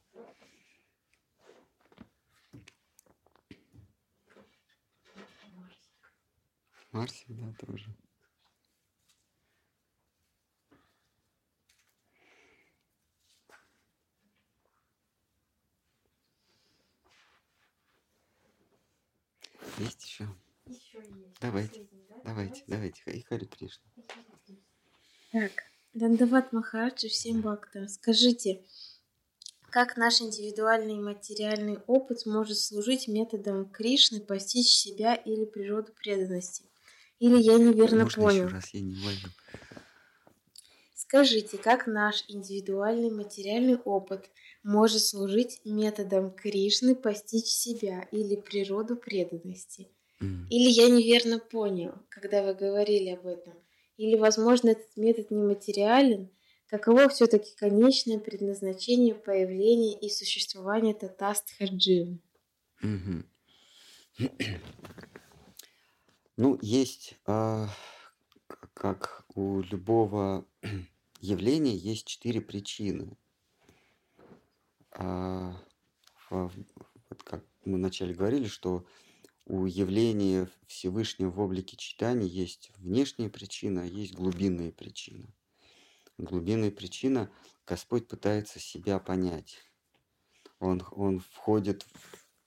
Марсик, 6.91 7.27
да, 7.29 7.53
тоже. 7.65 7.93
Есть 19.79 20.03
еще? 20.03 20.27
Еще 20.65 20.97
есть. 20.97 21.39
Давайте, 21.39 21.81
Последний, 21.81 22.07
да? 22.09 22.21
Давайте, 22.23 22.63
давайте. 22.67 23.11
И 23.11 23.21
Хари 23.21 23.45
Кришна. 23.45 23.83
Так, 25.31 25.51
Дандават 25.99 26.53
Махараджи, 26.53 27.07
всем 27.09 27.41
бхактам, 27.41 27.87
скажите, 27.87 28.61
как 29.71 29.97
наш 29.97 30.21
индивидуальный 30.21 30.99
материальный 30.99 31.79
опыт 31.87 32.27
может 32.27 32.59
служить 32.59 33.07
методом 33.07 33.67
Кришны 33.67 34.19
постичь 34.21 34.67
себя 34.67 35.15
или 35.15 35.45
природу 35.45 35.91
преданности? 35.93 36.65
Или 37.19 37.37
я 37.41 37.57
неверно 37.57 38.03
Можно 38.03 38.21
понял? 38.21 38.43
еще 38.43 38.53
раз, 38.53 38.73
я 38.75 38.81
не 38.81 38.93
уловил. 38.95 39.31
Скажите, 40.93 41.57
как 41.57 41.87
наш 41.87 42.25
индивидуальный 42.27 43.09
материальный 43.09 43.77
опыт 43.77 44.29
может 44.61 45.01
служить 45.01 45.61
методом 45.65 46.29
Кришны 46.31 46.93
постичь 46.95 47.47
себя 47.47 48.07
или 48.11 48.35
природу 48.35 48.97
преданности? 48.97 49.87
М. 50.21 50.47
Или 50.49 50.69
я 50.69 50.89
неверно 50.89 51.39
понял, 51.39 51.93
когда 52.09 52.43
вы 52.43 52.53
говорили 52.53 53.09
об 53.09 53.25
этом? 53.25 53.55
Или, 53.97 54.15
возможно, 54.15 54.69
этот 54.69 54.95
метод 54.95 55.31
нематериален? 55.31 56.29
Каково 56.67 57.09
все-таки 57.09 57.55
конечное 57.55 58.19
предназначение 58.19 59.15
появления 59.15 59.97
и 59.97 60.09
существования 60.09 60.93
Татастхадживы? 60.93 62.19
Мгм. 62.81 63.25
Ну, 66.35 66.59
есть, 66.61 67.15
а, 67.25 67.69
как 68.73 69.25
у 69.33 69.61
любого 69.61 70.45
явления, 71.19 71.75
есть 71.75 72.05
четыре 72.05 72.41
причины. 72.41 73.17
А, 74.91 75.55
Вот 76.29 77.23
как 77.23 77.43
мы 77.65 77.77
вначале 77.77 78.13
говорили, 78.13 78.47
что 78.47 78.85
у 79.47 79.65
явления 79.65 80.49
Всевышнего 80.67 81.31
в 81.31 81.39
облике 81.39 81.77
читания 81.77 82.27
есть 82.27 82.71
внешняя 82.77 83.29
причина, 83.29 83.83
а 83.83 83.85
есть 83.85 84.13
глубинная 84.13 84.71
причина. 84.71 85.27
Глубинная 86.17 86.71
причина– 86.71 87.31
Господь 87.67 88.07
пытается 88.07 88.59
себя 88.59 88.97
понять. 88.97 89.57
Он, 90.59 90.81
он 90.91 91.19
входит 91.19 91.85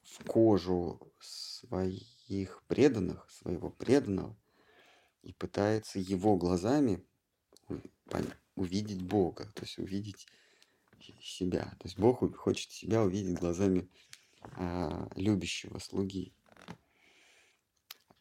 в, 0.02 0.24
кожу 0.24 0.98
своих 1.20 2.62
преданных, 2.66 3.30
своего 3.30 3.70
преданного, 3.70 4.36
и 5.22 5.34
пытается 5.34 5.98
его 5.98 6.36
глазами 6.36 7.04
увидеть 8.56 9.02
Бога, 9.02 9.52
то 9.54 9.62
есть 9.62 9.78
увидеть 9.78 10.26
себя. 11.20 11.76
То 11.78 11.86
есть 11.86 11.98
Бог 11.98 12.36
хочет 12.36 12.70
себя 12.70 13.02
увидеть 13.02 13.38
глазами 13.38 13.88
а, 14.40 15.08
любящего 15.16 15.78
слуги. 15.78 16.34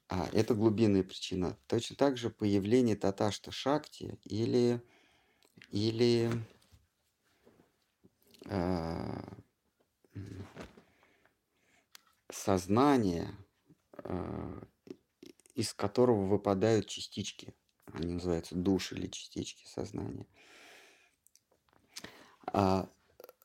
А 0.09 0.27
это 0.33 0.55
глубинная 0.55 1.03
причина. 1.03 1.55
Точно 1.67 1.95
так 1.95 2.17
же 2.17 2.31
появление 2.31 2.95
Таташта 2.95 3.51
Шакти 3.51 4.19
или, 4.23 4.81
или 5.69 6.31
м, 8.45 9.43
сознание, 12.31 13.35
а, 14.03 14.63
из 15.53 15.75
которого 15.75 16.25
выпадают 16.25 16.87
частички. 16.87 17.53
Они 17.93 18.13
называются 18.13 18.55
души 18.55 18.95
или 18.95 19.07
частички 19.07 19.67
сознания. 19.67 20.25
А, 22.47 22.89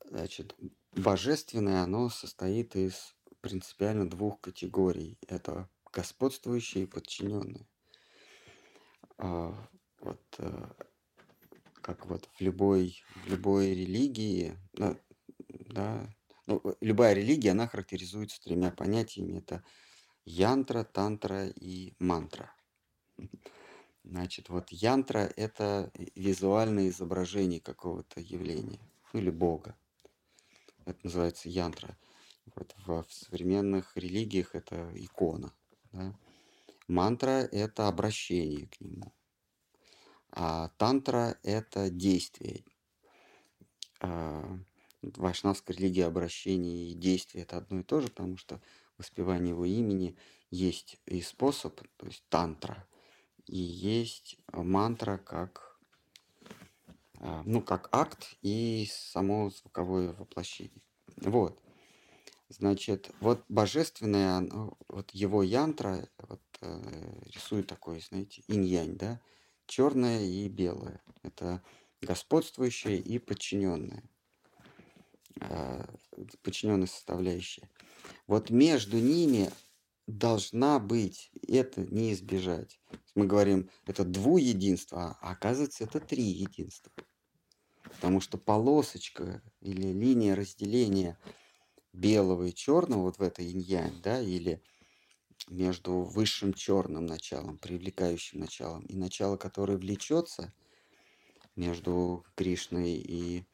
значит, 0.07 0.55
божественное, 0.93 1.82
оно 1.82 2.09
состоит 2.09 2.74
из 2.74 3.15
принципиально 3.43 4.09
двух 4.09 4.41
категорий. 4.41 5.19
Это 5.28 5.69
господствующие 5.95 6.85
и 6.85 6.87
подчиненные. 6.87 7.66
А, 9.16 9.55
вот, 10.01 10.23
э, 10.39 10.69
как 11.81 12.07
вот 12.07 12.29
в 12.35 12.41
любой, 12.41 13.03
в 13.25 13.29
любой 13.29 13.75
религии, 13.75 14.59
да, 14.73 14.97
да, 15.49 16.09
ну, 16.47 16.61
э, 16.65 16.75
любая 16.81 17.15
религия, 17.15 17.53
она 17.53 17.69
характеризуется 17.69 18.43
тремя 18.43 18.71
понятиями. 18.71 19.39
Это 19.39 19.62
янтра, 20.25 20.85
тантра 20.85 21.49
и 21.49 21.95
мантра. 21.99 22.55
Значит, 24.05 24.49
вот 24.51 24.71
янтра– 24.71 25.33
это 25.37 25.91
визуальное 26.15 26.89
изображение 26.89 27.61
какого-то 27.61 28.21
явления 28.21 28.81
ну, 29.12 29.21
или 29.21 29.31
бога. 29.31 29.77
Это 30.85 30.99
называется 31.05 31.49
янтра. 31.49 31.97
Вот 32.55 32.75
в, 32.85 33.03
в 33.03 33.12
современных 33.12 33.97
религиях 33.97 34.55
это 34.55 34.91
икона. 34.95 35.55
Да. 35.95 36.15
Мантра– 36.89 37.49
это 37.53 37.89
обращение 37.89 38.66
к 38.66 38.81
нему. 38.81 39.12
А 40.33 40.69
тантра– 40.77 41.39
это 41.43 41.89
действие. 41.89 42.65
А, 44.01 44.59
В 45.03 45.19
вайшнавской 45.19 45.77
религии 45.77 46.03
обращение 46.03 46.91
и 46.91 46.95
действие– 46.95 47.45
это 47.45 47.59
одно 47.59 47.81
и 47.81 47.83
то 47.83 48.01
же, 48.01 48.09
потому 48.09 48.37
что 48.37 48.61
воспевание 48.99 49.51
его 49.51 49.65
имени 49.65 50.16
есть 50.51 50.99
и 51.07 51.23
способ, 51.23 51.81
то 51.97 52.07
есть 52.07 52.25
тантра, 52.29 52.87
и 53.47 53.57
есть 53.57 54.37
мантра 54.53 55.19
как, 55.19 55.79
а, 57.21 57.43
ну, 57.45 57.62
как 57.62 57.89
акт 57.93 58.37
и 58.43 58.87
само 58.91 59.51
звуковое 59.51 60.12
воплощение. 60.12 60.83
Вот. 61.16 61.64
Значит, 62.59 63.10
вот 63.20 63.44
божественное, 63.48 64.36
оно- 64.36 64.78
вот 64.89 65.10
его 65.10 65.43
янтра 65.43 66.09
вот, 66.18 66.40
э, 66.60 67.20
рисует 67.35 67.66
такой, 67.66 68.01
знаете, 68.01 68.43
инь-янь, 68.47 68.97
да, 68.97 69.20
черное 69.66 70.24
и 70.24 70.48
белое. 70.48 71.02
Это 71.22 71.62
господствующее 72.01 72.98
и 73.01 73.18
подчиненное. 73.18 74.05
Подчиненная 76.43 76.86
составляющая. 76.86 77.68
Вот 78.28 78.51
между 78.51 78.98
ними 78.98 79.51
должна 80.06 80.78
быть, 80.78 81.32
это 81.48 81.81
не 81.81 82.12
избежать. 82.12 82.78
Мы 83.16 83.26
говорим, 83.26 83.68
это 83.86 84.05
двуединство, 84.05 85.18
а 85.20 85.32
оказывается, 85.32 85.82
это 85.82 85.98
три 85.98 86.22
единства. 86.22 86.93
Потому 87.82 88.20
что 88.20 88.39
полосочка 88.39 89.43
или 89.60 89.89
линия 89.93 90.36
разделения 90.36 91.18
белого 91.95 92.45
и 92.45 92.55
черного 92.55 93.03
вот 93.03 93.19
в 93.19 93.23
этой 93.23 93.51
инь-янь, 93.51 94.03
да, 94.03 94.21
или 94.21 94.62
между 95.49 96.03
высшим 96.03 96.53
черным 96.53 97.07
началом, 97.07 97.59
привлекающим 97.59 98.41
началом, 98.41 98.85
и 98.87 98.97
начало, 98.97 99.37
которое 99.37 99.79
влечется 99.79 100.53
между 101.57 102.25
Кришной 102.35 102.95
и, 102.95 103.47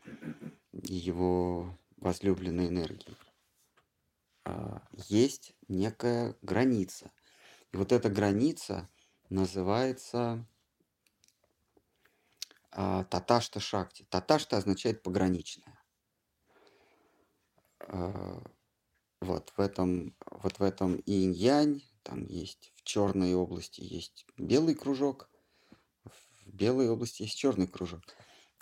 и 0.73 0.95
его 0.95 1.79
возлюбленной 1.99 2.69
энергией, 2.69 3.17
а, 4.45 4.83
есть 5.09 5.55
некая 5.69 6.37
граница. 6.43 7.11
И 7.73 7.77
вот 7.77 7.93
эта 7.93 8.09
граница 8.09 8.89
называется 9.29 10.47
а, 12.71 13.05
Таташта 13.05 13.61
Шакти. 13.61 14.07
Таташта 14.09 14.57
означает 14.57 15.03
пограничная. 15.03 15.80
А, 17.91 18.43
Вот 19.21 19.53
в 19.57 19.61
этом, 19.61 20.17
вот 20.31 20.59
в 20.61 20.63
этом 20.63 20.97
инь-янь, 21.07 21.83
там 22.05 22.25
есть 22.27 22.73
в 22.77 22.85
черной 22.85 23.35
области 23.35 23.81
есть 23.83 24.27
белый 24.39 24.75
кружок, 24.75 25.31
в 26.05 26.47
белой 26.47 26.91
области 26.91 27.23
есть 27.23 27.37
черный 27.37 27.67
кружок. 27.69 28.03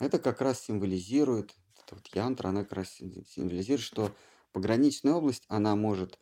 Это 0.01 0.19
как 0.19 0.41
раз 0.41 0.61
символизирует, 0.61 1.55
эта 1.85 1.97
вот 1.97 2.07
янтра, 2.09 2.49
она 2.49 2.63
как 2.65 2.75
раз 2.75 2.91
сим- 2.91 3.25
символизирует, 3.27 3.83
что 3.83 4.17
пограничная 4.53 5.15
область, 5.15 5.45
она 5.49 5.77
может 5.77 6.19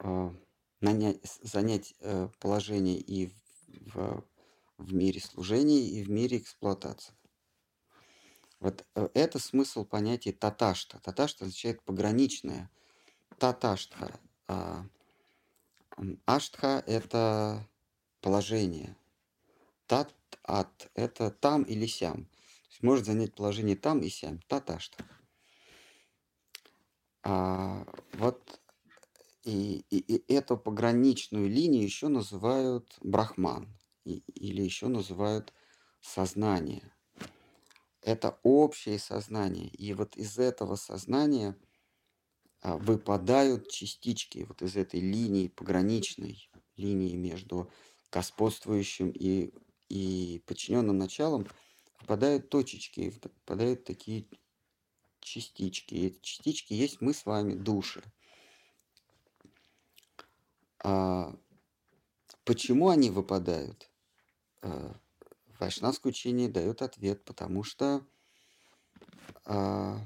э, 0.00 0.30
нанять- 0.80 1.24
с- 1.24 1.40
занять 1.42 1.94
э, 2.00 2.28
положение 2.40 2.98
и 2.98 3.32
в, 3.94 4.24
в 4.78 4.94
мире 4.94 5.20
служения, 5.20 5.80
и 5.80 6.02
в 6.04 6.10
мире 6.10 6.38
эксплуатации. 6.38 7.14
Вот 8.60 8.84
э, 8.94 9.08
это 9.14 9.38
смысл 9.38 9.84
понятия 9.84 10.32
таташта. 10.32 11.00
Таташта 11.00 11.44
означает 11.44 11.82
пограничное. 11.82 12.70
Таташтха. 13.38 14.20
а, 14.48 14.84
Аштха– 16.26 16.82
это 16.86 17.66
положение, 18.20 18.96
тат 19.86 20.14
ат 20.44 20.90
это 20.94 21.30
там 21.30 21.62
или 21.62 21.86
сям. 21.86 22.24
То 22.24 22.68
есть 22.68 22.82
может 22.82 23.06
занять 23.06 23.34
положение 23.34 23.76
там 23.76 24.00
и 24.00 24.08
сям. 24.08 24.40
Таташта. 24.46 25.04
А, 27.22 27.86
вот 28.14 28.60
и, 29.44 29.84
и, 29.90 29.98
и 29.98 30.32
эту 30.32 30.56
пограничную 30.56 31.48
линию 31.48 31.82
еще 31.82 32.08
называют 32.08 32.98
брахман 33.00 33.68
и, 34.04 34.18
или 34.34 34.62
еще 34.62 34.88
называют 34.88 35.52
сознание. 36.00 36.92
Это 38.02 38.38
общее 38.42 38.98
сознание. 38.98 39.68
И 39.68 39.92
вот 39.92 40.16
из 40.16 40.38
этого 40.38 40.76
сознания 40.76 41.56
а, 42.62 42.76
выпадают 42.76 43.68
частички 43.68 44.44
вот 44.48 44.62
из 44.62 44.76
этой 44.76 45.00
линии, 45.00 45.48
пограничной 45.48 46.50
линии 46.76 47.14
между 47.14 47.70
господствующим 48.10 49.10
и, 49.10 49.52
и 49.88 50.42
подчиненным 50.46 50.96
началом, 50.96 51.46
выпадают 52.00 52.48
точечки, 52.48 53.12
выпадают 53.22 53.84
такие 53.84 54.26
частички. 55.20 55.94
И 55.94 56.06
эти 56.06 56.20
частички 56.22 56.72
есть 56.72 57.00
мы 57.00 57.12
с 57.12 57.26
вами, 57.26 57.54
души. 57.54 58.02
А 60.82 61.36
почему 62.44 62.88
они 62.88 63.10
выпадают? 63.10 63.90
А, 64.62 64.98
Вайшнавское 65.60 66.10
учение 66.10 66.48
дает 66.48 66.80
ответ, 66.80 67.22
потому 67.24 67.62
что 67.62 68.06
а, 69.44 69.98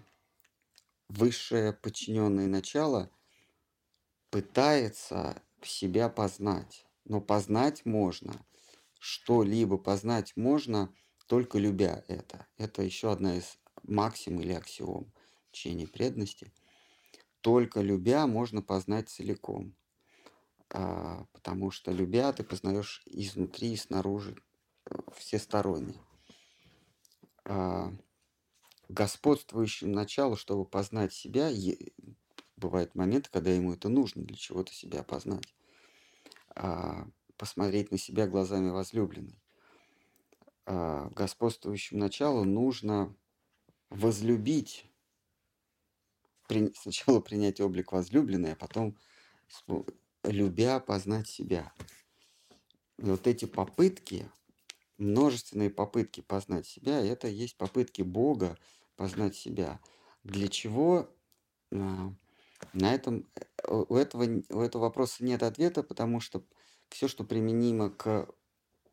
высшее 1.09 1.73
подчиненное 1.73 2.49
начало 2.49 3.09
пытается 4.31 5.41
себя 5.63 6.09
познать. 6.09 6.87
Но 7.05 7.21
познать 7.21 7.87
можно, 7.87 8.35
что-либо 8.99 9.79
познать 9.79 10.37
можно, 10.37 10.93
только 11.29 11.59
любя 11.59 12.05
это. 12.09 12.49
Это 12.57 12.83
еще 12.83 13.13
одна 13.13 13.37
из 13.37 13.59
максим 13.85 14.41
или 14.41 14.53
аксиом 14.53 15.13
учения 15.53 15.87
преданности. 15.87 16.53
Только 17.43 17.81
любя 17.81 18.27
можно 18.27 18.61
познать 18.61 19.09
целиком. 19.09 19.77
А, 20.71 21.27
потому 21.33 21.71
что 21.71 21.93
любя 21.93 22.33
ты 22.33 22.43
познаешь 22.43 23.03
изнутри 23.07 23.75
и 23.75 23.77
снаружи 23.77 24.37
всесторонне. 25.13 26.01
А, 27.45 27.93
господствующим 28.89 29.93
началу, 29.93 30.37
чтобы 30.37 30.65
познать 30.65 31.13
себя, 31.13 31.51
бывают 32.57 32.95
моменты, 32.95 33.31
когда 33.33 33.51
ему 33.51 33.73
это 33.73 33.89
нужно 33.89 34.25
для 34.25 34.37
чего-то 34.37 34.73
себя 34.73 35.03
познать. 35.03 35.55
А, 36.55 37.07
посмотреть 37.37 37.91
на 37.91 37.99
себя 37.99 38.27
глазами 38.27 38.71
возлюбленной. 38.71 39.41
А, 40.67 41.11
господствующему 41.11 42.01
началу 42.01 42.45
нужно 42.45 43.15
возлюбить, 43.91 44.91
сначала 46.75 47.21
принять 47.21 47.61
облик 47.61 47.93
возлюбленной, 47.93 48.53
а 48.53 48.57
потом, 48.57 48.97
любя, 50.23 50.81
познать 50.81 51.29
себя. 51.29 51.73
И 52.99 53.03
вот 53.03 53.27
эти 53.27 53.45
попытки, 53.45 54.31
множественные 54.99 55.71
попытки 55.71 56.21
познать 56.21 56.67
себя, 56.67 57.01
это 57.01 57.29
есть 57.29 57.57
попытки 57.57 58.03
Бога 58.03 58.57
познать 58.97 59.35
себя. 59.37 59.81
Для 60.23 60.49
чего 60.49 61.09
а, 61.73 62.13
на 62.73 62.95
этом 62.95 63.27
э, 63.37 63.75
у 63.89 63.97
этого, 63.97 64.25
у 64.51 64.61
этого 64.61 64.83
вопроса 64.83 65.25
нет 65.25 65.43
ответа, 65.43 65.83
потому 65.83 66.21
что 66.21 66.45
все, 66.89 67.09
что 67.09 67.25
применимо 67.25 67.91
к, 67.91 68.29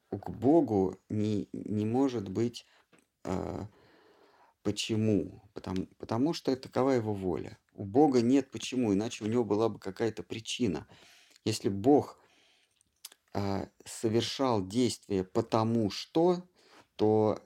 к 0.10 0.30
Богу, 0.30 0.98
не, 1.10 1.48
не 1.53 1.86
может 1.86 2.30
быть 2.30 2.65
э, 3.23 3.65
почему. 4.64 5.41
Потому, 5.53 5.88
потому 5.98 6.34
что 6.34 6.56
такова 6.56 6.91
его 6.91 7.14
воля. 7.14 7.57
У 7.73 7.86
Бога 7.86 8.22
нет 8.22 8.52
почему, 8.52 8.94
иначе 8.94 9.23
у 9.23 9.28
него 9.28 9.44
была 9.44 9.69
бы 9.69 9.80
какая-то 9.80 10.23
причина. 10.23 10.88
Если 11.45 11.69
Бог 11.69 12.20
совершал 13.85 14.65
действие 14.65 15.23
потому 15.23 15.89
что, 15.89 16.43
то 16.95 17.39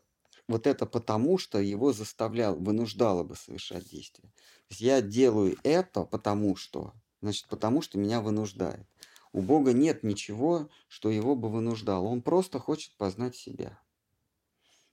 вот 0.47 0.67
это 0.67 0.85
потому 0.85 1.37
что 1.37 1.59
его 1.59 1.93
заставлял, 1.93 2.55
вынуждало 2.55 3.23
бы 3.23 3.35
совершать 3.35 3.89
действие. 3.89 4.29
То 4.29 4.71
есть 4.71 4.81
я 4.81 5.01
делаю 5.01 5.57
это 5.63 6.03
потому 6.03 6.55
что, 6.55 6.93
значит, 7.21 7.47
потому 7.47 7.81
что 7.81 7.97
меня 7.97 8.21
вынуждает. 8.21 8.87
У 9.31 9.41
Бога 9.41 9.73
нет 9.73 10.03
ничего, 10.03 10.69
что 10.87 11.09
его 11.09 11.35
бы 11.35 11.49
вынуждало. 11.49 12.05
Он 12.05 12.21
просто 12.21 12.59
хочет 12.59 12.95
познать 12.95 13.35
себя. 13.35 13.77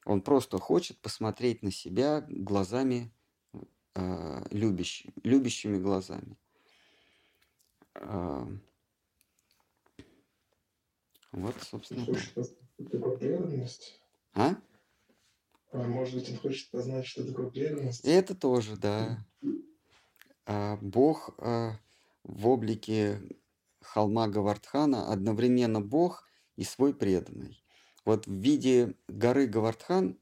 Он 0.04 0.20
просто 0.20 0.58
хочет 0.58 0.98
посмотреть 0.98 1.62
на 1.62 1.70
себя 1.70 2.26
глазами 2.28 3.12
э, 3.94 4.44
любящими, 4.50 5.12
любящими 5.22 5.78
глазами. 5.78 6.36
Э, 7.94 8.46
вот, 11.32 11.54
собственно. 11.62 12.06
А? 14.34 14.56
А 15.72 15.78
может 15.88 16.14
быть, 16.14 16.30
он 16.30 16.36
хочет 16.36 16.70
познать, 16.70 17.06
что 17.06 17.26
такое 17.26 17.50
преданность? 17.50 18.04
Это 18.04 18.34
тоже, 18.34 18.76
да. 18.76 19.26
А, 20.44 20.76
Бог 20.80 21.34
а, 21.38 21.78
в 22.24 22.46
облике 22.46 23.20
холма 23.80 24.28
Гавардхана 24.28 25.10
одновременно 25.10 25.80
Бог 25.80 26.28
и 26.56 26.64
свой 26.64 26.94
преданный. 26.94 27.62
Вот 28.04 28.26
в 28.26 28.32
виде 28.32 28.94
горы 29.08 29.46
Гавардхан 29.46 30.18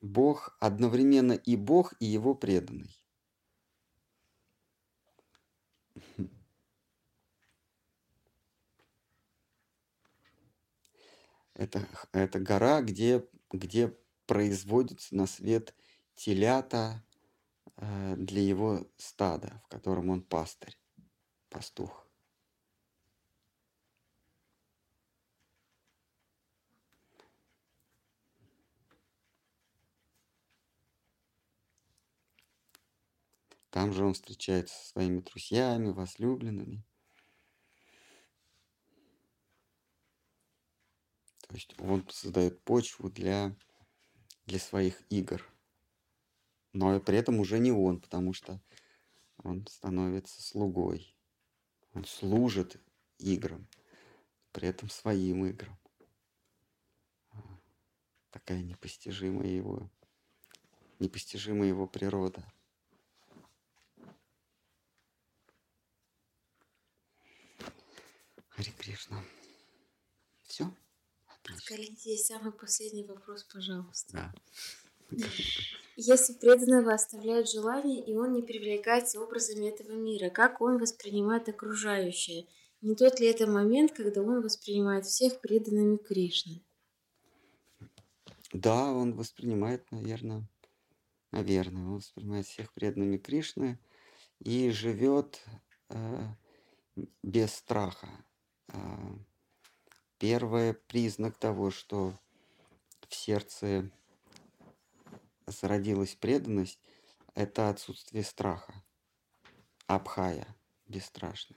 Бог 0.00 0.56
одновременно 0.60 1.32
и 1.32 1.56
Бог, 1.56 1.94
и 2.00 2.06
его 2.06 2.34
преданный. 2.34 2.96
Это, 11.60 11.86
это 12.12 12.40
гора, 12.40 12.80
где, 12.80 13.22
где 13.52 13.94
производятся 14.24 15.14
на 15.14 15.26
свет 15.26 15.74
телята 16.14 17.04
э, 17.76 18.16
для 18.16 18.40
его 18.40 18.90
стада, 18.96 19.60
в 19.66 19.68
котором 19.68 20.08
он 20.08 20.22
пастырь, 20.22 20.78
пастух. 21.50 22.08
Там 33.68 33.92
же 33.92 34.06
он 34.06 34.14
встречается 34.14 34.74
со 34.74 34.88
своими 34.88 35.20
друзьями, 35.20 35.90
возлюбленными. 35.90 36.86
То 41.50 41.56
есть 41.56 41.74
он 41.80 42.08
создает 42.08 42.62
почву 42.62 43.10
для 43.10 43.56
для 44.46 44.60
своих 44.60 45.02
игр. 45.10 45.44
Но 46.72 47.00
при 47.00 47.18
этом 47.18 47.40
уже 47.40 47.58
не 47.58 47.72
он, 47.72 48.00
потому 48.00 48.32
что 48.32 48.62
он 49.38 49.66
становится 49.66 50.40
слугой. 50.40 51.16
Он 51.92 52.04
служит 52.04 52.80
играм, 53.18 53.66
при 54.52 54.68
этом 54.68 54.88
своим 54.90 55.44
играм. 55.44 55.76
Такая 58.30 58.62
непостижимая 58.62 59.48
его, 59.48 59.90
непостижимая 61.00 61.66
его 61.66 61.88
природа. 61.88 62.44
Хари 68.50 68.70
Кришна. 68.78 69.24
Все? 70.42 70.72
Скажите, 71.58 72.16
самый 72.16 72.52
последний 72.52 73.04
вопрос, 73.04 73.44
пожалуйста. 73.44 74.32
Да. 75.10 75.24
Если 75.96 76.32
преданного 76.32 76.94
оставляет 76.94 77.50
желание, 77.50 78.02
и 78.02 78.16
он 78.16 78.32
не 78.32 78.42
привлекается 78.42 79.20
образами 79.20 79.68
этого 79.68 79.92
мира, 79.92 80.30
как 80.30 80.60
он 80.60 80.78
воспринимает 80.78 81.48
окружающее? 81.48 82.46
Не 82.80 82.94
тот 82.94 83.20
ли 83.20 83.26
это 83.26 83.46
момент, 83.46 83.92
когда 83.92 84.22
он 84.22 84.40
воспринимает 84.40 85.04
всех 85.04 85.40
преданными 85.40 85.98
Кришны? 85.98 86.62
Да, 88.52 88.92
он 88.92 89.12
воспринимает, 89.12 89.90
наверное, 89.92 90.48
наверное, 91.30 91.82
он 91.82 91.96
воспринимает 91.96 92.46
всех 92.46 92.72
преданными 92.72 93.18
Кришны 93.18 93.78
и 94.38 94.70
живет 94.70 95.44
э, 95.90 96.34
без 97.22 97.54
страха. 97.54 98.08
Э, 98.68 98.78
Первый 100.20 100.74
признак 100.74 101.38
того, 101.38 101.70
что 101.70 102.12
в 103.08 103.14
сердце 103.14 103.90
зародилась 105.46 106.14
преданность, 106.14 106.78
это 107.34 107.70
отсутствие 107.70 108.22
страха. 108.22 108.74
Абхая, 109.86 110.46
бесстрашный. 110.86 111.56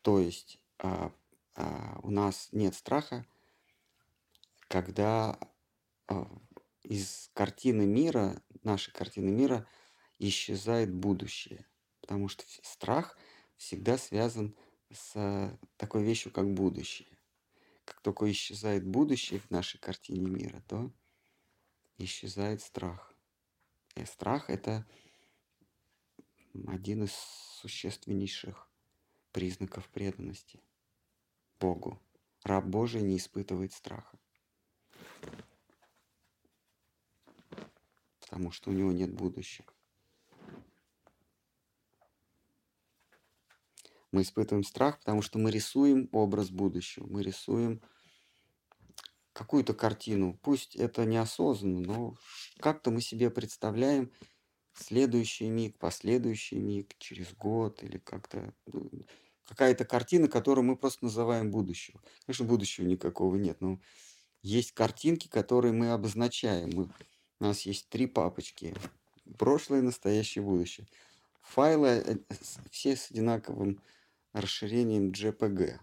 То 0.00 0.18
есть 0.18 0.58
а, 0.78 1.12
а, 1.54 2.00
у 2.02 2.10
нас 2.10 2.48
нет 2.50 2.74
страха, 2.74 3.26
когда 4.68 5.38
а, 6.08 6.30
из 6.82 7.30
картины 7.34 7.84
мира, 7.84 8.42
нашей 8.62 8.94
картины 8.94 9.30
мира, 9.30 9.68
исчезает 10.18 10.94
будущее. 10.94 11.66
Потому 12.00 12.28
что 12.28 12.42
страх 12.62 13.18
всегда 13.58 13.98
связан 13.98 14.56
с 14.90 15.58
такой 15.76 16.04
вещью, 16.04 16.32
как 16.32 16.54
будущее. 16.54 17.15
Как 17.86 18.00
только 18.00 18.30
исчезает 18.30 18.84
будущее 18.84 19.38
в 19.40 19.50
нашей 19.50 19.78
картине 19.78 20.26
мира, 20.28 20.60
то 20.66 20.90
исчезает 21.98 22.60
страх. 22.60 23.14
И 23.94 24.04
страх– 24.04 24.50
это 24.50 24.84
один 26.66 27.04
из 27.04 27.12
существеннейших 27.12 28.68
признаков 29.30 29.88
преданности 29.88 30.60
Богу. 31.60 32.02
Раб 32.42 32.64
Божий 32.66 33.02
не 33.02 33.18
испытывает 33.18 33.72
страха, 33.72 34.18
потому 38.20 38.50
что 38.50 38.70
у 38.70 38.72
него 38.72 38.90
нет 38.90 39.14
будущего. 39.14 39.72
Мы 44.16 44.22
испытываем 44.22 44.64
страх, 44.64 44.98
потому 45.00 45.20
что 45.20 45.38
мы 45.38 45.50
рисуем 45.50 46.08
образ 46.10 46.48
будущего, 46.48 47.06
мы 47.06 47.22
рисуем 47.22 47.82
какую-то 49.34 49.74
картину. 49.74 50.40
Пусть 50.42 50.74
это 50.74 51.04
неосознанно, 51.04 51.80
но 51.80 52.16
как-то 52.58 52.90
мы 52.90 53.02
себе 53.02 53.28
представляем 53.28 54.10
следующий 54.72 55.50
миг, 55.50 55.78
последующий 55.78 56.56
миг, 56.56 56.96
через 56.96 57.34
год 57.34 57.82
или 57.82 57.98
как-то 57.98 58.54
ну, 58.64 58.90
какая-то 59.44 59.84
картина, 59.84 60.28
которую 60.28 60.64
мы 60.64 60.76
просто 60.76 61.04
называем 61.04 61.50
будущего. 61.50 62.00
Конечно, 62.24 62.46
будущего 62.46 62.86
никакого 62.86 63.36
нет, 63.36 63.60
но 63.60 63.78
есть 64.40 64.72
картинки, 64.72 65.28
которые 65.28 65.74
мы 65.74 65.90
обозначаем. 65.90 66.90
У 67.38 67.44
нас 67.44 67.66
есть 67.66 67.90
три 67.90 68.06
папочки. 68.06 68.74
Прошлое, 69.36 69.82
настоящее, 69.82 70.42
будущее. 70.42 70.86
Файлы 71.42 71.88
э, 71.88 72.16
все 72.70 72.96
с 72.96 73.10
одинаковым 73.10 73.82
расширением 74.40 75.10
JPG. 75.10 75.78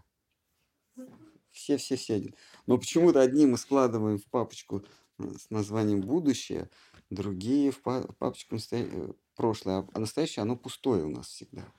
Все-все-все. 1.52 2.34
Но 2.66 2.78
почему-то 2.78 3.22
одни 3.22 3.46
мы 3.46 3.58
складываем 3.58 4.18
в 4.18 4.26
папочку 4.26 4.86
э, 5.20 5.32
с 5.38 5.50
названием 5.50 6.02
«Будущее», 6.02 6.70
другие 7.10 7.72
в 7.72 7.82
па- 7.82 8.08
папочку 8.18 8.56
настоя- 8.56 8.90
э, 8.92 9.14
«Прошлое», 9.36 9.88
а 9.94 10.00
настоящее 10.00 10.44
оно 10.44 10.56
пустое 10.56 11.04
у 11.04 11.10
нас 11.10 11.28
всегда. 11.28 11.72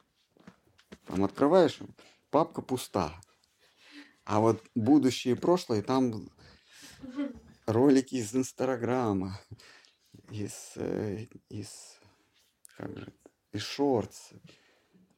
Там 1.07 1.25
открываешь, 1.25 1.79
папка 2.31 2.63
пуста. 2.63 3.21
А 4.25 4.41
вот 4.41 4.63
будущее 4.75 5.35
и 5.35 5.39
прошлое, 5.39 5.83
там 5.83 6.31
ролики 7.67 8.15
из 8.15 8.35
Инстаграма, 8.35 9.41
из, 10.31 10.73
э, 10.77 11.27
из, 11.49 11.99
как 12.77 12.97
же, 12.97 13.13
из 13.53 13.63
шортс. 13.63 14.33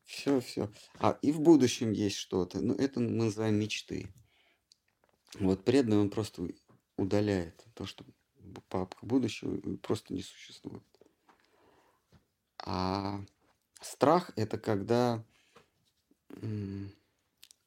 Все, 0.06 0.40
все. 0.40 0.70
А 1.00 1.18
и 1.20 1.32
в 1.32 1.40
будущем 1.40 1.92
есть 1.92 2.16
что-то. 2.16 2.60
Ну, 2.60 2.74
это 2.74 3.00
мы 3.00 3.10
называем 3.10 3.56
мечты. 3.56 4.08
Вот 5.40 5.64
преданный, 5.64 5.98
он 5.98 6.10
просто 6.10 6.48
удаляет 6.96 7.66
то, 7.74 7.84
что 7.84 8.04
папка 8.68 9.04
будущего 9.04 9.76
просто 9.78 10.14
не 10.14 10.22
существует. 10.22 10.84
А 12.58 13.20
страх– 13.80 14.30
это 14.36 14.58
когда 14.58 15.24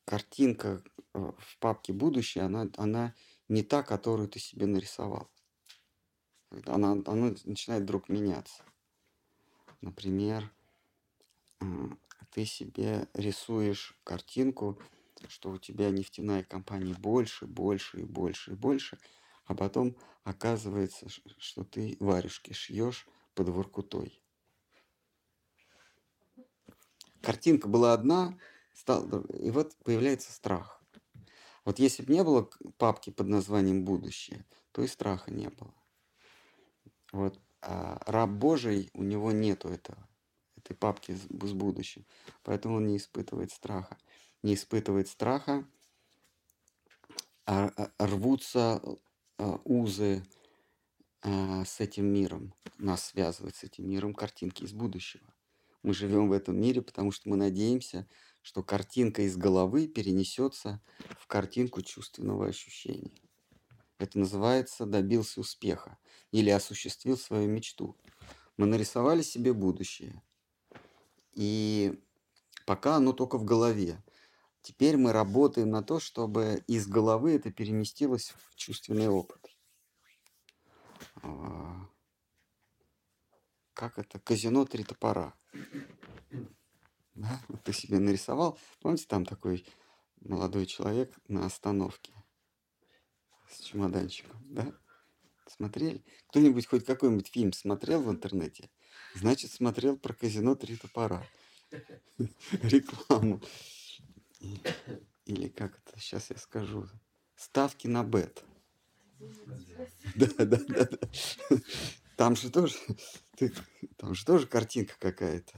картинка 0.06 0.82
э, 1.14 1.32
в 1.38 1.60
папке 1.60 1.94
будущее, 1.94 2.46
она, 2.46 2.68
она 2.78 3.14
не 3.48 3.64
та, 3.64 3.84
которую 3.84 4.28
ты 4.28 4.40
себе 4.40 4.66
нарисовал. 4.66 5.30
Она, 6.66 6.94
она 7.06 7.36
начинает 7.46 7.84
вдруг 7.84 8.10
меняться. 8.10 8.64
Например, 9.82 10.52
м, 11.62 12.00
ты 12.40 12.46
себе 12.46 13.10
рисуешь 13.14 14.00
картинку, 14.06 14.80
что 15.28 15.52
у 15.52 15.58
тебя 15.58 15.90
нефтяная 15.90 16.42
компания 16.42 16.94
больше, 16.94 17.46
больше 17.46 18.00
и 18.00 18.06
больше 18.06 18.52
и 18.52 18.56
больше, 18.56 18.98
а 19.44 19.56
потом 19.56 19.98
оказывается, 20.24 21.08
что 21.38 21.66
ты 21.66 21.98
варежки 22.00 22.54
шьешь 22.54 23.10
под 23.34 23.50
Воркутой. 23.50 24.24
Картинка 27.22 27.68
была 27.68 27.92
одна, 27.92 28.40
стал, 28.74 29.06
и 29.34 29.52
вот 29.52 29.76
появляется 29.84 30.32
страх. 30.32 30.82
Вот 31.66 31.78
если 31.78 32.04
бы 32.04 32.14
не 32.14 32.24
было 32.24 32.50
папки 32.78 33.10
под 33.10 33.28
названием 33.28 33.84
«Будущее», 33.84 34.46
то 34.72 34.82
и 34.82 34.88
страха 34.88 35.30
не 35.30 35.50
было. 35.50 35.74
Вот 37.12 37.38
а 37.62 38.02
раб 38.06 38.30
Божий, 38.30 38.90
у 38.94 39.04
него 39.04 39.34
нету 39.34 39.68
этого, 39.68 40.09
этой 40.70 40.78
папки 40.78 41.14
с, 41.14 41.54
будущим, 41.54 42.06
поэтому 42.44 42.78
он 42.78 42.88
не 42.88 42.98
испытывает 42.98 43.52
страха. 43.52 43.98
Не 44.44 44.54
испытывает 44.54 45.08
страха, 45.08 45.68
а, 47.46 47.72
а 47.76 48.06
рвутся 48.06 48.82
а, 49.38 49.60
узы 49.66 50.24
с 51.22 51.82
этим 51.82 52.06
миром. 52.06 52.54
Нас 52.78 53.08
связывают 53.08 53.54
с 53.54 53.66
этим 53.66 53.90
миром 53.90 54.14
картинки 54.14 54.64
из 54.64 54.72
будущего. 54.72 55.34
Мы 55.84 55.94
живем 55.94 56.30
в 56.30 56.32
этом 56.32 56.58
мире, 56.58 56.82
потому 56.82 57.12
что 57.12 57.28
мы 57.28 57.36
надеемся, 57.36 58.08
что 58.42 58.64
картинка 58.64 59.24
из 59.24 59.36
головы 59.36 59.90
перенесется 59.90 60.82
в 61.20 61.28
картинку 61.28 61.82
чувственного 61.82 62.48
ощущения. 62.48 63.12
Это 63.98 64.18
называется 64.18 64.86
добился 64.86 65.42
успеха 65.42 65.98
или 66.32 66.50
осуществил 66.50 67.18
свою 67.18 67.50
мечту. 67.50 67.98
Мы 68.56 68.66
нарисовали 68.66 69.22
себе 69.22 69.52
будущее. 69.52 70.22
И 71.40 71.98
пока 72.66 72.98
оно 72.98 73.14
только 73.14 73.38
в 73.38 73.46
голове. 73.46 74.04
Теперь 74.62 74.98
мы 74.98 75.14
работаем 75.14 75.70
на 75.70 75.82
то, 75.82 76.02
чтобы 76.02 76.66
из 76.68 76.86
головы 76.86 77.32
это 77.32 77.50
переместилось 77.50 78.34
в 78.36 78.56
чувственный 78.56 79.08
опыт. 79.08 79.40
А, 81.24 81.88
Как 83.72 83.98
это? 83.98 84.20
Казино 84.20 84.66
три 84.66 84.84
топора. 84.84 85.34
Да? 87.16 87.42
Ты 87.64 87.72
себе 87.72 88.00
нарисовал. 88.00 88.60
Помните, 88.82 89.06
там 89.08 89.24
такой 89.24 89.66
молодой 90.20 90.66
человек 90.66 91.18
на 91.30 91.46
остановке 91.46 92.12
с 93.50 93.62
чемоданчиком, 93.62 94.42
да? 94.44 94.74
Смотрели? 95.48 96.04
Кто-нибудь 96.28 96.68
хоть 96.68 96.84
какой-нибудь 96.84 97.30
фильм 97.30 97.54
смотрел 97.54 98.02
в 98.02 98.12
интернете? 98.12 98.70
Значит, 99.16 99.52
смотрел 99.52 99.98
про 99.98 100.14
казино 100.14 100.56
три 100.56 100.76
топора. 100.76 101.26
Рекламу. 102.64 103.42
Или 105.26 105.48
как 105.50 105.78
это, 105.80 106.00
сейчас 106.00 106.30
я 106.30 106.38
скажу. 106.38 106.88
Ставки 107.36 107.88
на 107.88 108.04
бет. 108.04 108.44
Да, 110.16 110.28
да, 110.38 110.46
да, 110.46 110.58
да. 110.68 110.90
Там 112.16 112.36
же 112.36 112.50
тоже, 112.50 112.76
ты- 113.38 113.54
там 113.98 114.14
же 114.14 114.26
тоже 114.26 114.48
картинка 114.48 114.96
какая-то. 115.00 115.58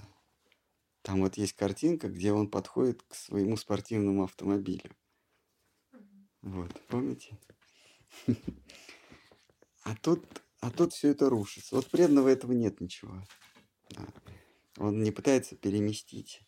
Там 1.02 1.22
вот 1.22 1.38
есть 1.38 1.54
картинка, 1.54 2.10
где 2.10 2.32
он 2.32 2.50
подходит 2.50 3.02
к 3.04 3.16
своему 3.16 3.58
спортивному 3.58 4.24
автомобилю. 4.24 4.96
Вот, 6.42 6.72
помните? 6.88 7.38
А 9.84 9.96
тут, 9.96 10.24
а 10.62 10.70
тут 10.70 10.94
все 10.94 11.10
это 11.10 11.30
рушится. 11.30 11.76
Вот 11.76 11.90
преданного 11.90 12.30
этого 12.30 12.54
нет 12.54 12.80
ничего. 12.80 13.22
Он 14.78 15.04
не 15.04 15.12
пытается 15.12 15.56
переместить 15.56 16.42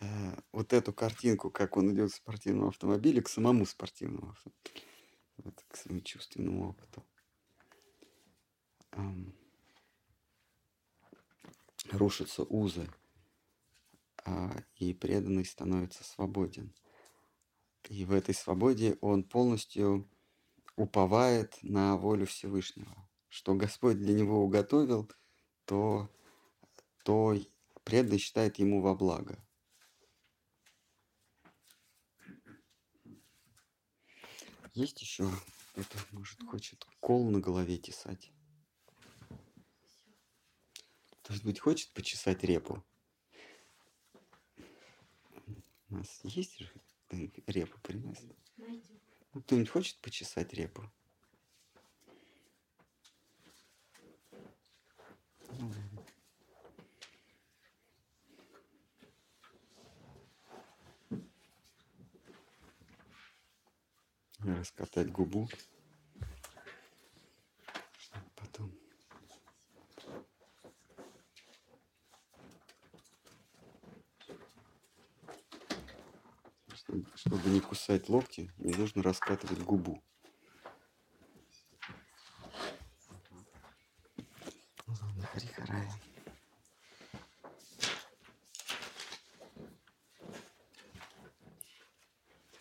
э, 0.00 0.36
вот 0.52 0.72
эту 0.72 0.92
картинку, 0.92 1.50
как 1.50 1.76
он 1.76 1.92
идет 1.92 2.12
к 2.12 2.14
спортивному 2.14 2.68
автомобилю, 2.68 3.22
к 3.22 3.28
самому 3.28 3.66
спортивному 3.66 4.30
автомобилю. 4.30 4.86
Вот, 5.36 5.64
к 5.68 5.76
своему 5.76 6.00
чувственному 6.00 6.70
опыту. 6.70 7.04
Ам, 8.92 9.34
рушатся 11.90 12.44
узы, 12.44 12.88
а, 14.24 14.62
и 14.76 14.94
преданный 14.94 15.44
становится 15.44 16.04
свободен. 16.04 16.74
И 17.88 18.04
в 18.04 18.12
этой 18.12 18.34
свободе 18.34 18.98
он 19.00 19.24
полностью 19.24 20.08
уповает 20.80 21.58
на 21.62 21.96
волю 21.96 22.26
Всевышнего. 22.26 23.08
Что 23.28 23.54
Господь 23.54 23.98
для 23.98 24.14
него 24.14 24.42
уготовил, 24.42 25.10
то, 25.66 26.10
то 27.04 27.36
преданный 27.84 28.18
считает 28.18 28.58
ему 28.58 28.80
во 28.80 28.94
благо. 28.94 29.38
Есть 34.72 35.02
еще 35.02 35.30
кто-то, 35.72 35.98
может, 36.12 36.42
хочет 36.44 36.82
кол 37.00 37.30
на 37.30 37.40
голове 37.40 37.76
тесать? 37.76 38.32
Кто-нибудь 41.22 41.60
хочет 41.60 41.92
почесать 41.92 42.42
репу? 42.42 42.82
У 45.90 45.96
нас 45.96 46.20
есть 46.24 46.58
же 46.58 46.72
кто-нибудь 47.06 47.42
репу 47.48 47.78
принес? 47.82 48.18
Найдем. 48.56 48.99
Кто-нибудь 49.32 49.70
хочет 49.70 50.00
почесать 50.00 50.52
репу? 50.52 50.82
Раскатать 64.40 65.12
губу. 65.12 65.48
Чтобы 77.14 77.50
не 77.50 77.60
кусать 77.60 78.08
локти, 78.08 78.50
не 78.58 78.74
нужно 78.74 79.02
раскатывать 79.02 79.60
губу. 79.60 80.02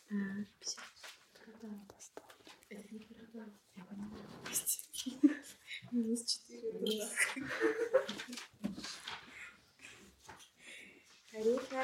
Минус 5.91 6.23
4. 6.23 7.09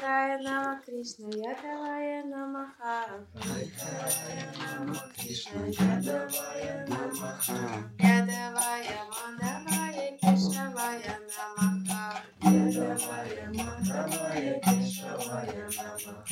Хайкарая 0.06 0.38
Нама 0.38 0.80
Кришна, 0.86 1.26
Ядавая 1.34 2.22
Намаха. 2.22 3.26
Хайкарая 3.34 4.52
Нама 4.56 5.02
Кришна, 5.16 6.00
давая 6.00 6.86
Намаха. 6.86 7.58
Ядавая 7.98 9.00
Мандавая 9.10 10.16
Кришнавая 10.20 11.18
Намаха. 11.34 12.22
давая 12.40 13.46
Мандавая 13.52 14.60
Кришнавая 14.60 15.70
Намаха. 15.76 16.25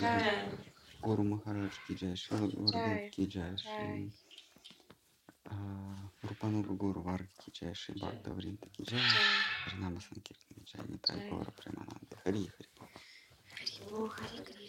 गुरु 0.00 1.22
महाराज 1.22 1.78
की 1.86 1.94
जय 1.94 2.14
श्री 2.16 2.38
गुरुदेव 2.38 3.10
की 3.14 3.26
जय 3.26 3.56
श्री 3.58 4.12
Рупануга 6.24 6.74
Гуру 6.74 7.02
Варги 7.02 7.50
Джай 7.50 7.74
Шри 7.74 7.94
Бхакта 8.00 8.30
Вринта 8.30 8.68
Ки 8.68 8.82
Джай 8.82 9.00
Ринама 9.72 10.00
Санкиртана 10.00 10.64
Джай 10.64 10.86
Нитай 10.88 11.30
Гора 11.30 11.50
Премананда. 11.50 12.16
Хари 12.24 12.46
Хари. 12.46 12.68
Хари 14.08 14.38
Хари 14.44 14.59